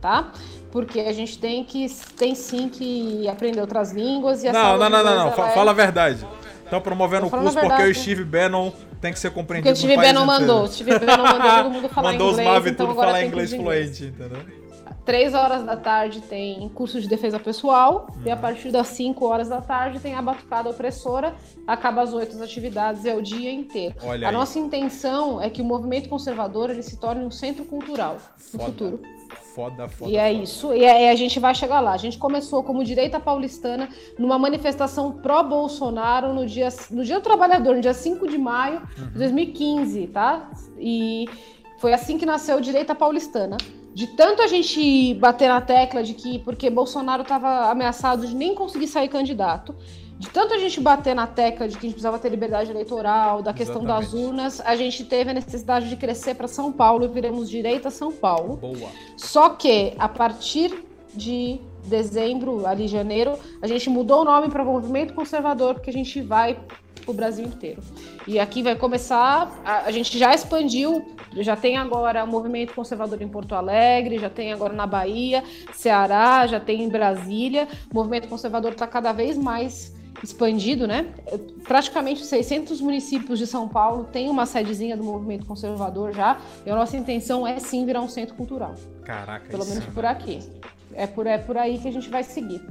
Tá? 0.00 0.32
Porque 0.70 1.00
a 1.00 1.12
gente 1.12 1.38
tem 1.38 1.64
que 1.64 1.86
tem 2.16 2.34
sim 2.34 2.68
que 2.68 3.28
aprender 3.28 3.60
outras 3.60 3.92
línguas 3.92 4.42
e 4.42 4.50
Não, 4.50 4.78
não, 4.78 4.88
não, 4.88 5.04
não, 5.04 5.14
não. 5.16 5.28
É... 5.28 5.50
Fala 5.52 5.70
a 5.70 5.74
verdade. 5.74 6.26
Estão 6.64 6.80
promovendo 6.80 7.26
o 7.26 7.30
curso 7.30 7.60
porque 7.60 7.82
o 7.82 7.94
Steve 7.94 8.24
Bannon 8.24 8.72
tem 9.02 9.12
que 9.12 9.18
ser 9.18 9.30
compreendido. 9.32 9.74
Porque 9.74 9.86
o 9.86 9.90
Steve 9.90 10.00
Bannon 10.00 10.24
mandou. 10.24 10.62
O 10.62 10.68
Steve 10.68 10.98
Bannon 10.98 11.24
mandou 11.24 11.50
todo 11.50 11.70
mundo 11.70 11.88
falar 11.92 12.12
mandou 12.12 12.30
inglês. 12.30 12.46
Mandou 12.46 12.54
os 12.54 12.58
Mavi 12.58 12.70
então 12.70 12.86
tudo 12.86 12.96
falar 12.96 13.24
inglês 13.24 13.52
fluente, 13.52 14.04
entendeu? 14.06 14.61
Três 15.04 15.34
horas 15.34 15.64
da 15.64 15.76
tarde 15.76 16.20
tem 16.20 16.68
curso 16.68 17.00
de 17.00 17.08
defesa 17.08 17.38
pessoal 17.38 18.06
uhum. 18.14 18.22
e 18.24 18.30
a 18.30 18.36
partir 18.36 18.70
das 18.70 18.86
5 18.88 19.24
horas 19.26 19.48
da 19.48 19.60
tarde 19.60 19.98
tem 19.98 20.14
a 20.14 20.22
batucada 20.22 20.70
opressora. 20.70 21.34
Acaba 21.66 22.02
às 22.02 22.12
8 22.12 22.36
as 22.36 22.40
atividades, 22.40 23.04
é 23.04 23.14
o 23.14 23.20
dia 23.20 23.52
inteiro. 23.52 23.96
Olha 24.04 24.28
a 24.28 24.30
aí. 24.30 24.36
nossa 24.36 24.60
intenção 24.60 25.40
é 25.40 25.50
que 25.50 25.60
o 25.60 25.64
movimento 25.64 26.08
conservador 26.08 26.70
ele 26.70 26.82
se 26.82 26.96
torne 26.98 27.24
um 27.24 27.32
centro 27.32 27.64
cultural 27.64 28.18
no 28.52 28.60
foda. 28.60 28.64
futuro. 28.64 29.00
Foda, 29.54 29.88
foda. 29.88 30.10
E 30.10 30.16
é 30.16 30.30
foda. 30.30 30.42
isso. 30.44 30.72
E, 30.72 30.84
é, 30.84 31.10
a 31.10 31.16
gente 31.16 31.40
vai 31.40 31.54
chegar 31.54 31.80
lá. 31.80 31.92
A 31.92 31.96
gente 31.96 32.16
começou 32.16 32.62
como 32.62 32.84
direita 32.84 33.18
paulistana 33.18 33.88
numa 34.16 34.38
manifestação 34.38 35.10
pró-Bolsonaro 35.10 36.32
no 36.32 36.46
dia, 36.46 36.68
no 36.92 37.04
dia 37.04 37.18
do 37.18 37.22
trabalhador, 37.22 37.74
no 37.74 37.80
dia 37.80 37.92
5 37.92 38.28
de 38.28 38.38
maio 38.38 38.82
uhum. 38.96 39.08
de 39.08 39.18
2015, 39.18 40.06
tá? 40.06 40.48
E 40.78 41.28
foi 41.78 41.92
assim 41.92 42.16
que 42.16 42.24
nasceu 42.24 42.60
Direita 42.60 42.94
Paulistana 42.94 43.56
de 43.94 44.06
tanto 44.06 44.42
a 44.42 44.46
gente 44.46 45.14
bater 45.14 45.48
na 45.48 45.60
tecla 45.60 46.02
de 46.02 46.14
que 46.14 46.38
porque 46.38 46.70
Bolsonaro 46.70 47.22
estava 47.22 47.70
ameaçado 47.70 48.26
de 48.26 48.34
nem 48.34 48.54
conseguir 48.54 48.86
sair 48.86 49.08
candidato, 49.08 49.74
de 50.18 50.30
tanto 50.30 50.54
a 50.54 50.58
gente 50.58 50.80
bater 50.80 51.14
na 51.14 51.26
tecla 51.26 51.66
de 51.66 51.74
que 51.74 51.80
a 51.80 51.88
gente 51.88 51.94
precisava 51.94 52.18
ter 52.18 52.28
liberdade 52.28 52.70
eleitoral, 52.70 53.42
da 53.42 53.52
questão 53.52 53.82
Exatamente. 53.82 54.12
das 54.12 54.14
urnas, 54.14 54.60
a 54.60 54.76
gente 54.76 55.04
teve 55.04 55.30
a 55.30 55.34
necessidade 55.34 55.88
de 55.88 55.96
crescer 55.96 56.34
para 56.34 56.46
São 56.46 56.70
Paulo 56.70 57.04
e 57.04 57.08
viremos 57.08 57.50
direita 57.50 57.90
São 57.90 58.12
Paulo. 58.12 58.56
Boa. 58.56 58.88
Só 59.16 59.50
que 59.50 59.94
a 59.98 60.08
partir 60.08 60.84
de 61.12 61.60
dezembro, 61.84 62.64
ali 62.66 62.86
janeiro, 62.86 63.36
a 63.60 63.66
gente 63.66 63.90
mudou 63.90 64.22
o 64.22 64.24
nome 64.24 64.48
para 64.48 64.64
Movimento 64.64 65.12
Conservador, 65.12 65.74
porque 65.74 65.90
a 65.90 65.92
gente 65.92 66.20
vai 66.20 66.56
o 67.06 67.12
Brasil 67.12 67.44
inteiro. 67.44 67.82
E 68.26 68.38
aqui 68.38 68.62
vai 68.62 68.76
começar, 68.76 69.60
a, 69.64 69.86
a, 69.86 69.90
gente 69.90 70.18
já 70.18 70.34
expandiu, 70.34 71.04
já 71.36 71.56
tem 71.56 71.76
agora 71.76 72.24
o 72.24 72.26
movimento 72.26 72.74
conservador 72.74 73.20
em 73.20 73.28
Porto 73.28 73.54
Alegre, 73.54 74.18
já 74.18 74.30
tem 74.30 74.52
agora 74.52 74.72
na 74.72 74.86
Bahia, 74.86 75.42
Ceará, 75.72 76.46
já 76.46 76.60
tem 76.60 76.82
em 76.82 76.88
Brasília. 76.88 77.66
O 77.90 77.94
movimento 77.94 78.28
conservador 78.28 78.72
está 78.72 78.86
cada 78.86 79.12
vez 79.12 79.36
mais 79.36 79.94
expandido, 80.22 80.86
né? 80.86 81.12
Praticamente 81.64 82.24
600 82.24 82.80
municípios 82.80 83.38
de 83.38 83.46
São 83.46 83.68
Paulo 83.68 84.04
têm 84.04 84.28
uma 84.28 84.46
sedezinha 84.46 84.96
do 84.96 85.02
movimento 85.02 85.46
conservador 85.46 86.12
já. 86.12 86.40
E 86.64 86.70
a 86.70 86.74
nossa 86.74 86.96
intenção 86.96 87.46
é 87.46 87.58
sim 87.58 87.84
virar 87.84 88.00
um 88.00 88.08
centro 88.08 88.34
cultural. 88.34 88.74
Caraca, 89.04 89.48
Pelo 89.48 89.64
menos 89.64 89.84
por 89.86 90.04
aqui. 90.04 90.40
É 90.94 91.06
por, 91.06 91.26
é 91.26 91.38
por 91.38 91.56
aí 91.56 91.78
que 91.78 91.88
a 91.88 91.92
gente 91.92 92.08
vai 92.08 92.22
seguir. 92.22 92.62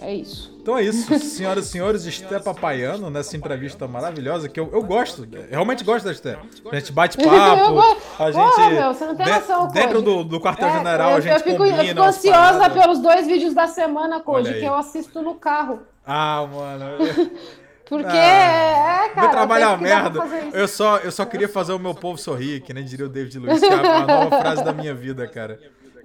É 0.00 0.14
isso. 0.14 0.56
Então 0.60 0.76
é 0.76 0.82
isso, 0.82 1.18
senhoras 1.18 1.66
e 1.66 1.68
senhores, 1.68 2.04
Esté 2.04 2.38
Papaiano, 2.38 3.10
nessa 3.10 3.36
entrevista 3.36 3.88
maravilhosa, 3.88 4.48
que 4.48 4.60
eu, 4.60 4.68
eu 4.72 4.82
gosto, 4.82 5.26
realmente 5.50 5.82
gosto 5.82 6.04
da 6.04 6.12
Esté. 6.12 6.38
A 6.70 6.74
gente 6.76 6.92
bate 6.92 7.16
papo, 7.22 7.80
a 8.22 8.30
gente... 8.30 8.42
Porra, 8.42 8.70
meu, 8.70 8.94
você 8.94 9.06
não 9.06 9.16
tem 9.16 9.26
noção, 9.26 9.68
de, 9.68 9.74
Dentro 9.74 10.02
do, 10.02 10.24
do 10.24 10.40
quartel-general, 10.40 11.10
é, 11.10 11.14
a 11.14 11.20
gente 11.20 11.32
eu 11.32 11.40
fico. 11.40 11.64
Eu 11.64 11.84
fico 11.84 12.02
ansiosa 12.02 12.70
pelos 12.70 12.98
dois 12.98 13.26
vídeos 13.26 13.54
da 13.54 13.66
semana, 13.66 14.20
Code, 14.20 14.52
que 14.54 14.64
eu 14.64 14.74
assisto 14.74 15.22
no 15.22 15.34
carro. 15.34 15.80
Ah, 16.06 16.46
mano... 16.46 16.98
Porque 17.88 18.04
ah, 18.06 19.06
é, 19.06 19.08
cara. 19.08 19.20
Meu 19.22 19.30
trabalho 19.30 19.64
é 19.64 19.66
uma 19.68 19.78
merda. 19.78 20.20
Eu 20.52 20.68
só, 20.68 20.98
eu 20.98 21.10
só 21.10 21.24
queria 21.24 21.48
fazer 21.48 21.72
o 21.72 21.78
meu 21.78 21.94
povo 21.94 22.18
sorrir, 22.18 22.60
que 22.60 22.74
nem 22.74 22.84
diria 22.84 23.06
o 23.06 23.08
David 23.08 23.38
Luiz, 23.38 23.60
que 23.60 23.66
é 23.66 23.72
a 23.72 24.06
nova 24.06 24.38
frase 24.38 24.62
da 24.62 24.74
minha 24.74 24.94
vida, 24.94 25.26
cara. 25.26 25.58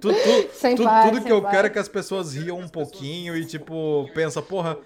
Tudo, 0.04 0.14
tudo, 0.22 0.76
tudo, 0.76 0.90
tudo 1.10 1.24
que 1.24 1.32
eu 1.32 1.42
quero 1.42 1.66
é 1.66 1.70
que 1.70 1.78
as 1.78 1.88
pessoas 1.88 2.34
riam 2.34 2.58
um 2.58 2.68
pouquinho 2.68 3.34
e, 3.36 3.44
tipo, 3.44 4.08
pensa, 4.14 4.42
porra, 4.42 4.76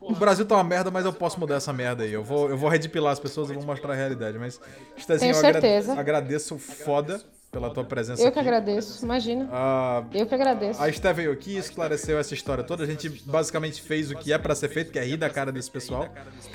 o 0.00 0.14
Brasil 0.14 0.44
tá 0.44 0.56
uma 0.56 0.64
merda, 0.64 0.90
mas 0.90 1.04
eu 1.04 1.12
posso 1.12 1.38
mudar 1.38 1.56
essa 1.56 1.72
merda 1.72 2.02
aí. 2.02 2.12
Eu 2.12 2.24
vou, 2.24 2.50
eu 2.50 2.56
vou 2.56 2.68
redipilar 2.68 3.12
as 3.12 3.20
pessoas 3.20 3.50
e 3.50 3.52
vou 3.52 3.62
mostrar 3.64 3.92
a 3.92 3.96
realidade. 3.96 4.38
Mas, 4.38 4.60
Tenho 5.06 5.30
eu 5.30 5.34
certeza. 5.34 5.98
agradeço 5.98 6.58
foda 6.58 7.20
pela 7.54 7.70
tua 7.70 7.84
presença 7.84 8.20
Eu 8.20 8.26
aqui. 8.26 8.34
que 8.34 8.40
agradeço, 8.40 9.04
imagina. 9.04 9.44
Uh, 9.44 10.06
eu 10.12 10.26
que 10.26 10.34
agradeço. 10.34 10.82
A 10.82 10.88
Esté 10.88 11.12
veio 11.12 11.30
aqui 11.30 11.52
e 11.52 11.58
esclareceu 11.58 12.18
essa 12.18 12.34
história 12.34 12.64
toda. 12.64 12.82
A 12.82 12.86
gente 12.86 13.08
basicamente 13.08 13.80
fez 13.80 14.10
o 14.10 14.16
que 14.16 14.32
é 14.32 14.38
para 14.38 14.56
ser 14.56 14.68
feito, 14.68 14.90
que 14.90 14.98
é 14.98 15.04
rir 15.04 15.16
da 15.16 15.30
cara 15.30 15.52
desse 15.52 15.70
pessoal. 15.70 16.08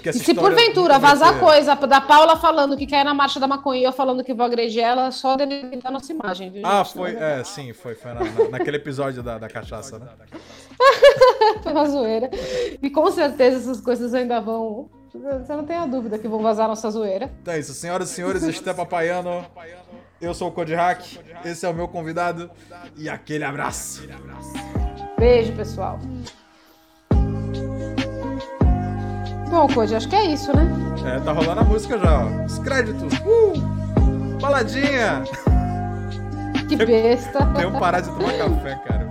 e 0.04 0.14
se 0.14 0.34
porventura 0.34 1.00
vazar 1.00 1.34
ser... 1.34 1.40
coisa 1.40 1.76
da 1.76 2.02
Paula 2.02 2.36
falando 2.36 2.76
que 2.76 2.86
quer 2.86 3.02
ir 3.02 3.04
na 3.06 3.14
marcha 3.14 3.40
da 3.40 3.48
maconha 3.48 3.80
e 3.80 3.84
eu 3.86 3.94
falando 3.94 4.24
que 4.24 4.34
vou 4.34 4.46
agredir 4.46 4.84
ela, 4.84 5.10
só 5.12 5.38
deletar 5.38 5.88
a 5.90 5.92
nossa 5.92 6.12
imagem, 6.12 6.52
viu? 6.52 6.64
Ah, 6.66 6.84
foi, 6.84 7.16
é, 7.16 7.42
sim, 7.46 7.72
foi, 7.72 7.96
foi 7.96 8.14
na, 8.14 8.20
na, 8.20 8.50
naquele 8.50 8.76
episódio 8.76 9.24
da, 9.24 9.38
da 9.38 9.48
cachaça, 9.48 9.98
né? 9.98 10.08
foi 11.64 11.72
uma 11.72 11.88
zoeira. 11.88 12.30
E 12.82 12.90
com 12.90 13.10
certeza 13.10 13.58
essas 13.58 13.80
coisas 13.80 14.14
ainda 14.14 14.42
vão 14.42 14.90
você 15.12 15.56
não 15.56 15.66
tem 15.66 15.76
a 15.76 15.88
dúvida 15.88 16.20
que 16.20 16.28
vão 16.28 16.40
vazar 16.40 16.68
nossa 16.68 16.90
zoeira. 16.92 17.32
Então 17.42 17.54
é 17.54 17.60
isso, 17.60 17.74
senhoras 17.74 18.12
e 18.12 18.14
senhores, 18.14 18.44
Esté 18.44 18.74
Papaiano. 18.74 19.44
Eu 20.22 20.34
sou 20.34 20.50
o 20.50 20.52
Code 20.52 20.76
Hack, 20.76 21.02
esse 21.46 21.66
é 21.66 21.70
o 21.70 21.74
meu 21.74 21.88
convidado 21.88 22.52
e 22.98 23.10
aquele 23.10 23.46
abraço. 23.46 24.06
Beijo, 25.18 25.54
pessoal. 25.54 26.00
Bom, 29.50 29.68
Code, 29.74 29.96
acho 29.96 30.10
que 30.10 30.16
é 30.16 30.26
isso, 30.26 30.56
né? 30.56 30.68
É, 31.06 31.20
tá 31.22 31.32
rolando 31.32 31.62
a 31.62 31.64
música 31.64 31.98
já, 31.98 32.26
ó. 32.26 32.46
Os 32.46 32.60
créditos. 32.60 33.14
Uh! 33.20 34.40
Baladinha! 34.42 35.24
Que 36.68 36.76
besta. 36.76 37.40
Que 37.54 37.80
parar 37.80 38.02
de 38.02 38.10
tomar 38.10 38.38
café, 38.38 38.76
cara. 38.88 39.09